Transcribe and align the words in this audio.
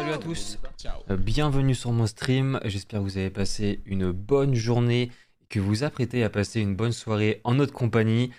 salut 0.00 0.12
à 0.12 0.18
tous. 0.18 0.58
Euh, 1.10 1.16
bienvenue 1.18 1.74
sur 1.74 1.92
mon 1.92 2.06
stream. 2.06 2.58
J'espère 2.64 3.00
que 3.00 3.04
vous 3.04 3.18
avez 3.18 3.28
passé 3.28 3.82
une 3.84 4.12
bonne 4.12 4.54
journée 4.54 5.10
et 5.42 5.46
que 5.50 5.60
vous 5.60 5.66
vous 5.68 5.84
apprêtez 5.84 6.24
à 6.24 6.30
passer 6.30 6.60
une 6.62 6.74
bonne 6.74 6.92
soirée 6.92 7.42
en 7.44 7.54
notre 7.54 7.74
compagnie. 7.74 8.32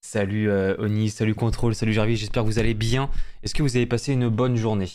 Salut 0.00 0.48
euh, 0.48 0.76
Oni, 0.78 1.10
salut 1.10 1.34
Control, 1.34 1.74
salut 1.74 1.92
Jarvis, 1.92 2.16
j'espère 2.16 2.44
que 2.44 2.48
vous 2.48 2.60
allez 2.60 2.74
bien. 2.74 3.10
Est-ce 3.42 3.54
que 3.56 3.62
vous 3.64 3.76
avez 3.76 3.86
passé 3.86 4.12
une 4.12 4.28
bonne 4.28 4.54
journée? 4.54 4.88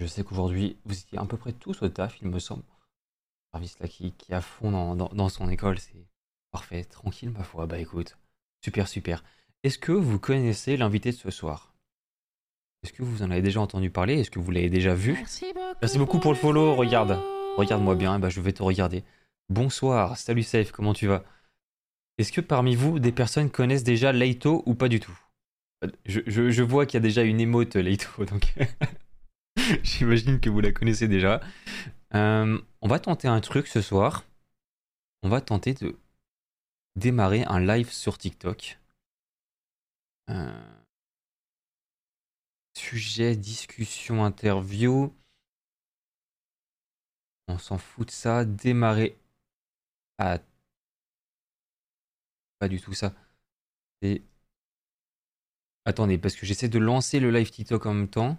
Je 0.00 0.06
sais 0.06 0.24
qu'aujourd'hui, 0.24 0.76
vous 0.84 0.98
étiez 0.98 1.18
à 1.18 1.24
peu 1.24 1.36
près 1.36 1.52
tous 1.52 1.80
au 1.82 1.88
taf, 1.88 2.18
il 2.20 2.28
me 2.28 2.40
semble. 2.40 2.64
Jarvis 3.52 3.74
là 3.78 3.86
qui, 3.86 4.12
qui 4.14 4.32
est 4.32 4.34
à 4.34 4.40
fond 4.40 4.72
dans, 4.72 4.96
dans- 4.96 5.10
dans 5.12 5.28
son 5.28 5.48
école, 5.48 5.78
c'est 5.78 6.06
parfait, 6.50 6.82
tranquille 6.82 7.30
ma 7.30 7.44
foi. 7.44 7.66
Bah 7.66 7.78
écoute, 7.78 8.16
super 8.64 8.88
super. 8.88 9.22
Est-ce 9.62 9.78
que 9.78 9.92
vous 9.92 10.18
connaissez 10.18 10.76
l'invité 10.76 11.12
de 11.12 11.16
ce 11.16 11.30
soir? 11.30 11.72
Est-ce 12.88 12.94
que 12.96 13.02
vous 13.02 13.22
en 13.22 13.30
avez 13.30 13.42
déjà 13.42 13.60
entendu 13.60 13.90
parler? 13.90 14.14
Est-ce 14.18 14.30
que 14.30 14.38
vous 14.38 14.50
l'avez 14.50 14.70
déjà 14.70 14.94
vu? 14.94 15.12
Merci 15.12 15.44
beaucoup. 15.52 15.76
Merci 15.82 15.98
beaucoup 15.98 16.18
pour 16.20 16.32
le 16.32 16.38
follow, 16.38 16.74
regarde. 16.74 17.20
Regarde-moi 17.58 17.94
bien, 17.96 18.16
et 18.16 18.18
bah 18.18 18.30
je 18.30 18.40
vais 18.40 18.52
te 18.54 18.62
regarder. 18.62 19.04
Bonsoir, 19.50 20.16
salut 20.16 20.42
Safe, 20.42 20.72
comment 20.72 20.94
tu 20.94 21.06
vas? 21.06 21.22
Est-ce 22.16 22.32
que 22.32 22.40
parmi 22.40 22.74
vous, 22.76 22.98
des 22.98 23.12
personnes 23.12 23.50
connaissent 23.50 23.84
déjà 23.84 24.10
Leito 24.10 24.62
ou 24.64 24.74
pas 24.74 24.88
du 24.88 25.00
tout? 25.00 25.16
Je, 26.06 26.20
je- 26.26 26.48
je 26.50 26.62
vois 26.62 26.86
qu'il 26.86 26.94
y 26.94 26.96
a 26.96 27.00
déjà 27.06 27.24
une 27.24 27.40
émote 27.42 27.76
Leito, 27.76 28.24
donc 28.24 28.54
j'imagine 29.82 30.40
que 30.40 30.48
vous 30.48 30.60
la 30.60 30.72
connaissez 30.72 31.08
déjà. 31.08 31.42
Euh, 32.14 32.58
on 32.80 32.88
va 32.88 32.98
tenter 33.00 33.28
un 33.28 33.42
truc 33.42 33.66
ce 33.66 33.82
soir. 33.82 34.24
On 35.22 35.28
va 35.28 35.42
tenter 35.42 35.74
de 35.74 35.94
démarrer 36.96 37.44
un 37.44 37.60
live 37.60 37.92
sur 37.92 38.16
TikTok. 38.16 38.78
Euh, 40.30 40.77
Sujet, 42.78 43.34
discussion, 43.34 44.24
interview. 44.24 45.12
On 47.48 47.58
s'en 47.58 47.76
fout 47.76 48.06
de 48.06 48.12
ça. 48.12 48.44
Démarrer. 48.44 49.18
Ah. 50.18 50.38
Pas 52.60 52.68
du 52.68 52.80
tout 52.80 52.94
ça. 52.94 53.12
Et. 54.02 54.22
Attendez, 55.86 56.18
parce 56.18 56.36
que 56.36 56.46
j'essaie 56.46 56.68
de 56.68 56.78
lancer 56.78 57.18
le 57.18 57.32
live 57.32 57.50
TikTok 57.50 57.84
en 57.86 57.94
même 57.94 58.08
temps. 58.08 58.38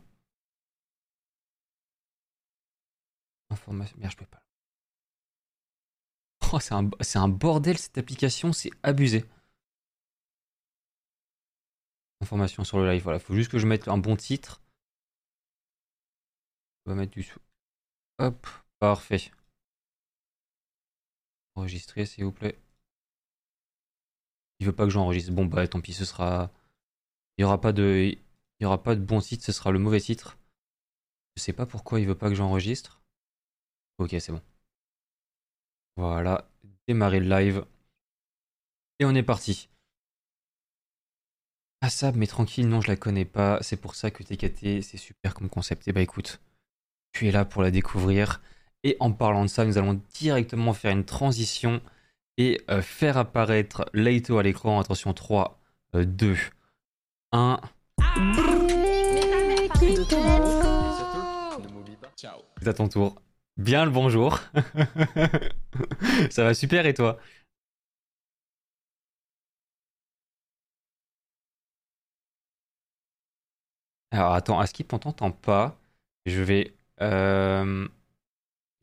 Information. 3.49 3.97
Merde, 3.99 4.13
je 4.13 4.17
peux 4.17 4.25
pas. 4.25 4.41
Oh, 6.53 6.59
c'est 6.59 6.73
un, 6.73 6.89
c'est 7.01 7.19
un 7.19 7.27
bordel 7.27 7.77
cette 7.77 7.97
application, 7.97 8.53
c'est 8.53 8.71
abusé. 8.83 9.25
Information 12.21 12.63
sur 12.63 12.79
le 12.79 12.89
live, 12.89 13.03
voilà. 13.03 13.19
Faut 13.19 13.33
juste 13.35 13.51
que 13.51 13.59
je 13.59 13.67
mette 13.67 13.87
un 13.87 13.97
bon 13.97 14.15
titre. 14.15 14.61
On 16.85 16.91
va 16.91 16.95
mettre 16.95 17.13
du 17.13 17.23
sou. 17.23 17.39
Hop, 18.19 18.47
parfait. 18.79 19.31
Enregistrer, 21.55 22.05
s'il 22.05 22.25
vous 22.25 22.31
plaît. 22.31 22.57
Il 24.59 24.65
veut 24.65 24.75
pas 24.75 24.83
que 24.85 24.89
j'enregistre. 24.89 25.31
Bon, 25.31 25.45
bah 25.45 25.67
tant 25.67 25.81
pis, 25.81 25.93
ce 25.93 26.05
sera. 26.05 26.51
Il 27.37 27.41
y 27.41 27.45
aura 27.45 27.61
pas 27.61 27.71
de. 27.71 28.11
Il 28.59 28.63
y 28.63 28.65
aura 28.65 28.83
pas 28.83 28.95
de 28.95 29.01
bon 29.01 29.21
titre, 29.21 29.45
ce 29.45 29.51
sera 29.53 29.71
le 29.71 29.79
mauvais 29.79 30.01
titre. 30.01 30.37
Je 31.37 31.41
sais 31.41 31.53
pas 31.53 31.65
pourquoi 31.65 31.99
il 32.01 32.07
veut 32.07 32.17
pas 32.17 32.29
que 32.29 32.35
j'enregistre. 32.35 33.01
Ok, 33.97 34.15
c'est 34.19 34.31
bon. 34.31 34.41
Voilà, 35.95 36.49
démarrer 36.87 37.19
le 37.19 37.29
live. 37.29 37.65
Et 38.99 39.05
on 39.05 39.15
est 39.15 39.23
parti. 39.23 39.69
Assab, 41.81 42.17
mais 42.17 42.27
tranquille, 42.27 42.67
non, 42.67 42.81
je 42.81 42.89
la 42.89 42.97
connais 42.97 43.25
pas. 43.25 43.57
C'est 43.61 43.77
pour 43.77 43.95
ça 43.95 44.11
que 44.11 44.21
TKT, 44.21 44.81
c'est 44.81 44.97
super 44.97 45.33
comme 45.33 45.49
concept. 45.49 45.87
Et 45.87 45.93
bah 45.93 46.01
écoute, 46.01 46.41
tu 47.13 47.27
es 47.27 47.31
là 47.31 47.45
pour 47.45 47.61
la 47.61 47.71
découvrir. 47.71 48.41
Et 48.83 48.97
en 48.99 49.11
parlant 49.11 49.43
de 49.43 49.49
ça, 49.49 49.65
nous 49.65 49.77
allons 49.77 50.01
directement 50.13 50.73
faire 50.73 50.91
une 50.91 51.05
transition 51.05 51.81
et 52.37 52.61
euh, 52.69 52.81
faire 52.81 53.17
apparaître 53.17 53.89
Leito 53.93 54.37
à 54.37 54.43
l'écran. 54.43 54.79
Attention, 54.79 55.13
3, 55.13 55.59
2, 55.93 56.35
1. 57.31 57.59
C'est 62.61 62.67
à 62.67 62.73
ton 62.73 62.89
tour. 62.89 63.21
Bien 63.55 63.85
le 63.85 63.91
bonjour. 63.91 64.39
ça 66.29 66.43
va 66.43 66.53
super 66.53 66.85
et 66.85 66.93
toi? 66.93 67.17
Alors 74.11 74.33
attends, 74.33 74.59
à 74.59 74.67
Skip, 74.67 74.91
on 74.93 74.99
t'entend 74.99 75.31
pas? 75.31 75.79
Je 76.25 76.41
vais 76.41 76.73
euh, 77.01 77.87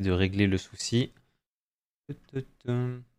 de 0.00 0.10
régler 0.10 0.46
le 0.46 0.58
souci. 0.58 1.12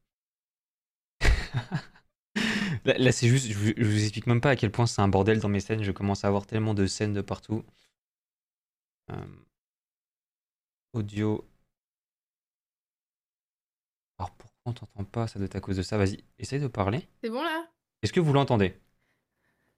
Là, 2.85 2.97
là, 2.97 3.12
c'est 3.12 3.28
juste, 3.28 3.47
je 3.47 3.57
vous, 3.57 3.72
je 3.78 3.84
vous 3.84 4.01
explique 4.03 4.28
même 4.28 4.41
pas 4.41 4.51
à 4.51 4.56
quel 4.56 4.72
point 4.72 4.85
c'est 4.85 5.01
un 5.01 5.07
bordel 5.07 5.40
dans 5.40 5.50
mes 5.50 5.59
scènes. 5.59 5.84
Je 5.84 5.91
commence 5.91 6.23
à 6.23 6.28
avoir 6.28 6.45
tellement 6.45 6.73
de 6.73 6.85
scènes 6.88 7.13
de 7.13 7.22
partout. 7.22 7.63
Euh, 9.09 9.47
audio. 10.94 11.45
Alors 14.19 14.31
pourquoi 14.31 14.62
on 14.66 14.74
t'entend 14.74 15.03
pas? 15.06 15.28
Ça 15.28 15.39
doit 15.39 15.45
être 15.47 15.56
à 15.56 15.59
cause 15.62 15.78
de 15.78 15.81
ça. 15.81 15.97
Vas-y, 15.97 16.24
essaye 16.39 16.59
de 16.59 16.68
parler. 16.68 17.07
C'est 17.24 17.29
bon 17.29 17.41
là? 17.41 17.68
Est-ce 18.03 18.13
que 18.13 18.19
vous 18.19 18.34
l'entendez? 18.34 18.75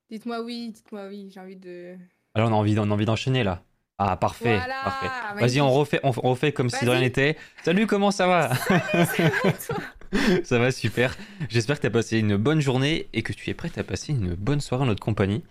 Dites-moi 0.09 0.41
oui, 0.41 0.71
dites-moi 0.71 1.07
oui, 1.07 1.29
j'ai 1.31 1.39
envie 1.39 1.55
de. 1.55 1.97
Alors 2.35 2.49
on 2.49 2.53
a 2.53 2.55
envie, 2.55 2.75
d'en- 2.75 2.87
on 2.87 2.91
a 2.91 2.93
envie 2.93 3.05
d'enchaîner 3.05 3.43
là. 3.43 3.63
Ah 3.97 4.15
parfait, 4.15 4.55
Voilà, 4.57 4.81
parfait. 4.83 5.41
Vas-y, 5.41 5.59
on 5.59 5.69
refait, 5.71 5.99
on, 6.03 6.11
on 6.23 6.29
refait 6.29 6.53
comme 6.53 6.69
si 6.69 6.85
de 6.85 6.89
rien 6.89 7.01
n'était. 7.01 7.35
Salut, 7.65 7.85
comment 7.85 8.11
ça 8.11 8.27
va? 8.27 8.49
Toi? 8.55 9.75
Ça 10.43 10.57
va 10.57 10.71
super. 10.71 11.15
J'espère 11.49 11.75
que 11.75 11.81
tu 11.81 11.87
as 11.87 11.91
passé 11.91 12.17
une 12.17 12.35
bonne 12.35 12.61
journée 12.61 13.09
et 13.13 13.21
que 13.21 13.31
tu 13.31 13.47
es 13.49 13.53
prête 13.53 13.77
à 13.77 13.83
passer 13.83 14.11
une 14.11 14.33
bonne 14.33 14.59
soirée 14.59 14.83
en 14.83 14.87
notre 14.87 15.03
compagnie. 15.03 15.43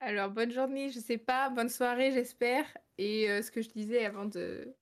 Alors, 0.00 0.30
bonne 0.30 0.50
journée, 0.50 0.90
je 0.90 0.98
sais 0.98 1.18
pas, 1.18 1.48
bonne 1.50 1.68
soirée, 1.68 2.10
j'espère. 2.10 2.64
Et 2.98 3.30
euh, 3.30 3.40
ce 3.42 3.50
que 3.52 3.62
je 3.62 3.68
disais 3.68 4.04
avant 4.04 4.24
de 4.24 4.74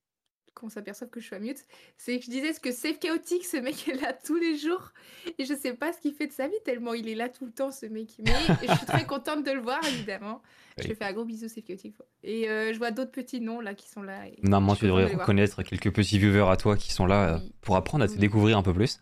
qu'on 0.59 0.69
s'aperçoive 0.69 1.09
que 1.11 1.21
je 1.21 1.27
suis 1.27 1.37
à 1.37 1.39
mute, 1.39 1.65
c'est 1.97 2.19
que 2.19 2.25
je 2.25 2.31
disais 2.31 2.53
ce 2.53 2.61
que 2.61 2.73
c'est 2.73 2.95
chaotique, 2.95 3.45
ce 3.45 3.57
mec 3.59 3.89
est 3.89 3.95
là 3.95 4.13
tous 4.13 4.37
les 4.37 4.57
jours? 4.59 4.93
Et 5.39 5.45
je 5.45 5.55
sais 5.55 5.73
pas 5.75 5.93
ce 5.93 6.01
qu'il 6.01 6.13
fait 6.15 6.27
de 6.27 6.33
sa 6.33 6.49
vie, 6.49 6.55
tellement 6.65 6.95
il 6.95 7.09
est 7.09 7.15
là 7.15 7.29
tout 7.29 7.47
le 7.47 7.53
temps, 7.53 7.71
ce 7.71 7.87
mec. 7.87 8.09
Mais 8.19 8.33
je 8.69 8.75
suis 8.77 8.87
très 8.87 9.05
contente 9.07 9.45
de 9.45 9.51
le 9.53 9.61
voir, 9.61 9.81
évidemment. 9.87 10.43
Je 10.79 10.87
lui 10.89 10.95
fais 10.95 11.05
un 11.05 11.13
gros 11.13 11.25
bisou, 11.25 11.49
c'est 11.49 11.63
chaotique. 11.63 11.97
Et 12.23 12.49
euh, 12.49 12.73
je 12.73 12.79
vois 12.79 12.91
d'autres 12.91 13.11
petits 13.11 13.41
noms 13.41 13.61
là 13.61 13.75
qui 13.75 13.89
sont 13.89 14.03
là. 14.03 14.27
et 14.29 14.37
Normalement, 14.43 14.77
tu 14.77 14.85
devrais 14.87 15.07
reconnaître 15.15 15.63
quelques 15.63 15.93
petits 15.93 16.19
viewers 16.19 16.49
à 16.51 16.57
toi 16.57 16.77
qui 16.77 16.93
sont 16.93 17.07
là 17.07 17.35
euh, 17.35 17.39
Oui. 17.39 17.53
pour 17.61 17.77
apprendre 17.77 18.05
à 18.05 18.07
te 18.09 18.13
Oui. 18.13 18.19
découvrir 18.19 18.57
un 18.59 18.63
peu 18.63 18.73
plus. 18.75 19.01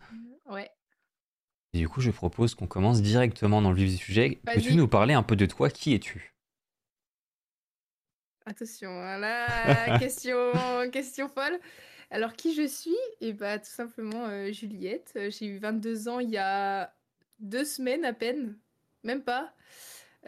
Ouais. 0.49 0.69
Et 1.73 1.79
du 1.79 1.89
coup, 1.89 2.01
je 2.01 2.09
propose 2.11 2.55
qu'on 2.55 2.65
commence 2.67 3.01
directement 3.01 3.61
dans 3.61 3.71
le 3.71 3.75
vif 3.77 3.89
du 3.91 3.97
sujet. 3.97 4.39
Peux-tu 4.45 4.73
nous 4.75 4.87
parler 4.87 5.13
un 5.13 5.21
peu 5.23 5.35
de 5.35 5.45
toi? 5.45 5.69
Qui 5.69 5.93
es-tu? 5.93 6.33
Attention, 8.47 8.93
voilà, 8.93 9.45
question, 9.99 10.53
question 10.89 11.27
folle. 11.27 11.59
Alors, 12.11 12.33
qui 12.33 12.55
je 12.55 12.65
suis? 12.65 12.95
Eh 13.19 13.33
bah, 13.33 13.59
tout 13.59 13.65
simplement 13.69 14.25
euh, 14.27 14.53
Juliette. 14.53 15.11
Euh, 15.17 15.29
J'ai 15.29 15.47
eu 15.47 15.57
22 15.57 16.07
ans 16.07 16.19
il 16.19 16.29
y 16.29 16.37
a 16.37 16.93
deux 17.39 17.65
semaines 17.65 18.05
à 18.05 18.13
peine, 18.13 18.57
même 19.03 19.21
pas. 19.21 19.53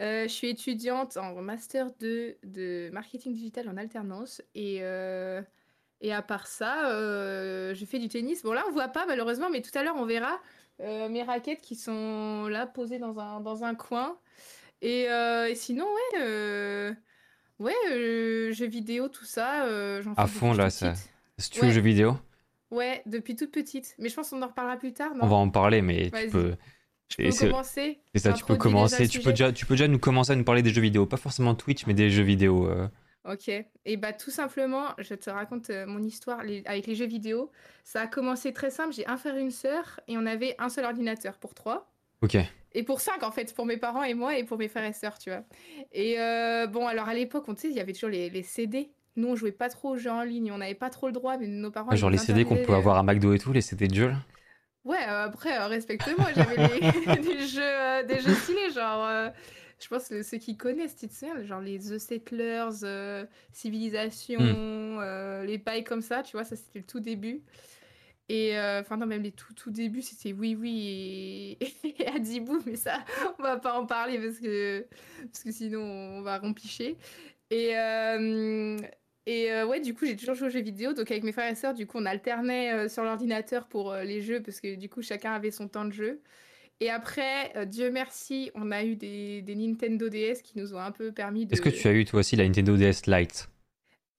Euh, 0.00 0.24
je 0.24 0.28
suis 0.28 0.50
étudiante 0.50 1.16
en 1.16 1.32
master 1.40 1.90
2 1.98 2.36
de 2.44 2.90
marketing 2.92 3.32
digital 3.32 3.70
en 3.70 3.78
alternance. 3.78 4.42
Et, 4.54 4.82
et 6.02 6.12
à 6.12 6.20
part 6.20 6.46
ça, 6.46 6.90
je 7.72 7.84
fais 7.86 7.98
du 7.98 8.08
tennis. 8.08 8.42
Bon, 8.42 8.52
là, 8.52 8.64
on 8.68 8.72
voit 8.72 8.88
pas 8.88 9.06
malheureusement, 9.06 9.48
mais 9.48 9.62
tout 9.62 9.76
à 9.78 9.82
l'heure, 9.82 9.96
on 9.96 10.04
verra 10.04 10.38
mes 10.78 11.22
raquettes 11.22 11.62
qui 11.62 11.74
sont 11.74 12.48
là 12.48 12.66
posées 12.66 12.98
dans 12.98 13.18
un, 13.18 13.40
dans 13.40 13.64
un 13.64 13.74
coin. 13.74 14.18
Et, 14.82 15.04
et 15.04 15.54
sinon, 15.54 15.86
ouais. 16.14 16.94
Ouais, 17.60 17.74
euh, 17.92 18.50
jeux 18.52 18.66
vidéo, 18.66 19.08
tout 19.08 19.24
ça, 19.24 19.66
euh, 19.66 20.02
j'en 20.02 20.14
fais 20.14 20.20
À 20.20 20.24
depuis 20.24 20.38
fond, 20.38 20.52
là, 20.54 20.70
ça- 20.70 20.90
petite. 20.92 21.10
Si 21.38 21.50
tu 21.50 21.58
joues 21.58 21.64
aux 21.64 21.68
Ouais. 21.68 21.74
jeux 21.74 21.80
vidéo, 21.80 22.16
Ouais, 22.72 23.02
depuis 23.06 23.34
toute 23.36 23.50
petite. 23.50 23.94
Mais 23.98 24.08
je 24.08 24.14
pense 24.14 24.30
qu'on 24.30 24.40
en 24.42 24.46
reparlera 24.46 24.76
plus 24.76 24.92
tard, 24.92 25.14
non 25.14 25.24
on 25.24 25.26
va 25.28 25.36
en 25.36 25.50
parler, 25.50 25.82
mais 25.82 26.04
tu 26.04 26.10
Vas-y. 26.10 26.30
peux. 26.30 26.56
Et 27.18 27.32
c'est- 27.32 27.48
commencer 27.48 28.00
C'est 28.14 28.20
ça, 28.20 28.32
tu 28.32 28.44
peux 28.44 28.54
déjà 28.54 28.62
commencer. 28.62 29.02
le 29.02 29.08
Tu 29.08 29.18
peux, 29.18 29.22
sujet 29.24 29.32
déjà, 29.32 29.52
tu 29.52 29.66
peux 29.66 29.74
déjà 29.74 29.88
nous 29.88 29.98
commencer 29.98 30.30
à 30.32 30.36
nous 30.36 30.44
parler 30.44 30.62
des 30.62 30.70
jeux 30.70 30.80
vidéo. 30.80 31.04
Pas 31.04 31.16
forcément 31.16 31.56
Twitch, 31.56 31.86
mais 31.86 31.94
des 31.94 32.10
jeux 32.10 32.22
vidéo. 32.22 32.68
euh. 32.68 32.86
Ok. 33.28 33.48
Et 33.84 33.96
bah 33.96 34.12
tout 34.12 34.30
simplement, 34.30 34.84
je 34.98 35.14
te 35.14 35.28
raconte 35.28 35.68
euh, 35.70 35.84
mon 35.86 36.00
histoire 36.02 36.44
les- 36.44 36.62
avec 36.64 36.86
les 36.86 36.94
jeux 36.94 37.06
vidéo. 37.08 37.50
Ça 37.82 38.02
a 38.02 38.06
commencé 38.06 38.52
très 38.52 38.70
simple. 38.70 38.94
J'ai 38.94 39.06
un 39.08 39.16
frère 39.16 39.36
et 39.36 39.40
une 39.42 39.50
sœur 39.50 39.98
et 40.06 40.16
on 40.16 40.24
avait 40.24 40.54
un 40.60 40.68
seul 40.68 40.84
ordinateur 40.84 41.38
pour 41.38 41.52
trois. 41.54 41.92
Ok. 42.22 42.36
Et 42.72 42.82
pour 42.82 43.00
cinq 43.00 43.22
en 43.22 43.30
fait, 43.32 43.54
pour 43.54 43.66
mes 43.66 43.76
parents 43.76 44.02
et 44.04 44.14
moi 44.14 44.36
et 44.38 44.44
pour 44.44 44.58
mes 44.58 44.68
frères 44.68 44.84
et 44.84 44.92
sœurs, 44.92 45.18
tu 45.18 45.30
vois. 45.30 45.42
Et 45.92 46.20
euh, 46.20 46.66
bon, 46.66 46.86
alors 46.86 47.08
à 47.08 47.14
l'époque, 47.14 47.44
on 47.48 47.54
il 47.54 47.72
y 47.72 47.80
avait 47.80 47.92
toujours 47.92 48.10
les, 48.10 48.30
les 48.30 48.42
CD. 48.42 48.90
Nous, 49.16 49.28
on 49.28 49.34
jouait 49.36 49.52
pas 49.52 49.68
trop 49.68 49.90
aux 49.90 49.96
jeux 49.96 50.10
en 50.10 50.22
ligne, 50.22 50.52
on 50.52 50.58
n'avait 50.58 50.74
pas 50.74 50.88
trop 50.90 51.06
le 51.08 51.12
droit, 51.12 51.36
mais 51.36 51.46
nos 51.48 51.70
parents. 51.70 51.90
Ah, 51.90 51.96
genre 51.96 52.10
les 52.10 52.18
CD 52.18 52.44
qu'on 52.44 52.56
de- 52.56 52.72
avoir 52.72 52.96
à 52.96 53.02
McDo 53.02 53.32
et 53.34 53.38
tout, 53.38 53.52
les 53.52 53.60
CD 53.60 53.88
de 53.88 53.94
jeux. 53.94 54.08
là? 54.10 54.16
Ouais, 54.84 54.96
euh, 55.08 55.24
après, 55.24 55.58
euh, 55.58 55.66
respecte-moi, 55.66 56.32
j'avais 56.32 56.56
des 57.22 57.46
jeux, 57.46 57.60
euh, 57.62 58.02
des 58.02 58.20
jeux 58.20 58.34
stylés, 58.34 58.70
genre 58.74 59.04
euh, 59.06 59.28
je 59.78 59.88
pense 59.88 60.08
que 60.08 60.22
ceux 60.22 60.38
qui 60.38 60.56
connaissent, 60.56 60.96
tu 60.96 61.06
te 61.08 61.12
souviens, 61.12 61.42
genre 61.44 61.60
les 61.60 61.78
The 61.78 61.98
Settlers, 61.98 62.82
euh, 62.84 63.26
Civilisation, 63.52 64.40
Hmm. 64.40 64.54
euh, 65.00 65.44
les 65.44 65.58
pailles 65.58 65.84
comme 65.84 66.00
ça, 66.00 66.22
tu 66.22 66.32
vois, 66.32 66.44
ça 66.44 66.56
c'était 66.56 66.78
le 66.78 66.86
tout 66.86 67.00
début. 67.00 67.42
Et 68.32 68.56
euh, 68.56 68.80
enfin, 68.80 68.96
non, 68.96 69.06
même 69.06 69.24
les 69.24 69.32
tout, 69.32 69.52
tout 69.54 69.72
débuts, 69.72 70.02
c'était 70.02 70.32
Oui 70.32 70.54
Oui 70.54 71.56
et, 71.60 71.66
et 72.00 72.06
Adibou, 72.06 72.60
mais 72.64 72.76
ça, 72.76 73.04
on 73.40 73.42
va 73.42 73.56
pas 73.56 73.76
en 73.76 73.86
parler 73.86 74.20
parce 74.20 74.38
que, 74.38 74.86
parce 75.24 75.42
que 75.42 75.50
sinon 75.50 75.80
on 75.80 76.22
va 76.22 76.38
rompicher. 76.38 76.96
Et, 77.50 77.76
euh, 77.76 78.78
et 79.26 79.50
euh, 79.50 79.66
ouais, 79.66 79.80
du 79.80 79.94
coup, 79.94 80.06
j'ai 80.06 80.14
toujours 80.14 80.36
joué 80.36 80.46
aux 80.46 80.50
jeux 80.50 80.60
vidéo. 80.62 80.92
Donc, 80.92 81.10
avec 81.10 81.24
mes 81.24 81.32
frères 81.32 81.50
et 81.50 81.56
sœurs, 81.56 81.74
du 81.74 81.88
coup, 81.88 81.98
on 81.98 82.06
alternait 82.06 82.72
euh, 82.72 82.88
sur 82.88 83.02
l'ordinateur 83.02 83.66
pour 83.66 83.90
euh, 83.90 84.04
les 84.04 84.22
jeux 84.22 84.40
parce 84.40 84.60
que 84.60 84.76
du 84.76 84.88
coup, 84.88 85.02
chacun 85.02 85.32
avait 85.32 85.50
son 85.50 85.66
temps 85.66 85.84
de 85.84 85.92
jeu. 85.92 86.20
Et 86.78 86.88
après, 86.88 87.66
Dieu 87.66 87.90
merci, 87.90 88.52
on 88.54 88.70
a 88.70 88.84
eu 88.84 88.94
des, 88.94 89.42
des 89.42 89.56
Nintendo 89.56 90.08
DS 90.08 90.40
qui 90.42 90.56
nous 90.56 90.72
ont 90.72 90.78
un 90.78 90.92
peu 90.92 91.10
permis 91.10 91.46
de. 91.46 91.52
Est-ce 91.52 91.62
que 91.62 91.68
tu 91.68 91.88
as 91.88 91.92
eu 91.92 92.04
toi 92.04 92.20
aussi 92.20 92.36
la 92.36 92.44
Nintendo 92.44 92.76
DS 92.76 93.06
Lite? 93.08 93.50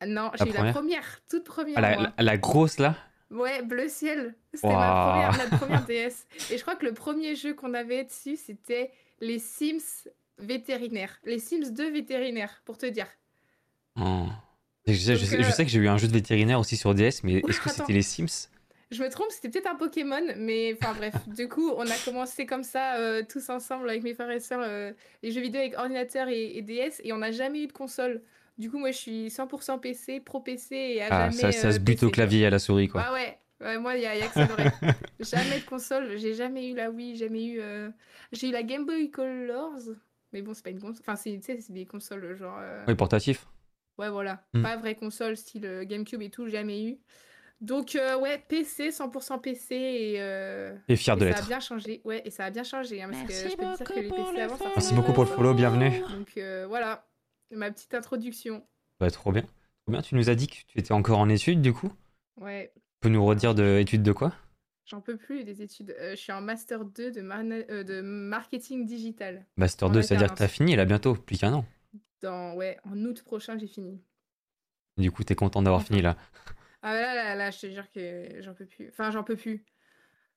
Non, 0.06 0.31
j'ai 0.38 0.50
eu 0.50 0.54
la 0.54 0.74
première? 0.74 1.22
toute 1.30 1.46
première. 1.46 1.78
Ah, 1.78 1.81
la, 1.81 1.96
moi. 1.96 2.14
la- 2.18 2.24
la 2.24 2.38
grosse 2.38 2.78
là? 2.78 2.98
Ouais, 3.31 3.62
bleu 3.63 3.88
ciel. 3.88 4.36
C'était 4.54 4.68
ma 4.68 5.31
première, 5.31 5.38
notre 5.50 5.57
première 5.60 5.86
DS. 5.88 6.25
Et 6.51 6.57
je 6.57 6.62
crois 6.62 6.75
que 6.75 6.86
le 6.86 6.94
premier 6.94 7.36
jeu 7.36 7.54
qu'on 7.54 7.74
avait 7.74 8.04
dessus, 8.04 8.36
c'était 8.36 8.92
les 9.19 9.39
Sims 9.39 10.07
vétérinaires. 10.38 11.18
Les 11.24 11.39
Sims 11.39 11.72
2 11.72 11.92
vétérinaires, 11.92 12.62
pour 12.66 12.78
te 12.78 12.86
dire. 12.86 13.07
Oh. 14.00 14.25
je, 14.88 14.94
sais, 14.94 15.16
je 15.16 15.22
Donc, 15.22 15.30
sais- 15.30 15.39
euh, 15.39 15.44
je 15.44 15.51
sais 15.51 15.66
que 15.66 15.72
j'ai 15.72 15.80
eu 15.80 15.88
un 15.88 15.98
jeu 15.98 16.07
de 16.07 16.13
vétérinaire 16.13 16.60
aussi 16.60 16.75
sur 16.78 16.94
DS, 16.94 17.24
mais 17.24 17.42
est-ce 17.48 17.60
que 17.62 17.69
c'était 17.69 17.94
les 17.94 18.01
Sims? 18.01 18.50
Je 18.89 19.01
me 19.01 19.10
trompe, 19.10 19.28
c'était 19.31 19.48
peut-être 19.50 19.68
un 19.72 19.75
Pokémon, 19.75 20.22
mais 20.36 20.75
enfin 20.81 20.94
bref. 20.94 21.13
du 21.28 21.48
coup, 21.48 21.72
on 21.78 21.88
a 21.88 21.95
commencé 22.04 22.45
comme 22.45 22.63
ça, 22.63 22.95
euh, 22.98 23.24
tous 23.28 23.50
ensemble, 23.50 23.89
avec 23.89 24.04
mes 24.04 24.13
frères 24.13 24.31
et 24.31 24.42
sœurs, 24.42 24.62
euh, 24.63 24.92
les 25.24 25.31
jeux 25.31 25.39
vidéo 25.42 25.62
avec 25.62 25.78
ordinateur 25.78 26.28
et, 26.28 26.57
et 26.57 26.62
DS, 26.62 27.00
et 27.04 27.13
on 27.13 27.18
n'a 27.19 27.31
jamais 27.31 27.63
eu 27.63 27.68
de 27.68 27.72
console. 27.72 28.22
Du 28.62 28.69
coup, 28.69 28.78
moi, 28.78 28.92
je 28.92 28.98
suis 28.98 29.28
100% 29.31 29.80
PC, 29.80 30.19
pro 30.19 30.40
PC, 30.40 30.75
et 30.75 31.02
à 31.02 31.08
Ah, 31.10 31.30
jamais. 31.31 31.52
ça, 31.52 31.52
ça 31.52 31.68
euh, 31.69 31.72
se 31.72 31.80
bute 31.80 31.96
PC, 31.96 32.06
au 32.06 32.10
clavier 32.12 32.42
et 32.42 32.46
à 32.46 32.50
la 32.52 32.60
souris 32.60 32.88
quoi. 32.88 33.04
Ah 33.08 33.12
ouais, 33.13 33.40
ouais, 33.60 33.80
moi, 33.80 33.96
il 33.96 34.04
y 34.04 34.06
a, 34.06 34.16
y 34.16 34.22
a 34.22 34.28
que 34.28 34.34
ça 34.36 34.48
jamais 35.19 35.60
de 35.60 35.66
console, 35.66 36.16
j'ai 36.18 36.36
jamais 36.36 36.69
eu 36.69 36.75
la 36.75 36.92
Wii, 36.92 37.16
jamais 37.16 37.44
eu. 37.44 37.60
euh, 37.60 37.90
J'ai 38.31 38.50
eu 38.50 38.52
la 38.52 38.62
Game 38.62 38.86
Boy 38.86 39.10
Colors, 39.10 39.80
mais 40.31 40.44
bon, 40.44 40.54
c'est 40.54 40.63
pas 40.63 40.69
une 40.69 40.80
console. 40.80 41.02
Enfin, 41.02 41.16
c'est 41.16 41.40
des 41.72 41.86
consoles 41.88 42.36
genre. 42.38 42.58
euh, 42.62 42.86
Oui, 42.88 42.94
portatif. 42.94 43.48
Ouais, 43.98 44.10
voilà. 44.12 44.44
Hmm. 44.54 44.62
Pas 44.62 44.78
vraie 44.78 44.96
console 44.96 45.36
style 45.38 45.66
euh, 45.66 45.84
GameCube 45.84 46.22
et 46.22 46.30
tout, 46.30 46.48
jamais 46.48 46.84
eu. 46.86 47.00
Donc, 47.62 47.96
euh, 47.96 48.18
ouais, 48.19 48.44
PC, 48.48 48.92
100% 48.92 49.40
PC 49.40 49.75
et. 49.75 50.16
euh, 50.22 50.75
Et 50.88 50.96
fier 50.96 51.16
et 51.16 51.19
de 51.19 51.22
ça 51.22 51.25
a 51.25 51.30
l'être. 51.34 51.48
bien 51.48 51.60
changé. 51.60 52.02
Ouais, 52.06 52.22
et 52.25 52.30
ça 52.30 52.46
a 52.46 52.50
bien 52.52 52.64
changé. 52.64 53.02
hein, 53.02 53.10
parce 53.10 53.24
que 53.24 53.28
Merci 53.28 53.50
je 53.50 53.57
peux 53.57 53.64
te 53.64 53.78
dire 53.78 53.78
que 53.78 53.84
beaucoup 53.84 54.00
les 54.02 54.07
pour 54.07 54.18
PC 54.18 54.38
le 54.38 54.42
avant, 54.44 54.57
ça 54.57 54.64
follow. 54.64 54.72
Merci 54.75 54.90
faisait 54.90 54.96
beaucoup 54.96 55.14
pour 55.14 55.24
le 55.24 55.30
pas 55.30 55.36
follow, 55.36 55.54
bienvenue. 55.56 56.00
Donc, 56.16 56.38
euh, 56.38 56.68
voilà, 57.51 57.68
ma 57.68 57.71
petite 57.71 57.94
introduction. 57.94 58.65
Bah, 59.00 59.09
trop 59.12 59.31
bien. 59.31 59.42
Trop 59.44 59.92
bien. 59.92 60.01
Tu 60.01 60.15
nous 60.15 60.30
as 60.30 60.36
dit 60.36 60.48
que 60.48 60.56
tu 60.68 60.77
étais 60.80 60.92
encore 60.94 61.19
en 61.19 61.30
études 61.30 61.62
du 61.62 61.74
coup 61.74 61.92
Ouais, 62.38 62.71
Tu 62.75 62.81
peux 63.01 63.09
nous 63.09 63.25
redire 63.25 63.56
de 63.56 63.77
études 63.80 64.03
de 64.03 64.12
quoi? 64.12 64.33
J'en 64.86 65.01
peux 65.01 65.18
plus 65.18 65.44
des 65.44 65.62
études. 65.62 65.95
Euh, 66.00 66.12
je 66.12 66.15
suis 66.15 66.31
en 66.31 66.42
Master 66.42 66.83
2 66.86 67.12
de, 67.12 67.21
euh, 67.21 67.83
de 67.83 68.01
marketing 68.01 68.86
digital. 68.86 69.45
Master 69.57 69.88
En 69.88 69.92
2, 69.92 70.01
c'est-à-dire 70.01 70.27
que 70.27 70.38
t'as 70.38 70.44
alternance. 70.45 70.51
fini 70.56 70.75
là 70.75 70.86
bientôt, 70.86 71.13
plus 71.15 71.38
qu'un 71.38 71.53
an. 71.53 71.65
Dans, 72.21 72.56
ouais, 72.56 72.77
en 72.83 72.98
août 73.06 73.21
prochain, 73.24 73.57
j'ai 73.57 73.68
fini. 73.68 74.01
Du 74.97 75.12
coup, 75.12 75.24
t'es 75.24 75.36
content 75.36 75.62
d'avoir 75.62 75.81
Enfin. 75.81 75.88
fini 75.88 76.01
là. 76.01 76.18
Ah 76.81 76.94
là, 76.94 77.13
là, 77.15 77.36
là, 77.36 77.51
je 77.51 77.59
te 77.59 77.69
jure 77.71 77.89
que 77.92 78.42
j'en 78.42 78.54
peux 78.54 78.65
plus. 78.65 78.89
Enfin, 78.89 79.12
j'en 79.12 79.24
peux 79.24 79.36
plus. 79.36 79.63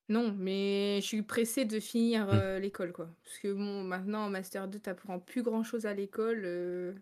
Non, 0.09 0.33
mais 0.33 1.01
je 1.01 1.07
suis 1.07 1.23
pressée 1.23 1.65
de 1.65 1.81
finir 1.81 2.29
Hmm. 2.31 2.41
euh, 2.41 2.59
l'école, 2.59 2.93
quoi. 2.93 3.09
Parce 3.25 3.39
que 3.39 3.53
bon, 3.53 3.85
maintenant, 3.85 4.27
en 4.27 4.31
Master 4.31 4.69
2, 4.69 4.79
t'apprends 4.79 5.19
plus 5.19 5.43
grand-chose 5.43 5.87
à 5.87 5.95
l'école. 5.95 6.43
euh, 6.45 6.95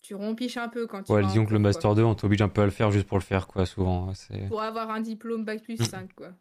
Tu 0.00 0.14
rompiches 0.14 0.56
un 0.56 0.70
peu 0.70 0.86
quand 0.86 1.02
tu 1.02 1.16
Ouais, 1.16 1.18
vas 1.18 1.30
en 1.30 1.38
disons 1.38 1.46
que 1.46 1.52
le 1.52 1.58
cours, 1.58 1.66
quoi. 1.68 1.84
Master 1.84 1.94
2, 1.96 2.04
on 2.04 2.14
t'oblige 2.14 2.42
un 2.42 2.48
peu 2.48 2.60
à 2.62 2.64
le 2.64 2.70
faire 2.70 2.90
juste 2.92 3.06
pour 3.08 3.18
le 3.18 3.22
faire 3.24 3.46
quoi, 3.48 3.66
souvent. 3.66 4.14
C'est... 4.14 4.48
Pour 4.48 4.60
avoir 4.60 4.90
un 4.90 5.00
diplôme 5.00 5.44
Bac 5.44 5.62
plus 5.62 5.76
Hmm. 5.78 5.90
5, 5.90 6.12
quoi. 6.16 6.34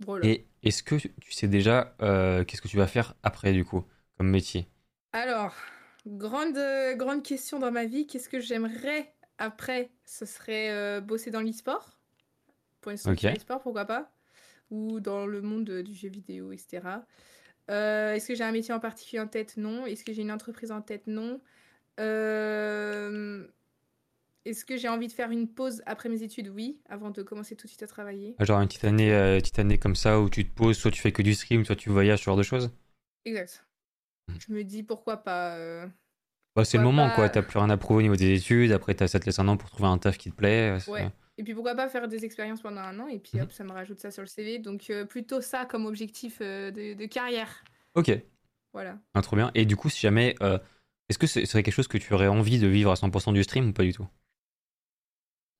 Voilà. 0.00 0.32
Et 0.32 0.46
est-ce 0.62 0.82
que 0.84 0.94
tu 0.96 1.32
sais 1.32 1.48
déjà 1.48 1.96
euh, 2.02 2.44
qu'est-ce 2.44 2.62
que 2.62 2.68
tu 2.68 2.76
vas 2.76 2.86
faire 2.86 3.14
après 3.24 3.52
du 3.52 3.64
coup, 3.64 3.84
comme 4.16 4.30
métier? 4.30 4.68
Alors, 5.12 5.54
grande, 6.06 6.56
euh, 6.56 6.94
grande 6.94 7.22
question 7.22 7.58
dans 7.58 7.70
ma 7.72 7.84
vie, 7.86 8.06
qu'est-ce 8.06 8.28
que 8.30 8.40
j'aimerais 8.40 9.14
après? 9.38 9.90
Ce 10.06 10.24
serait 10.26 10.70
euh, 10.70 11.00
bosser 11.02 11.30
dans 11.30 11.40
l'e-sport, 11.42 11.98
pour 12.82 12.92
une 12.92 12.98
structure 12.98 13.30
Ok. 13.30 13.36
e-sport, 13.36 13.60
pourquoi 13.62 13.86
pas 13.86 14.12
Ou 14.70 15.00
dans 15.00 15.26
le 15.26 15.40
monde 15.42 15.70
du 15.82 15.94
jeu 15.94 16.08
vidéo, 16.08 16.52
etc. 16.52 17.06
Euh, 17.70 18.14
Est-ce 18.14 18.28
que 18.28 18.34
j'ai 18.34 18.44
un 18.44 18.52
métier 18.52 18.72
en 18.74 18.80
particulier 18.80 19.20
en 19.20 19.26
tête? 19.28 19.56
Non. 19.56 19.86
Est-ce 19.86 20.04
que 20.04 20.12
j'ai 20.12 20.22
une 20.22 20.32
entreprise 20.32 20.70
en 20.72 20.82
tête? 20.82 21.06
Non. 21.06 21.40
Euh, 22.00 23.46
Est-ce 24.44 24.64
que 24.64 24.76
j'ai 24.76 24.88
envie 24.88 25.08
de 25.08 25.12
faire 25.12 25.30
une 25.30 25.48
pause 25.48 25.82
après 25.86 26.08
mes 26.08 26.22
études? 26.22 26.48
Oui, 26.48 26.80
avant 26.88 27.10
de 27.10 27.22
commencer 27.22 27.56
tout 27.56 27.66
de 27.66 27.70
suite 27.70 27.82
à 27.82 27.86
travailler. 27.86 28.34
Genre 28.40 28.60
une 28.60 28.68
petite 28.68 28.84
année, 28.84 29.12
euh, 29.12 29.38
petite 29.38 29.58
année 29.58 29.78
comme 29.78 29.96
ça 29.96 30.20
où 30.20 30.30
tu 30.30 30.48
te 30.48 30.54
poses, 30.54 30.76
soit 30.78 30.90
tu 30.90 31.00
fais 31.00 31.12
que 31.12 31.22
du 31.22 31.34
stream, 31.34 31.64
soit 31.64 31.76
tu 31.76 31.90
voyages, 31.90 32.20
ce 32.20 32.24
genre 32.24 32.36
de 32.36 32.42
choses? 32.42 32.70
Exact. 33.24 33.64
Hmm. 34.28 34.34
Je 34.46 34.52
me 34.52 34.64
dis 34.64 34.82
pourquoi 34.82 35.18
pas. 35.18 35.56
euh, 35.56 35.86
bah, 36.56 36.64
C'est 36.64 36.78
le 36.78 36.84
moment 36.84 37.08
pas- 37.08 37.14
quoi, 37.16 37.28
t'as 37.28 37.42
plus 37.42 37.58
rien 37.58 37.68
à 37.70 37.76
prouver 37.76 37.98
au 37.98 38.02
niveau 38.02 38.16
des 38.16 38.34
études, 38.38 38.72
après 38.72 38.94
t'as 38.94 39.08
ça 39.08 39.18
te 39.20 39.26
laisse 39.26 39.38
un 39.38 39.48
an 39.48 39.56
pour 39.56 39.70
trouver 39.70 39.88
un 39.88 39.98
taf 39.98 40.16
qui 40.16 40.30
te 40.30 40.36
plaît. 40.36 40.78
Ouais. 40.88 41.10
Et 41.38 41.44
puis 41.44 41.54
pourquoi 41.54 41.74
pas 41.74 41.88
faire 41.88 42.08
des 42.08 42.24
expériences 42.26 42.60
pendant 42.60 42.82
un 42.82 42.98
an 43.00 43.06
et 43.08 43.18
puis 43.18 43.32
Mhm. 43.38 43.42
hop, 43.42 43.52
ça 43.52 43.64
me 43.64 43.72
rajoute 43.72 44.00
ça 44.00 44.10
sur 44.10 44.22
le 44.22 44.26
CV. 44.28 44.58
Donc 44.58 44.90
euh, 44.90 45.06
plutôt 45.06 45.40
ça 45.40 45.64
comme 45.66 45.86
objectif 45.86 46.38
euh, 46.42 46.70
de, 46.70 46.94
de 46.94 47.06
carrière. 47.06 47.64
Ok, 47.94 48.10
Voilà. 48.72 48.98
Ah, 49.14 49.22
trop 49.22 49.36
bien. 49.36 49.50
Et 49.54 49.66
du 49.66 49.76
coup, 49.76 49.90
si 49.90 50.00
jamais, 50.00 50.34
euh, 50.42 50.58
est-ce 51.08 51.18
que 51.18 51.26
ce 51.26 51.44
serait 51.46 51.62
quelque 51.62 51.74
chose 51.74 51.88
que 51.88 51.98
tu 51.98 52.14
aurais 52.14 52.28
envie 52.28 52.58
de 52.58 52.66
vivre 52.68 52.90
à 52.92 52.96
100% 52.96 53.32
du 53.32 53.42
stream 53.44 53.68
ou 53.68 53.72
pas 53.72 53.84
du 53.84 53.92
tout? 53.92 54.08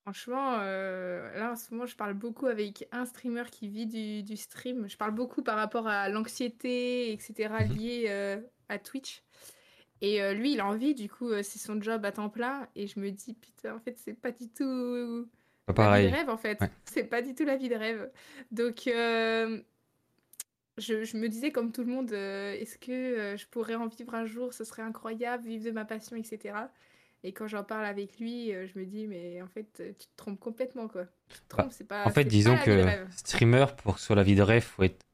Franchement, 0.02 0.56
là 0.56 1.50
en 1.52 1.56
ce 1.56 1.70
moment, 1.72 1.84
je 1.84 1.94
parle 1.94 2.14
beaucoup 2.14 2.46
avec 2.46 2.88
un 2.92 3.04
streamer 3.04 3.44
qui 3.50 3.68
vit 3.68 3.86
du, 3.86 4.22
du 4.22 4.36
stream. 4.38 4.88
Je 4.88 4.96
parle 4.96 5.10
beaucoup 5.12 5.42
par 5.42 5.56
rapport 5.56 5.86
à 5.86 6.08
l'anxiété, 6.08 7.12
etc. 7.12 7.64
Mhm. 7.64 7.74
liée 7.74 8.40
à 8.70 8.78
Twitch. 8.78 9.22
Et 10.00 10.34
lui, 10.34 10.54
il 10.54 10.60
a 10.60 10.66
envie, 10.66 10.94
du 10.94 11.10
coup, 11.10 11.30
c'est 11.42 11.58
son 11.58 11.80
job 11.82 12.04
à 12.06 12.12
temps 12.12 12.30
plein. 12.30 12.68
Et 12.74 12.86
je 12.86 13.00
me 13.00 13.10
dis, 13.10 13.34
putain, 13.34 13.76
en 13.76 13.80
fait, 13.80 13.98
c'est 13.98 14.14
pas 14.14 14.32
du 14.32 14.48
tout 14.48 15.28
Pas 15.74 15.90
la 15.90 16.00
vie 16.00 16.06
pareil. 16.06 16.10
de 16.10 16.16
rêve, 16.16 16.28
en 16.30 16.36
fait. 16.38 16.60
Ouais. 16.60 16.70
C'est 16.84 17.04
pas 17.04 17.22
du 17.22 17.34
tout 17.34 17.44
la 17.44 17.56
vie 17.56 17.68
de 17.68 17.74
rêve. 17.76 18.10
Donc, 18.50 18.86
euh, 18.86 19.60
je, 20.78 21.04
je 21.04 21.16
me 21.16 21.28
disais, 21.28 21.50
comme 21.50 21.72
tout 21.72 21.82
le 21.82 21.92
monde, 21.92 22.12
euh, 22.12 22.52
est-ce 22.54 22.78
que 22.78 22.92
euh, 22.92 23.36
je 23.36 23.46
pourrais 23.46 23.74
en 23.74 23.88
vivre 23.88 24.14
un 24.14 24.26
jour? 24.26 24.52
Ce 24.54 24.64
serait 24.64 24.82
incroyable, 24.82 25.44
vivre 25.44 25.64
de 25.64 25.70
ma 25.72 25.84
passion, 25.84 26.16
etc. 26.16 26.70
Et 27.24 27.32
quand 27.32 27.48
j'en 27.48 27.64
parle 27.64 27.84
avec 27.84 28.20
lui, 28.20 28.52
je 28.52 28.78
me 28.78 28.84
dis, 28.84 29.08
mais 29.08 29.42
en 29.42 29.48
fait, 29.48 29.66
tu 29.98 30.06
te 30.06 30.16
trompes 30.16 30.38
complètement, 30.38 30.86
quoi. 30.86 31.06
Tu 31.28 31.36
te 31.40 31.56
Bah, 31.56 31.62
trompes, 31.62 31.72
c'est 31.72 31.84
pas. 31.88 32.06
En 32.06 32.10
fait, 32.10 32.24
disons 32.24 32.56
pas 32.56 32.66
la 32.66 32.96
vie 32.96 33.04
que 33.10 33.16
streamer, 33.16 33.66
pour 33.82 33.94
que 33.94 34.00
ce 34.00 34.06
soit 34.06 34.16
la 34.16 34.22
vie 34.22 34.36
de 34.36 34.42
rêve, 34.42 34.62
faut 34.62 34.84
être 34.84 35.04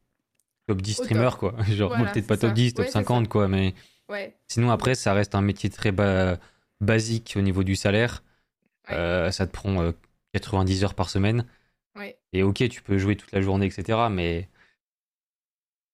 top 0.67 0.83
10 0.83 1.01
Au 1.01 1.05
streamer 1.05 1.31
top. 1.31 1.39
quoi. 1.39 1.55
Genre, 1.71 1.97
bon, 1.97 2.05
peut-être 2.13 2.27
pas 2.27 2.37
top 2.37 2.51
ça. 2.51 2.55
10, 2.55 2.75
top 2.75 2.81
Ouais, 2.81 2.87
c'est 2.87 2.93
ça. 2.93 3.01
50 3.01 3.29
quoi, 3.29 3.49
mais 3.49 3.75
Ouais, 4.11 4.37
sinon 4.49 4.71
après, 4.71 4.95
ça 4.95 5.15
reste 5.15 5.35
un 5.35 5.41
métier 5.41 5.71
très 5.71 5.93
ba- 5.93 6.39
basique 6.83 7.35
au 7.37 7.41
niveau 7.41 7.65
du 7.65 7.75
salaire. 7.75 8.23
Ouais. 8.91 8.97
Euh, 8.97 9.31
ça 9.31 9.47
te 9.47 9.53
prend 9.53 9.81
euh, 9.83 9.93
90 10.35 10.85
heures 10.85 10.95
par 10.95 11.11
semaine. 11.11 11.47
ouais. 11.97 12.19
Et 12.33 12.43
ok, 12.43 12.69
tu 12.69 12.83
peux 12.83 12.99
jouer 12.99 13.17
toute 13.17 13.33
la 13.33 13.41
journée, 13.41 13.67
etc. 13.67 14.11
Mais 14.11 14.49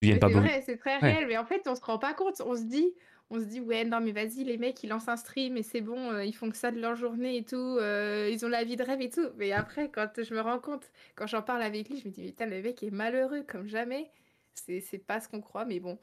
tu 0.03 0.19
pas 0.19 0.29
c'est 0.29 0.33
vrai, 0.33 0.63
c'est 0.65 0.77
très 0.77 0.99
Ouais. 1.03 1.13
réel, 1.13 1.27
mais 1.29 1.37
en 1.37 1.45
fait, 1.45 1.63
on 1.67 1.75
se 1.75 1.83
rend 1.83 1.99
pas 1.99 2.15
compte. 2.15 2.41
On 2.45 2.57
se 2.57 2.63
dit, 2.63 2.95
on 3.29 3.39
se 3.39 3.45
dit, 3.45 3.61
ouais, 3.61 3.85
non, 3.85 4.01
mais 4.01 4.13
vas-y, 4.13 4.45
les 4.45 4.57
mecs, 4.57 4.83
ils 4.83 4.89
lancent 4.89 5.09
un 5.09 5.17
stream 5.17 5.57
et 5.57 5.63
c'est 5.63 5.83
bon, 5.83 6.11
euh, 6.13 6.25
ils 6.25 6.35
font 6.35 6.51
que 6.51 6.57
ça 6.57 6.71
de 6.71 6.81
leur 6.81 6.97
journée 6.97 7.37
et 7.37 7.45
tout, 7.45 7.57
euh, 7.57 8.29
ils 8.33 8.45
ont 8.45 8.49
la 8.49 8.65
vie 8.65 8.77
de 8.77 8.83
rêve 8.83 9.01
et 9.03 9.11
tout. 9.11 9.29
Mais 9.37 9.53
après, 9.53 9.91
quand 9.91 10.23
je 10.23 10.35
me 10.35 10.41
rends 10.41 10.59
compte, 10.59 10.91
quand 11.15 11.27
j'en 11.27 11.43
parle 11.43 11.63
avec 11.63 11.89
lui, 11.91 12.01
je 12.01 12.09
me 12.09 12.13
dis, 12.13 12.23
putain, 12.27 12.47
le 12.47 12.63
mec 12.63 12.83
est 12.83 12.91
malheureux 12.91 13.45
comme 13.47 13.69
jamais. 13.69 14.11
C'est 14.55 14.99
pas 15.07 15.21
ce 15.21 15.29
qu'on 15.29 15.41
croit, 15.41 15.65
mais 15.65 15.81
bon, 15.81 15.99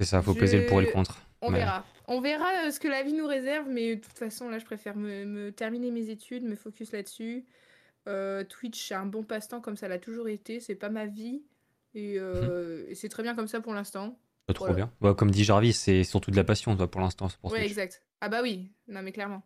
C'est 0.00 0.06
ça, 0.06 0.22
faut 0.22 0.34
peser 0.34 0.58
le 0.58 0.66
pour 0.66 0.80
et 0.80 0.86
le 0.86 0.92
contre. 0.92 1.20
on 1.40 1.50
Ouais. 1.50 1.58
verra. 1.58 1.84
On 2.08 2.20
verra 2.20 2.66
euh, 2.66 2.70
ce 2.70 2.80
que 2.80 2.88
la 2.88 3.02
vie 3.02 3.12
nous 3.12 3.26
réserve, 3.26 3.68
mais 3.68 3.96
de 3.96 4.00
toute 4.00 4.18
façon, 4.18 4.48
là, 4.48 4.58
je 4.58 4.64
préfère 4.64 4.96
me, 4.96 5.24
me 5.24 5.52
terminer 5.52 5.90
mes 5.90 6.10
études, 6.10 6.44
me 6.44 6.56
focus 6.56 6.92
là-dessus. 6.92 7.44
Euh, 8.08 8.44
Twitch, 8.44 8.88
c'est 8.88 8.94
un 8.94 9.06
bon 9.06 9.22
passe-temps 9.22 9.60
comme 9.60 9.76
ça 9.76 9.88
l'a 9.88 9.98
toujours 9.98 10.28
été, 10.28 10.60
c'est 10.60 10.74
pas 10.74 10.88
ma 10.90 11.06
vie. 11.06 11.42
Et, 11.94 12.16
euh, 12.18 12.84
et 12.88 12.94
c'est 12.94 13.08
très 13.08 13.22
bien 13.22 13.34
comme 13.34 13.48
ça 13.48 13.60
pour 13.60 13.72
l'instant. 13.74 14.18
Trop 14.54 14.66
Voilà. 14.66 14.74
bien. 14.76 14.92
Bah, 15.00 15.14
comme 15.14 15.30
dit 15.30 15.44
Jarvis, 15.44 15.72
c'est 15.72 16.04
surtout 16.04 16.30
de 16.30 16.36
la 16.36 16.44
passion 16.44 16.76
toi, 16.76 16.88
pour 16.90 17.00
l'instant. 17.00 17.28
Ouais, 17.42 17.64
exact. 17.66 18.04
Ah 18.20 18.28
bah 18.28 18.42
oui, 18.42 18.70
non 18.86 19.02
mais 19.02 19.12
clairement. 19.12 19.42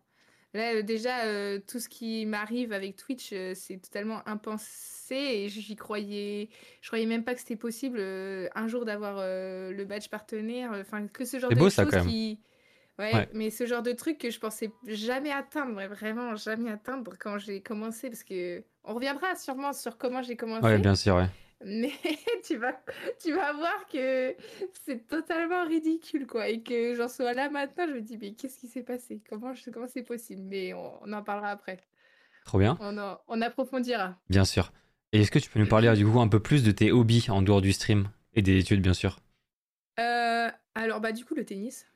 Là, 0.53 0.75
euh, 0.75 0.83
déjà, 0.83 1.27
euh, 1.27 1.61
tout 1.67 1.79
ce 1.79 1.89
qui 1.89 2.27
m'arrive 2.27 2.73
avec 2.73 2.97
Twitch, 2.97 3.31
euh, 3.33 3.53
c'est 3.55 3.79
totalement 3.79 4.21
impensé 4.29 5.15
et 5.15 5.49
j'y 5.49 5.77
croyais, 5.77 6.49
je 6.83 6.89
croyais 6.89 7.07
même 7.07 7.25
pas 7.25 7.35
que 7.35 7.41
c'était 7.41 7.57
possible 7.57 7.99
euh, 8.01 8.49
un 8.55 8.67
jour 8.67 8.85
d'avoir 8.85 9.17
le 9.19 9.85
badge 9.85 10.09
partenaire. 10.09 10.73
Enfin, 10.75 11.07
que 11.07 11.25
ce 11.25 11.39
genre 11.39 11.51
C'est 11.51 11.55
de 11.55 11.61
beau, 11.61 11.71
ça, 11.71 11.85
quand 11.85 12.05
même. 12.05 12.37
Ouais, 13.01 13.15
Ouais. 13.15 13.29
mais 13.35 13.51
ce 13.51 13.67
genre 13.67 13.83
de 13.83 13.93
truc 13.93 14.19
que 14.19 14.31
je 14.31 14.39
pensais 14.39 14.71
jamais 14.87 15.33
atteindre, 15.33 15.75
ouais, 15.77 15.89
vraiment 15.89 16.37
jamais 16.37 16.71
atteindre 16.71 17.15
quand 17.19 17.39
j'ai 17.39 17.61
commencé, 17.63 18.09
parce 18.11 18.23
que 18.23 18.63
on 18.85 18.95
reviendra 18.95 19.35
sûrement 19.37 19.73
sur 19.73 19.99
comment 19.99 20.23
j'ai 20.23 20.37
commencé. 20.37 20.65
Ouais, 20.67 20.79
bien 20.79 20.95
sûr, 20.95 21.17
ouais. 21.17 21.27
Mais 21.65 21.93
tu 22.45 22.57
vas, 22.57 22.81
tu 23.23 23.33
vas 23.35 23.53
voir 23.53 23.87
que 23.93 24.35
c'est 24.87 25.07
totalement 25.07 25.67
ridicule, 25.67 26.27
quoi. 26.27 26.49
Et 26.49 26.63
que 26.63 26.95
j'en 26.95 27.09
sois 27.09 27.35
là 27.35 27.51
maintenant, 27.51 27.87
je 27.89 27.93
me 27.95 28.01
dis, 28.01 28.17
mais 28.17 28.33
qu'est-ce 28.33 28.59
qui 28.59 28.69
s'est 28.69 28.83
passé? 28.83 29.21
Comment 29.29 29.53
je- 29.53 29.69
comment 29.71 29.87
c'est 29.89 30.03
possible? 30.03 30.43
Mais 30.43 30.73
on, 30.73 31.03
on 31.03 31.13
en 31.13 31.23
parlera 31.23 31.51
après. 31.51 31.79
Trop 32.47 32.59
bien. 32.59 32.79
On, 32.81 32.97
en- 32.97 33.19
on 33.29 33.43
approfondira. 33.43 34.17
Bien 34.31 34.47
sûr. 34.47 34.73
Et 35.13 35.21
est-ce 35.21 35.31
que 35.31 35.39
tu 35.39 35.51
peux 35.51 35.59
nous 35.61 35.67
parler 35.69 35.93
du 35.95 36.07
coup 36.07 36.21
un 36.21 36.29
peu 36.29 36.41
plus 36.41 36.63
de 36.65 36.71
tes 36.71 36.93
hobbies 36.93 37.27
en 37.29 37.43
dehors 37.43 37.61
du 37.61 37.73
stream 37.73 38.09
et 38.33 38.41
des 38.43 38.57
études, 38.59 38.81
bien 38.81 38.95
sûr? 38.95 39.19
Euh, 39.99 40.49
alors, 40.75 41.01
bah, 41.01 41.13
du 41.13 41.25
coup, 41.25 41.35
le 41.35 41.45
tennis. 41.45 41.87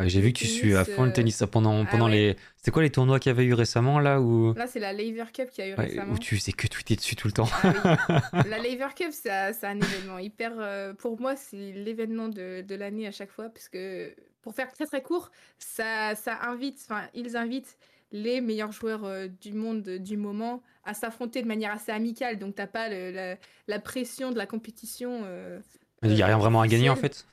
Ouais, 0.00 0.08
J'ai 0.08 0.20
vu 0.20 0.32
que 0.32 0.38
tu 0.38 0.46
suis 0.46 0.74
à 0.74 0.84
fond 0.84 1.04
le 1.04 1.12
tennis 1.12 1.40
pendant, 1.52 1.84
ah 1.84 1.88
pendant 1.88 2.06
ouais. 2.06 2.12
les. 2.32 2.36
C'était 2.56 2.72
quoi 2.72 2.82
les 2.82 2.90
tournois 2.90 3.20
qu'il 3.20 3.30
y 3.30 3.34
avait 3.34 3.44
eu 3.44 3.54
récemment 3.54 4.00
là 4.00 4.20
où... 4.20 4.52
Là, 4.54 4.66
c'est 4.66 4.80
la 4.80 4.92
Laver 4.92 5.26
Cup 5.32 5.50
qui 5.50 5.62
a 5.62 5.68
eu 5.68 5.74
Ouais, 5.74 5.84
récemment. 5.86 6.14
où 6.14 6.18
tu 6.18 6.36
faisais 6.36 6.50
que 6.52 6.66
tweeter 6.66 6.96
dessus 6.96 7.14
tout 7.14 7.28
le 7.28 7.32
temps. 7.32 7.48
Ah 7.62 7.72
oui. 8.32 8.42
La 8.50 8.58
Laver 8.58 8.88
Cup, 8.96 9.10
c'est 9.12 9.30
un 9.30 9.76
événement 9.76 10.18
hyper. 10.18 10.52
euh, 10.58 10.94
pour 10.94 11.20
moi, 11.20 11.36
c'est 11.36 11.56
l'événement 11.72 12.28
de, 12.28 12.62
de 12.62 12.74
l'année 12.74 13.06
à 13.06 13.12
chaque 13.12 13.30
fois, 13.30 13.50
parce 13.50 13.68
que 13.68 14.12
pour 14.42 14.52
faire 14.54 14.72
très 14.72 14.86
très 14.86 15.00
court, 15.02 15.30
ça, 15.58 16.16
ça 16.16 16.38
invite, 16.42 16.78
enfin, 16.88 17.02
ils 17.14 17.36
invitent 17.36 17.76
les 18.10 18.40
meilleurs 18.40 18.72
joueurs 18.72 19.04
euh, 19.04 19.28
du 19.28 19.52
monde 19.52 19.86
euh, 19.86 19.98
du 20.00 20.16
moment 20.16 20.60
à 20.84 20.94
s'affronter 20.94 21.40
de 21.40 21.46
manière 21.46 21.72
assez 21.72 21.92
amicale. 21.92 22.38
Donc, 22.40 22.56
t'as 22.56 22.66
pas 22.66 22.88
le- 22.88 23.12
la, 23.12 23.36
la 23.68 23.78
pression 23.78 24.32
de 24.32 24.38
la 24.38 24.46
compétition. 24.46 25.22
Il 26.02 26.10
n'y 26.14 26.20
a 26.22 26.26
rien 26.26 26.36
vraiment 26.38 26.60
à 26.62 26.66
gagner 26.66 26.90
en 26.90 26.96
fait. 26.96 27.26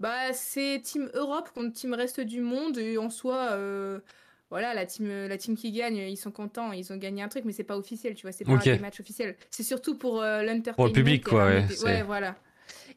Bah, 0.00 0.32
c'est 0.32 0.80
Team 0.82 1.10
Europe 1.14 1.50
contre 1.54 1.72
Team 1.74 1.94
Reste 1.94 2.20
du 2.20 2.40
Monde. 2.40 2.78
Et 2.78 2.98
en 2.98 3.10
soi, 3.10 3.50
euh, 3.52 4.00
voilà, 4.48 4.74
la 4.74 4.86
team, 4.86 5.08
la 5.08 5.36
team 5.36 5.56
qui 5.56 5.70
gagne, 5.72 5.96
ils 5.98 6.16
sont 6.16 6.30
contents, 6.32 6.72
ils 6.72 6.92
ont 6.92 6.96
gagné 6.96 7.22
un 7.22 7.28
truc, 7.28 7.44
mais 7.44 7.52
c'est 7.52 7.64
pas 7.64 7.76
officiel, 7.76 8.14
tu 8.14 8.22
vois, 8.22 8.32
c'est 8.32 8.44
pas 8.44 8.52
Ok. 8.54 8.66
un 8.66 8.76
des 8.76 8.78
matchs 8.80 9.00
officiels. 9.00 9.36
C'est 9.50 9.62
surtout 9.62 9.96
pour 9.96 10.22
euh, 10.22 10.42
l'entertainment. 10.42 10.74
Pour 10.74 10.86
le 10.86 10.92
public, 10.92 11.24
quoi, 11.24 11.50
ouais, 11.84 12.02
voilà. 12.02 12.34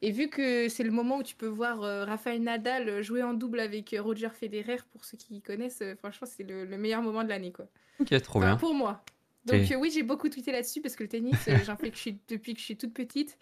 Et 0.02 0.12
vu 0.12 0.30
que 0.30 0.70
c'est 0.70 0.84
le 0.84 0.92
moment 0.92 1.18
où 1.18 1.24
tu 1.24 1.36
peux 1.36 1.48
voir 1.48 1.82
euh, 1.84 2.06
Rafael 2.06 2.42
Nadal 2.42 3.02
jouer 3.02 3.22
en 3.24 3.34
double 3.34 3.60
avec 3.60 3.94
euh, 3.94 4.02
Roger 4.02 4.30
Federer, 4.30 4.78
pour 4.92 5.04
ceux 5.06 5.18
qui 5.18 5.42
connaissent, 5.42 5.82
euh, 5.82 5.96
franchement, 5.96 6.28
c'est 6.30 6.44
le, 6.44 6.66
le 6.66 6.78
meilleur 6.78 7.02
moment 7.02 7.24
de 7.24 7.30
l'année, 7.30 7.52
quoi. 7.52 7.66
Ok, 8.00 8.10
trop 8.22 8.40
Enfin, 8.40 8.48
bien. 8.48 8.58
pour 8.58 8.74
moi. 8.74 9.04
Donc 9.46 9.62
oui, 9.78 9.92
j'ai 9.94 10.04
beaucoup 10.04 10.30
tweeté 10.30 10.54
là-dessus 10.54 10.80
parce 10.82 10.96
que 10.96 11.04
le 11.04 11.10
tennis, 11.10 11.50
j'en 11.66 11.76
fais 11.76 11.90
que 11.90 11.96
je 11.98 12.02
suis, 12.02 12.18
depuis 12.30 12.54
que 12.54 12.60
je 12.62 12.66
suis 12.66 12.78
toute 12.78 12.94
petite. 12.94 13.38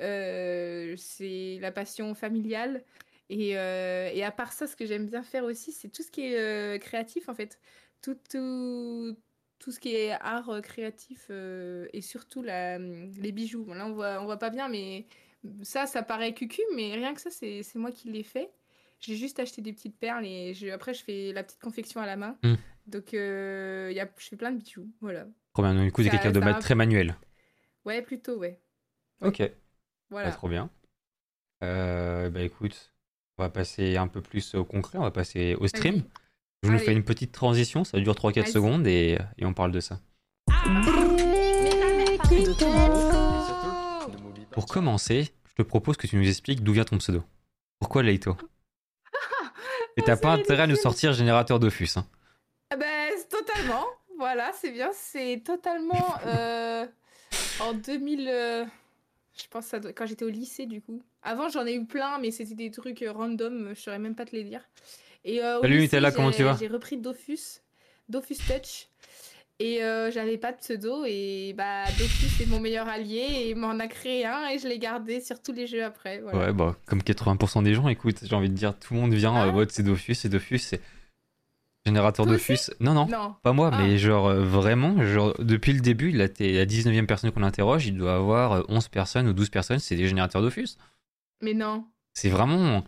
Euh, 0.00 0.94
c'est 0.96 1.58
la 1.60 1.72
passion 1.72 2.14
familiale. 2.14 2.84
Et, 3.28 3.56
euh, 3.56 4.10
et 4.12 4.22
à 4.24 4.30
part 4.30 4.52
ça, 4.52 4.66
ce 4.66 4.76
que 4.76 4.84
j'aime 4.84 5.06
bien 5.06 5.22
faire 5.22 5.44
aussi, 5.44 5.72
c'est 5.72 5.88
tout 5.88 6.02
ce 6.02 6.10
qui 6.10 6.26
est 6.26 6.38
euh, 6.38 6.78
créatif, 6.78 7.28
en 7.28 7.34
fait. 7.34 7.58
Tout, 8.02 8.18
tout, 8.28 9.16
tout 9.58 9.70
ce 9.70 9.80
qui 9.80 9.94
est 9.94 10.10
art 10.10 10.60
créatif 10.62 11.28
euh, 11.30 11.86
et 11.92 12.00
surtout 12.00 12.42
la, 12.42 12.78
les 12.78 13.32
bijoux. 13.32 13.64
Bon, 13.64 13.74
là, 13.74 13.86
on 13.86 13.92
voit, 13.92 14.20
on 14.20 14.24
voit 14.24 14.38
pas 14.38 14.50
bien, 14.50 14.68
mais 14.68 15.06
ça, 15.62 15.86
ça 15.86 16.02
paraît 16.02 16.34
cucu, 16.34 16.62
mais 16.74 16.94
rien 16.94 17.14
que 17.14 17.20
ça, 17.20 17.30
c'est 17.30 17.64
moi 17.76 17.90
qui 17.90 18.10
l'ai 18.10 18.22
fait. 18.24 18.50
J'ai 19.00 19.16
juste 19.16 19.40
acheté 19.40 19.62
des 19.62 19.72
petites 19.72 19.98
perles 19.98 20.26
et 20.26 20.54
je, 20.54 20.68
après, 20.68 20.94
je 20.94 21.02
fais 21.02 21.32
la 21.32 21.42
petite 21.42 21.60
confection 21.60 22.00
à 22.00 22.06
la 22.06 22.16
main. 22.16 22.38
Hmm. 22.42 22.54
Donc, 22.86 23.14
euh, 23.14 23.90
y 23.92 24.00
a, 24.00 24.08
je 24.18 24.28
fais 24.28 24.36
plein 24.36 24.52
de 24.52 24.58
bijoux. 24.58 24.88
Voilà. 25.00 25.26
Trop 25.54 25.62
bien. 25.62 25.84
Du 25.84 25.90
coup, 25.90 26.02
c'est 26.02 26.10
quelqu'un 26.10 26.32
de 26.32 26.60
très 26.60 26.74
manuel. 26.74 27.16
Ouais, 27.84 28.02
plutôt, 28.02 28.36
ouais. 28.36 28.60
Ok, 29.20 29.42
bah, 30.12 30.18
Voilà. 30.20 30.32
trop 30.32 30.48
bien. 30.48 30.70
Euh, 31.64 32.28
bah 32.30 32.42
écoute, 32.42 32.92
on 33.38 33.42
va 33.42 33.48
passer 33.50 33.96
un 33.96 34.08
peu 34.08 34.20
plus 34.20 34.54
au 34.54 34.64
concret, 34.64 34.98
on 34.98 35.02
va 35.02 35.10
passer 35.10 35.54
au 35.54 35.66
stream. 35.68 36.02
Je 36.62 36.68
nous 36.68 36.76
Allez. 36.76 36.84
fais 36.84 36.92
une 36.92 37.04
petite 37.04 37.32
transition, 37.32 37.82
ça 37.84 37.98
dure 37.98 38.14
3-4 38.14 38.42
Vas-y. 38.42 38.52
secondes 38.52 38.86
et, 38.86 39.18
et 39.38 39.44
on 39.46 39.54
parle 39.54 39.72
de 39.72 39.80
ça. 39.80 39.98
Pour 44.52 44.66
commencer, 44.66 45.32
je 45.48 45.54
te 45.54 45.62
propose 45.62 45.96
que 45.96 46.06
tu 46.06 46.16
nous 46.16 46.28
expliques 46.28 46.62
d'où 46.62 46.72
vient 46.72 46.84
ton 46.84 46.98
pseudo. 46.98 47.22
Pourquoi 47.80 48.02
Leito? 48.02 48.36
Et 49.96 50.02
t'as 50.02 50.16
pas 50.16 50.32
intérêt 50.32 50.62
à 50.62 50.66
nous 50.66 50.76
sortir 50.76 51.12
générateur 51.12 51.58
Dofus. 51.58 51.88
Hein. 51.96 52.06
Ah 52.70 52.76
ben, 52.76 53.10
c'est 53.16 53.28
totalement. 53.28 53.84
Voilà, 54.18 54.52
c'est 54.54 54.70
bien. 54.72 54.90
C'est 54.94 55.42
totalement 55.44 56.14
euh, 56.26 56.86
en 57.60 57.72
2000. 57.74 58.66
Je 59.42 59.48
pense 59.48 59.64
que 59.64 59.70
ça 59.70 59.80
doit- 59.80 59.92
quand 59.92 60.06
j'étais 60.06 60.24
au 60.24 60.28
lycée, 60.30 60.66
du 60.66 60.80
coup. 60.80 61.02
Avant, 61.22 61.48
j'en 61.48 61.66
ai 61.66 61.74
eu 61.74 61.84
plein, 61.84 62.18
mais 62.18 62.30
c'était 62.30 62.54
des 62.54 62.70
trucs 62.70 63.02
euh, 63.02 63.12
random. 63.12 63.70
Je 63.74 63.80
saurais 63.80 63.98
même 63.98 64.14
pas 64.14 64.24
te 64.24 64.34
les 64.34 64.44
dire. 64.44 64.60
Et, 65.24 65.42
euh, 65.42 65.60
Salut, 65.60 65.74
lycée, 65.74 65.82
Nutella, 65.96 66.10
comment 66.12 66.30
tu 66.30 66.42
vas 66.42 66.56
J'ai 66.58 66.68
repris 66.68 66.96
Dofus, 66.96 67.60
Dofus 68.08 68.36
Touch. 68.36 68.88
Et 69.58 69.84
euh, 69.84 70.10
j'avais 70.10 70.38
pas 70.38 70.50
de 70.50 70.56
pseudo. 70.58 71.04
Et 71.06 71.54
bah, 71.56 71.84
Dofus 71.98 72.42
est 72.42 72.46
mon 72.46 72.58
meilleur 72.58 72.88
allié. 72.88 73.18
Et 73.30 73.50
il 73.50 73.56
m'en 73.56 73.78
a 73.78 73.86
créé 73.86 74.24
un. 74.26 74.48
Et 74.48 74.58
je 74.58 74.66
l'ai 74.66 74.78
gardé 74.78 75.20
sur 75.20 75.40
tous 75.40 75.52
les 75.52 75.66
jeux 75.68 75.84
après. 75.84 76.18
Voilà. 76.20 76.38
Ouais, 76.46 76.52
bah, 76.52 76.76
comme 76.86 77.00
80% 77.02 77.62
des 77.62 77.74
gens, 77.74 77.86
écoute, 77.88 78.16
j'ai 78.24 78.34
envie 78.34 78.48
de 78.48 78.54
dire, 78.54 78.76
tout 78.76 78.94
le 78.94 79.00
monde 79.00 79.12
vient, 79.14 79.34
Ah. 79.34 79.46
euh, 79.54 79.66
c'est 79.68 79.84
Dofus, 79.84 80.14
c'est 80.16 80.28
Dofus, 80.28 80.58
c'est 80.58 80.80
générateur 81.86 82.26
Toi 82.26 82.34
Dofus. 82.34 82.70
Non, 82.80 82.94
non, 82.94 83.06
Non. 83.06 83.34
pas 83.42 83.52
moi, 83.52 83.70
Ah. 83.72 83.78
mais 83.82 83.98
genre 83.98 84.26
euh, 84.28 84.42
vraiment, 84.44 85.02
genre, 85.04 85.34
depuis 85.38 85.72
le 85.72 85.80
début, 85.80 86.10
là, 86.10 86.28
t'es 86.28 86.52
la 86.52 86.64
19e 86.66 87.06
personne 87.06 87.30
qu'on 87.32 87.42
interroge, 87.42 87.86
il 87.86 87.96
doit 87.96 88.14
avoir 88.14 88.52
euh, 88.52 88.62
11 88.68 88.88
personnes 88.88 89.28
ou 89.28 89.32
12 89.32 89.50
personnes, 89.50 89.78
c'est 89.78 89.96
des 89.96 90.06
générateurs 90.08 90.42
Dofus. 90.42 90.76
Mais 91.40 91.54
non. 91.54 91.84
C'est 92.14 92.28
vraiment. 92.28 92.84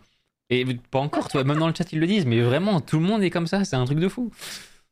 Et 0.49 0.63
pas 0.91 0.99
encore, 0.99 1.27
toi, 1.27 1.43
même 1.43 1.57
dans 1.57 1.67
le 1.67 1.73
chat, 1.75 1.91
ils 1.91 1.99
le 1.99 2.07
disent, 2.07 2.25
mais 2.25 2.39
vraiment, 2.41 2.79
tout 2.79 2.99
le 2.99 3.05
monde 3.05 3.23
est 3.23 3.31
comme 3.31 3.47
ça, 3.47 3.65
c'est 3.65 3.75
un 3.75 3.85
truc 3.85 3.99
de 3.99 4.07
fou. 4.07 4.31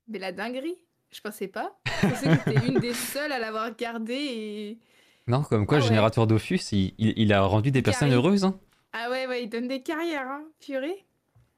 Mais 0.07 0.19
la 0.19 0.31
dinguerie. 0.31 0.75
Je 1.11 1.21
pensais 1.21 1.47
pas. 1.47 1.77
Je 2.01 2.07
pensais 2.07 2.37
que 2.43 2.67
une 2.67 2.79
des 2.79 2.93
seules 2.95 3.31
à 3.31 3.37
l'avoir 3.37 3.75
gardé 3.75 4.15
et. 4.15 4.79
Non, 5.27 5.43
comme 5.43 5.67
quoi, 5.67 5.77
Ah 5.77 5.81
ouais. 5.81 5.87
générateur 5.87 6.25
Dofus, 6.25 6.59
il, 6.71 6.93
il- 6.97 7.13
il 7.17 7.31
a 7.31 7.43
rendu 7.43 7.69
des 7.69 7.83
personnes 7.83 8.09
Carré. 8.09 8.15
heureuses. 8.17 8.43
Hein. 8.45 8.59
Ah 8.93 9.09
ouais, 9.11 9.27
ouais, 9.27 9.43
il 9.43 9.47
donne 9.47 9.67
des 9.67 9.81
carrières, 9.83 10.27
hein, 10.27 10.41
purée. 10.59 11.05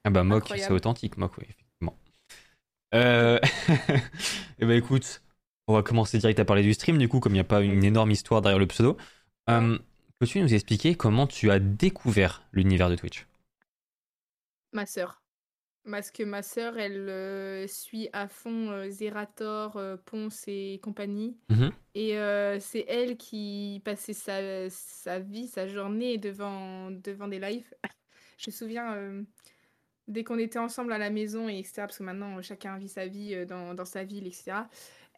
Ah 0.04 0.10
bah, 0.10 0.22
Mock, 0.24 0.44
c'est 0.54 0.70
authentique, 0.70 1.16
Mock, 1.16 1.32
oui. 1.38 1.46
Euh... 2.96 3.38
et 4.58 4.66
bah, 4.66 4.74
écoute, 4.74 5.22
on 5.66 5.74
va 5.74 5.82
commencer 5.82 6.18
direct 6.18 6.38
à 6.40 6.44
parler 6.44 6.62
du 6.62 6.74
stream, 6.74 6.98
du 6.98 7.08
coup, 7.08 7.20
comme 7.20 7.32
il 7.32 7.36
n'y 7.36 7.40
a 7.40 7.44
pas 7.44 7.60
une 7.60 7.84
énorme 7.84 8.10
histoire 8.10 8.42
derrière 8.42 8.58
le 8.58 8.66
pseudo. 8.66 8.96
Euh, 9.50 9.78
Peux-tu 10.18 10.40
nous 10.40 10.54
expliquer 10.54 10.94
comment 10.94 11.26
tu 11.26 11.50
as 11.50 11.58
découvert 11.58 12.42
l'univers 12.52 12.88
de 12.88 12.96
Twitch? 12.96 13.26
Ma 14.72 14.86
sœur. 14.86 15.20
Parce 15.88 16.10
que 16.10 16.22
ma 16.24 16.42
sœur, 16.42 16.78
elle 16.78 17.08
euh, 17.08 17.66
suit 17.68 18.08
à 18.12 18.26
fond 18.26 18.70
euh, 18.70 18.90
Zerator, 18.90 19.76
euh, 19.76 19.96
Ponce 19.96 20.44
et 20.48 20.80
compagnie. 20.82 21.36
Mhm. 21.50 21.70
Et 21.94 22.16
c'est 22.60 22.84
elle 22.88 23.16
qui 23.16 23.80
passait 23.84 24.12
sa, 24.12 24.68
sa 24.70 25.18
vie, 25.18 25.48
sa 25.48 25.66
journée 25.66 26.18
devant, 26.18 26.90
devant 26.90 27.28
des 27.28 27.38
lives. 27.38 27.72
Je 28.38 28.50
me 28.50 28.52
souviens, 28.52 29.24
dès 30.08 30.24
qu'on 30.24 30.38
était 30.38 30.58
ensemble 30.58 30.92
à 30.92 30.98
la 30.98 31.10
maison, 31.10 31.48
et 31.48 31.58
etc., 31.58 31.72
parce 31.78 31.98
que 31.98 32.02
maintenant, 32.04 32.40
chacun 32.42 32.76
vit 32.78 32.88
sa 32.88 33.06
vie 33.06 33.34
euh, 33.34 33.44
dans, 33.44 33.74
dans 33.74 33.84
sa 33.84 34.04
ville, 34.04 34.26
etc. 34.26 34.52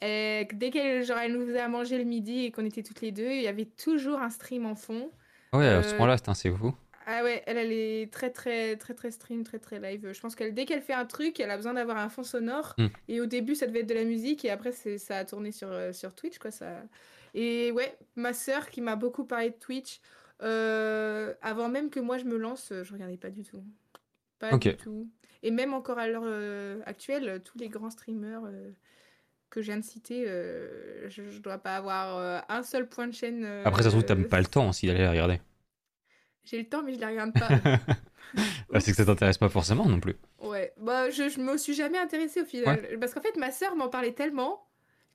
Et 0.01 0.47
dès 0.53 0.71
qu'elle 0.71 1.33
nous 1.33 1.47
faisait 1.47 1.61
à 1.61 1.69
manger 1.69 1.99
le 1.99 2.05
midi 2.05 2.45
et 2.45 2.51
qu'on 2.53 2.65
était 2.65 2.83
toutes 2.83 3.01
les 3.01 3.11
deux, 3.13 3.31
il 3.31 3.43
y 3.43 3.49
avait 3.49 3.65
toujours 3.67 4.21
un 4.21 4.31
stream 4.31 4.65
en 4.67 4.75
fond. 4.77 5.11
Ouais, 5.53 5.67
à 5.67 5.83
ce 5.83 5.95
Euh, 5.95 5.97
point-là, 5.97 6.17
c'est- 6.35 6.51
fou. 6.51 6.75
Ah 7.11 7.25
ouais, 7.25 7.43
elle, 7.47 7.57
elle 7.57 7.73
est 7.73 8.13
très 8.13 8.29
très 8.31 8.77
très 8.77 8.93
très 8.93 9.11
stream, 9.11 9.43
très 9.43 9.59
très 9.59 9.81
live. 9.81 10.13
Je 10.13 10.21
pense 10.21 10.35
qu'elle 10.37 10.53
dès 10.53 10.67
qu'elle 10.67 10.83
fait 10.83 10.93
un 10.93 11.07
truc, 11.07 11.41
elle 11.41 11.51
a 11.51 11.57
besoin 11.57 11.73
d'avoir 11.73 11.97
un 11.97 12.11
fond 12.11 12.23
sonore. 12.23 12.75
Hmm. 12.77 12.89
Et 13.09 13.23
au 13.23 13.27
début, 13.27 13.55
ça 13.55 13.67
devait 13.67 13.81
être 13.81 13.89
de 13.89 13.95
la 13.95 14.05
musique 14.05 14.45
et 14.45 14.51
après, 14.51 14.73
c'est 14.73 14.99
ça 14.99 15.17
a 15.17 15.25
tourné 15.25 15.51
sur, 15.51 15.69
euh, 15.73 15.95
sur 15.95 16.15
Twitch 16.15 16.39
quoi. 16.39 16.51
Ça. 16.51 16.83
Et 17.35 17.73
ouais, 17.73 17.97
ma 18.15 18.35
sœur 18.35 18.69
qui 18.69 18.83
m'a 18.83 18.95
beaucoup 18.95 19.25
parlé 19.25 19.51
de 19.51 19.55
Twitch. 19.57 20.01
euh, 20.43 21.35
avant 21.43 21.69
même 21.69 21.91
que 21.91 21.99
moi 21.99 22.17
je 22.19 22.25
me 22.25 22.37
lance, 22.37 22.73
je 22.83 22.93
regardais 22.93 23.17
pas 23.17 23.31
du 23.31 23.43
tout. 23.43 23.63
Pas 24.39 24.55
Ok. 24.55 24.65
du 24.65 24.77
tout. 24.77 25.09
Et 25.43 25.51
même 25.51 25.75
encore 25.75 25.99
à 25.99 26.09
l'heure 26.09 26.23
euh, 26.25 26.81
actuelle, 26.87 27.41
tous 27.45 27.59
les 27.59 27.69
grands 27.69 27.91
streamers 27.91 28.43
euh, 28.45 28.71
que 29.51 29.63
je 29.63 29.67
viens 29.69 29.79
de 29.79 29.85
citer, 29.85 30.25
euh, 30.29 31.09
je, 31.09 31.31
je 31.31 31.39
dois 31.41 31.59
pas 31.59 31.77
avoir 31.77 32.17
euh, 32.19 32.41
un 32.49 32.63
seul 32.63 32.89
point 32.89 33.07
de 33.07 33.15
chaîne. 33.15 33.45
euh, 33.45 33.65
Après, 33.67 33.83
ça 33.83 33.91
se 33.91 33.95
trouve, 33.95 34.05
t'as 34.05 34.15
même 34.15 34.29
pas 34.29 34.41
le 34.41 34.47
temps 34.47 34.69
aussi 34.69 34.87
d'aller 34.87 35.01
la 35.03 35.11
regarder. 35.11 35.41
J'ai 36.45 36.59
le 36.59 36.69
temps, 36.69 36.83
mais 36.83 36.95
je 36.95 36.99
les 36.99 37.07
regarde 37.07 37.37
pas. 37.39 37.49
Bah, 38.71 38.81
c'est 38.81 38.91
que 38.91 38.97
ça 38.97 39.05
t'intéresse 39.07 39.39
pas 39.39 39.49
forcément 39.49 39.87
non 39.87 40.01
plus. 40.01 40.17
Ouais, 40.41 40.73
bah 40.77 41.11
je, 41.11 41.29
je 41.29 41.41
me 41.41 41.57
suis 41.57 41.75
jamais 41.75 41.99
intéressée 41.99 42.43
au 42.43 42.45
final. 42.45 42.97
Parce 43.01 43.13
qu'en 43.15 43.21
fait, 43.21 43.37
ma 43.37 43.51
sœur 43.51 43.75
m'en 43.77 43.89
parlait 43.89 44.13
tellement 44.13 44.68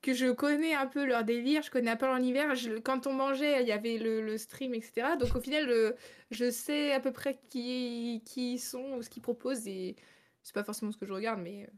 que 0.04 0.14
je 0.14 0.30
connais 0.30 0.74
un 0.74 0.86
peu 0.86 1.04
leur 1.04 1.24
délire, 1.24 1.62
je 1.62 1.70
connais 1.70 1.90
un 1.90 1.96
peu 1.96 2.06
leur 2.06 2.16
univers. 2.16 2.54
Je- 2.54 2.78
quand 2.78 3.06
on 3.06 3.12
mangeait, 3.12 3.62
il 3.62 3.68
y 3.68 3.72
avait 3.72 3.98
le, 3.98 4.20
le 4.20 4.38
stream, 4.38 4.74
etc. 4.74 5.16
Donc 5.16 5.34
au 5.34 5.40
final, 5.40 5.66
le- 5.66 5.96
je 6.30 6.50
sais 6.50 6.92
à 6.92 7.00
peu 7.00 7.12
près 7.12 7.38
qui, 7.50 8.22
qui 8.24 8.54
ils 8.54 8.58
sont, 8.58 9.00
ce 9.02 9.08
qu'ils 9.10 9.22
proposent. 9.22 9.66
Et 9.66 9.96
c'est 10.42 10.54
pas 10.54 10.64
forcément 10.64 10.92
ce 10.92 10.96
que 10.98 11.06
je 11.06 11.12
regarde, 11.12 11.40
mais. 11.40 11.64
euh, 11.64 11.72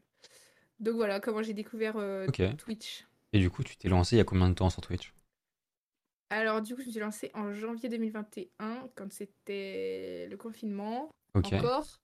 Donc 0.79 0.95
voilà 0.95 1.19
comment 1.19 1.41
j'ai 1.41 1.53
découvert 1.53 1.95
euh. 1.97 2.27
Twitch. 2.57 3.05
Et 3.33 3.39
du 3.39 3.49
coup, 3.49 3.63
tu 3.63 3.75
t'es 3.77 3.89
lancé 3.89 4.15
il 4.15 4.19
y 4.19 4.21
a 4.21 4.25
combien 4.25 4.49
de 4.49 4.53
temps 4.55 4.69
sur 4.69 4.81
Twitch? 4.81 5.13
Alors 6.29 6.61
du 6.61 6.75
coup, 6.75 6.81
je 6.81 6.87
me 6.87 6.91
suis 6.91 6.99
lancée 6.99 7.31
en 7.33 7.53
janvier 7.53 7.87
2021, 7.89 8.89
quand 8.95 9.11
c'était 9.13 10.27
le 10.29 10.35
confinement. 10.37 11.09
Ok. 11.33 11.53
encore. 11.53 11.97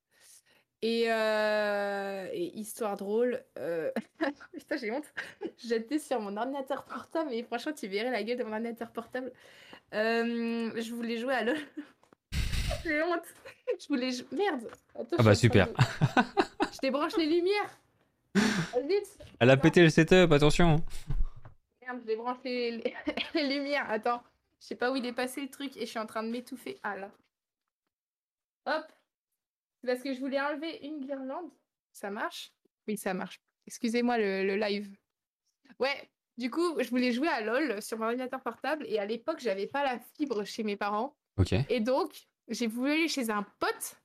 Et, 0.85 1.05
euh, 1.07 2.27
et 2.33 2.47
histoire 2.59 2.97
drôle, 2.97 3.41
euh, 3.57 3.89
putain 4.53 4.75
j'ai 4.75 4.91
honte, 4.91 5.05
j'étais 5.57 5.97
sur 5.97 6.19
mon 6.19 6.35
ordinateur 6.35 6.83
portable 6.83 7.31
et 7.33 7.41
franchement 7.43 7.71
tu 7.71 7.87
verrais 7.87 8.11
la 8.11 8.21
gueule 8.21 8.37
de 8.37 8.43
mon 8.43 8.51
ordinateur 8.51 8.91
portable. 8.91 9.31
Euh, 9.93 10.71
je 10.75 10.93
voulais 10.93 11.15
jouer 11.17 11.35
à 11.35 11.43
LoL. 11.45 11.55
j'ai 12.83 13.01
honte. 13.01 13.23
Je 13.79 13.87
voulais 13.87 14.11
jou- 14.11 14.25
Merde. 14.33 14.67
Attends, 14.93 15.15
Ah 15.19 15.23
bah, 15.23 15.35
super. 15.35 15.67
de- 15.67 15.73
Je 16.73 16.79
débranche 16.81 17.15
les 17.15 17.27
lumières. 17.27 17.79
Vite. 18.35 19.17
Elle 19.39 19.51
a 19.51 19.55
pété 19.55 19.83
le 19.83 19.89
setup, 19.89 20.33
attention. 20.33 20.83
Merde, 21.81 21.99
je 22.01 22.05
débranche 22.07 22.37
les, 22.43 22.71
les- 22.71 22.93
les 23.35 23.47
lumières. 23.55 23.89
Attends, 23.89 24.21
je 24.59 24.65
sais 24.67 24.75
pas 24.75 24.91
où 24.91 24.97
il 24.97 25.05
est 25.05 25.13
passé 25.13 25.39
le 25.39 25.49
truc 25.49 25.77
et 25.77 25.81
je 25.81 25.85
suis 25.85 25.99
en 25.99 26.05
train 26.07 26.23
de 26.23 26.29
m'étouffer. 26.29 26.77
Ah 26.83 26.97
là. 26.97 27.09
Hop. 28.65 28.83
C'est 29.83 29.87
parce 29.87 30.01
que 30.01 30.13
je 30.13 30.19
voulais 30.21 30.39
enlever 30.39 30.79
une 30.83 31.01
guirlande. 31.01 31.51
Ça 31.91 32.09
marche? 32.09 32.53
Oui, 32.87 32.95
ça 32.95 33.13
marche. 33.13 33.41
Excusez-moi 33.67 34.17
le, 34.17 34.45
le 34.45 34.55
live. 34.55 34.95
Ouais, 35.77 36.09
du 36.37 36.49
coup, 36.49 36.81
je 36.81 36.89
voulais 36.89 37.11
jouer 37.11 37.27
à 37.27 37.41
LoL 37.41 37.81
sur 37.81 37.97
mon 37.97 38.05
ordinateur 38.05 38.41
portable 38.41 38.85
et 38.87 38.97
à 38.97 39.05
l'époque, 39.05 39.39
j'avais 39.41 39.67
pas 39.67 39.83
la 39.83 39.99
fibre 40.17 40.45
chez 40.45 40.63
mes 40.63 40.77
parents. 40.77 41.17
Ok. 41.37 41.53
Et 41.67 41.81
donc, 41.81 42.13
j'ai 42.47 42.67
voulu 42.67 42.91
aller 42.91 43.07
chez 43.09 43.29
un 43.29 43.43
pote 43.59 43.97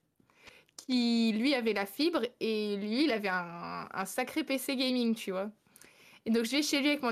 qui, 0.76 1.32
lui, 1.32 1.54
avait 1.54 1.74
la 1.74 1.86
fibre 1.86 2.22
et 2.40 2.76
lui, 2.76 3.04
il 3.04 3.12
avait 3.12 3.28
un, 3.28 3.88
un 3.92 4.04
sacré 4.04 4.42
PC 4.42 4.74
gaming, 4.74 5.14
tu 5.14 5.30
vois. 5.30 5.50
Et 6.26 6.30
donc, 6.30 6.44
je 6.44 6.50
vais 6.50 6.62
chez 6.62 6.80
lui 6.80 6.88
avec 6.90 7.02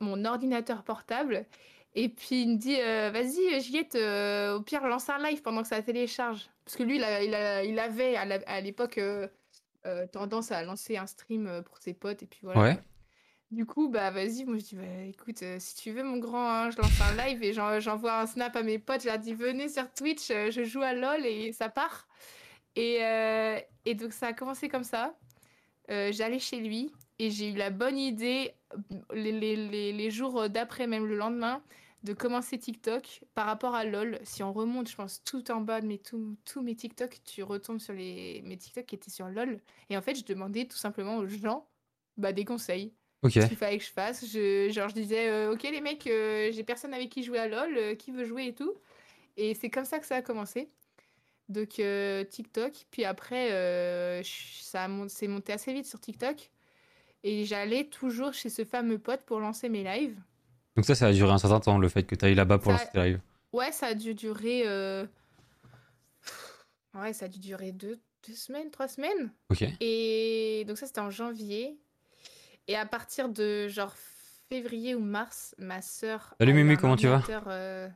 mon 0.00 0.24
ordinateur 0.26 0.84
portable. 0.84 1.46
Et 1.94 2.08
puis, 2.08 2.42
il 2.42 2.50
me 2.50 2.56
dit 2.56 2.76
euh, 2.80 3.10
Vas-y, 3.10 3.60
Juliette, 3.60 3.94
euh, 3.96 4.54
au 4.56 4.60
pire, 4.62 4.86
lance 4.86 5.08
un 5.08 5.18
live 5.18 5.42
pendant 5.42 5.62
que 5.62 5.68
ça 5.68 5.82
télécharge. 5.82 6.48
Parce 6.64 6.76
que 6.76 6.82
lui, 6.84 6.96
il, 6.96 7.04
a- 7.04 7.22
il, 7.22 7.34
a- 7.34 7.64
il 7.64 7.78
avait 7.78 8.16
à 8.16 8.60
l'époque 8.60 8.98
euh, 8.98 9.26
euh, 9.86 10.06
tendance 10.06 10.52
à 10.52 10.62
lancer 10.62 10.96
un 10.96 11.06
stream 11.06 11.62
pour 11.64 11.78
ses 11.78 11.94
potes. 11.94 12.22
Et 12.22 12.26
puis 12.26 12.40
voilà. 12.42 12.60
Ouais. 12.60 12.78
Du 13.50 13.66
coup, 13.66 13.88
bah 13.88 14.12
vas-y, 14.12 14.44
moi 14.44 14.58
je 14.58 14.62
dis, 14.62 14.76
bah 14.76 15.02
écoute, 15.08 15.42
si 15.58 15.74
tu 15.74 15.90
veux 15.90 16.04
mon 16.04 16.18
grand, 16.18 16.48
hein, 16.48 16.70
je 16.70 16.76
lance 16.76 17.00
un 17.00 17.16
live 17.26 17.42
et 17.42 17.52
j'en- 17.52 17.80
j'envoie 17.80 18.20
un 18.20 18.26
snap 18.28 18.54
à 18.54 18.62
mes 18.62 18.78
potes, 18.78 19.00
je 19.02 19.06
leur 19.08 19.18
dis, 19.18 19.34
venez 19.34 19.68
sur 19.68 19.92
Twitch, 19.92 20.28
je 20.28 20.62
joue 20.62 20.82
à 20.82 20.92
LoL 20.92 21.26
et 21.26 21.52
ça 21.52 21.68
part. 21.68 22.06
Et, 22.76 23.00
et 23.84 23.94
donc 23.96 24.12
ça 24.12 24.28
a 24.28 24.32
commencé 24.34 24.68
comme 24.68 24.84
ça. 24.84 25.18
J'allais 25.88 26.38
chez 26.38 26.58
lui 26.60 26.92
et 27.20 27.30
j'ai 27.30 27.50
eu 27.50 27.54
la 27.56 27.70
bonne 27.70 27.98
idée, 27.98 28.52
euh, 28.74 28.96
les, 29.14 29.32
les- 29.32 29.56
les- 29.56 29.92
les 29.92 30.10
jours 30.10 30.48
d'après, 30.48 30.86
même 30.86 31.06
le 31.06 31.16
lendemain, 31.16 31.62
de 32.02 32.14
commencer 32.14 32.58
TikTok 32.58 33.22
par 33.34 33.44
rapport 33.46 33.74
à 33.74 33.84
LoL. 33.84 34.18
Si 34.22 34.42
on 34.42 34.52
remonte, 34.54 34.88
je 34.88 34.96
pense, 34.96 35.22
tout 35.22 35.50
en 35.50 35.60
bas 35.60 35.80
de 35.82 35.86
mes, 35.86 35.98
tous 35.98 36.36
tous 36.46 36.62
mes 36.62 36.74
TikTok, 36.74 37.18
tu 37.24 37.42
retombes 37.42 37.78
sur 37.80 37.92
les, 37.92 38.40
mes 38.46 38.56
TikTok 38.56 38.86
qui 38.86 38.94
étaient 38.94 39.10
sur 39.10 39.28
LoL. 39.28 39.60
Et 39.90 39.96
en 39.98 40.02
fait, 40.02 40.14
je 40.14 40.24
demandais 40.24 40.64
tout 40.66 40.78
simplement 40.78 41.18
aux 41.18 41.26
gens 41.26 41.68
bah, 42.16 42.32
des 42.32 42.44
conseils 42.46 42.94
Ok. 43.22 43.32
ce 43.32 43.40
qu'il 43.48 43.56
fallait 43.58 43.76
que 43.78 43.84
je 43.84 43.90
fasse. 43.90 44.24
Je, 44.26 44.70
genre, 44.70 44.88
je 44.88 44.94
disais, 44.94 45.28
euh, 45.28 45.52
ok 45.52 45.62
les 45.64 45.82
mecs, 45.82 46.06
euh, 46.06 46.50
j'ai 46.52 46.64
personne 46.64 46.94
avec 46.94 47.10
qui 47.10 47.22
jouer 47.22 47.38
à 47.38 47.48
LoL, 47.48 47.76
euh, 47.76 47.94
qui 47.94 48.12
veut 48.12 48.24
jouer 48.24 48.46
et 48.46 48.54
tout. 48.54 48.72
Et 49.36 49.52
c'est 49.54 49.68
comme 49.70 49.84
ça 49.84 49.98
que 49.98 50.06
ça 50.06 50.16
a 50.16 50.22
commencé. 50.22 50.70
Donc 51.50 51.80
TikTok, 52.30 52.72
puis 52.92 53.04
après, 53.04 54.22
ça 54.22 54.88
c'est 55.08 55.28
monté 55.28 55.52
assez 55.52 55.72
vite 55.74 55.86
sur 55.86 56.00
TikTok. 56.00 56.50
Et 57.22 57.44
j'allais 57.44 57.84
toujours 57.84 58.32
chez 58.32 58.48
ce 58.48 58.64
fameux 58.64 58.98
pote 58.98 59.22
pour 59.22 59.40
lancer 59.40 59.68
mes 59.68 59.84
lives. 59.84 60.18
Donc 60.76 60.84
ça, 60.86 60.94
ça 60.94 61.06
a 61.08 61.12
duré 61.12 61.30
un 61.30 61.38
certain 61.38 61.60
temps, 61.60 61.78
le 61.78 61.88
fait 61.88 62.04
que 62.04 62.14
tu 62.14 62.24
ailles 62.24 62.34
là-bas 62.34 62.58
pour 62.58 62.72
Ça- 62.72 62.78
lancer 62.78 62.90
tes 62.92 63.00
lives. 63.02 63.20
Ouais, 63.52 63.72
ça 63.72 63.88
a 63.88 63.94
dû 63.94 64.14
durer... 64.14 64.62
euh, 64.66 65.04
Ouais, 66.94 67.12
ça 67.12 67.26
a 67.26 67.28
dû 67.28 67.38
durer 67.38 67.72
deux, 67.72 68.00
deux 68.26 68.34
semaines, 68.34 68.70
trois 68.70 68.88
semaines. 68.88 69.32
Ok. 69.50 69.64
Et 69.80 70.64
donc 70.66 70.76
ça, 70.78 70.86
c'était 70.86 71.00
en 71.00 71.10
janvier. 71.10 71.78
Et 72.66 72.76
à 72.76 72.86
partir 72.86 73.28
de 73.28 73.68
genre 73.68 73.94
février 74.48 74.94
ou 74.94 75.00
mars, 75.00 75.54
ma 75.58 75.82
sœur 75.82 76.34
Salut 76.40 76.52
un 76.52 76.76
comment 76.76 76.96
tu 76.96 77.06
vas? 77.08 77.22
euh, 77.48 77.88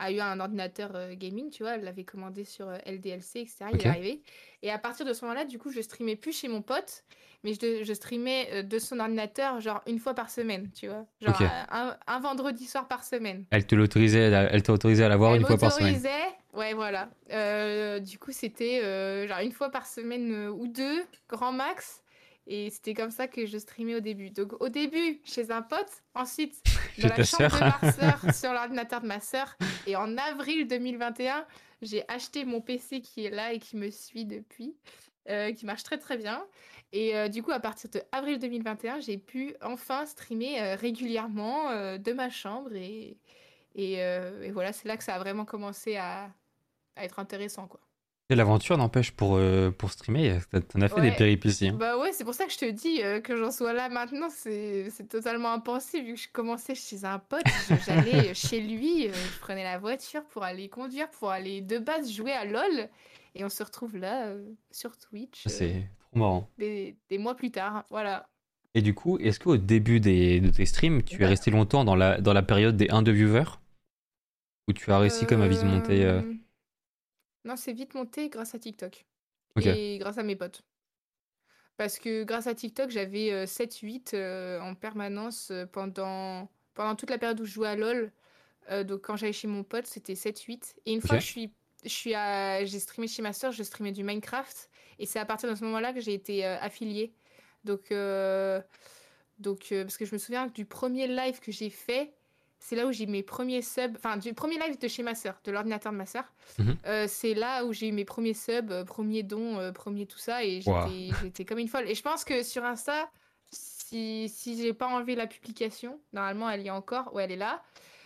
a 0.00 0.10
eu 0.10 0.20
un 0.20 0.40
ordinateur 0.40 0.90
euh, 0.94 1.14
gaming, 1.14 1.50
tu 1.50 1.62
vois, 1.62 1.74
elle 1.74 1.84
l'avait 1.84 2.04
commandé 2.04 2.44
sur 2.44 2.68
euh, 2.68 2.78
LDLC, 2.86 3.36
etc. 3.36 3.66
Il 3.72 3.80
est 3.80 3.86
arrivé. 3.86 4.22
Et 4.62 4.70
à 4.70 4.78
partir 4.78 5.06
de 5.06 5.12
ce 5.12 5.24
moment-là, 5.24 5.44
du 5.44 5.58
coup, 5.58 5.70
je 5.70 5.80
streamais 5.80 6.16
plus 6.16 6.32
chez 6.32 6.48
mon 6.48 6.62
pote, 6.62 7.04
mais 7.44 7.52
je, 7.54 7.84
je 7.84 7.92
streamais 7.92 8.48
euh, 8.52 8.62
de 8.62 8.78
son 8.78 8.98
ordinateur, 8.98 9.60
genre 9.60 9.82
une 9.86 9.98
fois 9.98 10.14
par 10.14 10.30
semaine, 10.30 10.70
tu 10.74 10.88
vois. 10.88 11.06
Genre 11.20 11.40
un, 11.70 11.96
un 12.06 12.20
vendredi 12.20 12.66
soir 12.66 12.88
par 12.88 13.04
semaine. 13.04 13.44
Elle 13.50 13.66
te 13.66 13.74
l'autorisait, 13.74 14.30
elle 14.30 14.62
t'a 14.62 14.72
autorisé 14.72 15.04
à 15.04 15.08
l'avoir 15.08 15.34
Elle 15.34 15.42
une 15.42 15.46
fois 15.46 15.58
par 15.58 15.72
semaine. 15.72 16.00
Ouais, 16.52 16.74
voilà. 16.74 17.08
Euh, 17.30 18.00
du 18.00 18.18
coup, 18.18 18.32
c'était 18.32 18.82
euh, 18.82 19.28
genre 19.28 19.38
une 19.38 19.52
fois 19.52 19.70
par 19.70 19.86
semaine 19.86 20.48
ou 20.48 20.66
deux, 20.66 21.04
grand 21.28 21.52
max. 21.52 22.02
Et 22.46 22.70
c'était 22.70 22.94
comme 22.94 23.10
ça 23.10 23.28
que 23.28 23.46
je 23.46 23.58
streamais 23.58 23.94
au 23.94 24.00
début. 24.00 24.30
Donc, 24.30 24.60
au 24.60 24.68
début, 24.68 25.20
chez 25.24 25.50
un 25.50 25.62
pote. 25.62 26.02
Ensuite, 26.14 26.62
dans 26.98 27.08
la 27.08 27.24
chambre 27.24 27.54
de 27.54 27.86
ma 27.86 27.92
sœur, 27.92 28.34
sur 28.34 28.52
l'ordinateur 28.52 29.00
de 29.00 29.06
ma 29.06 29.20
sœur. 29.20 29.56
Et 29.86 29.96
en 29.96 30.16
avril 30.16 30.66
2021, 30.66 31.46
j'ai 31.82 32.04
acheté 32.08 32.44
mon 32.44 32.60
PC 32.60 33.00
qui 33.00 33.24
est 33.24 33.30
là 33.30 33.52
et 33.52 33.58
qui 33.58 33.76
me 33.76 33.90
suit 33.90 34.24
depuis, 34.24 34.74
euh, 35.28 35.52
qui 35.52 35.66
marche 35.66 35.82
très 35.82 35.98
très 35.98 36.16
bien. 36.16 36.44
Et 36.92 37.16
euh, 37.16 37.28
du 37.28 37.42
coup, 37.42 37.52
à 37.52 37.60
partir 37.60 37.88
de 37.90 38.02
avril 38.10 38.38
2021, 38.38 39.00
j'ai 39.00 39.16
pu 39.16 39.54
enfin 39.62 40.04
streamer 40.06 40.60
euh, 40.60 40.74
régulièrement 40.74 41.70
de 41.98 42.12
ma 42.12 42.30
chambre. 42.30 42.74
Et, 42.74 43.16
et, 43.76 43.94
et 43.94 44.50
voilà, 44.50 44.72
c'est 44.72 44.88
là 44.88 44.96
que 44.96 45.04
ça 45.04 45.14
a 45.14 45.18
vraiment 45.18 45.44
commencé 45.44 45.96
à, 45.96 46.32
à 46.96 47.04
être 47.04 47.18
intéressant, 47.20 47.68
quoi. 47.68 47.80
Et 48.30 48.36
l'aventure 48.36 48.78
n'empêche 48.78 49.10
pour, 49.10 49.34
euh, 49.36 49.72
pour 49.72 49.90
streamer, 49.90 50.38
t'en- 50.68 50.80
as 50.82 50.88
fait 50.88 51.00
des 51.00 51.10
péripéties. 51.10 51.68
hein. 51.68 51.76
Bah 51.76 51.98
ouais, 51.98 52.12
c'est 52.12 52.22
pour 52.24 52.32
ça 52.34 52.46
que 52.46 52.52
je 52.52 52.58
te 52.58 52.70
dis 52.70 53.02
euh, 53.02 53.20
que 53.20 53.36
j'en 53.36 53.50
sois 53.50 53.72
là 53.72 53.88
maintenant, 53.88 54.28
c'est 54.30 54.88
totalement 55.08 55.52
impensé 55.52 56.00
vu 56.00 56.14
que 56.14 56.20
je 56.20 56.28
commençais 56.32 56.76
chez 56.76 57.04
un 57.04 57.18
pote, 57.18 57.42
j'allais 57.86 58.32
chez 58.34 58.60
lui, 58.60 59.08
euh, 59.08 59.12
je 59.12 59.40
prenais 59.40 59.64
la 59.64 59.78
voiture 59.78 60.22
pour 60.26 60.44
aller 60.44 60.68
conduire, 60.68 61.10
pour 61.10 61.30
aller 61.30 61.60
de 61.60 61.78
base 61.78 62.10
jouer 62.12 62.30
à 62.30 62.44
LoL, 62.44 62.88
et 63.34 63.44
on 63.44 63.48
se 63.48 63.64
retrouve 63.64 63.96
là 63.96 64.26
euh, 64.28 64.48
sur 64.70 64.96
Twitch 64.96 65.46
euh, 65.46 65.50
C'est 65.50 65.88
trop 65.98 66.18
marrant. 66.20 66.48
des, 66.56 66.96
des 67.08 67.18
mois 67.18 67.34
plus 67.34 67.50
tard, 67.50 67.84
voilà. 67.90 68.28
Et 68.76 68.82
du 68.82 68.94
coup, 68.94 69.18
est-ce 69.18 69.40
qu'au 69.40 69.56
début 69.56 69.98
des, 69.98 70.38
de 70.40 70.50
tes 70.50 70.66
streams, 70.66 71.02
tu 71.02 71.16
es 71.16 71.18
Ouais. 71.24 71.26
resté 71.26 71.50
longtemps 71.50 71.84
dans 71.84 71.96
la, 71.96 72.20
dans 72.20 72.32
la 72.32 72.42
période 72.42 72.76
des 72.76 72.88
1 72.90 73.02
de 73.02 73.10
viewers? 73.10 73.58
Ou 74.68 74.72
tu 74.72 74.92
as 74.92 74.98
réussi 75.00 75.26
comme 75.26 75.42
à 75.42 75.48
vite 75.48 75.64
monter 75.64 76.04
euh, 76.04 76.20
Euh, 76.20 76.34
Non, 77.44 77.56
c'est 77.56 77.72
vite 77.72 77.94
monté 77.94 78.28
grâce 78.28 78.54
à 78.54 78.58
TikTok. 78.58 79.06
Ok. 79.56 79.66
Et 79.66 79.98
grâce 79.98 80.18
à 80.18 80.22
mes 80.22 80.36
potes. 80.36 80.62
Parce 81.76 81.98
que 81.98 82.24
grâce 82.24 82.46
à 82.46 82.54
TikTok, 82.54 82.90
j'avais 82.90 83.32
euh, 83.32 83.46
7-8 83.46 84.12
euh, 84.14 84.60
en 84.60 84.74
permanence 84.74 85.50
euh, 85.50 85.64
pendant, 85.66 86.50
pendant 86.74 86.94
toute 86.94 87.08
la 87.10 87.16
période 87.18 87.40
où 87.40 87.46
je 87.46 87.52
jouais 87.52 87.68
à 87.68 87.76
LoL. 87.76 88.12
Euh, 88.70 88.84
donc 88.84 89.00
quand 89.02 89.16
j'allais 89.16 89.32
chez 89.32 89.48
mon 89.48 89.64
pote, 89.64 89.86
c'était 89.86 90.14
7-8. 90.14 90.76
Et 90.84 90.92
une 90.92 91.00
fois 91.00 91.16
que 91.16 91.22
je 91.22 91.26
suis, 91.26 91.52
je 91.82 91.88
suis 91.88 92.14
à- 92.14 92.64
j'ai 92.66 92.78
streamé 92.78 93.08
chez 93.08 93.22
ma 93.22 93.32
soeur, 93.32 93.52
je 93.52 93.62
streamais 93.62 93.92
du 93.92 94.04
Minecraft. 94.04 94.68
Et 94.98 95.06
c'est 95.06 95.18
à 95.18 95.24
partir 95.24 95.48
de 95.48 95.54
ce 95.54 95.64
moment-là 95.64 95.94
que 95.94 96.00
j'ai 96.00 96.12
été 96.12 96.44
euh, 96.44 96.58
affiliée. 96.60 97.14
Donc, 97.64 97.90
euh, 97.92 98.60
donc 99.38 99.72
euh, 99.72 99.84
parce 99.84 99.96
que 99.96 100.04
je 100.04 100.12
me 100.14 100.18
souviens 100.18 100.48
du 100.48 100.66
premier 100.66 101.06
live 101.08 101.40
que 101.40 101.50
j'ai 101.50 101.70
fait, 101.70 102.12
c'est 102.62 102.76
là 102.76 102.86
où 102.86 102.92
j'ai 102.92 103.06
mes 103.06 103.22
premiers 103.22 103.62
subs, 103.62 103.96
enfin 103.96 104.18
du 104.18 104.34
premier 104.34 104.58
live 104.58 104.78
de 104.78 104.86
chez 104.86 105.02
ma 105.02 105.14
sœur, 105.14 105.40
de 105.44 105.50
l'ordinateur 105.50 105.92
de 105.92 105.96
ma 105.96 106.04
sœur. 106.06 106.24
Mhm. 106.58 106.76
Euh, 106.86 107.06
c'est 107.08 107.32
là 107.34 107.64
où 107.64 107.72
j'ai 107.72 107.88
eu 107.88 107.92
mes 107.92 108.04
premiers 108.04 108.34
subs, 108.34 108.70
euh, 108.70 108.84
premiers 108.84 109.22
dons, 109.22 109.58
euh, 109.58 109.72
premier 109.72 110.06
tout 110.06 110.18
ça, 110.18 110.44
et 110.44 110.60
j'étais 110.60 110.70
Wow. 110.70 111.46
comme 111.48 111.58
une 111.58 111.68
folle. 111.68 111.88
Et 111.88 111.94
je 111.94 112.02
pense 112.02 112.22
que 112.22 112.42
sur 112.42 112.64
Insta, 112.64 113.10
si, 113.50 114.28
si 114.28 114.60
j'ai 114.60 114.74
pas 114.74 114.86
enlevé 114.86 115.14
la 115.16 115.26
publication, 115.26 115.98
normalement 116.12 116.50
elle 116.50 116.60
y 116.60 116.66
est 116.66 116.70
encore, 116.70 117.14
ouais 117.14 117.24
elle 117.24 117.32
est 117.32 117.36
là. 117.36 117.62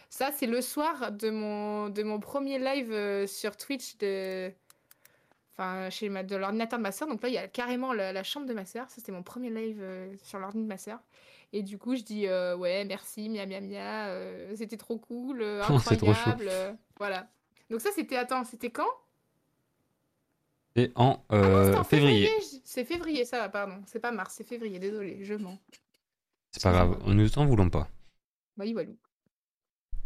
Ça 0.09 0.31
c'est 0.33 0.47
le 0.47 0.61
soir 0.63 1.11
de 1.11 1.31
mon, 1.31 1.89
de 1.89 2.05
mon 2.05 2.21
premier 2.21 2.61
live 2.61 2.93
euh, 2.93 3.27
sur 3.27 3.57
Twitch 3.57 3.99
de... 3.99 4.53
Enfin, 5.57 5.91
chez 5.91 6.09
ma, 6.09 6.23
de 6.23 6.35
l'ordinateur 6.37 6.79
de 6.79 6.83
ma 6.83 6.91
sœur. 6.91 7.07
Donc 7.07 7.23
là, 7.23 7.29
il 7.29 7.35
y 7.35 7.39
a 7.39 7.47
carrément 7.47 7.93
la, 7.93 8.13
la 8.13 8.25
chambre 8.25 8.47
de 8.47 8.53
ma 8.55 8.65
sœur. 8.65 8.89
Ça, 8.89 8.97
c'était 8.97 9.13
mon 9.13 9.23
premier 9.23 9.51
live 9.51 9.81
sur 10.25 10.41
l'ordinateur 10.41 10.65
de 10.65 10.69
ma 10.69 10.79
sœur. 10.79 10.99
Et 11.57 11.63
du 11.63 11.79
coup, 11.79 11.95
je 11.95 12.03
dis 12.03 12.27
euh, 12.27 12.57
ouais, 12.57 12.85
merci, 12.85 13.29
mia 13.29 13.47
mia 13.47 13.61
mia, 13.61 14.09
euh, 14.09 14.55
c'était 14.57 14.77
trop 14.77 14.99
cool, 14.99 15.41
euh, 15.41 15.63
Oh, 15.71 15.79
c'est 15.79 15.97
trop 15.97 16.11
incroyable, 16.11 16.49
euh, 16.51 16.73
voilà. 16.99 17.31
Donc 17.71 17.81
ça, 17.81 17.91
c'était 17.95 18.17
attends, 18.17 18.43
c'était 18.45 18.71
quand? 18.71 18.89
Et 20.75 20.91
en 20.97 21.23
Ah 21.29 21.37
non, 21.39 21.45
euh, 21.47 21.65
c'était 21.67 21.79
en 21.79 21.85
février. 21.85 22.29
j- 22.41 22.61
C'est 22.65 22.85
février, 22.85 23.25
ça 23.25 23.39
va, 23.39 23.49
pardon. 23.49 23.81
C'est 23.87 24.01
pas 24.01 24.11
mars, 24.11 24.35
c'est 24.37 24.43
février, 24.45 24.81
désolé, 24.81 25.23
je 25.25 25.35
mens. 25.35 25.57
C'est 26.51 26.61
pas 26.63 26.73
grave, 26.73 26.91
Excusez-moi. 26.95 27.15
nous 27.23 27.29
t'en 27.31 27.47
voulons 27.47 27.71
pas. 27.71 27.89
Bah, 28.57 28.67
Iwalou. 28.67 28.97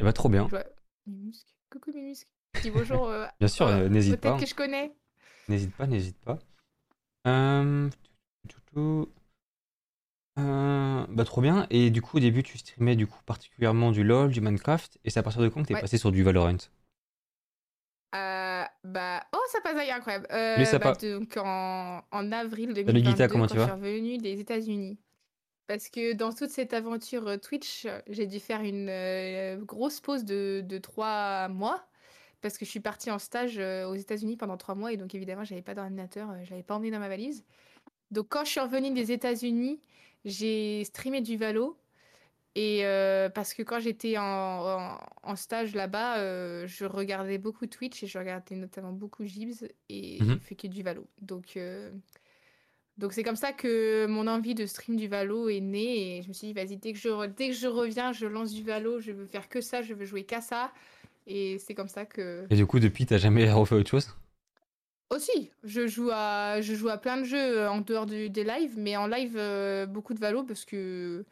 Et 0.01 0.05
bah 0.05 0.13
trop 0.13 0.29
bien. 0.29 0.45
Je 0.45 0.51
vois- 0.51 0.65
Mimusque. 1.07 1.49
Coucou 1.71 1.93
Mimusque. 1.93 2.29
Dis 2.63 2.71
bonjour. 2.71 3.09
euh, 3.09 3.27
Bien 3.41 3.49
sûr, 3.49 3.67
euh, 3.67 3.85
euh, 3.85 3.89
n'hésite 3.89 4.21
Peut-être 4.21 4.35
pas. 4.35 4.41
que 4.41 4.47
je 4.47 4.55
connais. 4.55 4.93
N'hésite 5.49 5.75
pas, 5.75 5.87
n'hésite 5.87 6.19
pas. 6.21 6.39
Euh... 7.27 7.89
Euh, 10.39 11.05
Bah 11.11 11.25
trop 11.25 11.41
bien. 11.43 11.67
Et 11.71 11.91
du 11.91 12.01
coup, 12.03 12.17
au 12.17 12.21
début, 12.21 12.43
tu 12.43 12.57
streamais 12.59 12.97
du 12.97 13.07
coup 13.07 13.21
particulièrement 13.27 13.91
du 13.93 14.05
LoL, 14.05 14.31
du 14.31 14.41
Minecraft. 14.41 14.99
Et 15.05 15.11
c'est 15.11 15.21
à 15.21 15.23
partir 15.23 15.43
de 15.43 15.49
quand 15.49 15.63
que 15.63 15.69
t'es 15.69 15.75
Ouais. 15.75 15.81
passé 15.81 15.99
sur 15.99 16.13
du 16.13 16.23
Valorant? 16.23 16.57
Euh, 18.15 18.65
bah, 18.85 19.23
oh, 19.35 19.39
ça 19.53 19.61
passe 19.61 19.77
ailleurs, 19.77 19.97
incroyable. 19.97 20.27
Lui, 20.57 20.65
Euh, 20.65 20.65
ça 20.67 20.79
bah, 20.79 20.93
pas. 20.93 20.95
donc 20.95 21.37
en, 21.37 22.03
en 22.11 22.33
avril 22.33 22.73
Salut 22.87 23.03
Guita, 23.03 23.29
2022, 23.29 23.29
comment 23.29 23.47
quand 23.47 23.47
tu 23.47 23.57
je 23.57 23.61
suis 23.61 23.71
vas? 23.71 23.71
revenue 23.71 24.19
des 24.19 24.41
États-Unis. 24.41 24.99
Parce 25.69 25.91
que 25.91 26.15
dans 26.15 26.33
toute 26.33 26.51
cette 26.51 26.75
aventure 26.75 27.29
euh, 27.29 27.39
Twitch, 27.39 27.87
j'ai 28.09 28.27
dû 28.27 28.41
faire 28.41 28.63
une 28.63 28.89
euh, 28.91 29.59
grosse 29.59 30.01
pause 30.01 30.25
de, 30.25 30.63
de 30.67 30.79
trois 30.79 31.49
mois. 31.49 31.87
Parce 32.43 32.59
que 32.59 32.65
je 32.67 32.71
suis 32.71 32.81
partie 32.81 33.11
en 33.11 33.19
stage 33.21 33.59
euh, 33.59 33.87
aux 33.89 33.97
États-Unis 33.97 34.37
pendant 34.37 34.57
trois 34.59 34.75
mois. 34.77 34.93
Et 34.93 34.99
donc, 34.99 35.15
évidemment, 35.15 35.45
j'avais 35.45 35.63
pas 35.63 35.75
d'ordinateur, 35.75 36.31
euh, 36.31 36.45
je 36.45 36.51
l'avais 36.51 36.63
pas 36.65 36.77
emmené 36.77 36.91
dans 36.93 37.01
ma 37.01 37.09
valise. 37.09 37.45
Donc, 38.11 38.29
quand 38.31 38.45
je 38.45 38.51
suis 38.51 38.61
revenue 38.61 38.93
des 38.95 39.13
États-Unis, 39.13 39.81
j'ai 40.25 40.85
streamé 40.85 41.21
du 41.21 41.37
Valo. 41.37 41.77
Et 42.57 42.85
euh, 42.87 43.29
parce 43.31 43.55
que 43.55 43.63
quand 43.63 43.81
j'étais 43.81 44.19
en, 44.19 44.25
en- 44.25 44.99
en 45.23 45.37
stage 45.37 45.75
là-bas, 45.75 46.19
euh, 46.19 46.67
je 46.67 46.85
regardais 46.87 47.39
beaucoup 47.39 47.67
Twitch 47.67 48.03
et 48.03 48.07
je 48.09 48.19
regardais 48.19 48.57
notamment 48.57 48.93
beaucoup 48.93 49.25
Gibbs 49.27 49.69
et 49.89 50.25
je 50.25 50.25
Mhm. 50.25 50.39
fais 50.39 50.57
que 50.57 50.67
du 50.67 50.83
Valo. 50.83 51.07
Donc 51.23 51.57
euh, 51.57 51.91
donc 52.97 53.13
c'est 53.13 53.23
comme 53.23 53.37
ça 53.37 53.53
que 53.53 54.07
mon 54.07 54.27
envie 54.27 54.55
de 54.55 54.67
stream 54.67 54.97
du 54.97 55.07
Valo 55.09 55.49
est 55.49 55.61
née 55.61 56.19
et 56.19 56.23
je 56.23 56.29
me 56.29 56.33
suis 56.33 56.49
dit 56.49 56.53
vas-y 56.53 56.77
dès 56.77 56.93
que 56.93 56.99
je 56.99 57.27
dès 57.27 57.49
que 57.49 57.55
je 57.55 57.69
reviens, 57.69 58.13
je 58.13 58.27
lance 58.27 58.53
du 58.53 58.63
Valo, 58.65 58.99
je 59.01 59.13
veux 59.13 59.27
faire 59.27 59.49
que 59.49 59.61
ça, 59.61 59.83
je 59.83 59.95
veux 59.95 60.05
jouer 60.05 60.25
qu'à 60.25 60.41
ça 60.41 60.73
et 61.27 61.59
c'est 61.59 61.75
comme 61.75 61.89
ça 61.89 62.07
que 62.07 62.49
Et 62.51 62.57
du 62.57 62.67
coup, 62.67 62.79
depuis, 62.79 63.07
t'as 63.07 63.17
jamais 63.17 63.51
refait 63.51 63.75
autre 63.75 63.89
chose? 63.89 64.15
Aussi 65.11 65.51
je 65.65 65.87
joue 65.87 66.11
à 66.13 66.61
je 66.61 66.75
joue 66.75 66.89
à 66.89 66.99
plein 66.99 67.17
de 67.19 67.25
jeux 67.25 67.59
euh, 67.61 67.71
en 67.71 67.81
dehors 67.81 68.07
du- 68.07 68.31
des 68.31 68.45
lives 68.45 68.79
mais 68.79 68.97
en 68.97 69.07
live 69.07 69.37
euh, 69.37 69.87
beaucoup 69.87 70.15
de 70.15 70.19
Valo 70.21 70.45
parce 70.45 70.65
que 70.65 71.25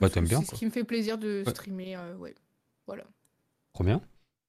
Bah, 0.00 0.10
t'aimes 0.10 0.26
bien, 0.28 0.40
c'est 0.40 0.46
ce 0.46 0.52
qui 0.54 0.66
me 0.66 0.70
fait 0.70 0.84
plaisir 0.84 1.18
de 1.18 1.44
Ouais. 1.46 1.54
streamer 1.54 1.96
euh, 1.96 2.16
ouais. 2.16 2.34
Voilà. 2.86 3.04
Trop 3.72 3.82
bien. 3.82 4.02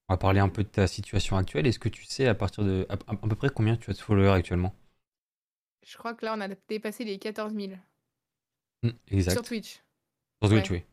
On 0.08 0.12
va 0.12 0.18
parler 0.18 0.40
un 0.40 0.50
peu 0.50 0.62
de 0.62 0.68
ta 0.68 0.86
situation 0.86 1.38
actuelle. 1.38 1.66
Est-ce 1.66 1.78
que 1.78 1.88
tu 1.88 2.04
sais 2.04 2.26
à 2.26 2.34
partir 2.34 2.64
de 2.64 2.84
à, 2.90 2.94
à 3.08 3.16
peu 3.16 3.34
près 3.34 3.48
combien 3.48 3.76
tu 3.78 3.88
as 3.90 3.94
de 3.94 3.98
followers 3.98 4.32
actuellement? 4.32 4.74
Je 5.82 5.98
crois 5.98 6.14
que 6.14 6.24
là, 6.24 6.32
on 6.34 6.40
a 6.40 6.48
dépassé 6.48 7.04
les 7.04 7.18
14 7.18 7.52
000 7.52 7.78
Hmm, 8.82 8.90
sur 9.26 9.40
exact. 9.40 9.42
Twitch. 9.42 9.82
Sur 10.42 10.50
Twitch, 10.50 10.70
Ouais, 10.70 10.72
oui. 10.72 10.84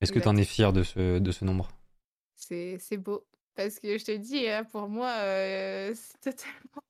Est-ce 0.00 0.12
que 0.12 0.20
tu 0.20 0.28
en 0.28 0.36
es 0.36 0.44
fier 0.44 0.72
de 0.72 0.82
ce, 0.84 1.18
de 1.20 1.32
ce 1.32 1.44
nombre? 1.44 1.70
C'est 2.36 2.96
beau. 2.98 3.26
Parce 3.54 3.78
que 3.80 3.98
je 3.98 4.04
te 4.04 4.12
dis, 4.16 4.48
hein, 4.48 4.64
pour 4.64 4.88
moi, 4.88 5.10
euh, 5.18 5.94
c'est 6.20 6.20
totalement, 6.20 6.82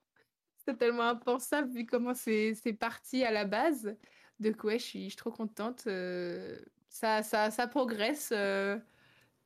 c'est 0.66 0.72
totalement 0.72 1.04
impensable 1.04 1.70
vu 1.72 1.86
comment 1.86 2.14
c'est 2.14 2.54
parti 2.78 3.24
à 3.24 3.30
la 3.30 3.44
base. 3.44 3.96
Donc 4.40 4.64
ouais, 4.64 4.78
je 4.78 4.84
suis, 4.84 5.04
je 5.04 5.08
suis 5.10 5.16
trop 5.16 5.30
contente. 5.30 5.84
euh, 5.86 6.58
ça, 6.88 7.22
ça, 7.22 7.50
ça 7.50 7.66
progresse 7.66 8.30
euh, 8.32 8.78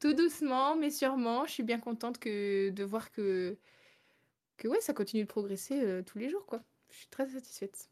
tout 0.00 0.14
doucement, 0.14 0.76
mais 0.76 0.90
sûrement. 0.90 1.46
Je 1.46 1.52
suis 1.52 1.62
bien 1.62 1.80
contente 1.80 2.18
que, 2.18 2.70
de 2.70 2.84
voir 2.84 3.10
que, 3.12 3.58
que 4.56 4.68
ouais, 4.68 4.80
ça 4.80 4.92
continue 4.94 5.22
de 5.22 5.28
progresser 5.28 5.80
euh, 5.82 6.02
tous 6.02 6.18
les 6.18 6.28
jours, 6.30 6.46
quoi. 6.46 6.62
Je 6.90 6.96
suis 6.98 7.08
très 7.08 7.28
satisfaite. 7.28 7.90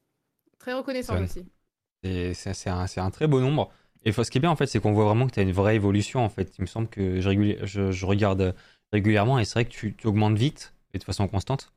Très 0.59 0.73
reconnaissante 0.73 1.21
aussi. 1.21 1.47
c'est- 2.03 2.71
un, 3.01 3.11
très 3.11 3.27
beau 3.27 3.41
nombre. 3.41 3.73
Et 4.05 4.13
ce 4.13 4.31
qui 4.31 4.39
est 4.39 4.41
bien, 4.41 4.51
en 4.51 4.57
fait, 4.57 4.67
c'est 4.67 4.81
qu'on 4.81 4.93
voit 4.93 5.05
vraiment 5.05 5.27
que 5.27 5.33
tu 5.33 5.41
as 5.41 5.43
une 5.43 5.53
vraie 5.53 5.77
évolution, 5.77 6.25
en 6.25 6.29
fait. 6.29 6.57
Il 6.59 6.63
me 6.63 6.67
semble 6.67 6.89
que 6.89 7.21
je, 7.21 7.29
réguli- 7.29 7.65
je, 7.65 7.91
je 7.91 8.07
regarde 8.07 8.55
régulièrement 8.93 9.39
et 9.39 9.45
c'est 9.45 9.55
vrai 9.55 9.65
que 9.65 9.71
tu, 9.71 9.97
tu 9.97 10.07
augmentes 10.07 10.37
vite 10.39 10.75
et 10.95 10.99
de 10.99 11.05
façon 11.05 11.27
constante. 11.29 11.73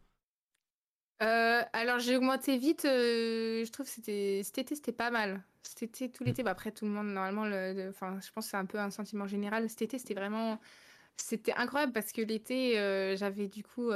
Euh, 1.21 1.61
alors 1.73 1.99
j'ai 1.99 2.15
augmenté 2.15 2.57
vite, 2.57 2.85
euh, 2.85 3.65
je 3.65 3.71
trouve 3.71 3.85
que 3.85 3.91
c'était 3.91 4.41
cet 4.43 4.57
été 4.59 4.75
c'était 4.75 4.93
pas 4.93 5.11
mal. 5.11 5.43
Cet 5.63 5.83
été, 5.83 6.09
tout 6.09 6.23
l'été, 6.23 6.43
bah 6.43 6.51
après 6.51 6.71
tout 6.71 6.85
le 6.85 6.91
monde 6.91 7.07
normalement, 7.07 7.45
le, 7.45 7.73
le- 7.73 7.89
enfin 7.89 8.19
je 8.25 8.31
pense 8.31 8.45
que 8.45 8.51
c'est 8.51 8.57
un 8.57 8.65
peu 8.65 8.79
un 8.79 8.89
sentiment 8.89 9.27
général. 9.27 9.69
Cet 9.69 9.81
été 9.81 9.99
c'était 9.99 10.13
vraiment, 10.13 10.59
c'était 11.17 11.53
incroyable 11.53 11.93
parce 11.93 12.13
que 12.13 12.21
l'été 12.21 12.79
euh, 12.79 13.17
j'avais 13.17 13.47
du 13.49 13.63
coup 13.63 13.91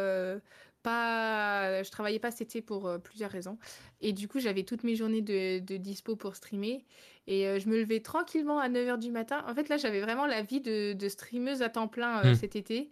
pas, 0.83 1.81
je 1.83 1.89
travaillais 1.91 2.19
pas 2.19 2.31
cet 2.31 2.41
été 2.49 2.61
pour 2.61 2.91
plusieurs 3.03 3.31
raisons 3.31 3.57
et 4.01 4.11
du 4.11 4.27
coup 4.27 4.39
j'avais 4.39 4.63
toutes 4.63 4.83
mes 4.83 4.95
journées 4.95 5.21
de, 5.21 5.59
de 5.59 5.77
dispo 5.77 6.17
pour 6.17 6.35
streamer 6.35 6.85
et 7.27 7.57
je 7.59 7.69
me 7.69 7.77
levais 7.79 8.01
tranquillement 8.01 8.59
à 8.59 8.67
9h 8.67 8.97
du 8.97 9.11
matin. 9.11 9.43
En 9.47 9.55
fait 9.55 9.69
là 9.69 9.77
j'avais 9.77 10.01
vraiment 10.01 10.25
la 10.25 10.41
vie 10.41 10.59
de, 10.59 10.91
de 10.93 11.09
streameuse 11.09 11.61
à 11.61 11.69
temps 11.69 11.87
plein 11.87 12.33
Hmm. 12.33 12.33
cet 12.33 12.55
été. 12.57 12.91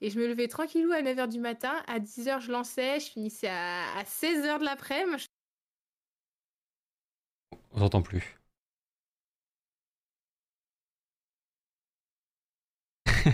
Et 0.00 0.10
je 0.10 0.18
me 0.18 0.26
levais 0.26 0.48
tranquillou 0.48 0.92
à 0.92 1.02
9h 1.02 1.28
du 1.28 1.38
matin. 1.40 1.82
À 1.86 1.98
10h, 2.00 2.40
je 2.40 2.52
lançais. 2.52 3.00
Je 3.00 3.06
finissais 3.10 3.48
à, 3.48 3.98
à 3.98 4.04
16h 4.04 4.58
de 4.58 4.64
l'après-midi. 4.64 5.26
On 7.70 7.78
t'entend 7.78 8.02
plus. 8.02 8.36
Il 13.26 13.32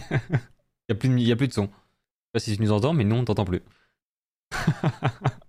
n'y 0.90 0.92
a, 0.92 0.94
plus 0.94 1.09
de- 1.09 1.18
y 1.18 1.33
a 1.33 1.37
plus 1.37 1.48
de 1.48 1.53
son. 1.53 1.64
Je 1.64 1.68
sais 1.68 2.33
pas 2.35 2.38
si 2.40 2.57
tu 2.57 2.62
nous 2.62 2.72
entends, 2.72 2.92
mais 2.94 3.05
nous, 3.05 3.16
on 3.16 3.25
t'entend 3.25 3.44
plus. 3.44 3.62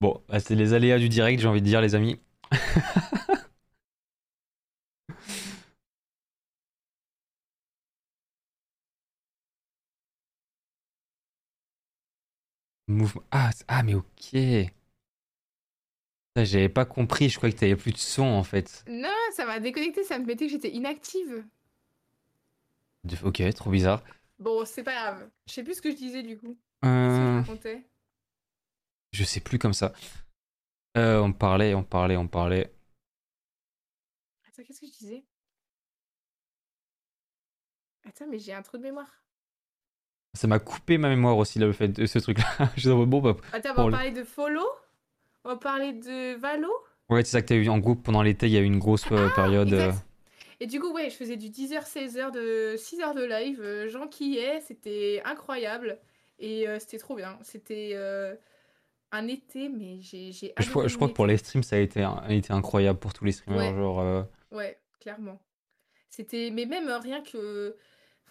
Bon, 0.00 0.22
bah, 0.28 0.40
c'est 0.40 0.54
les 0.54 0.72
aléas 0.74 0.98
du 0.98 1.08
direct, 1.08 1.40
j'ai 1.40 1.48
envie 1.48 1.60
de 1.62 1.66
dire, 1.66 1.80
les 1.80 1.94
amis. 1.94 2.20
Mouvement. 12.94 13.22
Ah, 13.32 13.50
ah, 13.66 13.82
mais 13.82 13.94
ok. 13.94 14.36
J'avais 16.36 16.68
pas 16.68 16.84
compris, 16.84 17.28
je 17.28 17.36
croyais 17.36 17.52
que 17.54 17.60
t'avais 17.60 17.76
plus 17.76 17.92
de 17.92 17.98
son 17.98 18.24
en 18.24 18.44
fait. 18.44 18.84
Non, 18.88 19.08
ça 19.34 19.44
m'a 19.46 19.60
déconnecté. 19.60 20.04
Ça 20.04 20.18
me 20.18 20.24
mettait 20.24 20.46
que 20.46 20.52
j'étais 20.52 20.70
inactive. 20.70 21.44
Ok, 23.22 23.42
trop 23.54 23.70
bizarre. 23.70 24.02
Bon, 24.38 24.64
c'est 24.64 24.82
pas 24.82 24.94
grave. 24.94 25.30
Je 25.46 25.52
sais 25.52 25.64
plus 25.64 25.74
ce 25.74 25.82
que 25.82 25.90
je 25.90 25.96
disais 25.96 26.22
du 26.22 26.38
coup. 26.38 26.56
Je 26.82 26.88
Euh, 26.88 27.42
je 29.12 29.24
sais 29.24 29.40
plus 29.40 29.58
comme 29.58 29.74
ça. 29.74 29.92
Euh, 30.96 31.20
on 31.20 31.32
parlait, 31.32 31.74
on 31.74 31.82
parlait, 31.82 32.16
on 32.16 32.28
parlait. 32.28 32.72
Attends, 34.46 34.62
qu'est-ce 34.64 34.80
que 34.80 34.86
je 34.86 34.92
disais? 34.92 35.24
Attends, 38.06 38.26
mais 38.28 38.38
j'ai 38.38 38.52
un 38.52 38.62
trou 38.62 38.76
de 38.76 38.82
mémoire. 38.82 39.23
Ça 40.34 40.46
m'a 40.48 40.58
coupé 40.58 40.98
ma 40.98 41.08
mémoire 41.08 41.36
aussi, 41.38 41.58
là, 41.58 41.66
le 41.66 41.72
fait 41.72 41.88
de 41.88 42.06
ce 42.06 42.18
truc-là. 42.18 42.44
Je 42.76 42.80
suis 42.90 43.06
bon, 43.06 43.20
bah, 43.20 43.36
Attends, 43.52 43.70
on 43.70 43.74
va 43.74 43.84
le- 43.86 43.90
parler 43.92 44.10
de 44.10 44.24
follow 44.24 44.66
On 45.44 45.50
va 45.50 45.56
parler 45.56 45.92
de 45.92 46.34
Valo 46.36 46.70
ouais, 47.08 47.22
c'est 47.24 47.30
ça 47.32 47.42
que 47.42 47.46
t'as 47.48 47.54
eu 47.54 47.68
en 47.68 47.78
groupe 47.78 48.02
pendant 48.02 48.22
l'été, 48.22 48.46
il 48.46 48.52
y 48.52 48.56
a 48.56 48.60
eu 48.60 48.64
une 48.64 48.78
grosse 48.78 49.04
euh, 49.12 49.28
période. 49.34 49.72
euh, 49.72 49.88
Exact. 49.88 50.06
Et 50.60 50.66
du 50.66 50.80
coup, 50.80 50.92
ouais, 50.92 51.10
je 51.10 51.16
faisais 51.16 51.36
du 51.36 51.48
10h, 51.50 51.84
16h, 51.84 52.30
de 52.32 52.76
6h 52.76 53.14
de 53.14 53.24
live. 53.24 53.60
euh, 53.60 53.88
J'enquillais, 53.88 54.60
c'était 54.60 55.20
incroyable. 55.24 55.98
Et 56.38 56.66
euh, 56.68 56.78
c'était 56.78 56.98
trop 56.98 57.14
bien. 57.16 57.38
C'était 57.42 57.90
euh, 57.94 58.34
un 59.12 59.26
été, 59.28 59.68
mais 59.68 60.00
j'ai 60.00 60.32
Je, 60.32 60.70
crois, 60.70 60.88
je 60.88 60.96
crois 60.96 61.08
que 61.08 61.12
pour 61.12 61.26
les 61.26 61.36
streams, 61.36 61.62
ça 61.62 61.76
a 61.76 61.80
été, 61.80 62.02
un- 62.02 62.22
a 62.26 62.32
été 62.32 62.52
incroyable 62.52 62.98
pour 62.98 63.12
tous 63.12 63.24
les 63.24 63.32
streamers. 63.32 63.72
Ouais. 63.72 63.78
Genre, 63.78 64.24
Ouais, 64.52 64.78
clairement. 65.00 65.40
C'était, 66.08 66.50
mais 66.52 66.64
même 66.66 66.88
rien 67.02 67.20
que, 67.22 67.76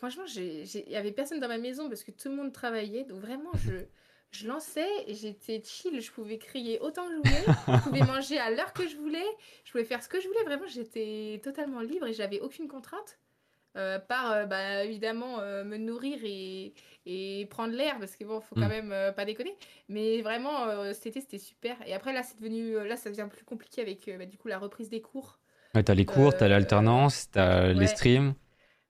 franchement, 0.03 0.25
il 0.35 0.89
y 0.89 0.95
avait 0.97 1.13
personne 1.13 1.39
dans 1.39 1.47
ma 1.47 1.57
maison 1.57 1.87
parce 1.87 2.03
que 2.03 2.11
tout 2.11 2.27
le 2.27 2.35
monde 2.35 2.51
travaillait. 2.51 3.05
Donc 3.05 3.19
vraiment, 3.21 3.51
je, 3.55 3.71
je 4.31 4.47
lançais 4.49 4.89
et 5.07 5.13
j'étais 5.13 5.61
chill. 5.63 6.01
Je 6.01 6.11
pouvais 6.11 6.37
crier 6.37 6.77
autant 6.81 7.07
que 7.07 7.13
je 7.13 7.17
voulais. 7.17 7.45
Je 7.77 7.83
pouvais 7.83 8.01
manger 8.13 8.37
à 8.37 8.49
l'heure 8.51 8.73
que 8.73 8.85
je 8.85 8.97
voulais. 8.97 9.23
Je 9.63 9.71
pouvais 9.71 9.85
faire 9.85 10.03
ce 10.03 10.09
que 10.09 10.19
je 10.19 10.27
voulais. 10.27 10.43
Vraiment, 10.43 10.67
j'étais 10.67 11.39
totalement 11.41 11.79
libre 11.79 12.07
et 12.07 12.13
j'avais 12.13 12.41
aucune 12.41 12.67
contrainte. 12.67 13.17
Euh, 13.75 13.97
par 13.97 14.31
euh, 14.31 14.45
bah, 14.45 14.83
évidemment 14.83 15.39
euh, 15.39 15.63
me 15.63 15.77
nourrir 15.77 16.19
et, 16.23 16.73
et 17.07 17.47
prendre 17.49 17.73
l'air 17.73 17.97
parce 17.97 18.15
que 18.15 18.23
bon 18.23 18.39
faut 18.39 18.53
quand 18.53 18.67
Mm. 18.67 18.69
même 18.69 18.91
euh, 18.91 19.11
pas 19.11 19.25
déconner 19.25 19.55
mais 19.89 20.21
vraiment 20.21 20.67
euh, 20.67 20.93
cet 20.93 21.07
été 21.07 21.21
c'était 21.21 21.39
super 21.39 21.75
et 21.87 21.95
après 21.95 22.13
là 22.13 22.21
c'est 22.21 22.37
devenu 22.37 22.75
là 22.87 22.97
ça 22.97 23.09
devient 23.09 23.27
plus 23.31 23.43
compliqué 23.43 23.81
avec 23.81 24.07
bah, 24.19 24.27
du 24.27 24.37
coup 24.37 24.47
la 24.47 24.59
reprise 24.59 24.89
des 24.89 25.01
cours 25.01 25.39
ouais, 25.73 25.81
t'as 25.81 25.95
les 25.95 26.05
cours, 26.05 26.37
t'as 26.37 26.47
l'alternance, 26.47 27.31
t'as 27.31 27.73
les 27.73 27.87
streams. 27.87 28.35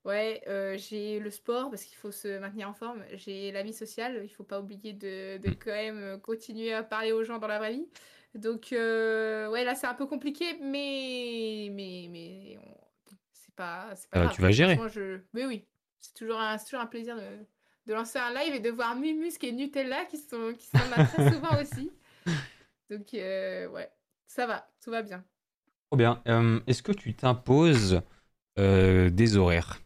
Ouais, 0.05 0.41
euh, 0.47 0.77
j'ai 0.77 1.19
le 1.19 1.29
sport 1.31 1.69
parce 1.69 1.83
qu'il 1.85 1.95
faut 1.97 2.11
se 2.11 2.37
maintenir 2.39 2.69
en 2.69 2.73
forme. 2.73 3.03
J'ai 3.13 3.51
la 3.53 3.63
vie 3.63 3.73
sociale, 3.73 4.19
il 4.23 4.29
faut 4.29 4.43
pas 4.43 4.59
oublier 4.59 4.91
de, 4.93 5.37
de 5.37 5.47
Mm. 5.47 5.53
quand 5.53 5.71
même 5.71 5.97
euh, 5.97 6.17
continuer 6.17 6.73
à 6.73 6.83
parler 6.83 7.13
aux 7.13 7.23
gens 7.23 7.39
dans 7.39 7.47
la 7.47 7.57
vraie 7.59 7.73
vie. 7.73 7.87
Donc, 8.35 8.73
euh, 8.73 9.49
ouais, 9.49 9.63
là 9.63 9.75
c'est 9.75 9.87
un 9.87 9.93
peu 9.93 10.05
compliqué, 10.05 10.55
mais, 10.61 11.69
mais, 11.71 12.07
mais 12.11 12.57
on- 12.65 12.77
c'est 13.33 13.55
pas, 13.55 13.95
c'est 13.95 14.09
pas 14.09 14.17
Euh, 14.17 14.19
grave. 14.19 14.35
tu 14.35 14.41
vas 14.41 14.51
gérer. 14.51 14.81
Je... 14.89 15.21
Mais 15.33 15.45
oui, 15.45 15.65
c'est 16.01 16.13
toujours 16.15 16.39
un, 16.39 16.57
c'est 16.57 16.65
toujours 16.65 16.81
un 16.81 16.87
plaisir 16.87 17.15
de, 17.15 17.45
de 17.87 17.93
lancer 17.93 18.19
un 18.19 18.33
live 18.33 18.53
et 18.55 18.59
de 18.59 18.69
voir 18.71 18.95
Mumus 18.95 19.33
et 19.41 19.51
Nutella 19.53 20.05
qui 20.05 20.17
sont, 20.17 20.53
qui 20.57 20.65
sont 20.67 20.83
là 20.85 21.01
très 21.01 21.21
souvent 21.21 21.61
aussi. 21.61 21.93
Donc, 22.89 23.13
euh, 23.13 23.67
ouais, 23.69 23.91
ça 24.27 24.47
va, 24.47 24.69
tout 24.81 24.91
va 24.91 25.01
bien. 25.03 25.25
Trop 25.89 25.97
bien. 25.97 26.21
Est-ce 26.67 26.83
que 26.83 26.91
tu 26.91 27.15
t'imposes 27.15 28.01
des 28.57 29.37
horaires? 29.37 29.82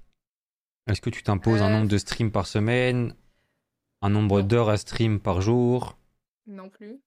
Est-ce 0.88 1.02
que 1.02 1.10
tu 1.10 1.24
t'imposes 1.24 1.62
un 1.62 1.68
Euh, 1.70 1.74
nombre 1.80 1.88
de 1.90 1.98
streams 1.98 2.32
par 2.32 2.48
semaine 2.48 3.14
Un 4.02 4.10
nombre 4.10 4.42
d'heures 4.42 4.70
à 4.70 4.78
stream 4.78 5.20
par 5.20 5.42
jour? 5.42 5.98
Non 6.46 6.70
plus. 6.70 7.00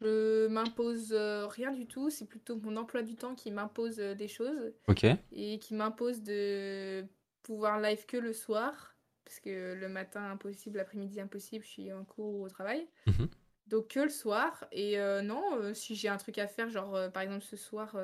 Je 0.00 0.46
m'impose 0.48 1.12
euh, 1.12 1.46
rien 1.46 1.72
du 1.72 1.86
tout, 1.86 2.08
c'est 2.08 2.24
plutôt 2.26 2.56
mon 2.56 2.76
emploi 2.78 3.02
du 3.02 3.16
temps 3.16 3.34
qui 3.34 3.50
m'impose 3.50 3.98
euh, 4.00 4.14
des 4.14 4.28
choses 4.28 4.72
Ok. 4.88 5.04
et 5.32 5.58
qui 5.58 5.74
m'impose 5.74 6.22
de 6.22 7.04
pouvoir 7.42 7.78
live 7.80 8.06
que 8.06 8.16
le 8.16 8.32
soir. 8.32 8.94
parce 9.24 9.40
que 9.40 9.74
le 9.74 9.88
matin 9.88 10.30
impossible, 10.30 10.78
l'après-midi 10.78 11.20
impossible, 11.20 11.64
je 11.64 11.70
suis 11.70 11.92
en 11.92 12.04
cours 12.04 12.34
ou 12.34 12.44
au 12.44 12.48
travail. 12.48 12.88
Mhm. 13.06 13.28
Donc 13.70 13.88
que 13.88 14.00
le 14.00 14.08
soir. 14.08 14.66
Et 14.72 14.98
euh, 14.98 15.22
non, 15.22 15.42
euh, 15.56 15.72
si 15.74 15.94
j'ai 15.94 16.08
un 16.08 16.16
truc 16.16 16.36
à 16.38 16.48
faire, 16.48 16.68
genre 16.68 16.94
euh, 16.96 17.08
par 17.08 17.22
exemple 17.22 17.44
ce 17.44 17.56
soir. 17.56 17.96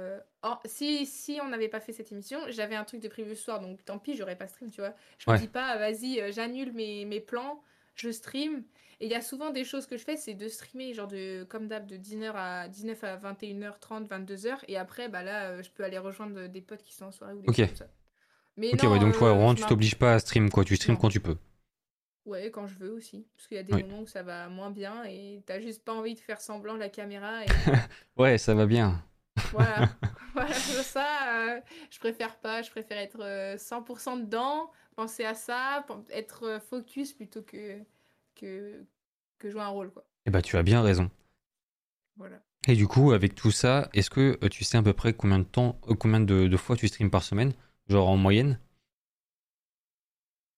oh, 0.44 0.55
si, 0.64 1.05
si 1.07 1.38
on 1.42 1.48
n'avait 1.48 1.68
pas 1.68 1.81
fait 1.81 1.92
cette 1.92 2.12
émission, 2.12 2.38
j'avais 2.48 2.76
un 2.76 2.85
truc 2.85 3.00
de 3.00 3.09
prévu 3.09 3.35
ce 3.35 3.42
soir, 3.42 3.61
donc 3.61 3.85
tant 3.85 3.98
pis, 3.98 4.16
j'aurais 4.16 4.37
pas 4.37 4.46
stream, 4.46 4.70
tu 4.70 4.81
vois. 4.81 4.94
Je 5.18 5.29
Ouais. 5.29 5.37
me 5.37 5.40
dis 5.40 5.48
pas, 5.48 5.76
vas-y, 5.76 6.20
euh, 6.20 6.31
j'annule 6.33 6.72
mes, 6.72 7.05
mes 7.05 7.20
plans, 7.20 7.62
je 7.96 8.11
stream. 8.11 8.62
Et 9.00 9.07
il 9.07 9.11
y 9.11 9.14
a 9.14 9.20
souvent 9.20 9.50
des 9.50 9.64
choses 9.64 9.87
que 9.87 9.96
je 9.98 10.05
fais, 10.05 10.16
c'est 10.16 10.35
de 10.35 10.48
streamer, 10.48 10.94
genre 10.94 11.09
de, 11.09 11.44
comme 11.44 11.66
d'hab, 11.66 11.85
de 11.87 11.96
19 11.96 12.35
à, 12.35 12.68
19 12.68 13.05
à 13.05 13.16
21h30, 13.16 14.07
22h. 14.09 14.59
Et 14.68 14.79
après, 14.79 15.09
bah 15.09 15.22
là, 15.22 15.61
je 15.61 15.68
peux 15.70 15.83
aller 15.85 15.98
rejoindre 15.98 16.46
des 16.46 16.62
potes 16.62 16.83
qui 16.83 16.94
sont 16.94 17.07
en 17.07 17.12
soirée 17.12 17.35
ou 17.35 17.40
des 17.40 17.48
Ok. 17.48 17.57
trucs 17.57 17.66
comme 17.68 17.76
ça. 17.76 17.88
Mais 18.57 18.72
Ok, 18.72 18.83
non, 18.85 18.92
ouais, 18.92 18.98
donc 18.98 19.14
toi, 19.14 19.33
vraiment, 19.35 19.55
tu 19.55 19.66
t'obliges 19.66 19.96
pas 19.96 20.14
à 20.14 20.18
stream, 20.18 20.48
quoi. 20.48 20.64
Tu 20.64 20.76
stream 20.76 20.94
Non. 20.94 21.00
quand 21.00 21.11
tu 21.11 21.20
peux. 21.20 21.37
Ouais, 22.27 22.51
quand 22.51 22.67
je 22.67 22.75
veux 22.79 22.91
aussi. 22.93 23.27
Parce 23.37 23.47
qu'il 23.49 23.57
y 23.57 23.61
a 23.61 23.62
des 23.62 23.73
Oui. 23.73 23.83
moments 23.83 24.01
où 24.01 24.07
ça 24.07 24.23
va 24.23 24.49
moins 24.51 24.71
bien 24.71 25.05
et 25.05 25.43
t'as 25.47 25.61
juste 25.61 25.83
pas 25.85 25.95
envie 25.95 26.15
de 26.15 26.21
faire 26.21 26.41
semblant 26.43 26.77
la 26.77 26.89
caméra. 26.91 27.47
Et 27.47 27.81
Ouais, 28.17 28.39
ça 28.39 28.55
va 28.55 28.67
bien. 28.67 29.03
voilà. 29.51 29.89
voilà, 30.35 30.83
ça, 30.83 31.57
euh, 31.57 31.61
je 31.91 31.99
préfère 31.99 32.39
pas. 32.41 32.62
Je 32.62 32.71
préfère 32.71 32.99
être 32.99 33.21
euh, 33.21 33.57
100% 33.59 34.17
dedans, 34.17 34.71
penser 34.97 35.25
à 35.25 35.35
ça, 35.35 35.85
pen- 35.89 36.05
être 36.11 36.45
euh, 36.45 36.61
focus 36.61 37.12
plutôt 37.12 37.43
que, 37.43 37.81
que, 38.35 38.85
que 39.39 39.51
jouer 39.51 39.62
un 39.62 39.69
rôle, 39.69 39.91
quoi. 39.93 40.07
Eh 40.27 40.31
bah, 40.31 40.43
tu 40.43 40.59
as 40.59 40.62
bien 40.62 40.83
raison. 40.83 41.11
Voilà. 42.17 42.43
Et 42.69 42.75
du 42.77 42.87
coup, 42.87 43.12
avec 43.12 43.35
tout 43.35 43.51
ça, 43.51 43.89
est-ce 43.95 44.11
que 44.11 44.39
euh, 44.43 44.49
tu 44.51 44.62
sais 44.62 44.77
à 44.77 44.83
peu 44.83 44.93
près 44.93 45.15
combien 45.15 45.39
de 45.39 45.45
temps, 45.45 45.81
euh, 45.89 45.95
combien 45.95 46.21
de, 46.21 46.47
de 46.49 46.57
fois 46.59 46.77
tu 46.77 46.87
streams 46.87 47.11
par 47.11 47.23
semaine? 47.23 47.55
Genre 47.89 48.07
en 48.09 48.19
moyenne? 48.19 48.61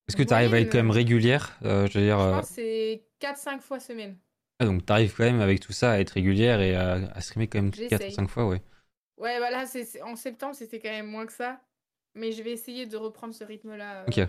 Est-ce 0.09 0.17
que 0.17 0.23
tu 0.23 0.33
arrives 0.35 0.55
à 0.55 0.61
être 0.61 0.73
quand 0.73 0.79
même 0.79 0.87
moyenne, 0.87 0.91
régulière 0.91 1.59
Euh, 1.65 1.87
Je 1.87 1.99
veux 1.99 2.05
dire, 2.05 2.19
Je 2.19 2.25
euh, 2.25 2.31
pense 2.31 2.49
que 2.49 2.55
c'est 2.55 3.07
4-5 3.19 3.61
fois 3.63 3.81
semaine. 3.81 4.19
ah, 4.61 4.65
donc 4.67 4.85
tu 4.87 4.93
arrives 4.93 5.15
quand 5.17 5.25
même 5.25 5.41
avec 5.41 5.61
tout 5.61 5.73
ça 5.73 5.93
à 5.93 5.99
être 5.99 6.11
régulière 6.11 6.61
et 6.61 6.75
à, 6.77 6.95
à 7.13 7.21
streamer 7.21 7.49
quand 7.49 7.61
même 7.63 7.73
4 7.89 8.07
ou 8.09 8.11
J'essaye. 8.11 8.13
5 8.13 8.29
fois, 8.29 8.47
ouais. 8.47 8.63
Ouais, 9.19 9.39
voilà, 9.39 9.67
c'est, 9.67 9.85
c'est- 9.85 10.03
en 10.03 10.17
septembre, 10.17 10.55
c'était 10.55 10.79
quand 10.81 10.91
même 10.91 11.07
moins 11.09 11.27
que 11.27 11.33
ça. 11.33 11.61
Mais 12.15 12.33
je 12.33 12.43
vais 12.43 12.53
essayer 12.53 12.87
de 12.87 12.97
reprendre 12.97 13.35
ce 13.35 13.45
rythme-là. 13.45 14.05
euh, 14.05 14.07
Ok, 14.09 14.29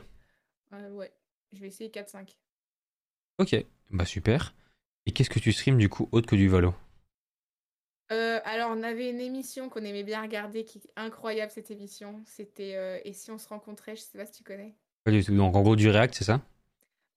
euh, 0.74 0.92
ouais, 0.92 1.14
je 1.54 1.60
vais 1.62 1.68
essayer 1.68 1.92
4-5. 1.92 2.38
ok, 3.40 3.66
bah 3.92 4.06
super. 4.06 4.54
Et 5.06 5.12
qu'est-ce 5.12 5.30
que 5.32 5.40
tu 5.40 5.52
streams 5.52 5.78
du 5.78 5.90
coup 5.90 6.08
autre 6.12 6.28
que 6.28 6.36
du 6.36 6.48
Valo 6.48 6.74
Euh, 8.12 8.40
alors, 8.44 8.72
on 8.72 8.82
avait 8.84 9.10
une 9.10 9.20
émission 9.20 9.70
qu'on 9.70 9.84
aimait 9.84 10.04
bien 10.04 10.22
regarder, 10.22 10.64
qui 10.66 10.80
est 10.80 10.92
incroyable 10.96 11.52
cette 11.52 11.72
émission. 11.72 12.22
C'était 12.26 12.76
euh, 12.76 13.00
Et 13.06 13.14
si 13.14 13.30
on 13.32 13.38
se 13.38 13.48
rencontrait, 13.48 13.96
je 13.96 14.02
sais 14.02 14.18
pas 14.18 14.26
si 14.26 14.32
tu 14.34 14.44
connais. 14.44 14.76
Pas 15.04 15.12
du 15.12 15.24
tout. 15.24 15.36
Donc 15.36 15.56
en 15.56 15.62
gros 15.62 15.76
du 15.76 15.90
React, 15.90 16.16
c'est 16.16 16.24
ça? 16.24 16.42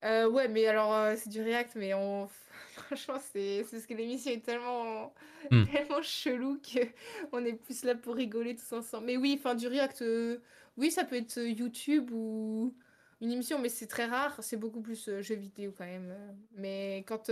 Euh, 0.04 0.28
ouais, 0.28 0.48
mais 0.48 0.66
alors, 0.66 0.92
euh, 0.92 1.14
c'est 1.16 1.28
du 1.30 1.42
React, 1.42 1.76
mais 1.76 1.94
on... 1.94 2.28
franchement, 2.72 3.18
c'est 3.32 3.64
c'est 3.64 3.76
parce 3.76 3.86
que 3.86 3.94
l'émission 3.94 4.32
est 4.32 4.44
tellement... 4.44 5.14
Hmm. 5.50 5.64
tellement 5.66 6.02
chelou 6.02 6.60
que 6.60 6.80
on 7.32 7.44
est 7.44 7.54
plus 7.54 7.84
là 7.84 7.94
pour 7.94 8.14
rigoler 8.14 8.56
tous 8.56 8.72
ensemble. 8.72 9.06
Mais 9.06 9.16
oui, 9.16 9.36
enfin, 9.38 9.54
du 9.54 9.68
React, 9.68 10.02
euh, 10.02 10.38
oui, 10.76 10.90
ça 10.90 11.04
peut 11.04 11.16
être 11.16 11.38
YouTube 11.38 12.10
ou 12.12 12.74
une 13.20 13.30
émission, 13.30 13.58
mais 13.58 13.68
c'est 13.68 13.86
très 13.86 14.06
rare. 14.06 14.36
C'est 14.40 14.56
beaucoup 14.56 14.80
plus 14.80 15.10
jeux 15.20 15.36
vidéo 15.36 15.72
quand 15.76 15.86
même. 15.86 16.14
Mais 16.56 17.04
quand, 17.06 17.30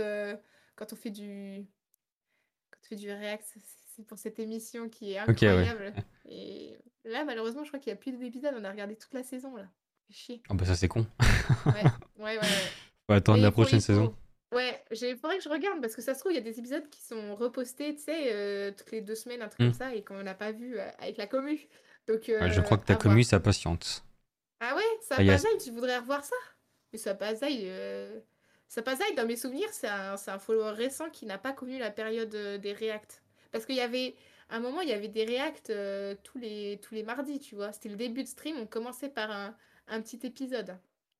quand 0.75 0.93
on 0.93 0.95
fait 0.95 1.09
du... 1.09 1.65
Quand 2.69 2.79
on 2.83 2.87
fait 2.87 2.95
du 2.95 3.11
React, 3.11 3.43
c'est 3.53 3.61
c'est 3.95 4.07
pour 4.07 4.17
cette 4.17 4.39
émission 4.39 4.89
qui 4.89 5.13
est 5.13 5.21
Ok, 5.23 5.41
ouais. 5.41 5.49
incroyable. 5.49 5.93
Et 6.29 6.77
là, 7.03 7.23
malheureusement, 7.25 7.63
je 7.63 7.69
crois 7.69 7.79
qu'il 7.79 7.91
n'y 7.91 7.99
a 7.99 8.01
plus 8.01 8.13
d'épisodes. 8.13 8.53
On 8.57 8.63
a 8.63 8.71
regardé 8.71 8.95
toute 8.95 9.13
la 9.13 9.23
saison, 9.23 9.55
là. 9.55 9.67
Chier. 10.11 10.41
Ah 10.49 10.53
bah 10.53 10.65
ça 10.65 10.75
c'est 10.75 10.87
con. 10.87 11.05
Ouais, 11.65 11.73
ouais, 11.73 11.83
ouais. 12.19 12.37
ouais. 12.37 12.41
Faut 13.07 13.13
attendre 13.13 13.41
la 13.41 13.47
faut- 13.51 13.61
prochaine 13.61 13.79
faut- 13.81 13.85
saison. 13.87 14.15
Ouais, 14.53 14.83
il 14.91 15.17
faudrait 15.17 15.37
que 15.37 15.43
je 15.43 15.49
regarde 15.49 15.79
parce 15.81 15.95
que 15.95 16.01
ça 16.01 16.13
se 16.13 16.19
trouve, 16.19 16.33
il 16.33 16.35
y 16.35 16.37
a 16.37 16.41
des 16.41 16.59
épisodes 16.59 16.87
qui 16.89 17.01
sont 17.01 17.35
repostés, 17.35 17.95
tu 17.95 18.01
sais, 18.01 18.33
euh, 18.33 18.71
toutes 18.77 18.91
les 18.91 18.99
deux 19.01 19.15
semaines, 19.15 19.41
un 19.41 19.47
truc 19.47 19.59
comme 19.59 19.73
ça, 19.73 19.95
et 19.95 20.03
qu'on 20.03 20.21
n'a 20.23 20.33
pas 20.33 20.51
vu 20.51 20.77
euh, 20.77 20.89
avec 20.99 21.15
la 21.17 21.25
commu. 21.25 21.67
Donc, 22.07 22.25
Ouais, 22.27 22.51
je 22.51 22.59
euh, 22.59 22.61
crois 22.63 22.77
que 22.77 22.85
ta 22.85 22.93
voir. 22.95 23.03
commu, 23.03 23.23
ça 23.23 23.39
patiente. 23.39 24.03
Ah 24.59 24.75
ouais, 24.75 24.81
ça 25.01 25.15
Ah, 25.19 25.23
y 25.23 25.29
a- 25.29 25.39
tu 25.63 25.71
voudrais 25.71 25.97
revoir 25.99 26.25
ça? 26.25 26.35
Mais 26.91 26.99
ça 26.99 27.17
euh... 27.21 28.19
ça 28.67 28.81
Pazaï, 28.81 29.15
dans 29.15 29.25
mes 29.25 29.37
souvenirs, 29.37 29.69
c'est 29.71 29.87
un, 29.87 30.15
un 30.27 30.39
follower 30.39 30.71
récent 30.71 31.09
qui 31.09 31.25
n'a 31.25 31.37
pas 31.37 31.53
connu 31.53 31.79
la 31.79 31.89
période 31.89 32.35
des 32.59 32.73
React. 32.73 33.21
Parce 33.53 33.65
qu'il 33.65 33.75
y 33.75 33.81
avait, 33.81 34.15
à 34.49 34.57
un 34.57 34.59
moment, 34.59 34.81
il 34.81 34.89
y 34.89 34.93
avait 34.93 35.07
des 35.07 35.23
React 35.23 35.71
tous, 36.23 36.37
les, 36.39 36.77
tous 36.83 36.93
les 36.93 37.03
mardis, 37.03 37.39
tu 37.39 37.55
vois. 37.55 37.71
C'était 37.71 37.87
le 37.89 37.95
début 37.95 38.23
de 38.23 38.27
stream, 38.27 38.57
on 38.59 38.67
commençait 38.67 39.07
par 39.09 39.31
un, 39.31 39.55
un 39.87 40.01
petit 40.01 40.19
épisode. 40.23 40.77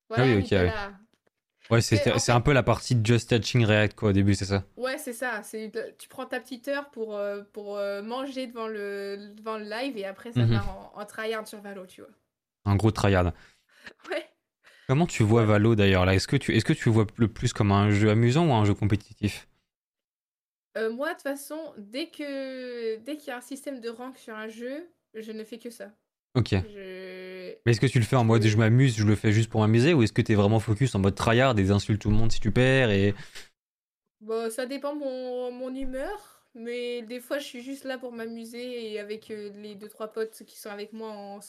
Voilà, 0.08 0.24
Ah 0.24 0.26
oui, 0.36 0.42
ok, 0.44 0.50
ouais. 0.50 1.80
C'est 1.80 2.30
en 2.32 2.36
un 2.36 2.40
peu 2.40 2.52
la 2.52 2.62
partie 2.62 2.94
de 2.96 3.04
Just 3.06 3.30
Touching 3.30 3.64
React 3.64 3.94
quoi 3.96 4.10
au 4.10 4.12
début, 4.12 4.34
c'est 4.34 4.44
ça? 4.44 4.64
Ouais, 4.76 4.98
c'est 4.98 5.12
ça. 5.12 5.42
C'est 5.42 5.70
tu 5.98 6.08
prends 6.08 6.26
ta 6.26 6.40
petite 6.40 6.68
heure 6.68 6.90
pour, 6.90 7.16
euh, 7.16 7.42
pour 7.52 7.76
euh, 7.78 8.02
manger 8.02 8.46
devant 8.46 8.66
le, 8.68 9.32
devant 9.34 9.58
le 9.58 9.64
live 9.64 9.96
et 9.96 10.04
après 10.04 10.32
ça 10.32 10.40
Mhm. 10.44 10.54
part 10.54 10.92
en, 10.96 11.00
en 11.00 11.06
tryhard 11.06 11.46
sur 11.46 11.60
Valo, 11.60 11.86
tu 11.86 12.00
vois. 12.02 12.10
Un 12.64 12.76
gros 12.76 12.90
tryhard. 12.90 13.32
Ouais. 14.10 14.28
Comment 14.88 15.06
tu 15.06 15.22
vois 15.22 15.44
Valo 15.44 15.74
d'ailleurs 15.74 16.04
là? 16.04 16.14
Est-ce 16.14 16.28
que 16.28 16.36
tu 16.36 16.54
est-ce 16.54 16.64
que 16.64 16.72
tu 16.72 16.88
le 16.88 16.92
vois 16.94 17.06
le 17.16 17.28
plus 17.28 17.52
comme 17.52 17.72
un 17.72 17.90
jeu 17.90 18.10
amusant 18.10 18.46
ou 18.48 18.52
un 18.52 18.64
jeu 18.64 18.74
compétitif? 18.74 19.48
Euh, 20.76 20.90
moi, 20.92 21.08
de 21.10 21.14
toute 21.14 21.22
façon, 21.22 21.74
dès 21.78 22.08
que 22.08 22.96
dès 22.98 23.16
qu'il 23.16 23.28
y 23.28 23.30
a 23.30 23.36
un 23.36 23.42
système 23.42 23.80
de 23.80 23.88
rank 23.88 24.16
sur 24.18 24.34
un 24.34 24.48
jeu, 24.48 24.88
je 25.14 25.32
ne 25.32 25.44
fais 25.44 25.58
que 25.58 25.70
ça. 25.70 25.90
Ok. 26.34 26.50
Je... 26.50 27.54
Mais 27.64 27.72
est-ce 27.72 27.80
que 27.80 27.86
tu 27.86 27.98
le 27.98 28.04
fais 28.04 28.16
en 28.16 28.24
mode 28.24 28.42
je 28.42 28.56
m'amuse, 28.56 28.96
je 28.96 29.04
le 29.04 29.14
fais 29.14 29.32
juste 29.32 29.50
pour 29.50 29.60
m'amuser 29.60 29.94
ou 29.94 30.02
est-ce 30.02 30.12
que 30.12 30.22
t'es 30.22 30.34
vraiment 30.34 30.58
focus 30.58 30.94
en 30.94 30.98
mode 30.98 31.14
tryhard 31.14 31.58
et 31.58 31.70
insultes 31.70 32.00
tout 32.00 32.10
le 32.10 32.16
monde 32.16 32.32
si 32.32 32.40
tu 32.40 32.50
perds 32.50 32.90
et 32.90 33.14
Bon, 34.20 34.50
ça 34.50 34.66
dépend 34.66 34.94
mon, 34.94 35.50
mon 35.52 35.74
humeur, 35.74 36.44
mais 36.54 37.02
des 37.02 37.20
fois 37.20 37.38
je 37.38 37.44
suis 37.44 37.62
juste 37.62 37.84
là 37.84 37.98
pour 37.98 38.12
m'amuser 38.12 38.92
et 38.92 39.00
avec 39.00 39.30
euh, 39.30 39.50
les 39.56 39.74
deux 39.74 39.88
trois 39.88 40.08
potes 40.12 40.44
qui 40.46 40.58
sont 40.58 40.70
avec 40.70 40.92
moi 40.92 41.10
en, 41.10 41.40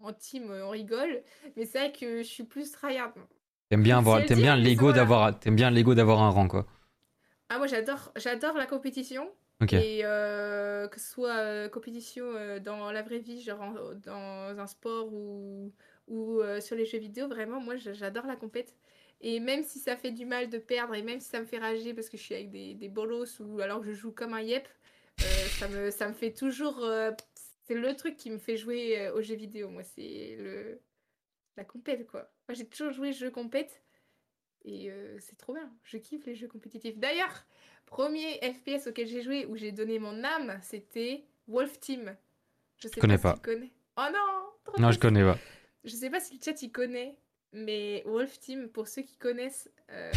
en 0.00 0.12
team, 0.12 0.50
euh, 0.50 0.66
on 0.66 0.70
rigole. 0.70 1.22
Mais 1.56 1.66
c'est 1.66 1.78
vrai 1.78 1.92
que 1.92 2.18
je 2.18 2.28
suis 2.28 2.44
plus 2.44 2.70
tryhard. 2.70 3.12
t'aimes 3.68 3.82
bien 3.82 3.98
avoir 3.98 4.24
t'aimes 4.24 4.40
bien 4.40 4.56
l'ego 4.56 4.92
d'avoir 4.92 5.38
t'aimes 5.38 5.56
bien 5.56 5.70
l'ego 5.70 5.94
d'avoir 5.94 6.22
un 6.22 6.30
rang 6.30 6.48
quoi. 6.48 6.66
Ah, 7.48 7.58
moi 7.58 7.66
j'adore 7.66 8.12
j'adore 8.16 8.56
la 8.56 8.66
compétition. 8.66 9.28
Et 9.70 10.00
euh, 10.04 10.88
que 10.88 11.00
ce 11.00 11.10
soit 11.12 11.36
euh, 11.36 11.68
compétition 11.68 12.24
euh, 12.36 12.60
dans 12.60 12.92
la 12.92 13.02
vraie 13.02 13.18
vie, 13.18 13.42
genre 13.42 13.60
en- 13.62 13.94
dans 13.94 14.58
un 14.58 14.66
sport 14.66 15.12
ou, 15.12 15.72
ou 16.08 16.40
sur 16.60 16.76
les 16.76 16.86
jeux 16.86 16.98
vidéo, 16.98 17.28
vraiment, 17.28 17.60
moi 17.60 17.76
j'a- 17.76 17.92
j'adore 17.94 18.26
la 18.26 18.36
compète. 18.36 18.74
Et 19.20 19.40
même 19.40 19.64
si 19.64 19.78
ça 19.78 19.96
fait 19.96 20.12
du 20.12 20.26
mal 20.26 20.50
de 20.50 20.58
perdre, 20.58 20.94
et 20.94 21.02
même 21.02 21.20
si 21.20 21.28
ça 21.28 21.40
me 21.40 21.46
fait 21.46 21.58
rager 21.58 21.94
parce 21.94 22.08
que 22.10 22.16
je 22.16 22.22
suis 22.22 22.34
avec 22.34 22.50
des, 22.50 22.74
des 22.74 22.88
bolos 22.88 23.40
ou 23.40 23.60
alors 23.60 23.80
que 23.80 23.86
je 23.86 23.92
joue 23.92 24.12
comme 24.12 24.34
un 24.34 24.42
yep, 24.42 24.68
ça, 25.58 25.68
me, 25.68 25.90
ça 25.90 26.08
me 26.08 26.14
fait 26.14 26.32
toujours. 26.32 26.84
c'est 27.64 27.74
le 27.74 27.96
truc 27.96 28.16
qui 28.16 28.30
me 28.30 28.38
fait 28.38 28.56
jouer 28.56 29.10
aux 29.10 29.22
jeux 29.22 29.36
vidéo, 29.36 29.70
moi, 29.70 29.82
c'est 29.84 30.36
le 30.38 30.80
la 31.56 31.64
compète, 31.64 32.06
quoi. 32.06 32.32
Moi 32.48 32.54
j'ai 32.54 32.66
toujours 32.68 32.92
joué 32.92 33.12
jeux 33.12 33.30
compète 33.30 33.83
et 34.64 34.90
euh, 34.90 35.16
c'est 35.20 35.36
trop 35.36 35.54
bien. 35.54 35.70
Je 35.84 35.98
kiffe 35.98 36.24
les 36.26 36.34
jeux 36.34 36.48
compétitifs. 36.48 36.98
D'ailleurs, 36.98 37.44
premier 37.86 38.40
FPS 38.42 38.86
auquel 38.86 39.06
j'ai 39.06 39.22
joué 39.22 39.46
où 39.46 39.56
j'ai 39.56 39.72
donné 39.72 39.98
mon 39.98 40.24
âme, 40.24 40.58
c'était 40.62 41.24
Wolf 41.48 41.78
Team. 41.80 42.16
Je 42.78 42.88
sais 42.88 43.00
connais 43.00 43.18
pas, 43.18 43.30
pas. 43.30 43.34
si 43.36 43.42
tu 43.42 43.54
connais. 43.54 43.70
Oh 43.96 44.06
non 44.12 44.44
trop 44.64 44.80
Non, 44.80 44.90
je 44.90 44.98
connais 44.98 45.22
pas. 45.22 45.38
Je 45.84 45.90
sais 45.90 46.10
pas 46.10 46.20
si 46.20 46.34
le 46.34 46.40
chat 46.42 46.60
y 46.62 46.70
connaît, 46.72 47.16
mais 47.52 48.02
Wolf 48.06 48.38
Team, 48.40 48.68
pour 48.68 48.88
ceux 48.88 49.02
qui 49.02 49.16
connaissent, 49.16 49.70
euh, 49.90 50.10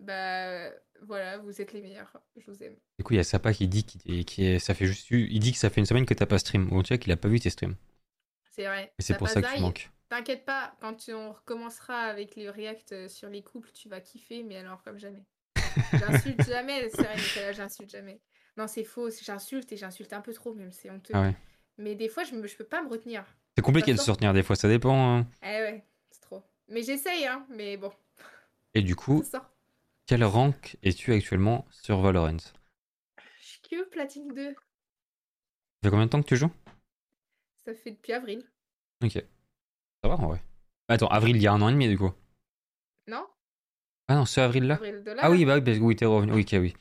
bah 0.00 0.70
voilà, 1.02 1.38
vous 1.38 1.60
êtes 1.60 1.72
les 1.72 1.82
meilleurs. 1.82 2.20
Je 2.36 2.50
vous 2.50 2.62
aime. 2.62 2.76
Du 2.98 3.04
coup, 3.04 3.12
il 3.12 3.16
y 3.16 3.20
a 3.20 3.24
Sapa 3.24 3.52
qui 3.52 3.68
dit 3.68 3.84
qui 3.84 4.58
ça 4.60 4.74
fait 4.74 4.86
juste 4.86 5.10
il 5.10 5.38
dit 5.38 5.52
que 5.52 5.58
ça 5.58 5.68
fait 5.70 5.80
une 5.80 5.86
semaine 5.86 6.06
que 6.06 6.14
t'as 6.14 6.26
pas 6.26 6.38
stream 6.38 6.72
ou 6.72 6.78
en 6.78 6.82
tout 6.82 6.88
cas 6.88 6.98
qu'il 6.98 7.12
a 7.12 7.16
pas 7.16 7.28
vu 7.28 7.40
tes 7.40 7.50
streams. 7.50 7.76
C'est 8.50 8.64
vrai. 8.66 8.92
Et 8.98 9.02
c'est 9.02 9.16
pour 9.16 9.28
ça 9.28 9.42
que 9.42 9.54
tu 9.54 9.60
manques. 9.60 9.90
T'inquiète 10.12 10.44
pas, 10.44 10.76
quand 10.82 10.92
tu- 10.92 11.14
on 11.14 11.32
recommencera 11.32 12.00
avec 12.00 12.36
les 12.36 12.50
reacts 12.50 12.92
euh, 12.92 13.08
sur 13.08 13.30
les 13.30 13.42
couples, 13.42 13.70
tu 13.72 13.88
vas 13.88 14.02
kiffer, 14.02 14.42
mais 14.42 14.58
alors 14.58 14.82
comme 14.82 14.98
jamais. 14.98 15.24
J'insulte 15.98 16.42
jamais, 16.42 16.90
c'est 16.90 17.54
j'insulte 17.54 17.88
jamais. 17.88 18.20
Non, 18.58 18.66
c'est 18.66 18.84
faux, 18.84 19.08
c'est- 19.08 19.24
j'insulte 19.24 19.72
et 19.72 19.78
j'insulte 19.78 20.12
un 20.12 20.20
peu 20.20 20.34
trop, 20.34 20.52
même, 20.52 20.70
c'est 20.70 20.90
honteux. 20.90 21.14
Ah 21.16 21.22
ouais. 21.22 21.34
Mais 21.78 21.94
des 21.94 22.10
fois, 22.10 22.24
je, 22.24 22.34
me, 22.34 22.46
je 22.46 22.54
peux 22.58 22.64
pas 22.64 22.82
me 22.82 22.90
retenir. 22.90 23.24
C'est 23.56 23.62
compliqué 23.62 23.94
de 23.94 23.96
se 23.98 24.10
retenir 24.10 24.34
des 24.34 24.42
fois, 24.42 24.54
ça 24.54 24.68
dépend. 24.68 25.16
hein. 25.20 25.26
Eh 25.42 25.46
ouais, 25.46 25.86
c'est 26.10 26.20
trop. 26.20 26.42
Mais 26.68 26.82
j'essaye, 26.82 27.26
hein, 27.26 27.46
mais 27.48 27.78
bon, 27.78 27.90
Et 28.74 28.82
du 28.82 28.94
coup, 28.94 29.22
ça 29.22 29.50
quel 30.06 30.24
rank 30.24 30.76
es-tu 30.82 31.14
actuellement 31.14 31.64
sur 31.70 32.02
Valorant? 32.02 32.36
Ça 32.38 32.52
Je 33.40 33.46
suis 33.46 33.60
que 33.62 33.88
platine 33.88 34.28
2, 34.34 34.54
fait 35.82 35.90
combien 35.90 36.06
de 36.06 36.10
temps 36.10 36.22
que 36.22 36.28
tu 36.28 36.36
joues? 36.36 36.50
Ça 37.64 37.74
fait 37.74 37.92
depuis 37.92 38.12
avril. 38.12 38.44
Ok. 39.02 39.22
En 40.20 40.26
vrai. 40.28 40.42
Attends, 40.88 41.08
avril, 41.08 41.36
il 41.36 41.42
y 41.42 41.46
a 41.46 41.52
un 41.52 41.62
an 41.62 41.68
et 41.68 41.72
demi 41.72 41.88
du 41.88 41.96
coup. 41.98 42.10
Non 43.06 43.26
Ah 44.08 44.14
non, 44.16 44.24
ce 44.26 44.40
avril 44.40 44.64
là 44.66 44.74
Avril 44.74 45.02
de 45.02 45.10
là 45.12 45.22
Ah 45.24 45.30
oui, 45.30 45.44
bah 45.44 45.54
oui, 45.56 45.62
parce 45.62 45.78
que 45.78 45.82
oui, 45.82 45.96
t'es 45.96 46.04
revenu. 46.04 46.32
Oui, 46.32 46.42
ok, 46.42 46.58
oui. 46.60 46.74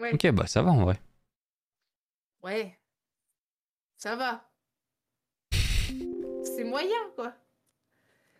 Ouais. 0.00 0.12
Ok, 0.12 0.30
bah 0.32 0.46
ça 0.46 0.62
va 0.62 0.70
en 0.72 0.82
vrai. 0.84 1.00
Ouais. 2.42 2.78
Ça 3.96 4.16
va. 4.16 4.50
C'est 6.44 6.64
moyen, 6.64 6.90
quoi. 7.14 7.32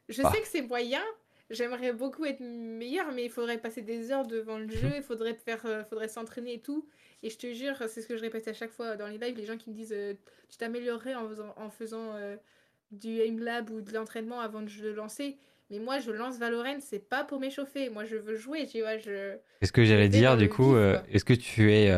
Je 0.09 0.21
Ah. 0.25 0.31
sais 0.33 0.41
que 0.43 0.47
c'est 0.49 0.63
moyen, 0.63 1.03
j'aimerais 1.49 1.93
beaucoup 1.93 2.25
être 2.27 2.41
meilleur, 2.41 3.11
mais 3.13 3.25
il 3.25 3.31
faudrait 3.31 3.59
passer 3.59 3.81
des 3.83 4.11
heures 4.11 4.27
devant 4.27 4.59
le 4.59 4.69
jeu, 4.69 4.91
il 4.97 5.03
faudrait 5.03 5.35
faire, 5.35 5.65
euh, 5.65 5.85
faudrait 5.85 6.09
s'entraîner 6.09 6.55
et 6.55 6.61
tout. 6.61 6.87
Et 7.23 7.31
je 7.31 7.39
te 7.39 7.53
jure, 7.55 7.77
c'est 7.89 8.03
ce 8.03 8.07
que 8.07 8.17
je 8.17 8.21
répète 8.21 8.47
à 8.49 8.53
chaque 8.53 8.71
fois 8.73 8.97
dans 8.97 9.07
les 9.07 9.17
lives, 9.17 9.37
les 9.37 9.47
gens 9.47 9.57
qui 9.57 9.71
me 9.71 9.75
disent 9.75 9.95
euh, 9.95 10.13
tu 10.51 10.59
t'améliorerais 10.59 11.15
en 11.15 11.27
faisant, 11.29 11.55
en 11.57 11.71
faisant 11.71 12.15
euh, 12.17 12.37
du 12.99 13.21
aim 13.21 13.39
lab 13.41 13.71
ou 13.71 13.81
de 13.81 13.93
l'entraînement 13.93 14.41
avant 14.41 14.63
de 14.63 14.71
le 14.83 14.93
lancer. 14.93 15.37
Mais 15.71 15.79
moi, 15.79 15.99
je 15.99 16.11
lance 16.11 16.39
Valorant, 16.39 16.79
c'est 16.81 17.09
pas 17.09 17.25
pour 17.25 17.41
m'échauffer. 17.41 17.89
Moi, 17.89 18.05
je 18.05 18.17
veux 18.17 18.37
jouer, 18.37 18.67
tu 18.67 18.81
vois. 18.81 18.99
Je... 18.99 19.37
Est-ce 19.61 19.73
que 19.73 19.85
j'allais 19.85 20.09
dire, 20.09 20.37
du 20.37 20.49
coup, 20.49 20.77
est-ce 20.77 21.25
que 21.25 21.35
tu 21.35 21.73
es 21.73 21.91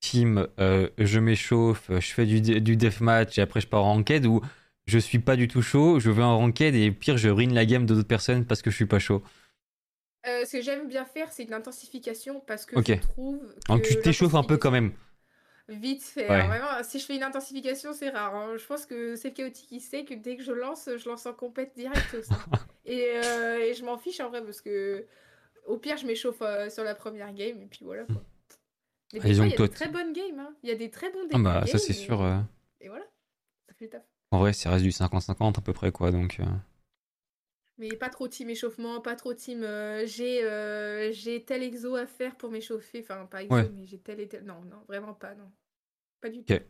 team 0.00 0.46
je 0.58 1.18
m'échauffe, 1.18 1.90
je 1.90 2.12
fais 2.12 2.26
du, 2.26 2.40
du 2.40 2.76
deathmatch 2.76 3.38
et 3.38 3.40
après 3.40 3.60
je 3.60 3.66
pars 3.66 3.82
en 3.82 3.94
ranked 3.94 4.26
ou 4.26 4.40
je 4.86 4.98
suis 4.98 5.18
pas 5.18 5.36
du 5.36 5.48
tout 5.48 5.62
chaud, 5.62 5.98
je 5.98 6.10
vais 6.10 6.22
en 6.22 6.38
ranked 6.38 6.74
et 6.74 6.90
pire, 6.92 7.16
je 7.16 7.28
ruine 7.28 7.54
la 7.54 7.66
game 7.66 7.86
de 7.86 7.94
d'autres 7.94 8.06
personnes 8.06 8.44
parce 8.44 8.62
que 8.62 8.70
je 8.70 8.76
suis 8.76 8.86
pas 8.86 8.98
chaud? 8.98 9.22
Euh, 10.28 10.44
ce 10.44 10.56
que 10.56 10.62
j'aime 10.62 10.88
bien 10.88 11.04
faire, 11.04 11.30
c'est 11.32 11.44
une 11.44 11.52
intensification 11.52 12.40
parce 12.46 12.66
que 12.66 12.80
je 12.80 12.94
trouve. 13.00 13.38
Que 13.38 13.72
Donc 13.72 13.82
tu 13.82 14.00
t'échauffes 14.00 14.34
un 14.34 14.42
peu 14.42 14.56
quand 14.56 14.70
même. 14.70 14.92
Vite 15.68 16.02
fait. 16.02 16.26
vraiment, 16.26 16.82
si 16.82 17.00
je 17.00 17.06
fais 17.06 17.16
une 17.16 17.24
intensification, 17.24 17.92
c'est 17.92 18.10
rare. 18.10 18.34
Hein. 18.34 18.56
Je 18.56 18.64
pense 18.66 18.86
que 18.86 19.16
c'est 19.16 19.30
le 19.30 19.34
chaotique 19.34 19.68
qui 19.68 19.80
sait 19.80 20.04
que 20.04 20.14
dès 20.14 20.36
que 20.36 20.42
je 20.42 20.52
lance, 20.52 20.88
je 20.96 21.08
lance 21.08 21.26
en 21.26 21.34
compète 21.34 21.72
direct 21.76 22.14
aussi. 22.14 22.32
Euh, 22.88 23.58
et, 23.58 23.74
je 23.74 23.84
m'en 23.84 23.98
fiche 23.98 24.20
en 24.20 24.28
vrai 24.28 24.44
parce 24.44 24.60
que 24.60 25.04
au 25.66 25.76
pire, 25.76 25.96
je 25.96 26.06
m'échauffe 26.06 26.40
euh, 26.40 26.70
sur 26.70 26.84
la 26.84 26.94
première 26.94 27.34
game 27.34 27.60
et 27.60 27.66
puis 27.66 27.80
voilà 27.84 28.04
quoi. 28.04 28.22
Mais 29.12 29.18
des 29.18 29.30
il 29.30 29.36
y 29.38 29.54
a 29.54 29.56
des 29.56 29.68
très 29.68 29.88
bonnes 29.88 30.12
games. 30.12 30.38
Hein. 30.38 30.54
Il 30.62 30.68
y 30.68 30.72
a 30.72 30.76
des 30.76 30.88
très 30.88 31.10
bons 31.10 31.26
ah 31.32 31.38
bah, 31.40 31.66
ça 31.66 31.78
c'est 31.78 31.92
sûr. 31.92 32.24
Et 32.80 32.88
voilà, 32.88 33.04
ça 33.66 33.74
fait 33.74 33.86
le 33.86 33.90
taf. 33.90 34.02
En 34.32 34.38
vrai, 34.38 34.52
ça 34.52 34.70
reste 34.70 34.84
du 34.84 34.90
50-50 34.90 35.58
à 35.58 35.60
peu 35.60 35.72
près, 35.72 35.92
quoi, 35.92 36.10
donc... 36.10 36.40
Euh. 36.40 36.44
Mais 37.78 37.90
pas 37.90 38.08
trop 38.08 38.26
team 38.26 38.48
échauffement, 38.48 39.00
pas 39.00 39.16
trop 39.16 39.34
team 39.34 39.62
euh, 39.62 40.06
j'ai 40.06 40.42
euh, 40.44 41.12
j'ai 41.12 41.44
tel 41.44 41.62
exo 41.62 41.94
à 41.94 42.06
faire 42.06 42.36
pour 42.36 42.50
m'échauffer. 42.50 43.00
Enfin, 43.02 43.26
pas 43.26 43.42
exo, 43.42 43.70
mais 43.74 43.86
j'ai 43.86 43.98
tel 43.98 44.20
et 44.20 44.28
tel. 44.28 44.44
Non, 44.44 44.62
non, 44.62 44.82
vraiment 44.88 45.12
pas, 45.12 45.34
non. 45.34 45.50
Pas 46.20 46.30
du 46.30 46.42
tout. 46.42 46.52
Ok. 46.52 46.62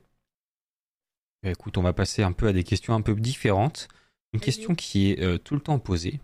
Bah, 1.42 1.50
écoute, 1.50 1.78
on 1.78 1.82
va 1.82 1.92
passer 1.92 2.22
un 2.22 2.32
peu 2.32 2.48
à 2.48 2.52
des 2.52 2.64
questions 2.64 2.94
un 2.94 3.02
peu 3.02 3.14
différentes. 3.14 3.88
Une 4.32 4.40
question 4.40 4.74
qui 4.74 5.12
est 5.12 5.44
tout 5.44 5.54
le 5.54 5.60
temps 5.60 5.78
posée. 5.78 6.20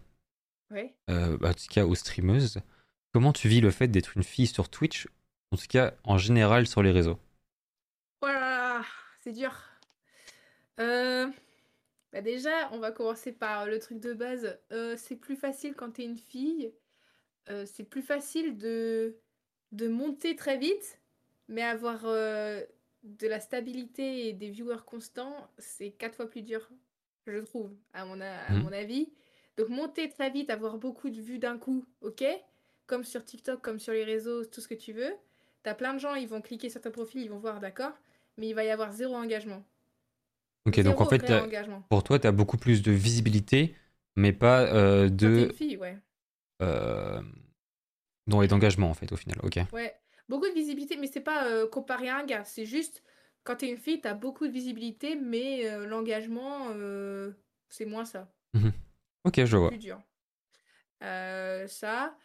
Ouais. 0.71 0.95
Bah, 1.07 1.51
en 1.51 1.55
tout 1.55 1.66
cas 1.71 1.87
aux 1.87 1.95
streameuses. 1.95 2.61
Comment 3.12 3.33
tu 3.33 3.49
vis 3.49 3.61
le 3.61 3.71
fait 3.71 3.88
d'être 3.88 4.16
une 4.16 4.23
fille 4.23 4.47
sur 4.47 4.68
Twitch 4.68 5.07
En 5.51 5.57
tout 5.57 5.66
cas, 5.68 5.95
en 6.05 6.18
général 6.18 6.66
sur 6.66 6.83
les 6.83 6.90
réseaux? 6.90 7.18
Voilà, 8.23 8.83
c'est 9.23 9.33
dur. 9.33 9.53
Euh, 10.81 11.27
bah 12.12 12.20
déjà, 12.20 12.70
on 12.72 12.79
va 12.79 12.92
commencer 12.92 13.33
par 13.33 13.66
le 13.66 13.79
truc 13.79 13.98
de 13.98 14.12
base. 14.12 14.59
Euh, 14.72 14.96
c'est 14.96 15.16
plus 15.16 15.37
facile 15.37 15.75
quand 15.75 15.92
t'es 15.92 16.05
une 16.05 16.18
fille. 16.18 16.72
Euh, 17.48 17.64
c'est 17.66 17.85
plus 17.85 18.03
facile 18.03 18.57
de, 18.59 19.16
de 19.72 19.88
monter 19.88 20.37
très 20.37 20.59
vite, 20.59 21.01
mais 21.48 21.62
avoir 21.62 22.05
de 23.03 23.27
la 23.27 23.40
stabilité 23.40 24.29
et 24.29 24.33
des 24.33 24.51
viewers 24.51 24.85
constants, 24.87 25.51
c'est 25.59 25.90
quatre 25.90 26.14
fois 26.14 26.29
plus 26.29 26.42
dur, 26.42 26.68
je 27.27 27.38
trouve, 27.38 27.75
à 27.92 28.05
mon, 28.05 28.20
à 28.20 28.51
mmh. 28.51 28.62
mon 28.62 28.72
avis. 28.72 29.12
Donc 29.57 29.68
monter 29.68 30.09
très 30.09 30.31
vite, 30.31 30.51
avoir 30.51 30.79
beaucoup 30.79 31.11
de 31.11 31.20
vues 31.20 31.38
d'un 31.38 31.59
coup, 31.59 31.85
ok? 32.01 32.25
Comme 32.87 33.05
sur 33.05 33.25
TikTok, 33.25 33.61
comme 33.61 33.79
sur 33.79 33.92
les 33.92 34.05
réseaux, 34.05 34.44
tout 34.44 34.61
ce 34.61 34.68
que 34.68 34.75
tu 34.75 34.92
veux. 34.92 35.12
T'as 35.62 35.75
plein 35.75 35.94
de 35.94 35.98
gens, 35.98 36.14
ils 36.14 36.29
vont 36.29 36.40
cliquer 36.40 36.70
sur 36.70 36.81
ton 36.81 36.90
profil, 36.90 37.22
ils 37.22 37.31
vont 37.31 37.38
voir, 37.38 37.61
d'accord? 37.61 37.92
Mais 38.37 38.48
il 38.48 38.55
va 38.55 38.64
y 38.64 38.70
avoir 38.70 38.92
zéro 38.92 39.14
engagement. 39.14 39.64
Ok, 40.66 40.81
donc 40.81 41.01
en 41.01 41.07
fait, 41.07 41.25
pour 41.88 42.05
toi, 42.05 42.18
tu 42.18 42.27
as 42.27 42.33
beaucoup 42.33 42.57
plus 42.57 42.83
de 42.83 42.92
visibilité, 42.92 43.75
mais 44.16 44.33
pas 44.33 44.62
euh, 44.62 45.09
de. 45.09 45.46
Une 45.46 45.53
fille, 45.53 45.77
ouais. 45.77 45.98
Euh... 46.62 47.20
et 48.42 48.48
d'engagement, 48.48 48.88
en 48.90 48.94
fait, 48.94 49.11
au 49.12 49.16
final. 49.16 49.38
Ok. 49.42 49.59
Ouais, 49.72 49.94
beaucoup 50.29 50.48
de 50.48 50.55
visibilité, 50.55 50.96
mais 50.96 51.09
c'est 51.09 51.20
pas 51.20 51.46
euh, 51.46 51.68
comparé 51.68 52.09
à 52.09 52.18
un 52.18 52.25
gars. 52.25 52.44
C'est 52.44 52.66
juste, 52.66 53.03
quand 53.42 53.57
tu 53.57 53.66
es 53.66 53.70
une 53.70 53.77
fille, 53.77 54.01
tu 54.01 54.07
as 54.07 54.14
beaucoup 54.14 54.46
de 54.46 54.53
visibilité, 54.53 55.16
mais 55.16 55.68
euh, 55.68 55.87
l'engagement, 55.87 56.68
c'est 57.68 57.87
moins 57.87 58.05
ça. 58.05 58.33
Mhm. 58.55 58.72
Ok, 59.25 59.44
je 59.44 59.57
vois. 59.57 59.70
plus 59.70 59.79
dur. 59.79 60.01
ça. 61.01 62.16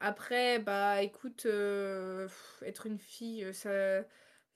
Après, 0.00 0.58
bah 0.60 1.02
écoute, 1.02 1.46
être 1.46 2.86
une 2.86 2.98
fille, 2.98 3.52
ça 3.54 4.04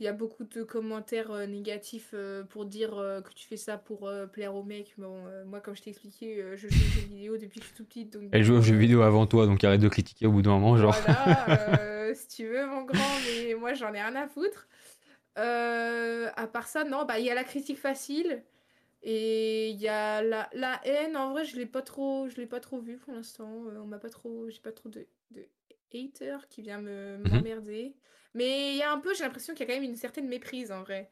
il 0.02 0.06
y 0.06 0.08
a 0.08 0.12
beaucoup 0.12 0.42
de 0.42 0.64
commentaires 0.64 1.30
euh, 1.30 1.46
négatifs 1.46 2.10
euh, 2.12 2.42
pour 2.42 2.64
dire 2.64 2.98
euh, 2.98 3.20
que 3.20 3.32
tu 3.34 3.46
fais 3.46 3.56
ça 3.56 3.78
pour 3.78 4.10
plaire 4.32 4.52
aux 4.56 4.64
mecs. 4.64 4.94
Bon, 4.98 5.22
moi, 5.46 5.60
comme 5.60 5.76
je 5.76 5.82
t'ai 5.82 5.90
expliqué, 5.90 6.44
je 6.56 6.68
joue 6.68 6.74
aux 6.74 7.00
jeux 7.00 7.06
vidéo 7.06 7.36
depuis 7.36 7.60
que 7.60 7.66
je 7.66 7.68
suis 7.68 7.76
tout 7.76 7.84
petite. 7.84 8.12
Donc, 8.12 8.24
Elle 8.32 8.42
joue 8.42 8.54
aux 8.54 8.62
jeux 8.62 8.74
vidéo 8.74 9.02
avant 9.02 9.26
toi, 9.26 9.46
donc 9.46 9.62
arrête 9.62 9.80
de 9.80 9.88
critiquer 9.88 10.26
au 10.26 10.32
bout 10.32 10.42
d'un 10.42 10.50
moment, 10.50 10.76
genre. 10.76 10.96
Voilà, 11.06 12.14
si 12.14 12.26
tu 12.28 12.48
veux, 12.48 12.66
mon 12.66 12.82
grand, 12.82 13.16
mais 13.26 13.54
moi, 13.54 13.74
j'en 13.74 13.94
ai 13.94 14.02
rien 14.02 14.16
à 14.16 14.26
foutre. 14.26 14.66
à 15.36 16.46
part 16.52 16.66
ça, 16.66 16.82
non, 16.82 17.04
bah 17.04 17.20
il 17.20 17.26
y 17.26 17.30
a 17.30 17.34
la 17.34 17.44
critique 17.44 17.78
facile. 17.78 18.42
Et 19.04 19.70
il 19.70 19.80
y 19.80 19.88
a 19.88 20.22
la, 20.22 20.48
la 20.52 20.80
haine, 20.84 21.16
en 21.16 21.30
vrai, 21.30 21.44
je 21.44 21.56
l'ai 21.56 21.66
pas 21.66 21.82
trop, 21.82 22.28
je 22.28 22.36
l'ai 22.36 22.46
pas 22.46 22.60
trop 22.60 22.80
vu 22.80 22.98
pour 22.98 23.14
l'instant. 23.14 23.48
on 23.48 23.86
m'a 23.86 23.98
pas 23.98 24.10
trop, 24.10 24.50
j'ai 24.50 24.60
pas 24.60 24.72
trop 24.72 24.88
de, 24.88 25.06
de 25.30 25.44
haters 25.94 26.48
qui 26.48 26.62
vient 26.62 26.80
me 26.80 27.18
mhm. 27.18 27.32
m'emmerder. 27.32 27.94
Mais 28.34 28.72
il 28.72 28.76
y 28.78 28.82
a 28.82 28.92
un 28.92 28.98
peu, 28.98 29.14
j'ai 29.14 29.24
l'impression 29.24 29.54
qu'il 29.54 29.66
y 29.66 29.70
a 29.70 29.74
quand 29.74 29.80
même 29.80 29.90
une 29.90 29.96
certaine 29.96 30.28
méprise 30.28 30.72
en 30.72 30.82
vrai. 30.82 31.10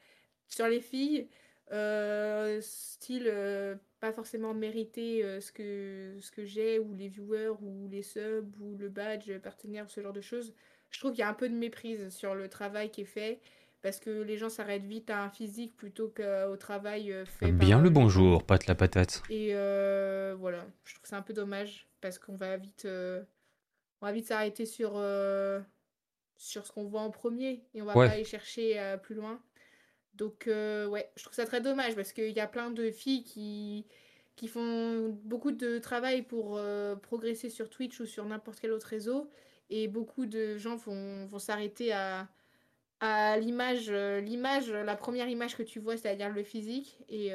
Sur 0.49 0.67
les 0.67 0.81
filles, 0.81 1.29
euh, 1.73 2.59
style 2.61 3.29
euh, 3.29 3.77
pas 4.01 4.13
forcément 4.13 4.55
mériter 4.55 5.23
euh, 5.23 5.41
ce 5.41 5.53
que, 5.53 6.17
ce 6.21 6.31
que 6.33 6.45
j'ai, 6.45 6.79
ou 6.79 6.95
les 6.95 7.09
viewers, 7.09 7.55
ou 7.61 7.89
les 7.89 8.03
subs, 8.03 8.53
ou 8.61 8.77
le 8.77 8.89
badge 8.89 9.31
partenaire, 9.39 9.89
ce 9.89 10.01
genre 10.01 10.13
de 10.13 10.21
choses. 10.21 10.55
Je 10.91 10.99
trouve 10.99 11.13
qu'il 11.13 11.21
y 11.21 11.25
a 11.25 11.29
un 11.29 11.35
peu 11.35 11.49
de 11.49 11.55
méprise 11.55 12.09
sur 12.09 12.35
le 12.35 12.49
travail 12.49 12.91
qui 12.91 13.03
est 13.03 13.05
fait. 13.05 13.41
Parce 13.83 13.99
que 13.99 14.11
les 14.11 14.37
gens 14.37 14.51
s'arrêtent 14.51 14.85
vite 14.85 15.09
à 15.09 15.23
un 15.23 15.31
physique 15.31 15.75
plutôt 15.75 16.13
qu'au 16.15 16.57
travail 16.57 17.15
fait. 17.25 17.51
Bien 17.51 17.81
le 17.81 17.89
bonjour, 17.89 18.45
pâte 18.45 18.67
la 18.67 18.75
patate. 18.75 19.23
Et 19.31 19.55
voilà, 19.55 20.67
je 20.85 20.93
trouve 20.93 21.03
que 21.03 21.09
c'est 21.09 21.15
un 21.15 21.23
peu 21.23 21.33
dommage 21.33 21.89
parce 22.03 22.19
qu'on 22.19 22.37
va 22.37 22.59
vite, 22.59 22.87
on 22.87 24.07
va 24.07 24.13
vite 24.13 24.27
s'arrêter 24.27 24.67
sur 24.67 25.01
sur 26.41 26.67
ce 26.67 26.73
qu'on 26.73 26.85
voit 26.85 27.03
en 27.03 27.11
premier 27.11 27.63
et 27.75 27.83
on 27.83 27.85
va 27.85 27.93
pas 27.93 28.09
aller 28.09 28.25
chercher 28.25 28.81
euh, 28.81 28.97
plus 28.97 29.15
loin. 29.15 29.41
Donc 30.15 30.49
euh, 30.49 30.87
ouais, 30.87 31.13
je 31.17 31.23
trouve 31.23 31.35
ça 31.35 31.45
très 31.45 31.61
dommage 31.61 31.95
parce 31.95 32.13
qu'il 32.13 32.33
y 32.33 32.41
a 32.41 32.47
plein 32.47 32.71
de 32.71 32.91
filles 32.91 33.25
qui, 33.25 33.87
qui 34.37 34.49
font 34.49 35.11
beaucoup 35.23 35.53
de 35.53 35.79
travail 35.79 36.23
pour 36.23 36.57
euh, 36.57 36.97
progresser 36.97 37.51
sur 37.51 37.69
Twitch 37.69 38.01
ou 38.01 38.07
sur 38.07 38.25
n'importe 38.25 38.59
quel 38.59 38.73
autre 38.73 38.87
réseau 38.87 39.31
et 39.69 39.87
beaucoup 39.87 40.25
de 40.25 40.57
gens 40.57 40.77
vont, 40.77 41.27
vont 41.27 41.39
s'arrêter 41.39 41.93
à, 41.93 42.27
à 43.01 43.37
l'image, 43.37 43.91
l'image, 43.91 44.73
la 44.73 44.97
première 44.97 45.29
image 45.29 45.57
que 45.59 45.63
tu 45.63 45.79
vois, 45.79 45.99
c'est-à-dire 45.99 46.31
le 46.31 46.43
physique 46.43 46.99
et 47.11 47.33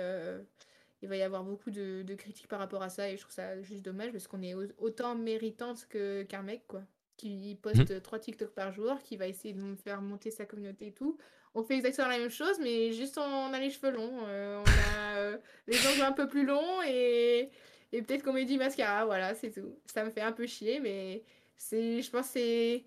il 1.01 1.07
va 1.07 1.15
y 1.15 1.21
avoir 1.21 1.43
beaucoup 1.43 1.69
de, 1.69 2.01
de, 2.01 2.15
critiques 2.15 2.47
par 2.47 2.57
rapport 2.57 2.81
à 2.81 2.89
ça 2.89 3.07
et 3.07 3.17
je 3.17 3.21
trouve 3.21 3.33
ça 3.33 3.61
juste 3.61 3.83
dommage 3.83 4.11
parce 4.11 4.27
qu'on 4.27 4.41
est 4.41 4.55
autant 4.79 5.13
méritante 5.13 5.85
que, 5.89 6.23
qu'un 6.23 6.41
mec 6.41 6.63
quoi 6.67 6.81
qui 7.17 7.57
poste 7.61 7.89
mmh. 7.89 8.01
trois 8.01 8.19
TikTok 8.19 8.49
par 8.49 8.71
jour, 8.71 9.01
qui 9.03 9.17
va 9.17 9.27
essayer 9.27 9.53
de 9.53 9.61
me 9.61 9.75
faire 9.75 10.01
monter 10.01 10.31
sa 10.31 10.45
communauté 10.45 10.87
et 10.87 10.91
tout. 10.91 11.17
On 11.53 11.63
fait 11.63 11.75
exactement 11.75 12.09
la 12.09 12.17
même 12.17 12.29
chose, 12.29 12.59
mais 12.61 12.91
juste 12.91 13.17
on 13.17 13.53
a 13.53 13.59
les 13.59 13.69
cheveux 13.69 13.91
longs, 13.91 14.19
euh, 14.25 14.61
on 14.61 14.99
a 14.99 15.17
euh, 15.17 15.37
les 15.67 15.77
ongles 15.87 16.01
un 16.01 16.11
peu 16.11 16.27
plus 16.27 16.45
longs 16.45 16.81
et, 16.85 17.49
et 17.93 18.01
peut-être 18.01 18.23
qu'on 18.23 18.33
met 18.33 18.45
du 18.45 18.57
mascara, 18.57 19.05
voilà, 19.05 19.33
c'est 19.35 19.51
tout. 19.51 19.77
Ça 19.85 20.03
me 20.03 20.09
fait 20.09 20.21
un 20.21 20.33
peu 20.33 20.45
chier, 20.45 20.79
mais 20.79 21.23
c'est, 21.55 22.01
je 22.01 22.11
pense 22.11 22.27
c'est 22.27 22.83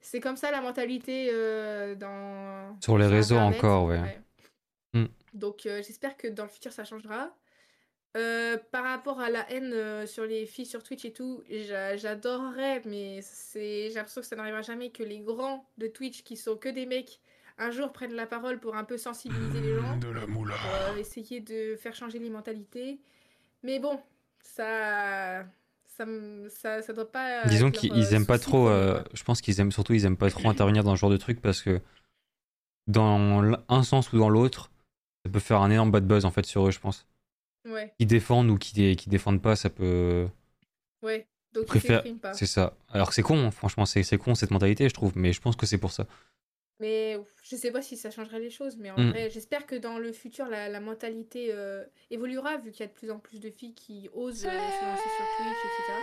c'est 0.00 0.20
comme 0.20 0.36
ça 0.36 0.52
la 0.52 0.60
mentalité 0.60 1.30
euh, 1.32 1.96
dans 1.96 2.78
sur 2.80 2.96
les 2.96 3.06
réseaux 3.06 3.38
encore, 3.38 3.86
ouais. 3.86 4.20
Mmh. 4.92 5.06
Donc 5.34 5.62
j'espère 5.62 6.16
que 6.16 6.28
dans 6.28 6.44
le 6.44 6.48
futur 6.50 6.72
ça 6.72 6.84
changera. 6.84 7.34
Euh, 8.16 8.56
par 8.70 8.84
rapport 8.84 9.20
à 9.20 9.28
la 9.28 9.50
haine 9.52 9.72
euh, 9.74 10.06
sur 10.06 10.24
les 10.24 10.46
filles 10.46 10.64
sur 10.64 10.82
Twitch 10.82 11.04
et 11.04 11.12
tout, 11.12 11.42
j'adorerais, 11.96 12.80
mais 12.86 13.20
j'ai 13.52 13.90
l'impression 13.90 14.22
que 14.22 14.26
ça 14.26 14.36
n'arrivera 14.36 14.62
jamais 14.62 14.88
que 14.90 15.02
les 15.02 15.18
grands 15.18 15.68
de 15.76 15.86
Twitch 15.86 16.22
qui 16.22 16.36
sont 16.36 16.56
que 16.56 16.70
des 16.70 16.86
mecs 16.86 17.20
un 17.58 17.70
jour 17.70 17.92
prennent 17.92 18.14
la 18.14 18.26
parole 18.26 18.58
pour 18.58 18.74
un 18.74 18.84
peu 18.84 18.96
sensibiliser 18.96 19.60
les 19.60 19.74
gens, 19.76 19.96
de 19.98 20.08
la 20.08 20.26
pour 20.26 20.46
euh, 20.46 20.96
essayer 20.98 21.40
de 21.40 21.76
faire 21.76 21.94
changer 21.94 22.18
les 22.18 22.30
mentalités. 22.30 23.00
Mais 23.62 23.78
bon, 23.80 24.00
ça, 24.40 25.44
ça, 25.86 26.06
ça, 26.48 26.82
ça 26.82 26.92
doit 26.94 27.10
pas. 27.10 27.44
Disons 27.46 27.70
qu'ils 27.70 28.14
aiment 28.14 28.26
pas 28.26 28.38
trop. 28.38 28.68
je 28.68 29.24
pense 29.24 29.42
qu'ils 29.42 29.60
aiment 29.60 29.72
surtout, 29.72 29.92
ils 29.92 30.06
aiment 30.06 30.16
pas 30.16 30.30
trop 30.30 30.48
intervenir 30.48 30.84
dans 30.84 30.96
ce 30.96 31.00
genre 31.00 31.10
de 31.10 31.16
truc 31.18 31.42
parce 31.42 31.60
que 31.60 31.80
dans 32.86 33.42
un 33.68 33.82
sens 33.82 34.10
ou 34.12 34.18
dans 34.18 34.30
l'autre, 34.30 34.70
ça 35.24 35.32
peut 35.32 35.40
faire 35.40 35.60
un 35.60 35.70
énorme 35.70 35.90
bad 35.90 36.06
buzz 36.06 36.24
en 36.24 36.30
fait 36.30 36.46
sur 36.46 36.66
eux, 36.66 36.70
je 36.70 36.80
pense 36.80 37.06
qui 37.98 38.06
défendent 38.06 38.50
ou 38.50 38.58
qui, 38.58 38.96
qui 38.96 39.08
défendent 39.08 39.42
pas, 39.42 39.56
ça 39.56 39.70
peut. 39.70 40.28
Ouais, 41.02 41.26
donc 41.52 41.66
préfère... 41.66 42.02
pas. 42.20 42.34
C'est 42.34 42.46
ça. 42.46 42.74
Alors 42.90 43.12
c'est 43.12 43.22
con, 43.22 43.38
hein, 43.38 43.50
franchement, 43.50 43.86
c'est 43.86 44.18
con 44.18 44.34
cette 44.34 44.50
mentalité, 44.50 44.88
je 44.88 44.94
trouve, 44.94 45.12
mais 45.16 45.32
je 45.32 45.40
pense 45.40 45.56
que 45.56 45.66
c'est 45.66 45.78
pour 45.78 45.92
ça. 45.92 46.06
Mais 46.78 47.18
je 47.42 47.56
sais 47.56 47.70
pas 47.70 47.80
si 47.80 47.96
ça 47.96 48.10
changerait 48.10 48.40
les 48.40 48.50
choses, 48.50 48.76
mais 48.76 48.90
en 48.90 48.98
mm. 48.98 49.10
vrai, 49.10 49.30
j'espère 49.30 49.66
que 49.66 49.74
dans 49.74 49.98
le 49.98 50.12
futur, 50.12 50.46
la, 50.46 50.68
la 50.68 50.80
mentalité 50.80 51.48
euh, 51.50 51.82
évoluera, 52.10 52.58
vu 52.58 52.70
qu'il 52.70 52.80
y 52.80 52.82
a 52.82 52.86
de 52.88 52.92
plus 52.92 53.10
en 53.10 53.18
plus 53.18 53.40
de 53.40 53.48
filles 53.48 53.74
qui 53.74 54.10
osent 54.12 54.44
euh, 54.44 54.50
se 54.50 54.84
lancer 54.84 55.08
sur 55.16 55.26
Twitch, 55.38 55.58
etc. 55.64 55.98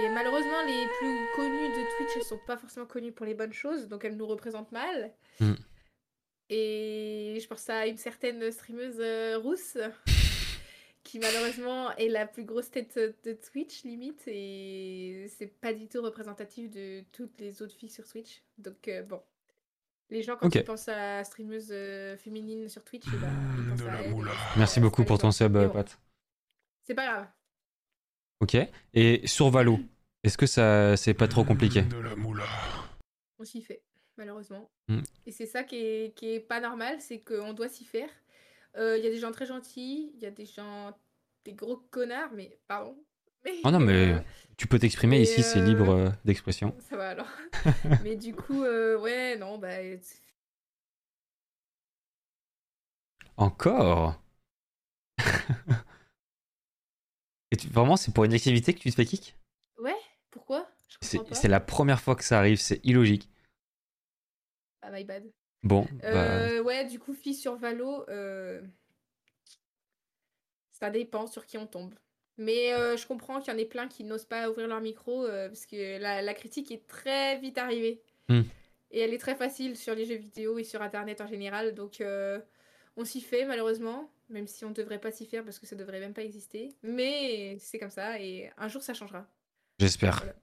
Et 0.00 0.08
malheureusement, 0.10 0.62
les 0.66 0.86
plus 0.98 1.18
connus 1.34 1.68
de 1.70 1.96
Twitch, 1.96 2.16
elles 2.16 2.22
sont 2.22 2.38
pas 2.46 2.56
forcément 2.56 2.86
connues 2.86 3.10
pour 3.10 3.26
les 3.26 3.34
bonnes 3.34 3.52
choses, 3.52 3.88
donc 3.88 4.04
elles 4.04 4.16
nous 4.16 4.26
représentent 4.26 4.70
mal. 4.70 5.12
Mm. 5.40 5.54
Et 6.50 7.38
je 7.42 7.46
pense 7.48 7.68
à 7.68 7.88
une 7.88 7.98
certaine 7.98 8.50
streameuse 8.52 9.00
euh, 9.00 9.38
rousse 9.38 9.76
qui 11.08 11.18
malheureusement 11.18 11.90
est 11.96 12.08
la 12.10 12.26
plus 12.26 12.44
grosse 12.44 12.70
tête 12.70 12.98
de 13.24 13.32
Twitch 13.32 13.82
limite 13.84 14.22
et 14.26 15.26
c'est 15.38 15.46
pas 15.46 15.72
du 15.72 15.88
tout 15.88 16.02
représentatif 16.02 16.68
de 16.70 17.02
toutes 17.12 17.40
les 17.40 17.62
autres 17.62 17.74
filles 17.74 17.88
sur 17.88 18.06
Twitch. 18.06 18.42
Donc 18.58 18.88
euh, 18.88 19.02
bon, 19.04 19.22
les 20.10 20.22
gens 20.22 20.36
quand 20.36 20.48
Ok. 20.48 20.56
ils 20.56 20.64
pensent 20.64 20.86
à 20.90 20.96
la 20.96 21.24
streameuse 21.24 21.68
euh, 21.70 22.14
féminine 22.18 22.68
sur 22.68 22.84
Twitch, 22.84 23.06
eh 23.06 23.16
ben, 23.16 23.30
ils 23.56 23.70
pensent 23.70 23.80
de 23.80 23.86
à 23.88 23.92
la 23.94 24.02
elle. 24.02 24.10
moula. 24.10 24.32
Merci 24.58 24.80
beaucoup 24.80 25.02
pour 25.02 25.16
ton 25.18 25.30
sub, 25.30 25.50
bon, 25.50 25.70
Pat. 25.70 25.98
C'est 26.82 26.94
pas 26.94 27.06
grave. 27.06 27.26
Ok. 28.40 28.58
Et 28.92 29.26
sur 29.26 29.48
Valo, 29.48 29.78
est-ce 30.24 30.36
que 30.36 30.44
ça 30.46 30.94
c'est 30.98 31.14
pas 31.14 31.26
trop 31.26 31.42
compliqué? 31.42 31.80
De 31.82 31.96
la 32.00 32.16
moula. 32.16 32.44
On 33.38 33.44
s'y 33.44 33.62
fait, 33.62 33.82
malheureusement. 34.18 34.70
Mm. 34.88 35.00
Et 35.24 35.32
c'est 35.32 35.46
ça 35.46 35.64
qui 35.64 35.76
est, 35.76 36.14
qui 36.14 36.34
est 36.34 36.40
pas 36.40 36.60
normal, 36.60 37.00
c'est 37.00 37.20
qu'on 37.20 37.54
doit 37.54 37.70
s'y 37.70 37.86
faire. 37.86 38.10
Euh, 38.76 38.96
Il 38.98 39.04
y 39.04 39.06
a 39.06 39.10
des 39.10 39.18
gens 39.18 39.32
très 39.32 39.46
gentils, 39.46 40.12
il 40.14 40.20
y 40.22 40.26
a 40.26 40.30
des 40.30 40.46
gens, 40.46 40.96
des 41.44 41.52
gros 41.54 41.76
connards, 41.90 42.32
mais 42.32 42.58
pardon. 42.68 42.96
Mais, 43.44 43.54
Oh 43.64 43.70
non, 43.70 43.78
mais 43.80 44.22
tu 44.56 44.66
peux 44.66 44.78
t'exprimer 44.78 45.20
ici, 45.22 45.42
c'est 45.42 45.60
euh, 45.60 45.64
libre 45.64 45.90
euh, 45.90 46.08
d'expression. 46.24 46.74
ça 46.88 46.96
va 46.96 47.10
alors. 47.10 47.28
mais 48.02 48.16
du 48.16 48.34
coup, 48.34 48.64
euh, 48.64 48.98
ouais, 48.98 49.36
non, 49.36 49.58
bah. 49.58 49.68
Encore 53.36 54.20
Et 57.50 57.56
tu- 57.56 57.68
vraiment, 57.68 57.96
c'est 57.96 58.12
pour 58.12 58.24
une 58.24 58.32
activité 58.34 58.74
que 58.74 58.80
tu 58.80 58.90
te 58.90 58.94
fais 58.96 59.04
kick 59.06 59.36
Ouais, 59.78 59.96
pourquoi? 60.30 60.68
C'est 61.00 61.48
la 61.48 61.60
première 61.60 62.00
fois 62.00 62.16
que 62.16 62.24
ça 62.24 62.38
arrive, 62.38 62.58
c'est 62.58 62.80
illogique. 62.84 63.28
Ah, 64.82 64.90
my 64.90 65.04
bad. 65.04 65.24
Bon, 65.62 65.86
bah, 66.02 66.08
Euh, 66.08 66.62
ouais, 66.62 66.84
du 66.86 66.98
coup, 66.98 67.12
fille 67.14 67.34
sur 67.34 67.56
Valo, 67.56 68.04
euh, 68.08 68.60
ça 70.70 70.90
dépend 70.90 71.26
sur 71.26 71.46
qui 71.46 71.58
on 71.58 71.66
tombe. 71.66 71.94
Mais 72.36 72.72
euh, 72.72 72.96
je 72.96 73.06
comprends 73.06 73.40
qu'il 73.40 73.52
y 73.52 73.56
en 73.56 73.58
ait 73.58 73.64
plein 73.64 73.88
qui 73.88 74.04
n'osent 74.04 74.24
pas 74.24 74.48
ouvrir 74.48 74.68
leur 74.68 74.80
micro 74.80 75.24
euh, 75.24 75.48
parce 75.48 75.66
que 75.66 75.98
la, 75.98 76.22
la 76.22 76.34
critique 76.34 76.70
est 76.70 76.86
très 76.86 77.36
vite 77.40 77.58
arrivée. 77.58 78.00
Hmm. 78.28 78.42
Et 78.92 79.00
elle 79.00 79.12
est 79.12 79.18
très 79.18 79.34
facile 79.34 79.76
sur 79.76 79.94
les 79.94 80.04
jeux 80.06 80.14
vidéo 80.16 80.56
et 80.58 80.64
sur 80.64 80.80
Internet 80.80 81.20
en 81.20 81.26
général. 81.26 81.74
Donc 81.74 82.00
euh, 82.00 82.40
on 82.96 83.04
s'y 83.04 83.20
fait 83.20 83.44
malheureusement, 83.44 84.08
même 84.28 84.46
si 84.46 84.64
on 84.64 84.68
ne 84.68 84.74
devrait 84.74 85.00
pas 85.00 85.10
s'y 85.10 85.26
faire 85.26 85.42
parce 85.44 85.58
que 85.58 85.66
ça 85.66 85.74
devrait 85.74 85.98
même 85.98 86.14
pas 86.14 86.22
exister. 86.22 86.76
Mais 86.84 87.58
c'est 87.58 87.80
comme 87.80 87.90
ça 87.90 88.20
et 88.20 88.50
un 88.56 88.68
jour 88.68 88.82
ça 88.82 88.94
changera. 88.94 89.26
j'espère. 89.80 90.18
voilà. 90.18 90.36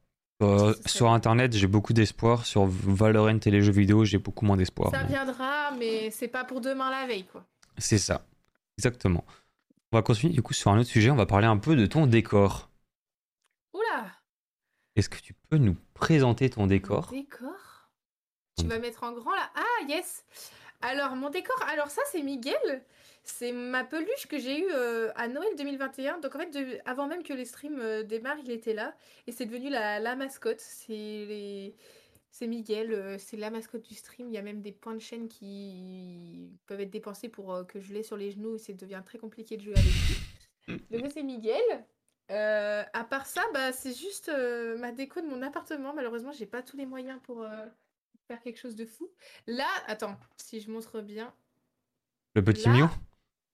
Euh, 0.43 0.73
sur. 0.85 1.09
Internet, 1.11 1.53
j'ai 1.53 1.67
beaucoup 1.67 1.93
d'espoir. 1.93 2.45
Sur 2.45 2.65
Valorant 2.65 3.39
et 3.45 3.51
les 3.51 3.61
jeux 3.61 3.71
vidéo, 3.71 4.03
j'ai 4.05 4.17
beaucoup 4.17 4.45
moins 4.45 4.57
d'espoir. 4.57 4.91
Ça 4.91 5.03
viendra, 5.03 5.71
mais 5.79 6.11
c'est 6.11 6.27
pas 6.27 6.43
pour 6.43 6.59
demain 6.61 6.89
la 6.91 7.07
veille 7.07 7.25
quoi. 7.25 7.45
C'est 7.77 7.97
ça. 7.97 8.25
Exactement. 8.77 9.23
On 9.91 9.97
va 9.97 10.01
continuer 10.01 10.33
du 10.33 10.41
coup 10.41 10.53
sur 10.53 10.71
un 10.71 10.79
autre 10.79 10.89
sujet. 10.89 11.09
On 11.09 11.15
va 11.15 11.25
parler 11.25 11.47
un 11.47 11.57
peu 11.57 11.75
de 11.77 11.85
ton 11.85 12.05
décor. 12.05 12.69
Oula! 13.73 14.05
Est-ce 14.97 15.09
que 15.09 15.19
tu 15.19 15.33
peux 15.49 15.57
nous 15.57 15.77
présenter 15.93 16.49
ton 16.49 16.67
décor? 16.67 17.07
Décor? 17.11 17.51
Tu 18.57 18.65
Mm. 18.65 18.69
vas 18.69 18.79
mettre 18.79 19.03
en 19.03 19.11
grand 19.13 19.31
là 19.35 19.49
Ah, 19.55 19.85
yes 19.87 20.25
Alors, 20.81 21.15
mon 21.15 21.29
décor, 21.29 21.55
alors 21.71 21.87
ça, 21.89 22.01
c'est 22.11 22.21
Miguel. 22.23 22.83
C'est 23.27 23.51
ma 23.51 23.83
peluche 23.83 24.27
que 24.29 24.37
j'ai 24.37 24.59
eue 24.59 24.71
euh, 24.71 25.11
à 25.15 25.27
Noël 25.27 25.49
2021. 25.57 26.19
Donc, 26.19 26.35
en 26.35 26.39
fait, 26.39 26.51
de- 26.51 26.77
avant 26.85 27.07
même 27.07 27.23
que 27.23 27.33
les 27.33 27.45
streams 27.45 27.79
euh, 27.79 28.03
démarrent, 28.03 28.37
il 28.43 28.51
était 28.51 28.73
là. 28.75 28.95
Et 29.25 29.31
c'est 29.31 29.45
devenu 29.47 29.69
la, 29.69 29.99
la 29.99 30.15
mascotte. 30.15 30.59
C'est 30.61 30.93
les... 30.93 31.75
C'est 32.29 32.47
Miguel, 32.47 32.91
euh, 32.93 33.17
c'est 33.17 33.37
la 33.37 33.49
mascotte 33.49 33.81
du 33.87 33.95
stream. 33.95 34.27
Il 34.27 34.33
y 34.33 34.37
a 34.37 34.41
même 34.41 34.61
des 34.61 34.73
points 34.73 34.93
de 34.93 34.99
chaîne 34.99 35.27
qui 35.29 36.51
peuvent 36.67 36.81
être 36.81 36.89
dépensés 36.91 37.29
pour 37.29 37.53
euh, 37.53 37.63
que 37.63 37.79
je 37.79 37.93
l'ai 37.93 38.03
sur 38.03 38.17
les 38.17 38.29
genoux 38.31 38.55
et 38.55 38.59
ça 38.59 38.73
devient 38.73 39.01
très 39.05 39.17
compliqué 39.17 39.55
de 39.57 39.61
jouer 39.63 39.73
avec 39.77 39.85
lui. 40.67 40.81
Donc, 40.91 41.11
c'est 41.13 41.23
Miguel. 41.23 41.61
À 42.29 43.03
part 43.09 43.25
ça, 43.25 43.41
bah, 43.53 43.71
c'est 43.71 43.93
juste 43.97 44.29
ma 44.77 44.91
déco 44.91 45.21
de 45.21 45.27
mon 45.27 45.41
appartement. 45.41 45.93
Malheureusement, 45.93 46.31
j'ai 46.33 46.45
pas 46.45 46.61
tous 46.61 46.75
les 46.77 46.85
moyens 46.85 47.19
pour 47.23 47.45
faire 48.27 48.39
quelque 48.41 48.59
chose 48.59 48.75
de 48.75 48.85
fou. 48.85 49.09
Là, 49.47 49.67
attends, 49.87 50.17
si 50.37 50.59
je 50.59 50.69
montre 50.69 50.99
bien, 51.01 51.33
Le 52.35 52.43
petit 52.43 52.65
Là, 52.65 52.73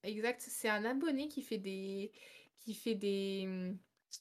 exact, 0.04 0.42
c'est 0.42 0.70
un 0.70 0.86
abonné 0.86 1.28
qui 1.28 1.42
fait 1.42 1.58
des, 1.58 2.12
qui 2.60 2.74
fait 2.74 2.96
des, 2.96 3.44
hum, 3.46 3.78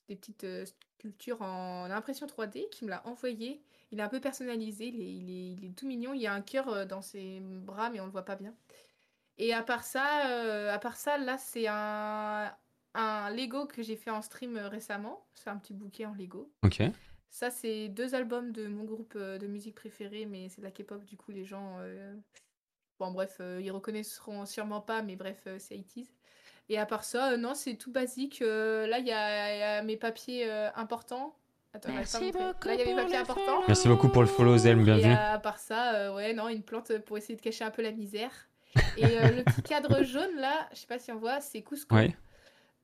des 0.09 0.16
petites 0.16 0.45
euh, 0.45 0.64
sculptures 0.99 1.41
en 1.43 1.85
impression 1.91 2.26
3D, 2.26 2.68
qui 2.70 2.85
me 2.85 2.91
l'a 2.91 3.07
envoyé. 3.07 3.62
Il 3.93 3.99
est 3.99 4.03
un 4.03 4.09
peu 4.09 4.20
personnalisé, 4.20 4.87
il 4.87 5.01
est, 5.01 5.12
il 5.14 5.31
est, 5.31 5.53
il 5.53 5.64
est 5.64 5.74
tout 5.76 5.87
mignon. 5.87 6.14
Il 6.14 6.20
y 6.20 6.26
a 6.26 6.33
un 6.33 6.43
cœur 6.43 6.68
euh, 6.68 6.85
dans 6.85 7.03
ses 7.03 7.41
bras, 7.41 7.91
mais 7.91 8.01
on 8.01 8.05
le 8.07 8.12
voit 8.12 8.24
pas 8.24 8.37
bien. 8.37 8.55
Et 9.39 9.53
à 9.55 9.62
part 9.62 9.85
ça, 9.85 10.28
euh, 10.31 10.72
à 10.72 10.78
part 10.78 10.97
ça, 10.97 11.16
là, 11.18 11.39
c'est 11.39 11.66
un, 11.66 12.55
un 12.95 13.31
Lego 13.31 13.66
que 13.66 13.83
j'ai 13.83 13.97
fait 13.97 14.11
en 14.11 14.22
stream 14.22 14.57
euh, 14.57 14.68
récemment. 14.68 15.26
C'est 15.35 15.51
un 15.51 15.57
petit 15.57 15.72
bouquet 15.72 16.05
en 16.07 16.14
Lego. 16.14 16.53
Ok. 16.62 16.83
Ça, 17.31 17.51
c'est 17.51 17.89
deux 17.89 18.14
albums 18.14 18.53
de 18.53 18.66
mon 18.66 18.85
groupe 18.85 19.14
euh, 19.16 19.39
de 19.39 19.47
musique 19.47 19.76
préféré, 19.76 20.26
mais 20.26 20.49
c'est 20.49 20.61
de 20.61 20.66
la 20.66 20.72
K-pop, 20.72 21.05
du 21.05 21.16
coup, 21.16 21.31
les 21.31 21.45
gens. 21.45 21.78
euh, 21.81 22.14
Bon, 23.01 23.11
bref, 23.11 23.38
euh, 23.40 23.61
ils 23.62 23.70
reconnaîtront 23.72 24.46
sûrement 24.46 24.80
pas, 24.80 25.03
mais 25.03 25.16
bref, 25.16 25.42
euh, 25.48 25.57
c'est 25.59 25.74
80s. 25.74 26.07
Et 26.68 26.78
à 26.78 26.86
part 26.86 27.03
ça, 27.03 27.32
euh, 27.32 27.36
non, 27.36 27.55
c'est 27.55 27.74
tout 27.74 27.90
basique. 27.90 28.42
Euh, 28.42 28.86
là, 28.86 29.01
il 29.01 29.07
y, 29.07 29.11
a 29.11 29.55
il 29.55 29.59
y 29.59 29.62
a 29.62 29.82
mes 29.82 29.96
papiers 29.96 30.48
euh, 30.48 30.70
importants. 30.76 31.34
Attends, 31.72 31.88
pas 31.88 31.94
Merci 31.94 32.30
beaucoup 32.30 32.68
Là, 32.68 32.74
y 32.74 32.82
a 32.82 32.84
mes 32.84 32.94
papiers 32.94 33.16
importants. 33.16 33.62
Merci 33.66 33.88
beaucoup 33.88 34.09
pour 34.09 34.22
le 34.22 34.28
follow, 34.28 34.57
Zelm. 34.57 34.80
Et 34.80 34.84
Bienvenue. 34.84 35.14
à 35.14 35.38
part 35.38 35.59
ça, 35.59 35.94
euh, 35.94 36.14
ouais, 36.14 36.32
non, 36.34 36.48
une 36.48 36.62
plante 36.62 36.96
pour 36.98 37.16
essayer 37.16 37.36
de 37.36 37.40
cacher 37.40 37.64
un 37.64 37.70
peu 37.70 37.82
la 37.82 37.90
misère. 37.90 38.30
Et 38.96 39.05
euh, 39.05 39.30
le 39.30 39.44
petit 39.44 39.62
cadre 39.62 40.03
jaune, 40.05 40.36
là, 40.36 40.68
je 40.72 40.78
sais 40.78 40.86
pas 40.86 40.98
si 40.98 41.11
on 41.11 41.18
voit, 41.18 41.40
c'est 41.40 41.62
Cusco. 41.62 41.94
Ouais. 41.94 42.14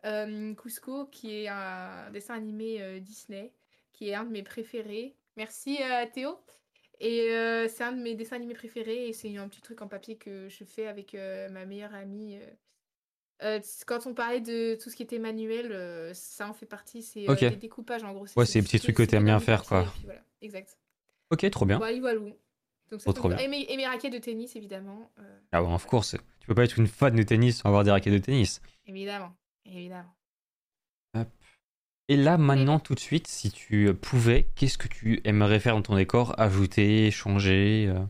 Euh, 0.05 0.55
Cusco, 0.55 1.07
qui 1.07 1.43
est 1.43 1.49
un 1.49 2.11
dessin 2.11 2.35
animé 2.35 2.81
euh, 2.81 3.01
Disney, 3.01 3.53
qui 3.93 4.11
est 4.11 4.15
un 4.15 4.25
de 4.25 4.31
mes 4.31 4.43
préférés. 4.43 5.15
Merci 5.37 5.79
euh, 5.83 6.07
Théo. 6.13 6.39
Et 6.99 7.31
euh, 7.33 7.69
c'est 7.69 7.85
un 7.85 7.93
de 7.93 8.01
mes 8.01 8.15
dessins 8.15 8.37
animés 8.37 8.55
préférés 8.55 9.09
et 9.09 9.13
c'est 9.13 9.37
un 9.37 9.49
petit 9.49 9.61
truc 9.61 9.83
en 9.83 9.89
papier 9.89 10.17
que 10.17 10.49
je 10.49 10.65
fais 10.65 10.87
avec 10.87 11.15
euh, 11.15 11.49
ma 11.51 11.67
meilleure 11.67 11.95
amie. 11.95 12.39
euh. 13.43 13.61
Quand 13.87 14.07
on 14.07 14.15
parlait 14.15 14.41
de 14.41 14.77
tout 14.83 14.89
ce 14.89 14.97
qui 14.97 15.03
était 15.03 15.19
manuel, 15.19 16.15
ça 16.15 16.49
en 16.49 16.55
fait 16.55 16.65
partie. 16.67 17.03
C'est 17.03 17.29
euh, 17.29 17.33
Ok. 17.33 17.41
des 17.41 17.57
découpages 17.57 18.03
en 18.03 18.13
gros. 18.15 18.27
Ouais, 18.37 18.47
c'est 18.47 18.61
les 18.61 18.65
petits 18.65 18.81
trucs 18.81 18.97
que 18.97 19.03
t'aimes 19.03 19.27
bien 19.27 19.41
faire, 19.41 19.65
quoi. 19.65 19.93
Voilà, 20.05 20.23
exact. 20.41 20.79
Ok, 21.31 21.49
trop 21.51 21.67
bien. 21.67 21.77
Voilà, 21.77 22.01
voilà. 22.01 22.21
Donc, 22.91 23.01
Oh, 23.05 23.13
trop 23.13 23.29
bien. 23.29 23.37
Et, 23.39 23.49
mes, 23.49 23.67
et 23.69 23.77
mes 23.77 23.87
raquettes 23.87 24.13
de 24.13 24.19
tennis, 24.19 24.57
évidemment. 24.57 25.11
Ah 25.53 25.63
ouais, 25.63 25.71
of 25.75 25.85
course. 25.87 26.17
Tu 26.41 26.47
peux 26.47 26.55
pas 26.55 26.65
être 26.65 26.79
une 26.79 26.87
fan 26.87 27.15
de 27.15 27.23
tennis 27.25 27.59
sans 27.59 27.69
avoir 27.69 27.85
des 27.85 27.91
raquettes 27.91 28.13
de 28.15 28.19
tennis. 28.19 28.63
évidemment. 28.87 29.33
Évidemment. 29.67 30.16
Et 32.09 32.17
là, 32.17 32.37
maintenant, 32.37 32.81
tout 32.81 32.95
de 32.97 33.01
suite, 33.01 33.29
si 33.29 33.53
tu 33.53 33.95
pouvais, 33.95 34.49
qu'est-ce 34.57 34.77
que 34.79 34.89
tu 34.89 35.21
aimerais 35.25 35.61
faire 35.61 35.75
dans 35.77 35.83
ton 35.83 35.95
décor? 35.97 36.35
Ajouter, 36.39 37.11
changer 37.13 37.87
euh? 37.89 38.05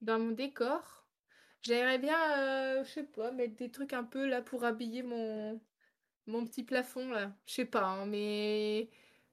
Dans 0.00 0.18
mon 0.18 0.32
décor, 0.32 1.06
j'aimerais 1.62 1.98
bien, 1.98 2.18
euh, 2.38 2.84
je 2.84 2.90
sais 2.90 3.04
pas, 3.04 3.30
mettre 3.32 3.56
des 3.56 3.70
trucs 3.70 3.92
un 3.92 4.04
peu 4.04 4.26
là 4.28 4.42
pour 4.42 4.64
habiller 4.64 5.02
mon, 5.02 5.60
mon 6.26 6.44
petit 6.46 6.64
plafond 6.64 7.08
là. 7.10 7.32
Je 7.46 7.54
sais 7.54 7.64
pas, 7.66 7.84
hein, 7.84 8.06
mais 8.06 8.90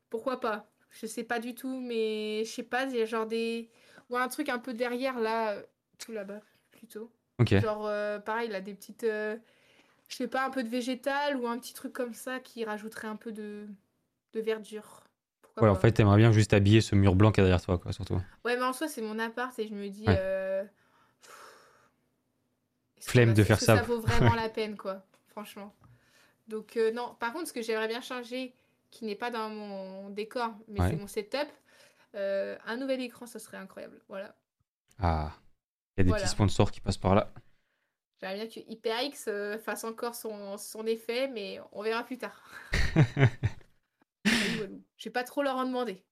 pourquoi 0.09 0.39
pas? 0.39 0.71
Je 0.91 1.07
sais 1.07 1.23
pas 1.23 1.39
du 1.39 1.55
tout, 1.55 1.79
mais 1.81 2.43
je 2.45 2.51
sais 2.51 2.63
pas, 2.63 2.85
il 2.85 2.97
y 2.97 3.01
a 3.01 3.05
genre 3.05 3.27
des. 3.27 3.69
Ou 4.09 4.17
un 4.17 4.27
truc 4.29 4.49
un 4.49 4.59
peu 4.59 4.73
derrière 4.73 5.19
là, 5.19 5.53
euh, 5.53 5.63
tout 5.99 6.11
là-bas 6.13 6.41
plutôt. 6.71 7.11
Ok. 7.39 7.55
Genre, 7.61 7.87
euh, 7.87 8.19
pareil, 8.19 8.49
là, 8.49 8.61
des 8.61 8.73
petites. 8.75 9.05
Je 10.11 10.17
sais 10.17 10.27
pas, 10.27 10.45
un 10.45 10.49
peu 10.49 10.63
de 10.63 10.69
végétal 10.69 11.37
ou 11.37 11.47
un 11.47 11.57
petit 11.57 11.73
truc 11.73 11.93
comme 11.93 12.13
ça 12.13 12.39
qui 12.39 12.65
rajouterait 12.65 13.07
un 13.07 13.15
peu 13.15 13.31
de, 13.31 13.65
de 14.33 14.41
verdure. 14.41 15.03
Pourquoi 15.41 15.63
Ouais, 15.63 15.69
en 15.69 15.75
fait, 15.79 15.91
t'aimerais 15.93 16.17
bien 16.17 16.31
juste 16.31 16.53
habiller 16.53 16.81
ce 16.81 16.95
mur 16.95 17.15
blanc 17.15 17.31
qu'il 17.31 17.43
y 17.43 17.45
a 17.45 17.49
derrière 17.49 17.63
toi, 17.63 17.77
quoi, 17.77 17.93
surtout. 17.93 18.21
Ouais, 18.45 18.57
mais 18.57 18.63
en 18.63 18.73
soi, 18.73 18.87
c'est 18.87 19.01
mon 19.01 19.19
appart 19.19 19.57
et 19.59 19.67
je 19.67 19.73
me 19.73 19.87
dis. 19.89 20.05
Ouais. 20.07 20.15
euh, 20.19 20.63
Flemme 22.99 23.33
de 23.33 23.43
faire 23.43 23.57
que 23.57 23.65
ça. 23.65 23.77
Ça 23.77 23.81
vaut 23.83 23.99
vraiment 23.99 24.35
la 24.35 24.49
peine, 24.49 24.75
quoi, 24.77 25.03
franchement. 25.29 25.73
Donc, 26.47 26.77
euh, 26.77 26.91
non. 26.91 27.15
Par 27.19 27.33
contre, 27.33 27.47
ce 27.47 27.53
que 27.53 27.61
j'aimerais 27.61 27.87
bien 27.87 28.01
changer, 28.01 28.53
qui 28.89 29.05
n'est 29.05 29.15
pas 29.15 29.31
dans 29.31 29.49
mon 29.49 30.09
décor, 30.09 30.53
mais 30.67 30.81
Ouais. 30.81 30.89
c'est 30.89 30.97
mon 30.97 31.07
setup, 31.07 31.47
euh, 32.15 32.57
un 32.65 32.77
nouvel 32.77 33.01
écran, 33.01 33.25
ça 33.25 33.39
serait 33.39 33.57
incroyable. 33.57 33.99
Voilà. 34.09 34.35
Ah, 34.99 35.31
il 35.97 35.99
y 35.99 36.01
a 36.01 36.03
des 36.03 36.09
Voilà. 36.09 36.23
petits 36.23 36.31
sponsors 36.31 36.71
qui 36.71 36.81
passent 36.81 36.97
par 36.97 37.15
là. 37.15 37.31
J'aimerais 38.21 38.45
bien 38.45 38.47
que 38.47 38.59
HyperX 38.71 39.27
euh, 39.27 39.57
fasse 39.57 39.83
encore 39.83 40.13
son, 40.13 40.57
son 40.57 40.85
effet, 40.85 41.27
mais 41.27 41.59
on 41.71 41.81
verra 41.81 42.03
plus 42.03 42.19
tard. 42.19 42.43
Je 44.25 45.09
vais 45.09 45.11
pas 45.11 45.23
trop 45.23 45.41
leur 45.41 45.55
en 45.55 45.65
demander. 45.65 46.03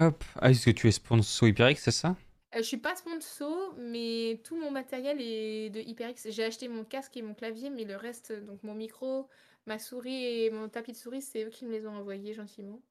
Hop. 0.00 0.22
Ah, 0.36 0.50
est-ce 0.50 0.66
que 0.66 0.70
tu 0.70 0.86
es 0.88 0.92
sponsor 0.92 1.48
HyperX, 1.48 1.80
c'est 1.82 1.90
ça? 1.90 2.16
Euh, 2.54 2.58
je 2.58 2.62
suis 2.62 2.76
pas 2.76 2.94
sponsor, 2.94 3.74
mais 3.78 4.40
tout 4.44 4.56
mon 4.56 4.70
matériel 4.70 5.18
est 5.20 5.70
de 5.70 5.80
HyperX. 5.80 6.30
J'ai 6.30 6.44
acheté 6.44 6.68
mon 6.68 6.84
casque 6.84 7.16
et 7.16 7.22
mon 7.22 7.34
clavier, 7.34 7.70
mais 7.70 7.84
le 7.84 7.96
reste, 7.96 8.32
donc 8.32 8.62
mon 8.62 8.74
micro, 8.74 9.28
ma 9.66 9.78
souris 9.78 10.44
et 10.44 10.50
mon 10.50 10.68
tapis 10.68 10.92
de 10.92 10.96
souris, 10.96 11.22
c'est 11.22 11.44
eux 11.44 11.50
qui 11.50 11.64
me 11.64 11.72
les 11.72 11.86
ont 11.86 11.96
envoyés 11.96 12.34
gentiment. 12.34 12.82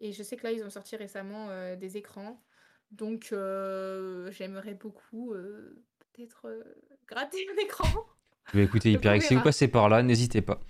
Et 0.00 0.12
je 0.12 0.22
sais 0.24 0.36
que 0.36 0.42
là, 0.42 0.52
ils 0.52 0.64
ont 0.64 0.70
sorti 0.70 0.96
récemment 0.96 1.50
euh, 1.50 1.76
des 1.76 1.96
écrans. 1.96 2.42
Donc, 2.90 3.28
euh, 3.32 4.30
j'aimerais 4.32 4.74
beaucoup 4.74 5.34
peut-être 5.98 6.46
gratter 7.08 7.46
un 7.52 7.62
écran. 7.62 7.88
Bah, 8.52 8.60
écoutez, 8.60 8.90
HyperX, 8.92 9.26
si 9.26 9.34
vous 9.34 9.42
passez 9.42 9.68
par 9.68 9.88
là, 9.88 10.02
n'hésitez 10.02 10.42
pas. 10.42 10.60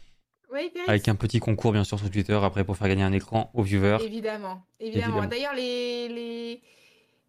Ouais, 0.51 0.67
HyperX. 0.67 0.89
Avec 0.89 1.09
un 1.09 1.15
petit 1.17 1.41
concours, 1.41 1.73
bien 1.73 1.85
sûr, 1.85 1.99
sur 1.99 2.11
Twitter, 2.11 2.39
après, 2.43 2.65
pour 2.65 2.77
faire 2.77 2.89
gagner 2.89 3.03
un 3.03 3.13
écran 3.13 3.51
aux 3.55 3.63
viewers. 3.63 3.99
Évidemment, 4.03 4.63
évidemment. 4.81 5.07
Évidemment. 5.19 5.27
D'ailleurs, 5.27 5.55
les, 5.55 6.09
les... 6.09 6.63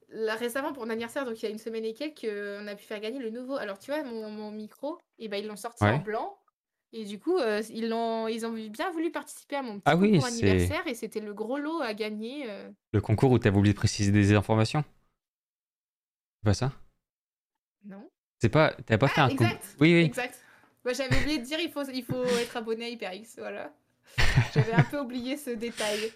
là, 0.10 0.36
récemment, 0.36 0.74
pour 0.74 0.86
mon 0.86 0.92
anniversaire, 0.92 1.26
donc 1.26 1.42
il 1.42 1.46
y 1.46 1.48
a 1.48 1.52
une 1.52 1.58
semaine 1.58 1.86
et 1.86 1.94
quelques, 1.94 2.28
on 2.30 2.68
a 2.68 2.76
pu 2.76 2.84
faire 2.86 3.00
gagner 3.00 3.20
le 3.20 3.32
nouveau. 3.32 3.56
Alors, 3.56 3.80
tu 3.80 3.92
vois, 3.92 4.04
mon, 4.04 4.30
mon 4.30 4.52
micro, 4.52 5.00
et 5.18 5.28
ben, 5.28 5.38
ils 5.38 5.48
l'ont 5.48 5.56
sorti 5.56 5.84
Ouais. 5.84 5.92
en 5.92 5.98
blanc. 6.00 6.38
Et 6.94 7.04
du 7.04 7.20
coup, 7.20 7.38
euh, 7.38 7.62
ils 7.72 7.94
ont 7.94 8.54
bien 8.70 8.90
voulu 8.92 9.12
participer 9.12 9.58
à 9.58 9.62
mon 9.62 9.74
petit 9.80 9.84
Ah 9.86 9.98
oui, 9.98 10.14
concours 10.14 10.28
anniversaire 10.28 10.88
et 10.88 10.94
c'était 10.94 11.20
le 11.20 11.34
gros 11.34 11.58
lot 11.58 11.82
à 11.82 11.94
gagner. 11.94 12.46
euh. 12.50 12.70
Le 12.94 13.02
concours 13.02 13.32
où 13.32 13.40
t'avais 13.40 13.58
oublié 13.58 13.74
de 13.74 13.78
préciser 13.78 14.14
des 14.14 14.34
informations? 14.34 14.86
C'est 16.38 16.46
pas 16.46 16.54
ça? 16.54 16.72
Non? 17.84 18.10
C'est 18.40 18.50
pas. 18.50 18.72
T'avais 18.86 18.98
pas 18.98 19.08
fait 19.08 19.22
Ah, 19.22 19.26
un 19.26 19.30
exact, 19.30 19.64
Oui, 19.80 19.94
oui. 19.94 20.02
exact. 20.04 20.40
Moi, 20.84 20.94
j'avais 20.94 21.18
oublié 21.20 21.40
de 21.40 21.44
dire, 21.44 21.60
il 21.60 21.72
faut, 21.72 21.84
il 21.92 22.04
faut 22.04 22.24
être 22.24 22.56
abonné 22.58 22.86
à 22.86 22.90
HyperX, 22.90 23.38
voilà. 23.40 23.74
J'avais 24.54 24.74
un 24.74 24.84
peu 24.84 25.00
oublié 25.00 25.36
ce 25.38 25.50
détail. 25.50 26.12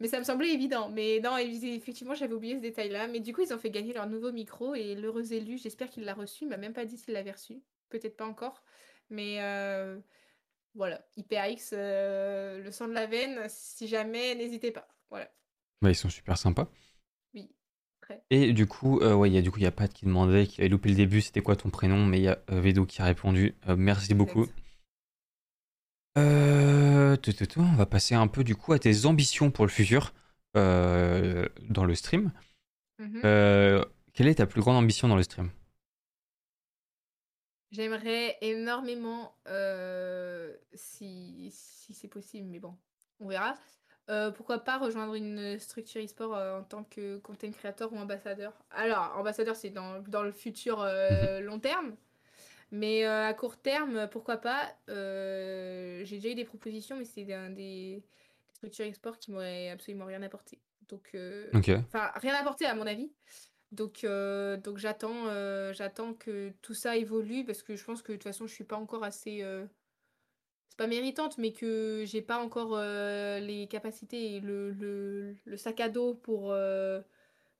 Mais 0.00 0.08
ça 0.08 0.18
me 0.18 0.24
semblait 0.24 0.50
évident. 0.52 0.88
Mais 0.88 1.20
non, 1.22 1.36
effectivement, 1.36 2.14
j'avais 2.14 2.32
oublié 2.32 2.54
ce 2.54 2.60
détail-là. 2.60 3.08
Mais 3.08 3.20
du 3.20 3.32
coup, 3.34 3.42
ils 3.42 3.52
ont 3.52 3.58
fait 3.58 3.70
gagner 3.70 3.92
leur 3.92 4.06
nouveau 4.06 4.32
micro 4.32 4.74
et 4.74 4.94
l'heureux 4.94 5.32
élu, 5.32 5.58
j'espère 5.58 5.90
qu'il 5.90 6.04
l'a 6.04 6.14
reçu. 6.14 6.44
Il 6.44 6.48
m'a 6.50 6.56
même 6.56 6.72
pas 6.72 6.84
dit 6.84 6.96
s'il 6.96 7.14
l'avait 7.14 7.32
reçu. 7.32 7.60
Peut-être 7.90 8.16
pas 8.16 8.24
encore. 8.26 8.62
Mais 9.10 9.38
euh, 9.42 9.98
voilà, 10.74 11.04
HyperX, 11.16 11.70
euh, 11.72 12.62
le 12.62 12.70
sang 12.70 12.86
de 12.88 12.92
la 12.94 13.06
veine, 13.06 13.40
si 13.48 13.88
jamais, 13.88 14.34
n'hésitez 14.36 14.70
pas. 14.70 14.86
Voilà, 15.10 15.28
Bah, 15.82 15.90
ils 15.90 15.94
sont 15.96 16.10
super 16.10 16.38
sympas. 16.38 16.70
Et 18.30 18.52
du 18.52 18.66
coup, 18.66 19.00
euh, 19.00 19.14
ouais, 19.14 19.30
il 19.30 19.34
y 19.34 19.38
a 19.38 19.42
du 19.42 19.50
coup, 19.50 19.58
il 19.58 19.64
y 19.64 19.66
a 19.66 19.70
Pat 19.70 19.92
qui 19.92 20.04
demandait, 20.04 20.46
qui 20.46 20.60
avait 20.60 20.68
loupé 20.68 20.88
le 20.88 20.94
début, 20.94 21.20
c'était 21.20 21.40
quoi 21.40 21.56
ton 21.56 21.70
prénom, 21.70 22.04
mais 22.04 22.18
il 22.18 22.24
y 22.24 22.28
a 22.28 22.38
euh, 22.50 22.60
Vedo 22.60 22.86
qui 22.86 23.02
a 23.02 23.04
répondu. 23.04 23.54
Euh, 23.68 23.76
merci 23.76 24.14
beaucoup. 24.14 24.42
Exact. 24.42 24.58
Euh, 26.18 27.16
tout, 27.16 27.32
tout, 27.32 27.46
tout, 27.46 27.60
on 27.60 27.76
va 27.76 27.86
passer 27.86 28.14
un 28.14 28.26
peu 28.26 28.44
du 28.44 28.56
coup 28.56 28.72
à 28.72 28.78
tes 28.78 29.06
ambitions 29.06 29.50
pour 29.50 29.64
le 29.64 29.70
futur 29.70 30.12
dans 30.54 31.84
le 31.84 31.94
stream. 31.94 32.32
Mhm. 32.98 33.20
Quelle 34.12 34.26
est 34.26 34.36
ta 34.36 34.46
plus 34.46 34.60
grande 34.60 34.76
ambition 34.76 35.06
dans 35.06 35.14
le 35.14 35.22
stream? 35.22 35.50
J'aimerais 37.70 38.36
énormément, 38.40 39.36
si, 40.74 41.50
si 41.52 41.94
c'est 41.94 42.08
possible, 42.08 42.48
mais 42.48 42.58
bon, 42.58 42.76
on 43.20 43.28
verra. 43.28 43.54
Euh, 44.10 44.30
pourquoi 44.30 44.58
pas 44.58 44.78
rejoindre 44.78 45.14
une 45.14 45.58
structure 45.58 46.02
e-sport 46.02 46.34
euh, 46.34 46.60
en 46.60 46.62
tant 46.62 46.84
que 46.84 47.18
content 47.18 47.50
creator 47.50 47.92
ou 47.92 47.96
ambassadeur? 47.96 48.54
Alors, 48.70 49.14
ambassadeur, 49.18 49.54
c'est 49.54 49.68
dans, 49.68 50.00
dans 50.00 50.22
le 50.22 50.32
futur 50.32 50.80
euh, 50.80 51.40
long 51.40 51.58
terme. 51.58 51.94
Mais 52.70 53.04
à 53.04 53.32
court 53.32 53.56
terme, 53.56 54.08
pourquoi 54.10 54.36
pas? 54.36 54.74
J'ai 54.88 56.04
déjà 56.04 56.28
eu 56.28 56.34
des 56.34 56.44
propositions, 56.44 56.96
mais 56.96 57.06
c'est 57.06 57.32
un 57.32 57.48
des, 57.48 58.02
des 58.02 58.54
structures 58.54 58.86
e-sport 58.86 59.18
qui 59.18 59.30
m'auraient 59.30 59.70
absolument 59.70 60.04
rien 60.04 60.22
apporté. 60.22 60.58
Donc. 60.88 61.16
Enfin, 61.54 62.10
rien 62.16 62.34
apporté 62.34 62.66
à 62.66 62.74
mon 62.74 62.86
avis. 62.86 63.10
Donc, 63.72 64.04
donc 64.62 64.76
j'attends, 64.76 65.72
j'attends 65.72 66.12
que 66.12 66.52
tout 66.60 66.74
ça 66.74 66.98
évolue 66.98 67.46
parce 67.46 67.62
que 67.62 67.74
je 67.74 67.82
pense 67.82 68.02
que 68.02 68.12
de 68.12 68.16
toute 68.18 68.24
façon, 68.24 68.46
je 68.46 68.52
suis 68.52 68.64
pas 68.64 68.76
encore 68.76 69.02
assez. 69.02 69.42
C'est 70.68 70.76
pas 70.78 70.86
méritante, 70.86 71.38
mais 71.38 71.52
que 71.52 72.04
j'ai 72.06 72.22
pas 72.22 72.38
encore 72.38 72.72
euh, 72.76 73.38
les 73.40 73.66
capacités 73.66 74.36
et 74.36 74.40
le, 74.40 74.72
le, 74.72 75.34
le 75.44 75.56
sac 75.56 75.80
à 75.80 75.88
dos 75.88 76.14
pour, 76.14 76.52
euh, 76.52 77.00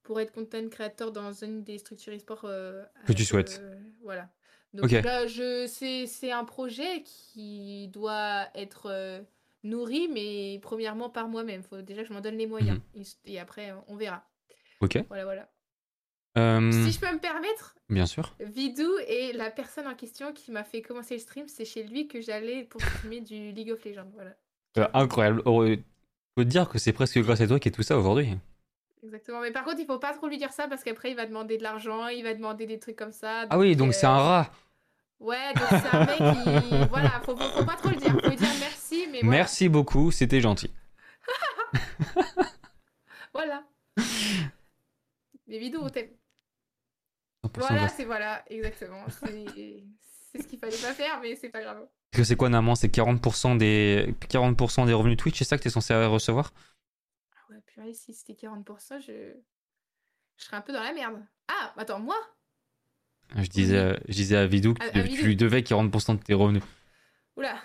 pour 0.02 0.20
être 0.20 0.32
content 0.32 0.68
creator 0.68 1.11
dans 1.12 1.32
une 1.44 1.64
des 1.64 1.78
structures 1.78 2.14
e-sport. 2.14 2.42
euh, 2.44 2.84
Que 3.06 3.12
tu 3.12 3.24
souhaites. 3.24 3.62
voilà. 4.02 4.28
Donc 4.74 4.90
là, 5.02 5.26
je, 5.26 5.66
c'est, 5.66 6.06
c'est 6.06 6.30
un 6.30 6.44
projet 6.44 7.02
qui 7.02 7.88
doit 7.88 8.48
être 8.54 9.24
nourri, 9.64 10.09
mais 10.09 10.59
premièrement 10.61 11.09
par 11.09 11.26
moi-même. 11.28 11.62
Faut 11.62 11.80
déjà 11.80 12.02
que 12.02 12.09
je 12.09 12.12
m'en 12.12 12.20
donne 12.20 12.36
les 12.36 12.46
moyens. 12.46 12.78
Mhm. 12.94 13.02
Et, 13.26 13.32
et 13.32 13.40
après, 13.40 13.72
on 13.88 13.96
verra. 13.96 14.24
Ok. 14.80 14.98
Voilà, 15.09 15.24
voilà. 15.24 15.48
Euh, 16.36 16.70
Si 16.70 16.92
je 16.92 17.00
peux 17.00 17.12
me 17.12 17.18
permettre, 17.18 17.74
Bien 17.88 18.04
sûr. 18.06 18.34
Vidou 18.40 18.98
est 19.06 19.32
la 19.34 19.50
personne 19.50 19.86
en 19.86 19.94
question 19.94 20.32
qui 20.34 20.52
m'a 20.52 20.62
fait 20.62 20.82
commencer 20.82 21.14
le 21.14 21.20
stream. 21.20 21.48
C'est 21.48 21.64
chez 21.64 21.84
lui 21.84 22.06
que 22.06 22.20
j'allais 22.20 22.64
pour 22.64 22.80
streamer 22.96 23.20
du 23.20 23.52
League 23.52 23.70
of 23.70 23.82
Legends. 23.84 24.10
Voilà. 24.14 24.32
Euh, 24.76 24.86
incroyable. 24.92 25.42
Oh, 25.46 25.62
euh, 25.62 25.76
faut 26.36 26.44
te 26.44 26.48
dire 26.48 26.68
que 26.68 26.78
c'est 26.78 26.92
presque 26.92 27.18
grâce 27.20 27.40
à 27.40 27.46
toi 27.46 27.58
qu'il 27.58 27.72
y 27.72 27.74
a 27.74 27.76
tout 27.76 27.82
ça 27.82 27.96
aujourd'hui. 27.96 28.36
Exactement. 29.02 29.40
Mais 29.40 29.52
par 29.52 29.64
contre, 29.64 29.80
il 29.80 29.86
faut 29.86 29.98
pas 29.98 30.12
trop 30.12 30.28
lui 30.28 30.36
dire 30.36 30.52
ça 30.52 30.68
parce 30.68 30.84
qu'après, 30.84 31.10
il 31.10 31.16
va 31.16 31.24
demander 31.24 31.56
de 31.56 31.62
l'argent, 31.62 32.08
il 32.08 32.22
va 32.24 32.34
demander 32.34 32.66
des 32.66 32.78
trucs 32.78 32.96
comme 32.96 33.12
ça. 33.12 33.46
Ah 33.48 33.58
oui, 33.58 33.74
donc 33.74 33.90
euh, 33.90 33.92
c'est 33.92 34.06
un 34.06 34.18
rat. 34.18 34.50
Ouais, 35.20 35.52
donc 35.54 35.66
c'est 35.70 35.96
un 35.96 36.04
mec 36.04 36.16
qui. 36.18 36.74
Voilà, 36.90 37.20
faut, 37.24 37.36
faut, 37.36 37.48
faut 37.48 37.64
pas 37.64 37.74
trop 37.76 37.88
le 37.88 37.96
dire. 37.96 38.10
Faut 38.10 38.28
lui 38.28 38.36
dire 38.36 38.48
merci, 38.60 39.06
mais 39.10 39.20
voilà. 39.22 39.38
Merci 39.38 39.68
beaucoup, 39.68 40.10
c'était 40.10 40.40
gentil. 40.40 40.70
Voilà. 43.34 43.62
Mais 45.49 45.59
Vidou, 45.59 45.80
on 45.82 45.88
t'aime. 45.88 46.11
100% 47.44 47.59
Voilà, 47.61 47.88
c'est 47.88 48.05
voilà, 48.05 48.44
exactement. 48.51 49.05
C'est 49.11 50.42
ce 50.42 50.46
qu'il 50.46 50.59
fallait 50.59 50.76
pas 50.76 50.92
faire, 50.92 51.20
mais 51.20 51.34
c'est 51.36 51.49
pas 51.49 51.62
grave. 51.62 51.86
Parce 52.11 52.22
que 52.22 52.24
c'est 52.24 52.36
quoi, 52.36 52.49
normalement 52.49 52.74
C'est 52.74 52.88
40% 52.88 53.57
des... 53.57 54.14
40% 54.28 54.86
des 54.86 54.92
revenus 54.92 55.16
Twitch, 55.16 55.38
c'est 55.38 55.44
ça 55.44 55.57
que 55.57 55.62
t'es 55.62 55.70
censé 55.70 55.94
recevoir? 55.94 56.53
Ah 57.34 57.53
ouais, 57.53 57.61
purée, 57.66 57.94
si 57.94 58.12
c'était 58.12 58.34
40%, 58.34 59.01
je... 59.01 59.32
je 60.36 60.44
serais 60.44 60.57
un 60.57 60.61
peu 60.61 60.72
dans 60.72 60.82
la 60.82 60.92
merde. 60.92 61.24
Ah, 61.49 61.72
attends, 61.76 62.01
moi? 62.01 62.16
Je 63.36 63.49
disais, 63.49 63.99
je 64.09 64.14
disais 64.14 64.36
à 64.36 64.46
Vidou 64.46 64.74
que 64.74 64.84
À- 64.84 64.90
tu, 64.90 65.01
à 65.01 65.03
tu 65.03 65.22
lui 65.24 65.36
devais 65.36 65.62
40% 65.62 66.14
de 66.14 66.22
tes 66.22 66.34
revenus. 66.34 66.62
Oula. 67.36 67.61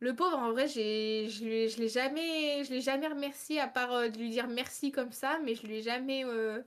Le 0.00 0.14
pauvre, 0.14 0.36
en 0.38 0.52
vrai, 0.52 0.66
je 0.68 1.28
je 1.30 1.78
l'ai 1.78 1.88
jamais, 1.88 2.64
je 2.64 2.70
l'ai 2.70 2.80
jamais 2.80 3.08
remercié 3.08 3.60
à 3.60 3.68
part 3.68 3.92
euh, 3.92 4.08
de 4.08 4.18
lui 4.18 4.30
dire 4.30 4.46
merci 4.48 4.92
comme 4.92 5.12
ça, 5.12 5.38
mais 5.44 5.54
je 5.54 5.66
lui 5.66 5.76
ai 5.76 5.82
jamais 5.82 6.24
euh, 6.24 6.60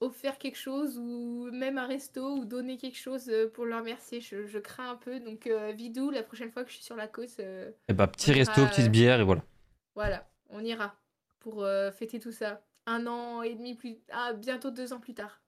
offert 0.00 0.38
quelque 0.38 0.56
chose 0.58 0.98
ou 0.98 1.48
même 1.52 1.78
un 1.78 1.86
resto 1.86 2.36
ou 2.36 2.44
donné 2.44 2.76
quelque 2.78 2.98
chose 2.98 3.28
euh, 3.28 3.48
pour 3.48 3.64
le 3.64 3.76
remercier. 3.76 4.20
Je, 4.20 4.46
je 4.46 4.58
crains 4.58 4.90
un 4.90 4.96
peu. 4.96 5.20
Donc, 5.20 5.46
euh, 5.46 5.72
Vidou, 5.72 6.10
la 6.10 6.22
prochaine 6.22 6.50
fois 6.50 6.64
que 6.64 6.70
je 6.70 6.76
suis 6.76 6.84
sur 6.84 6.96
la 6.96 7.08
côte, 7.08 7.30
euh, 7.40 7.70
Et 7.88 7.94
bah, 7.94 8.06
petit 8.06 8.32
On 8.32 8.34
resto, 8.34 8.60
ira, 8.60 8.70
petite 8.70 8.86
euh, 8.86 8.88
bière, 8.88 9.20
et 9.20 9.24
voilà. 9.24 9.42
voilà, 9.94 10.28
on 10.50 10.60
ira 10.64 10.96
pour 11.40 11.62
euh, 11.64 11.90
fêter 11.90 12.20
tout 12.20 12.32
ça. 12.32 12.62
Un 12.86 13.06
an 13.06 13.42
et 13.42 13.54
demi 13.54 13.74
plus, 13.74 13.96
ah, 14.12 14.32
bientôt 14.34 14.70
deux 14.70 14.92
ans 14.92 15.00
plus 15.00 15.14
tard. 15.14 15.40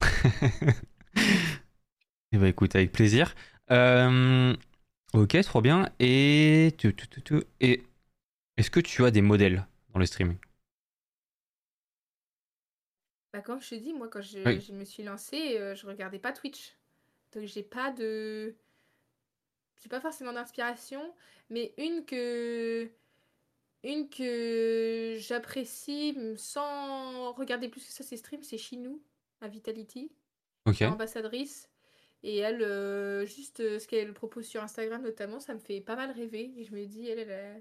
Et 2.32 2.38
bah, 2.38 2.48
écoute, 2.48 2.74
avec 2.76 2.92
plaisir. 2.92 3.34
Ok, 5.14 5.40
trop 5.42 5.60
bien. 5.62 5.88
Et... 5.98 6.74
Et 7.60 7.82
est-ce 8.56 8.70
que 8.70 8.80
tu 8.80 9.04
as 9.04 9.10
des 9.10 9.22
modèles 9.22 9.66
dans 9.92 9.98
le 9.98 10.06
streaming? 10.06 10.38
Bah, 13.36 13.42
comme 13.42 13.60
je 13.60 13.68
te 13.68 13.74
dis, 13.74 13.92
moi, 13.92 14.08
quand 14.08 14.22
je, 14.22 14.38
Oui. 14.46 14.60
je 14.62 14.72
me 14.72 14.82
suis 14.86 15.02
lancée, 15.02 15.58
euh, 15.58 15.74
je 15.74 15.86
regardais 15.86 16.18
pas 16.18 16.32
Twitch. 16.32 16.74
Donc, 17.32 17.44
j'ai 17.44 17.62
pas 17.62 17.90
de. 17.90 18.54
J'ai 19.82 19.90
pas 19.90 20.00
forcément 20.00 20.32
d'inspiration, 20.32 21.14
mais 21.50 21.74
une 21.76 22.06
que. 22.06 22.88
Une 23.84 24.08
que 24.08 25.16
j'apprécie 25.18 26.16
sans 26.36 27.32
regarder 27.34 27.68
plus 27.68 27.84
que 27.86 27.92
ça 27.92 28.02
ses 28.02 28.16
streams, 28.16 28.42
c'est 28.42 28.56
Chinou, 28.56 29.02
à 29.42 29.48
Vitality, 29.48 30.10
Ok. 30.64 30.80
ambassadrice. 30.82 31.68
Et 32.22 32.38
elle, 32.38 32.62
euh, 32.62 33.26
juste 33.26 33.60
euh, 33.60 33.78
ce 33.78 33.86
qu'elle 33.86 34.14
propose 34.14 34.46
sur 34.46 34.62
Instagram 34.62 35.02
notamment, 35.02 35.40
ça 35.40 35.52
me 35.52 35.58
fait 35.60 35.82
pas 35.82 35.94
mal 35.94 36.10
rêver. 36.10 36.54
Et 36.56 36.64
je 36.64 36.72
me 36.74 36.86
dis, 36.86 37.06
elle, 37.06 37.18
elle 37.18 37.32
a, 37.32 37.60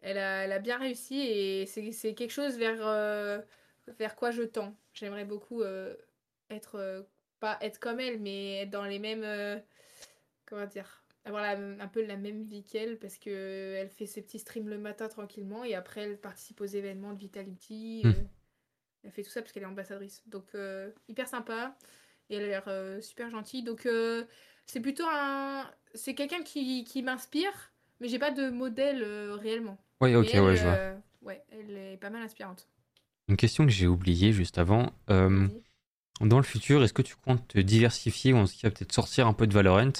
elle 0.00 0.18
a, 0.18 0.44
elle 0.44 0.52
a 0.52 0.58
bien 0.58 0.78
réussi 0.78 1.20
et 1.20 1.66
c'est 1.66 1.92
c'est 1.92 2.14
quelque 2.14 2.32
chose 2.32 2.58
vers, 2.58 2.86
euh, 2.86 3.40
vers 3.98 4.16
quoi 4.16 4.30
je 4.30 4.42
tends. 4.42 4.76
J'aimerais 4.94 5.24
beaucoup 5.24 5.62
euh, 5.62 5.94
être, 6.50 6.76
euh, 6.76 7.02
pas 7.40 7.58
être 7.60 7.78
comme 7.78 8.00
elle, 8.00 8.20
mais 8.20 8.62
être 8.62 8.70
dans 8.70 8.84
les 8.84 8.98
mêmes, 8.98 9.24
euh, 9.24 9.58
comment 10.46 10.66
dire, 10.66 11.04
avoir 11.24 11.42
la- 11.42 11.82
un 11.82 11.88
peu 11.88 12.04
la 12.04 12.16
même 12.16 12.42
vie 12.44 12.64
qu'elle 12.64 12.98
parce 12.98 13.18
que 13.18 13.74
elle 13.76 13.90
fait 13.90 14.06
ses 14.06 14.22
petits 14.22 14.38
streams 14.38 14.68
le 14.68 14.78
matin 14.78 15.08
tranquillement 15.08 15.64
et 15.64 15.74
après 15.74 16.02
elle 16.02 16.18
participe 16.18 16.60
aux 16.60 16.66
événements 16.66 17.12
de 17.12 17.18
Vitality. 17.18 18.02
Hmm. 18.04 18.12
elle 19.04 19.10
fait 19.12 19.22
tout 19.22 19.30
ça 19.30 19.40
parce 19.42 19.52
qu'elle 19.52 19.62
est 19.62 19.66
ambassadrice. 19.66 20.22
Donc 20.26 20.52
hyper 21.08 21.28
sympa 21.28 21.76
et 22.30 22.36
elle 22.36 22.44
a 22.44 22.62
l'air 22.66 23.02
super 23.02 23.30
gentille. 23.30 23.62
Donc 23.62 23.86
c'est 24.66 24.80
plutôt 24.80 25.06
un, 25.10 25.70
c'est 25.94 26.14
quelqu'un 26.14 26.42
qui, 26.42 26.84
qui 26.84 27.02
m'inspire, 27.02 27.72
mais 28.00 28.08
j'ai 28.08 28.18
pas 28.18 28.30
de 28.30 28.48
modèle 28.50 29.02
réellement. 29.32 29.78
Oui, 30.00 30.14
ok, 30.16 30.28
elle, 30.32 30.40
ouais, 30.40 30.56
je 30.56 30.62
vois. 30.62 30.96
ouais, 31.22 31.44
elle 31.50 31.76
est 31.76 31.96
pas 31.98 32.08
mal 32.10 32.22
inspirante. 32.22 32.66
Une 33.30 33.36
question 33.36 33.64
que 33.64 33.70
j'ai 33.70 33.86
oubliée 33.86 34.32
juste 34.32 34.58
avant. 34.58 34.92
Euh, 35.08 35.46
dans 36.20 36.36
le 36.36 36.42
futur, 36.42 36.82
est-ce 36.82 36.92
que 36.92 37.00
tu 37.00 37.14
comptes 37.14 37.46
te 37.46 37.60
diversifier 37.60 38.32
ou 38.32 38.38
en 38.38 38.44
tout 38.44 38.54
cas 38.60 38.70
peut-être 38.70 38.92
sortir 38.92 39.28
un 39.28 39.32
peu 39.32 39.46
de 39.46 39.54
Valorant 39.54 39.92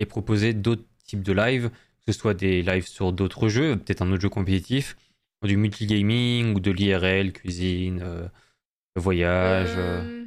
et 0.00 0.06
proposer 0.06 0.54
d'autres 0.54 0.84
types 1.04 1.22
de 1.22 1.34
lives, 1.34 1.68
que 1.68 2.12
ce 2.12 2.18
soit 2.18 2.32
des 2.32 2.62
lives 2.62 2.86
sur 2.86 3.12
d'autres 3.12 3.48
jeux, 3.48 3.76
peut-être 3.76 4.00
un 4.00 4.10
autre 4.10 4.22
jeu 4.22 4.30
compétitif, 4.30 4.96
Du 5.42 5.58
multigaming 5.58 6.54
ou 6.54 6.60
de 6.60 6.70
l'IRL, 6.70 7.32
cuisine, 7.34 8.00
euh, 8.02 8.26
voyage 8.96 9.74
euh. 9.76 10.02
Euh, 10.02 10.24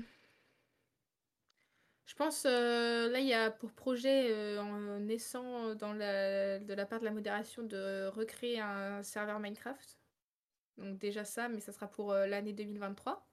Je 2.05 2.13
pense, 2.15 2.45
euh, 2.45 3.09
là, 3.09 3.19
il 3.19 3.27
y 3.27 3.33
a 3.33 3.49
pour 3.49 3.71
projet 3.71 4.31
euh, 4.31 4.61
en 4.61 4.99
naissant 4.99 5.73
dans 5.75 5.93
la, 5.93 6.59
de 6.59 6.73
la 6.75 6.85
part 6.85 6.99
de 6.99 7.05
la 7.05 7.11
modération 7.11 7.63
de 7.63 8.07
recréer 8.07 8.59
un 8.59 9.01
serveur 9.01 9.39
Minecraft. 9.39 10.00
Donc 10.81 10.97
déjà 10.97 11.23
ça, 11.23 11.47
mais 11.49 11.59
ça 11.59 11.71
sera 11.71 11.87
pour 11.87 12.11
euh, 12.11 12.27
l'année 12.27 12.53
2023. 12.53 13.25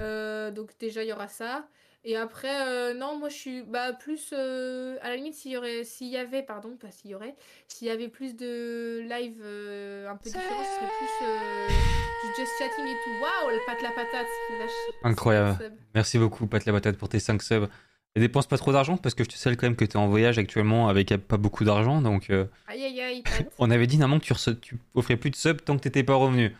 Euh, 0.00 0.50
donc 0.50 0.76
déjà, 0.78 1.02
il 1.02 1.08
y 1.08 1.12
aura 1.12 1.28
ça. 1.28 1.68
Et 2.08 2.16
après, 2.16 2.68
euh, 2.68 2.94
non, 2.94 3.18
moi 3.18 3.28
je 3.28 3.34
suis 3.34 3.62
bah, 3.64 3.92
plus 3.92 4.30
euh, 4.32 4.96
à 5.02 5.08
la 5.08 5.16
limite 5.16 5.34
s'il 5.34 5.50
y 5.50 5.56
aurait, 5.56 5.82
s'il 5.82 6.06
y 6.06 6.16
avait, 6.16 6.44
pardon, 6.44 6.76
pas 6.76 6.92
s'il 6.92 7.10
y 7.10 7.16
aurait, 7.16 7.34
s'il 7.66 7.88
y 7.88 7.90
avait 7.90 8.06
plus 8.06 8.36
de 8.36 9.04
live 9.10 9.40
euh, 9.42 10.08
un 10.08 10.14
peu 10.16 10.30
différents, 10.30 10.62
ce 10.62 10.74
serait 10.76 10.86
plus 10.86 12.28
du 12.28 12.36
just 12.36 12.52
chatting 12.60 12.86
et 12.86 12.96
tout. 13.02 13.10
Waouh, 13.20 13.50
le 13.50 13.66
pat 13.66 13.82
la 13.82 13.90
patate 13.90 14.26
lâche. 14.60 14.70
Incroyable. 15.02 15.72
Merci 15.96 16.18
beaucoup, 16.18 16.46
Pat 16.46 16.64
la 16.64 16.72
Patate, 16.74 16.96
pour 16.96 17.08
tes 17.08 17.18
5 17.18 17.42
subs. 17.42 17.68
Et 18.16 18.20
dépense 18.20 18.46
pas 18.46 18.56
trop 18.56 18.72
d'argent 18.72 18.96
parce 18.96 19.14
que 19.14 19.22
je 19.24 19.28
te 19.28 19.34
sais 19.34 19.54
quand 19.56 19.66
même 19.66 19.76
que 19.76 19.84
tu 19.84 19.92
es 19.92 19.96
en 19.96 20.08
voyage 20.08 20.38
actuellement 20.38 20.88
avec 20.88 21.14
pas 21.18 21.36
beaucoup 21.36 21.64
d'argent. 21.64 22.00
Donc, 22.00 22.30
euh, 22.30 22.46
Aïe 22.66 22.82
aïe 22.82 23.00
aïe, 23.00 23.22
on 23.58 23.70
avait 23.70 23.86
dit 23.86 23.98
normalement 23.98 24.18
que 24.20 24.24
tu, 24.24 24.32
rece- 24.32 24.58
tu 24.58 24.78
offrais 24.94 25.16
plus 25.18 25.30
de 25.30 25.36
subs 25.36 25.60
tant 25.62 25.76
que 25.76 25.82
t'étais 25.82 26.02
pas 26.02 26.14
revenu. 26.14 26.56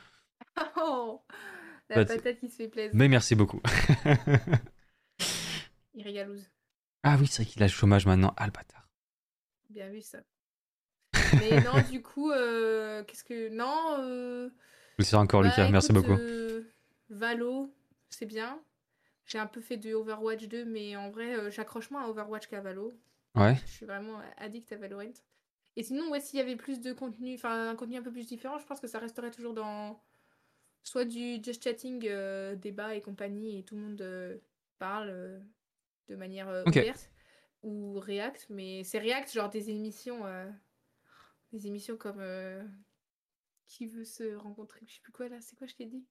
Oh, 0.79 1.23
la 1.91 1.97
Bah, 1.97 2.07
c'est- 2.07 2.17
patate 2.17 2.39
qui 2.41 2.49
se 2.51 2.57
fait 2.57 2.69
plaisir. 2.69 2.91
Mais 2.95 3.09
merci 3.09 3.35
beaucoup. 3.35 3.61
Il 5.95 6.03
régalouse. 6.03 6.45
ah 7.03 7.17
oui, 7.19 7.27
c'est 7.27 7.43
vrai 7.43 7.51
qu'il 7.53 7.63
a 7.63 7.67
le 7.67 7.73
chômage 7.73 8.07
maintenant. 8.07 8.35
Ah, 8.37 8.47
le 8.47 8.53
bâtard. 8.53 8.89
Bien 9.71 9.89
vu 9.89 10.01
ça. 10.03 10.19
Mais 11.35 11.61
non, 11.63 11.73
du 11.91 12.03
coup, 12.03 12.31
euh, 12.31 13.03
qu'est-ce 13.05 13.25
que. 13.25 13.49
Non. 13.51 13.97
Euh... 14.01 14.49
Je 14.49 14.95
le 14.99 15.05
sais 15.05 15.17
encore, 15.17 15.43
bah, 15.43 15.49
Lucas. 15.49 15.71
Merci 15.71 15.93
beaucoup. 15.93 16.13
euh, 16.13 16.63
Valo, 17.11 17.75
c'est 18.11 18.27
bien. 18.27 18.59
J'ai 19.27 19.39
un 19.39 19.47
peu 19.47 19.61
fait 19.61 19.77
de 19.77 19.93
Overwatch 19.93 20.47
2, 20.47 20.65
mais 20.65 20.97
en 20.97 21.11
vrai, 21.11 21.37
euh, 21.37 21.51
j'accroche 21.51 21.91
moins 21.91 22.05
à 22.05 22.09
Overwatch 22.09 22.47
qu'à 22.47 22.61
Valo. 22.61 22.93
Ouais. 23.37 23.55
Je 23.67 23.71
suis 23.71 23.87
vraiment 23.87 24.21
addict 24.39 24.73
à 24.73 24.77
Valorant. 24.77 25.13
Et 25.77 25.83
sinon, 25.83 26.11
ouais, 26.11 26.21
s'il 26.21 26.39
y 26.39 26.43
avait 26.43 26.57
plus 26.57 26.81
de 26.81 26.93
contenu, 26.93 27.35
enfin 27.35 27.69
un 27.69 27.77
contenu 27.77 27.97
un 27.97 28.03
peu 28.03 28.11
plus 28.11 28.27
différent, 28.27 28.59
je 28.59 28.65
pense 28.65 28.81
que 28.81 28.87
ça 28.87 28.99
resterait 28.99 29.31
toujours 29.31 29.53
dans 29.53 30.01
soit 30.83 31.05
du 31.05 31.43
just 31.43 31.63
chatting, 31.63 32.07
euh, 32.07 32.55
débat 32.57 32.95
et 32.95 33.03
compagnie, 33.03 33.59
et 33.59 33.65
tout 33.65 33.75
le 33.77 33.83
monde 33.83 34.01
euh, 34.01 34.39
parle 34.79 35.11
euh, 35.11 35.39
de 36.09 36.17
manière 36.17 36.49
ouverte, 36.67 37.11
ou 37.63 37.99
React, 37.99 38.47
mais 38.49 38.85
c'est 38.85 38.99
React, 38.99 39.33
genre 39.33 39.51
des 39.51 39.69
émissions, 39.69 40.23
des 41.53 41.67
émissions 41.67 41.97
comme 41.97 42.23
Qui 43.67 43.87
veut 43.87 44.05
se 44.05 44.35
rencontrer, 44.37 44.81
je 44.87 44.95
sais 44.95 45.01
plus 45.03 45.13
quoi 45.13 45.29
là, 45.29 45.41
c'est 45.41 45.57
quoi 45.57 45.67
je 45.67 45.75
t'ai 45.75 45.87
dit? 45.87 46.07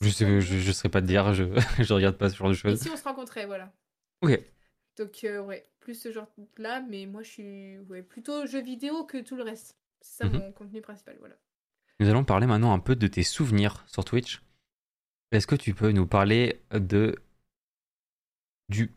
Je 0.00 0.08
sais, 0.08 0.40
je, 0.40 0.58
je 0.58 0.72
saurais 0.72 0.88
pas 0.88 1.00
te 1.02 1.06
dire. 1.06 1.34
Je, 1.34 1.44
je 1.82 1.92
regarde 1.92 2.16
pas 2.16 2.30
ce 2.30 2.36
genre 2.36 2.48
de 2.48 2.54
Et 2.54 2.56
choses. 2.56 2.80
si 2.80 2.88
on 2.90 2.96
se 2.96 3.04
rencontrait, 3.04 3.46
voilà. 3.46 3.72
Ok. 4.22 4.38
Donc, 4.96 5.24
euh, 5.24 5.40
ouais, 5.40 5.66
plus 5.80 5.94
ce 5.94 6.10
genre-là, 6.12 6.80
mais 6.88 7.06
moi, 7.06 7.22
je 7.22 7.28
suis 7.28 7.78
ouais, 7.88 8.02
plutôt 8.02 8.46
jeu 8.46 8.60
vidéo 8.62 9.04
que 9.04 9.18
tout 9.18 9.36
le 9.36 9.42
reste. 9.42 9.76
C'est 10.00 10.24
ça 10.24 10.30
Mhm. 10.30 10.38
mon 10.38 10.52
contenu 10.52 10.80
principal, 10.80 11.16
voilà. 11.20 11.36
Nous 12.00 12.08
allons 12.08 12.24
parler 12.24 12.46
maintenant 12.46 12.72
un 12.72 12.78
peu 12.78 12.96
de 12.96 13.06
tes 13.06 13.22
souvenirs 13.22 13.84
sur 13.86 14.04
Twitch. 14.04 14.42
Est-ce 15.32 15.46
que 15.46 15.54
tu 15.54 15.74
peux 15.74 15.92
nous 15.92 16.06
parler 16.06 16.60
de 16.72 17.14
du 18.70 18.90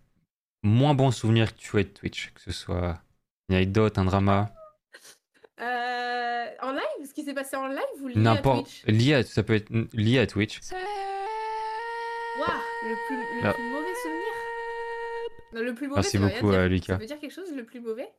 moins 0.64 0.94
bon 0.94 1.12
souvenir 1.12 1.54
que 1.54 1.60
tu 1.60 1.78
as 1.78 1.84
de 1.84 1.90
Twitch, 1.90 2.32
que 2.34 2.40
ce 2.42 2.52
soit 2.52 3.02
une 3.50 3.56
anecdote, 3.56 3.98
un 3.98 4.06
drama, 4.06 4.54
Euh, 5.60 5.64
en 6.62 6.72
live? 6.72 7.08
Ce 7.08 7.14
qui 7.14 7.24
s'est 7.24 7.34
passé 7.34 7.56
en 7.56 7.68
live 7.68 7.80
ou 8.02 8.08
lié 8.08 8.16
à 8.16 8.20
n'importe 8.20 8.66
Twitch? 8.66 8.86
Lié 8.86 9.14
à 9.16 9.24
ça 9.24 9.44
peut 9.44 9.54
être 9.56 9.70
lié 9.94 10.20
à 10.20 10.28
Twitch. 10.28 10.60
Waouh 12.40 12.50
Le, 12.84 12.96
plus, 13.08 13.18
le 13.38 13.44
Là. 13.44 13.54
plus 13.54 13.64
mauvais 13.70 13.94
souvenir 14.02 15.54
Non, 15.54 15.62
Le 15.62 15.74
plus 15.76 15.88
mauvais, 15.88 15.98
Merci 16.02 16.18
ça 16.18 16.24
veut 16.24 16.30
beaucoup, 16.30 16.50
dire. 16.52 16.60
euh, 16.60 16.64
Ça 16.64 16.68
Lucas. 16.68 16.98
veut 16.98 17.06
dire 17.06 17.20
quelque 17.20 17.32
chose, 17.34 17.52
le 17.56 17.64
plus 17.64 17.80
mauvais? 17.80 18.10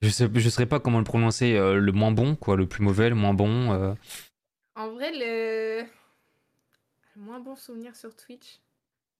Je 0.00 0.08
sais 0.08 0.28
je 0.34 0.48
saurais 0.48 0.66
pas 0.66 0.80
comment 0.80 0.98
le 0.98 1.04
prononcer 1.04 1.54
euh, 1.56 1.74
le 1.74 1.92
moins 1.92 2.10
bon 2.10 2.34
quoi, 2.34 2.56
le 2.56 2.66
plus 2.66 2.82
mauvais, 2.82 3.08
le 3.08 3.14
moins 3.14 3.34
bon 3.34 3.72
euh. 3.72 3.94
En 4.74 4.90
vrai, 4.90 5.12
le... 5.12 5.82
le 5.82 5.86
moins 7.22 7.38
bon 7.40 7.54
souvenir 7.54 7.94
sur 7.94 8.16
Twitch, 8.16 8.58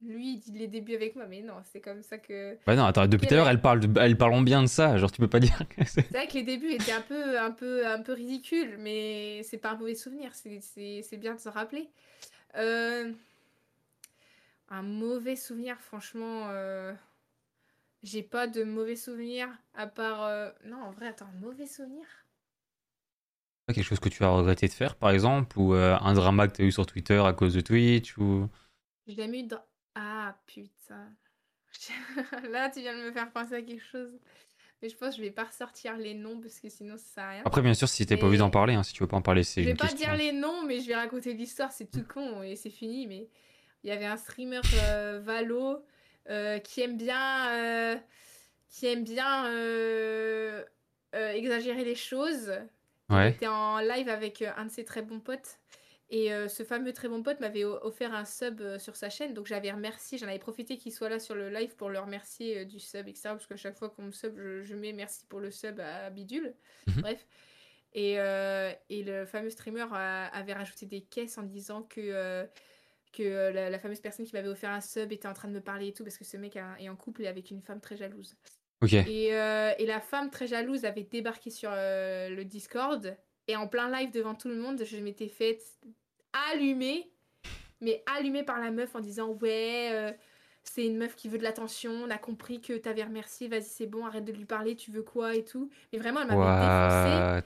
lui, 0.05 0.35
il 0.35 0.39
dit 0.39 0.53
les 0.53 0.69
débuts 0.69 0.95
avec 0.95 1.17
moi, 1.17 1.27
mais 1.27 1.43
non, 1.43 1.55
c'est 1.65 1.81
comme 1.81 2.03
ça 2.03 2.19
que... 2.19 2.57
Bah 2.67 2.77
non, 2.77 2.85
attends, 2.85 3.07
depuis 3.07 3.27
tout 3.27 3.35
à 3.35 3.37
l'heure, 3.39 3.49
elle 3.49 3.61
parle 3.61 3.81
de, 3.81 4.01
elle 4.01 4.17
parle 4.17 4.35
en 4.35 4.43
bien 4.43 4.63
de 4.63 4.67
ça, 4.69 4.97
genre 4.99 5.11
tu 5.11 5.21
peux 5.21 5.29
pas 5.29 5.41
dire 5.41 5.57
que 5.69 5.85
c'est 5.85 6.03
C'est 6.03 6.19
vrai 6.19 6.29
que 6.29 6.35
les 6.35 6.43
débuts 6.43 6.73
étaient 6.73 6.93
un 6.93 7.01
peu, 7.01 7.39
un 7.39 7.51
peu, 7.51 7.87
un 7.87 8.01
peu 8.03 8.13
ridicules, 8.13 8.77
mais 8.79 9.43
c'est 9.45 9.59
pas 9.59 9.71
un 9.73 9.77
mauvais 9.77 9.95
souvenir, 9.95 10.35
c'est- 10.35 11.17
bien 11.17 11.35
de 11.35 11.41
se 11.41 11.49
rappeler. 11.49 11.89
Euh, 12.57 13.13
Un 14.71 14.83
mauvais 14.83 15.37
souvenir, 15.37 15.81
franchement, 15.81 16.49
euh, 16.51 16.93
j'ai 18.05 18.23
pas 18.23 18.47
de 18.47 18.63
mauvais 18.65 18.95
souvenir 18.97 19.49
à 19.75 19.87
part. 19.89 20.23
euh, 20.25 20.51
Non, 20.65 20.77
en 20.83 20.91
vrai, 20.93 21.09
attends, 21.09 21.27
un 21.27 21.41
mauvais 21.41 21.67
souvenir? 21.67 22.05
quelque 23.69 23.85
chose 23.85 24.01
que 24.01 24.09
tu 24.11 24.23
as 24.23 24.29
regretté 24.29 24.69
de 24.69 24.73
faire 24.73 24.97
par 24.97 25.11
exemple 25.11 25.59
ou 25.59 25.73
un 25.73 26.13
drama 26.15 26.47
que 26.49 26.57
tu 26.57 26.63
as 26.63 26.65
eu 26.67 26.73
sur 26.73 26.85
Twitter 26.85 27.23
à 27.25 27.33
cause 27.33 27.55
de 27.55 27.61
Twitch 27.61 28.19
ou 28.19 28.49
J'ai 29.07 29.15
jamais 29.15 29.41
eu 29.41 29.45
de. 29.45 29.57
Ah 29.95 30.37
putain. 30.47 31.09
Là, 32.51 32.71
tu 32.71 32.81
viens 32.81 32.97
de 32.97 33.03
me 33.03 33.13
faire 33.13 33.31
penser 33.33 33.55
à 33.55 33.63
quelque 33.63 33.83
chose. 33.85 34.19
Mais 34.83 34.89
je 34.89 34.97
pense 34.97 35.11
que 35.11 35.17
je 35.19 35.23
vais 35.23 35.31
pas 35.31 35.45
ressortir 35.45 35.97
les 35.97 36.13
noms 36.15 36.41
parce 36.41 36.59
que 36.59 36.69
sinon 36.69 36.97
ça 36.97 37.05
sert 37.15 37.25
à 37.25 37.31
rien. 37.31 37.43
Après 37.45 37.63
bien 37.63 37.73
sûr 37.75 37.89
si 37.89 38.05
t'es 38.05 38.17
pas 38.17 38.27
envie 38.27 38.33
Mais- 38.33 38.39
d'en 38.39 38.51
parler, 38.51 38.75
hein, 38.75 38.83
si 38.83 38.93
tu 38.93 39.03
veux 39.05 39.07
pas 39.09 39.17
en 39.17 39.23
parler 39.23 39.45
c'est 39.45 39.61
Je 39.63 39.67
vais 39.67 39.71
une 39.73 39.77
pas 39.77 39.87
question. 39.87 40.09
dire 40.09 40.17
les 40.17 40.33
noms, 40.33 40.65
mais 40.65 40.81
je 40.81 40.89
vais 40.89 40.97
raconter 40.97 41.35
l'histoire, 41.35 41.71
c'est 41.71 41.89
tout 41.91 42.05
con 42.05 42.43
et 42.43 42.57
c'est 42.57 42.69
fini. 42.71 43.07
Mais 43.07 43.29
il 43.85 43.89
y 43.91 43.93
avait 43.93 44.07
un 44.07 44.17
streamer 44.17 44.61
euh, 44.91 45.21
Valo 45.23 45.85
euh, 46.31 46.59
qui 46.59 46.81
aime 46.81 46.97
bien, 46.97 47.49
euh, 47.51 47.97
qui 48.71 48.87
aime 48.87 49.05
bien 49.05 49.47
euh, 49.47 50.65
exagérer 51.13 51.85
les 51.85 51.95
choses. 51.95 52.53
Il 53.11 53.15
Ouais. 53.15 53.31
était 53.31 53.47
en 53.47 53.79
live 53.79 54.09
avec 54.09 54.43
un 54.43 54.65
de 54.65 54.71
ses 54.71 54.85
très 54.85 55.03
bons 55.03 55.21
potes. 55.21 55.59
Et 56.15 56.31
euh, 56.31 56.47
ce 56.47 56.63
fameux 56.63 56.93
très 56.93 57.09
bon 57.09 57.23
pote 57.23 57.41
m'avait 57.41 57.65
offert 57.65 58.13
un 58.15 58.27
sub 58.27 58.61
euh, 58.61 58.79
sur 58.79 58.97
sa 58.97 59.09
chaîne. 59.09 59.33
Donc 59.33 59.47
j'avais 59.47 59.73
remercié, 59.73 60.19
j'en 60.19 60.29
avais 60.29 60.39
profité 60.39 60.77
qu'il 60.77 60.93
soit 60.93 61.09
là 61.09 61.19
sur 61.19 61.35
le 61.35 61.49
live 61.49 61.75
pour 61.75 61.89
le 61.89 61.99
remercier 61.99 62.59
euh, 62.59 62.65
du 62.67 62.79
sub, 62.79 63.09
etc. 63.09 63.31
Parce 63.31 63.47
qu'à 63.47 63.57
chaque 63.57 63.79
fois 63.79 63.89
qu'on 63.89 64.03
me 64.03 64.13
sub, 64.13 64.37
je, 64.37 64.63
je 64.63 64.75
mets 64.75 64.93
merci 64.93 65.25
pour 65.27 65.41
le 65.41 65.51
sub 65.51 65.81
à 65.81 66.11
Bidule. 66.11 66.55
Mhm. 66.87 67.01
Bref. 67.01 67.27
Et, 67.95 68.13
et 68.15 69.03
le 69.03 69.27
fameux 69.27 69.51
streamer 69.51 69.85
a- 69.93 70.27
avait 70.29 70.53
rajouté 70.55 70.87
des 70.87 71.03
caisses 71.03 71.37
en 71.37 71.43
disant 71.43 71.83
que, 71.83 72.47
que 73.13 73.51
la, 73.53 73.69
la 73.69 73.79
fameuse 73.79 74.01
personne 74.01 74.25
qui 74.25 74.33
m'avait 74.35 74.49
offert 74.49 74.71
un 74.71 74.81
sub 74.81 75.13
était 75.13 75.29
en 75.29 75.35
train 75.35 75.49
de 75.49 75.53
me 75.55 75.61
parler 75.61 75.89
et 75.89 75.93
tout. 75.93 76.03
Parce 76.05 76.17
que 76.17 76.25
ce 76.25 76.37
mec 76.39 76.57
a- 76.57 76.77
est 76.79 76.89
en 76.89 76.97
couple 76.97 77.23
et 77.23 77.27
avec 77.27 77.51
une 77.51 77.61
femme 77.63 77.81
très 77.81 77.97
jalouse. 77.97 78.35
Ok. 78.83 78.93
Et, 78.95 79.27
et 79.29 79.87
la 79.87 80.01
femme 80.01 80.31
très 80.31 80.47
jalouse 80.47 80.85
avait 80.87 81.03
débarqué 81.05 81.51
sur 81.51 81.71
le 81.71 82.43
Discord. 82.45 83.17
Et 83.49 83.57
en 83.57 83.67
plein 83.69 83.91
live 83.91 84.11
devant 84.11 84.35
tout 84.35 84.49
le 84.49 84.57
monde, 84.57 84.83
je 84.85 84.97
m'étais 84.99 85.29
faite 85.29 85.63
allumer. 86.51 87.11
Mais 87.81 88.03
allumée 88.07 88.43
par 88.45 88.61
la 88.61 88.71
meuf 88.71 88.95
en 88.95 89.01
disant 89.01 89.29
Ouais, 89.41 89.89
euh, 89.93 90.13
c'est 90.63 90.87
une 90.87 90.97
meuf 90.97 91.17
qui 91.17 91.29
veut 91.29 91.39
de 91.39 91.43
l'attention. 91.43 91.91
On 91.93 92.11
a 92.11 92.19
compris 92.19 92.61
que 92.61 92.75
t'avais 92.75 93.03
remercié. 93.03 93.49
Vas-y, 93.49 93.63
c'est 93.65 93.87
bon, 93.87 94.07
arrête 94.07 94.25
de 94.25 94.33
lui 94.33 94.45
parler. 94.45 94.77
Tu 94.77 94.91
veux 94.93 95.03
quoi 95.03 95.35
et 95.35 95.45
tout. 95.45 95.69
Mais 95.93 95.99
vraiment, 95.99 96.21
elle 96.21 96.29
m'avait 96.29 96.39
défoncé 96.61 97.37
What 97.37 97.43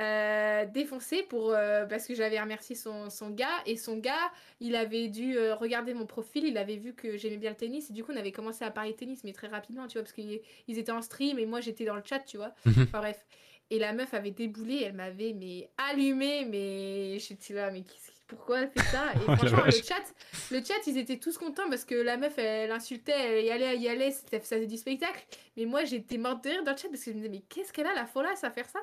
euh, 0.00 0.64
défoncé 0.66 1.22
pour 1.24 1.50
euh, 1.50 1.84
parce 1.86 2.06
que 2.06 2.14
j'avais 2.14 2.40
remercié 2.40 2.76
son, 2.76 3.10
son 3.10 3.30
gars 3.30 3.48
et 3.66 3.76
son 3.76 3.96
gars 3.96 4.30
il 4.60 4.76
avait 4.76 5.08
dû 5.08 5.36
euh, 5.36 5.56
regarder 5.56 5.92
mon 5.92 6.06
profil 6.06 6.44
il 6.44 6.56
avait 6.56 6.76
vu 6.76 6.94
que 6.94 7.16
j'aimais 7.16 7.36
bien 7.36 7.50
le 7.50 7.56
tennis 7.56 7.90
et 7.90 7.92
du 7.92 8.04
coup 8.04 8.12
on 8.14 8.16
avait 8.16 8.30
commencé 8.30 8.64
à 8.64 8.70
parler 8.70 8.94
tennis 8.94 9.24
mais 9.24 9.32
très 9.32 9.48
rapidement 9.48 9.88
tu 9.88 9.94
vois 9.94 10.02
parce 10.02 10.12
qu'ils 10.12 10.40
ils 10.68 10.78
étaient 10.78 10.92
en 10.92 11.02
stream 11.02 11.40
et 11.40 11.46
moi 11.46 11.60
j'étais 11.60 11.84
dans 11.84 11.96
le 11.96 12.02
chat 12.04 12.20
tu 12.20 12.36
vois 12.36 12.54
Mhm. 12.64 12.82
enfin 12.84 12.98
bref 13.00 13.26
et 13.70 13.80
la 13.80 13.92
meuf 13.92 14.14
avait 14.14 14.30
déboulé 14.30 14.82
elle 14.84 14.92
m'avait 14.92 15.32
mais 15.32 15.68
allumé 15.90 16.44
mais 16.44 17.18
j'étais 17.18 17.54
là 17.54 17.72
mais 17.72 17.80
qu'est-ce 17.82 18.12
qui- 18.12 18.17
pourquoi 18.28 18.60
elle 18.60 18.70
fait 18.70 18.80
ça 18.84 19.12
et 19.14 19.18
Oh 19.28 19.34
franchement 19.36 19.64
le 19.64 19.72
chat 19.72 20.14
le 20.52 20.62
chat 20.64 20.86
ils 20.86 20.96
étaient 20.98 21.18
tous 21.18 21.36
contents 21.38 21.68
parce 21.68 21.84
que 21.84 21.94
la 21.96 22.16
meuf 22.16 22.38
elle 22.38 22.70
insultait 22.70 23.12
elle 23.12 23.44
y 23.44 23.50
allait 23.50 23.74
elle 23.74 23.82
y 23.82 23.88
allait 23.88 24.12
ça 24.12 24.38
faisait 24.38 24.66
du 24.66 24.76
spectacle 24.76 25.26
mais 25.56 25.64
moi 25.64 25.84
j'étais 25.84 26.18
morte 26.18 26.44
de 26.44 26.50
rire 26.50 26.62
dans 26.64 26.72
le 26.72 26.76
chat 26.76 26.88
parce 26.88 27.02
que 27.02 27.10
je 27.10 27.16
me 27.16 27.22
disais 27.22 27.28
mais 27.30 27.42
qu'est-ce 27.48 27.72
qu'elle 27.72 27.86
a 27.88 27.94
la 27.94 28.06
folasse 28.06 28.44
à 28.44 28.50
faire 28.50 28.68
ça? 28.68 28.80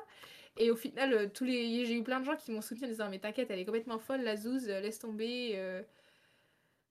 Et 0.58 0.70
au 0.70 0.76
final, 0.76 1.12
euh, 1.12 1.26
tous 1.28 1.44
les... 1.44 1.84
j'ai 1.84 1.94
eu 1.98 2.02
plein 2.02 2.20
de 2.20 2.24
gens 2.24 2.36
qui 2.36 2.50
m'ont 2.50 2.62
soutenu 2.62 2.86
en 2.86 2.88
disant 2.88 3.10
Mais 3.10 3.18
t'inquiète, 3.18 3.50
elle 3.50 3.58
est 3.58 3.64
complètement 3.66 3.98
folle, 3.98 4.22
la 4.22 4.36
zouze, 4.36 4.68
euh, 4.70 4.80
laisse 4.80 4.98
tomber. 4.98 5.52
euh, 5.56 5.82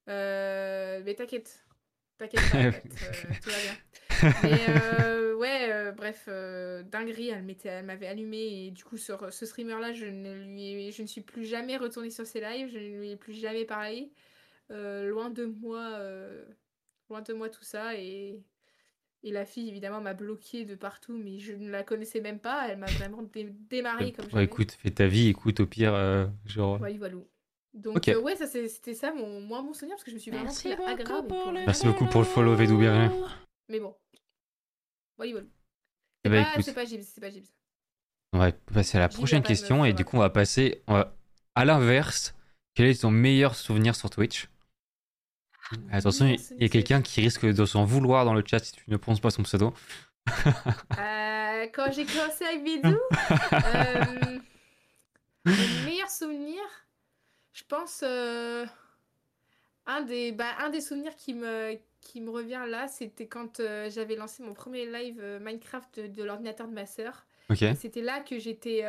euh, 0.09 1.01
Mais 1.03 1.15
t'inquiète. 1.15 1.64
T'inquiète 2.17 2.47
pas, 2.49 2.59
en 2.61 2.67
fait, 2.67 2.85
euh, 3.01 3.33
tout 3.41 3.49
va 3.51 3.59
bien. 3.61 3.77
Mais 4.43 4.65
euh, 4.69 5.35
ouais, 5.35 5.71
euh, 5.71 5.91
bref, 5.91 6.27
dinguerie, 6.89 7.29
elle 7.29 7.43
m'était- 7.43 7.69
elle 7.69 7.85
m'avait 7.85 8.07
allumé. 8.07 8.67
Et 8.67 8.71
du 8.71 8.83
coup, 8.83 8.97
sur 8.97 9.31
ce 9.33 9.45
streamer-là, 9.45 9.93
je, 9.93 10.05
ne 10.05 10.33
lui 10.45 10.63
ai- 10.87 10.91
je 10.91 11.01
ne 11.01 11.07
suis 11.07 11.21
plus 11.21 11.45
jamais 11.45 11.77
retournée 11.77 12.11
sur 12.11 12.25
ses 12.25 12.41
lives, 12.41 12.69
je 12.71 12.79
ne 12.79 12.99
lui 12.99 13.11
ai 13.11 13.15
plus 13.17 13.33
jamais 13.33 13.65
parlé. 13.65 14.11
Euh, 14.71 15.07
loin 15.07 15.29
de 15.29 15.45
moi, 15.45 15.91
euh, 15.99 16.45
loin 17.09 17.21
de 17.21 17.33
moi 17.33 17.49
tout 17.49 17.63
ça. 17.63 17.95
Et, 17.97 18.41
Et 19.23 19.31
la 19.31 19.45
fille, 19.45 19.67
évidemment, 19.69 20.01
m'a 20.01 20.13
bloqué 20.13 20.65
de 20.65 20.75
partout, 20.75 21.17
mais 21.17 21.39
je 21.39 21.53
ne 21.53 21.69
la 21.71 21.83
connaissais 21.83 22.21
même 22.21 22.39
pas. 22.39 22.69
Elle 22.69 22.77
m'a 22.79 22.85
vraiment 22.85 23.23
dé- 23.23 23.49
démarré 23.69 24.13
comme 24.13 24.25
Ouais, 24.25 24.31
jamais. 24.31 24.45
écoute, 24.45 24.71
fais 24.73 24.91
ta 24.91 25.07
vie, 25.07 25.27
écoute, 25.29 25.59
au 25.59 25.65
pire, 25.65 25.93
euh, 25.95 26.27
genre. 26.45 26.79
Ouais, 26.79 26.97
voilà. 26.97 27.15
Donc, 27.75 27.97
Ok. 27.97 28.07
euh, 28.07 28.21
ouais, 28.21 28.35
ça, 28.37 28.47
c'est- 28.47 28.69
c'était 28.69 28.93
ça, 28.93 29.13
mon, 29.13 29.41
moi, 29.41 29.61
mon 29.61 29.73
souvenir, 29.73 29.95
parce 29.95 30.03
que 30.05 30.11
je 30.11 30.15
me 30.15 30.19
suis 30.19 30.31
vraiment 30.31 30.51
pris 30.53 30.69
la 30.69 30.77
pour- 30.77 31.51
Merci 31.51 31.85
beaucoup 31.85 32.05
pour 32.05 32.21
le 32.21 32.25
follow, 32.25 32.55
Vedou, 32.55 32.77
bienvenue. 32.77 33.09
Mais 33.69 33.79
bon. 33.79 33.93
Voilà. 35.17 35.31
Eh 35.33 35.43
C'est 36.23 36.29
ben, 36.29 36.43
pas, 36.43 36.51
écoute. 36.53 36.63
c'est 36.65 36.73
pas 36.73 36.85
Gibbs, 36.85 37.03
c'est 37.03 37.21
pas 37.21 37.29
Gibbs. 37.29 37.47
On 38.33 38.39
va 38.39 38.51
passer 38.51 38.97
à 38.97 39.01
la 39.01 39.09
J'y 39.09 39.17
prochaine 39.17 39.41
pas, 39.43 39.47
question 39.49 39.85
et 39.85 39.93
du 39.93 40.03
coup 40.03 40.17
on 40.17 40.19
va 40.19 40.29
passer 40.29 40.83
on 40.87 40.93
va- 40.93 41.15
à 41.53 41.63
l'inverse. 41.65 42.33
Quel 42.73 42.87
est 42.87 43.01
ton 43.01 43.11
meilleur 43.11 43.55
souvenir 43.55 43.95
sur 43.95 44.09
Twitch? 44.09 44.49
Attention, 45.91 46.25
il 46.27 46.61
y 46.61 46.65
a 46.65 46.69
quelqu'un 46.69 47.01
qui 47.01 47.21
risque 47.21 47.45
de 47.45 47.65
s'en 47.65 47.85
vouloir 47.85 48.25
dans 48.25 48.33
le 48.33 48.43
chat 48.45 48.59
si 48.59 48.73
tu 48.73 48.83
ne 48.87 48.97
prononces 48.97 49.21
pas 49.21 49.29
son 49.31 49.43
pseudo. 49.43 49.73
Euh, 50.97 51.67
quand 51.73 51.91
j'ai 51.91 52.05
commencé 52.05 52.43
avec 52.45 52.63
Bidou, 52.63 52.97
euh, 53.53 54.39
le 55.45 55.85
meilleur 55.85 56.09
souvenir, 56.09 56.59
je 57.55 57.63
pense, 57.67 58.01
euh, 58.03 58.65
un, 59.87 60.01
des, 60.01 60.31
bah, 60.31 60.55
un 60.59 60.69
des 60.69 60.81
souvenirs 60.81 61.15
qui 61.15 61.33
me, 61.33 61.77
qui 62.01 62.21
me 62.21 62.29
revient 62.29 62.63
là, 62.67 62.87
c'était 62.87 63.27
quand 63.27 63.59
euh, 63.59 63.89
j'avais 63.89 64.15
lancé 64.15 64.43
mon 64.43 64.53
premier 64.53 64.85
live 64.85 65.19
euh, 65.21 65.39
Minecraft 65.39 65.99
de, 66.01 66.07
de 66.07 66.23
l'ordinateur 66.23 66.67
de 66.67 66.73
ma 66.73 66.85
sœur. 66.85 67.25
C'était 67.75 68.01
là 68.01 68.21
que 68.21 68.39
j'étais. 68.39 68.83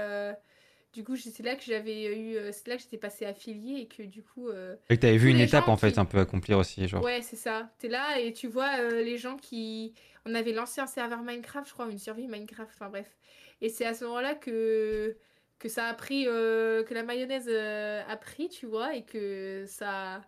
du 0.94 1.04
coup, 1.04 1.14
c'est 1.16 1.42
là 1.42 1.56
que 1.56 1.62
j'avais 1.62 2.06
eu. 2.18 2.36
C'est 2.52 2.66
là 2.68 2.76
que 2.76 2.82
j'étais 2.82 2.96
passée 2.96 3.26
affiliée 3.26 3.80
et 3.82 3.86
que 3.86 4.02
du 4.02 4.22
coup. 4.22 4.48
euh, 4.48 4.76
Et 4.88 4.96
que 4.96 5.02
t'avais 5.02 5.18
vu 5.18 5.30
tous 5.30 5.36
une 5.36 5.40
étape 5.42 5.68
en 5.68 5.76
fait 5.76 5.92
qui- 5.92 6.00
un 6.00 6.06
peu 6.06 6.18
accomplir 6.18 6.56
aussi, 6.58 6.88
genre. 6.88 7.04
Ouais, 7.04 7.20
c'est 7.20 7.36
ça. 7.36 7.70
T'es 7.78 7.88
là 7.88 8.18
et 8.18 8.32
tu 8.32 8.46
vois 8.48 8.78
euh, 8.80 9.02
les 9.02 9.18
gens 9.18 9.36
qui. 9.36 9.92
On 10.24 10.34
avait 10.34 10.52
lancé 10.52 10.80
un 10.80 10.86
serveur 10.86 11.20
Minecraft, 11.22 11.68
je 11.68 11.72
crois, 11.74 11.86
une 11.90 11.98
survie 11.98 12.26
Minecraft, 12.26 12.72
enfin 12.74 12.88
bref. 12.88 13.14
Et 13.60 13.68
c'est 13.68 13.84
à 13.84 13.92
ce 13.94 14.04
moment-là 14.06 14.34
que 14.34 15.16
que 15.58 15.68
ça 15.68 15.86
a 15.88 15.94
pris, 15.94 16.26
euh, 16.28 16.84
que 16.84 16.94
la 16.94 17.02
mayonnaise 17.02 17.48
euh, 17.48 18.02
a 18.08 18.16
pris, 18.16 18.48
tu 18.48 18.66
vois, 18.66 18.94
et 18.94 19.04
que 19.04 19.64
ça. 19.66 20.22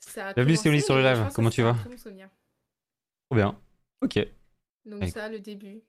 ça 0.00 0.28
a 0.28 0.34
Bienvenue, 0.34 0.56
commencé, 0.56 0.80
sur 0.80 0.96
le 0.96 1.02
live. 1.02 1.28
Comment 1.34 1.50
tu 1.50 1.56
c'est 1.56 1.62
vas. 1.62 1.76
Trop 3.30 3.36
bien. 3.36 3.60
Ok. 4.00 4.18
Donc 4.84 5.06
ça, 5.08 5.28
le 5.28 5.40
début. 5.40 5.82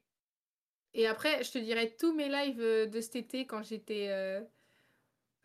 Et 0.94 1.08
après, 1.08 1.44
je 1.44 1.52
te 1.52 1.58
dirais 1.58 1.96
tous 2.00 2.14
mes 2.14 2.30
lives 2.30 2.62
euh, 2.62 2.86
de 2.86 3.02
cet 3.02 3.16
été 3.18 3.46
quand 3.46 3.62
j'étais... 3.64 4.08
euh, 4.10 4.42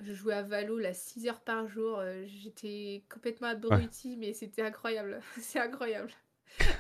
Je 0.01 0.13
jouais 0.15 0.35
à 0.35 0.43
Valo, 0.43 0.79
là, 0.79 0.95
6 0.95 1.27
heures 1.29 1.41
par 1.43 1.67
jour. 1.69 2.01
J'étais 2.27 3.05
complètement 3.13 3.49
abrutie, 3.49 4.17
mais 4.17 4.33
c'était 4.33 4.63
incroyable. 4.63 5.21
C'est 5.41 5.59
incroyable. 5.61 6.13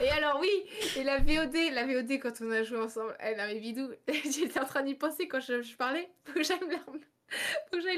Et 0.01 0.09
alors 0.11 0.39
oui, 0.41 0.51
et 0.97 1.05
la 1.05 1.19
VOD, 1.19 1.55
la 1.73 1.87
VOD 1.87 2.19
quand 2.21 2.41
on 2.43 2.51
a 2.51 2.63
joué 2.63 2.79
ensemble, 2.79 3.17
elle 3.19 3.41
avait 3.41 3.59
vidou. 3.59 3.89
J'étais 4.09 4.61
en 4.61 4.65
train 4.65 4.83
d'y 4.83 4.95
penser 4.95 5.27
quand 5.29 5.41
je, 5.41 5.63
je 5.63 5.77
parlais. 5.77 6.11
Faut 6.25 6.33
que 6.35 6.43
j'aille 6.43 6.59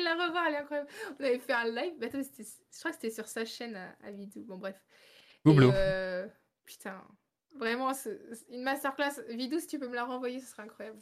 la... 0.02 0.14
Revoir, 0.26 0.46
elle 0.46 0.54
est 0.54 0.58
incroyable. 0.58 0.88
On 1.18 1.24
avait 1.24 1.38
fait 1.38 1.52
un 1.54 1.64
live, 1.64 1.92
bah, 1.98 2.06
attends, 2.06 2.20
je 2.22 2.78
crois 2.78 2.90
que 2.90 2.96
c'était 2.96 3.10
sur 3.10 3.26
sa 3.26 3.44
chaîne 3.44 3.76
à, 3.76 3.96
à 4.06 4.10
Vidou. 4.10 4.44
Bon 4.44 4.58
bref. 4.58 4.76
Et, 5.44 5.48
Goublo. 5.48 5.72
euh, 5.72 6.28
Putain, 6.64 7.02
vraiment, 7.56 7.92
une 8.50 8.62
masterclass. 8.62 9.20
Vidou, 9.30 9.58
si 9.58 9.66
tu 9.66 9.78
peux 9.78 9.88
me 9.88 9.94
la 9.94 10.04
renvoyer, 10.04 10.38
ce 10.40 10.46
serait 10.46 10.62
incroyable. 10.64 10.98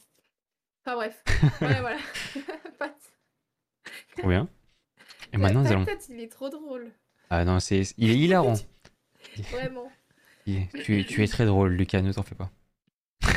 Enfin 0.84 0.96
bref, 0.96 1.22
voilà, 1.60 1.80
voilà. 1.80 1.98
Pat. 2.78 2.96
Trop 4.16 4.28
bien. 4.28 4.48
Et 5.32 5.36
maintenant 5.36 5.62
nous 5.62 5.72
allons. 5.72 5.86
Il 6.08 6.20
est 6.20 6.30
trop 6.32 6.48
drôle. 6.48 6.90
Ah 7.28 7.44
non, 7.44 7.60
c'est 7.60 7.82
il 7.98 8.10
est 8.10 8.16
hilarant. 8.18 8.54
Vraiment. 9.50 9.90
Tu, 10.46 11.04
tu 11.06 11.22
es 11.22 11.28
très 11.28 11.46
drôle, 11.46 11.72
Lucas, 11.72 12.02
ne 12.02 12.12
t'en 12.12 12.22
fais 12.22 12.34
pas. 12.34 12.50
Je 13.22 13.28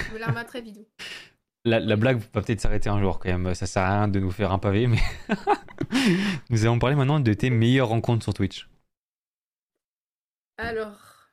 la 1.65 1.95
blague 1.95 2.17
va 2.17 2.41
peut-être 2.41 2.61
s'arrêter 2.61 2.89
un 2.89 2.99
jour 2.99 3.19
quand 3.19 3.29
même. 3.29 3.53
Ça 3.55 3.65
sert 3.65 3.83
à 3.83 3.99
rien 3.99 4.07
de 4.07 4.19
nous 4.19 4.31
faire 4.31 4.51
un 4.51 4.59
pavé, 4.59 4.87
mais 4.87 4.99
nous 6.49 6.63
allons 6.65 6.79
parler 6.79 6.95
maintenant 6.95 7.19
de 7.19 7.33
tes 7.33 7.49
meilleures 7.49 7.89
rencontres 7.89 8.23
sur 8.23 8.33
Twitch. 8.33 8.67
Alors, 10.57 11.29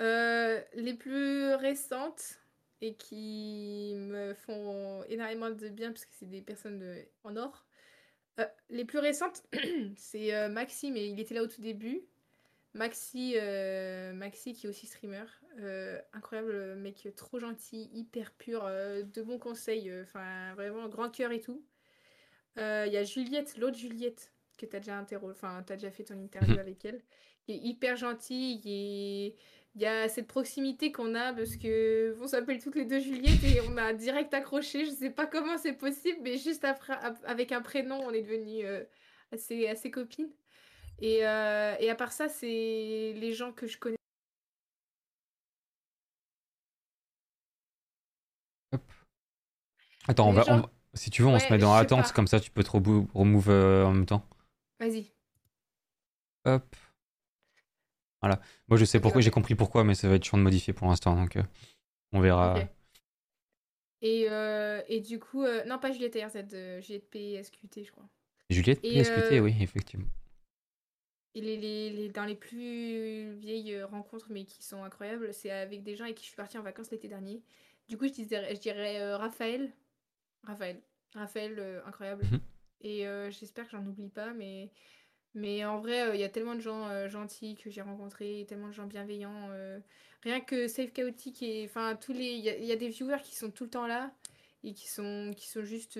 euh, 0.00 0.60
les 0.74 0.94
plus 0.94 1.54
récentes 1.54 2.38
et 2.80 2.94
qui 2.94 3.94
me 3.96 4.34
font 4.34 5.04
énormément 5.08 5.50
de 5.50 5.68
bien 5.68 5.92
parce 5.92 6.04
que 6.04 6.12
c'est 6.18 6.26
des 6.28 6.42
personnes 6.42 6.78
de- 6.78 7.06
en 7.22 7.36
or. 7.36 7.64
Euh, 8.40 8.46
les 8.70 8.84
plus 8.84 8.98
récentes, 8.98 9.42
c'est 9.96 10.34
euh, 10.34 10.48
Maxi, 10.48 10.90
mais 10.90 11.08
il 11.08 11.20
était 11.20 11.34
là 11.34 11.42
au 11.42 11.46
tout 11.46 11.62
début. 11.62 12.02
Maxi, 12.74 13.34
euh, 13.36 14.12
Maxi 14.12 14.52
qui 14.52 14.66
est 14.66 14.68
aussi 14.68 14.86
streamer. 14.86 15.24
Euh, 15.60 16.00
incroyable 16.12 16.74
mec, 16.76 17.08
trop 17.16 17.38
gentil, 17.38 17.88
hyper 17.92 18.32
pur, 18.32 18.64
euh, 18.64 19.02
de 19.02 19.22
bons 19.22 19.38
conseils, 19.38 19.88
euh, 19.90 20.02
enfin 20.02 20.52
vraiment 20.54 20.88
grand 20.88 21.08
cœur 21.10 21.30
et 21.32 21.40
tout. 21.40 21.64
Euh, 22.58 22.84
Il 22.86 22.92
y 22.92 22.96
a 22.96 23.04
Juliette, 23.04 23.56
l'autre 23.58 23.76
Juliette, 23.76 24.32
que 24.58 24.66
tu 24.66 24.74
as 24.76 24.80
déjà 24.80 25.00
interro- 25.00 25.30
enfin 25.30 25.62
t'as 25.66 25.74
déjà 25.76 25.90
fait 25.90 26.04
ton 26.04 26.18
interview 26.18 26.54
Mhm. 26.54 26.58
avec 26.60 26.84
elle, 26.84 27.02
qui 27.44 27.52
est 27.52 27.58
hyper 27.58 27.96
gentille, 27.96 28.60
il 28.64 29.80
y 29.80 29.86
a 29.86 30.08
cette 30.08 30.26
proximité 30.28 30.92
qu'on 30.92 31.14
a 31.14 31.32
parce 31.32 31.56
que 31.56 32.16
on 32.20 32.26
s'appelle 32.28 32.60
toutes 32.62 32.76
les 32.76 32.84
deux 32.84 33.00
Juliette 33.00 33.42
et 33.44 33.60
on 33.68 33.76
a 33.76 33.92
direct 33.92 34.32
accroché. 34.34 34.84
Je 34.84 34.90
sais 34.90 35.10
pas 35.10 35.26
comment 35.26 35.58
c'est 35.58 35.72
possible, 35.74 36.18
mais 36.22 36.38
juste 36.38 36.64
après, 36.64 36.94
avec 37.24 37.52
un 37.52 37.60
prénom, 37.62 37.98
on 38.04 38.10
est 38.12 38.22
devenus 38.22 38.64
euh, 38.64 38.84
assez, 39.32 39.66
assez 39.68 39.90
copines. 39.90 40.30
Et, 41.00 41.26
euh, 41.26 41.74
et 41.80 41.90
à 41.90 41.94
part 41.94 42.12
ça, 42.12 42.28
c'est 42.28 42.46
les 43.16 43.32
gens 43.32 43.52
que 43.52 43.66
je 43.66 43.78
connais. 43.78 43.96
Attends, 50.06 50.28
on 50.28 50.32
va, 50.32 50.42
gens- 50.42 50.58
on- 50.60 50.68
si 50.94 51.10
tu 51.10 51.22
veux, 51.22 51.28
on 51.28 51.38
se 51.38 51.50
met 51.52 51.58
dans 51.58 51.74
attente, 51.74 52.12
comme 52.12 52.26
ça 52.26 52.40
tu 52.40 52.50
peux 52.50 52.62
te 52.62 52.70
remove, 52.70 53.48
euh, 53.48 53.84
en 53.84 53.92
même 53.92 54.06
temps. 54.06 54.26
Vas-y. 54.80 55.12
Hop. 56.44 56.76
Voilà. 58.20 58.40
Moi 58.68 58.78
je 58.78 58.84
sais 58.84 59.00
pourquoi, 59.00 59.20
j'ai 59.20 59.30
compris 59.30 59.54
pourquoi, 59.54 59.84
mais 59.84 59.94
ça 59.94 60.08
va 60.08 60.14
être 60.14 60.24
chiant 60.24 60.38
de 60.38 60.42
modifier 60.42 60.72
pour 60.72 60.88
l'instant, 60.88 61.14
donc 61.14 61.36
euh, 61.36 61.42
on 62.12 62.20
verra. 62.20 62.56
Et, 64.02 64.26
euh, 64.30 64.82
et 64.88 65.00
du 65.00 65.18
coup, 65.18 65.42
euh, 65.44 65.64
non, 65.64 65.78
pas 65.78 65.90
Juliette 65.90 66.16
euh, 66.16 66.80
Juliette 66.82 67.08
PSQT, 67.10 67.84
je 67.84 67.90
crois. 67.92 68.04
Juliette 68.50 68.80
Et, 68.82 69.02
PSQT, 69.02 69.40
oui, 69.40 69.56
effectivement. 69.60 70.06
Et 71.36 71.40
les, 71.40 71.56
les- 71.56 71.90
les- 71.90 72.08
dans 72.10 72.24
les 72.24 72.36
plus 72.36 73.32
vieilles 73.34 73.82
rencontres, 73.82 74.26
mais 74.30 74.44
qui 74.44 74.62
sont 74.62 74.84
incroyables, 74.84 75.34
c'est 75.34 75.50
avec 75.50 75.82
des 75.82 75.96
gens 75.96 76.04
avec 76.04 76.16
qui 76.16 76.22
je 76.24 76.28
suis 76.28 76.36
partie 76.36 76.58
en 76.58 76.62
vacances 76.62 76.90
l'été 76.92 77.08
dernier. 77.08 77.42
Du 77.88 77.98
coup, 77.98 78.06
je 78.06 78.22
dirais, 78.22 78.54
je 78.54 78.60
dirais 78.60 79.00
euh, 79.00 79.16
Raphaël. 79.16 79.72
Raphaël. 80.44 80.80
Raphaël, 81.14 81.56
euh, 81.58 81.80
incroyable. 81.86 82.24
Mhm. 82.30 82.40
Et 82.82 83.06
euh, 83.08 83.30
j'espère 83.30 83.64
que 83.64 83.72
j'en 83.72 83.84
oublie 83.86 84.08
pas, 84.10 84.32
mais, 84.32 84.70
mais 85.34 85.64
en 85.64 85.80
vrai, 85.80 86.10
il 86.14 86.20
y 86.20 86.24
a 86.24 86.28
tellement 86.28 86.54
de 86.54 86.60
gens 86.60 87.08
gentils 87.08 87.56
que 87.56 87.68
j'ai 87.70 87.80
rencontrés, 87.82 88.44
tellement 88.48 88.68
de 88.68 88.72
gens 88.74 88.86
bienveillants. 88.86 89.50
rien 90.22 90.40
que 90.40 90.68
Save 90.68 90.90
Chaotic 90.92 91.42
et 91.42 91.64
enfin 91.66 91.96
tous 91.96 92.12
les, 92.12 92.32
il 92.32 92.44
y, 92.44 92.48
a- 92.50 92.56
il 92.56 92.64
y 92.64 92.72
a 92.72 92.76
des 92.76 92.88
viewers 92.88 93.22
qui 93.22 93.34
sont 93.34 93.50
tout 93.50 93.64
le 93.64 93.70
temps 93.70 93.86
là 93.86 94.12
et 94.62 94.72
qui 94.74 94.88
sont 94.88 95.32
qui 95.36 95.48
sont 95.48 95.64
juste 95.64 95.98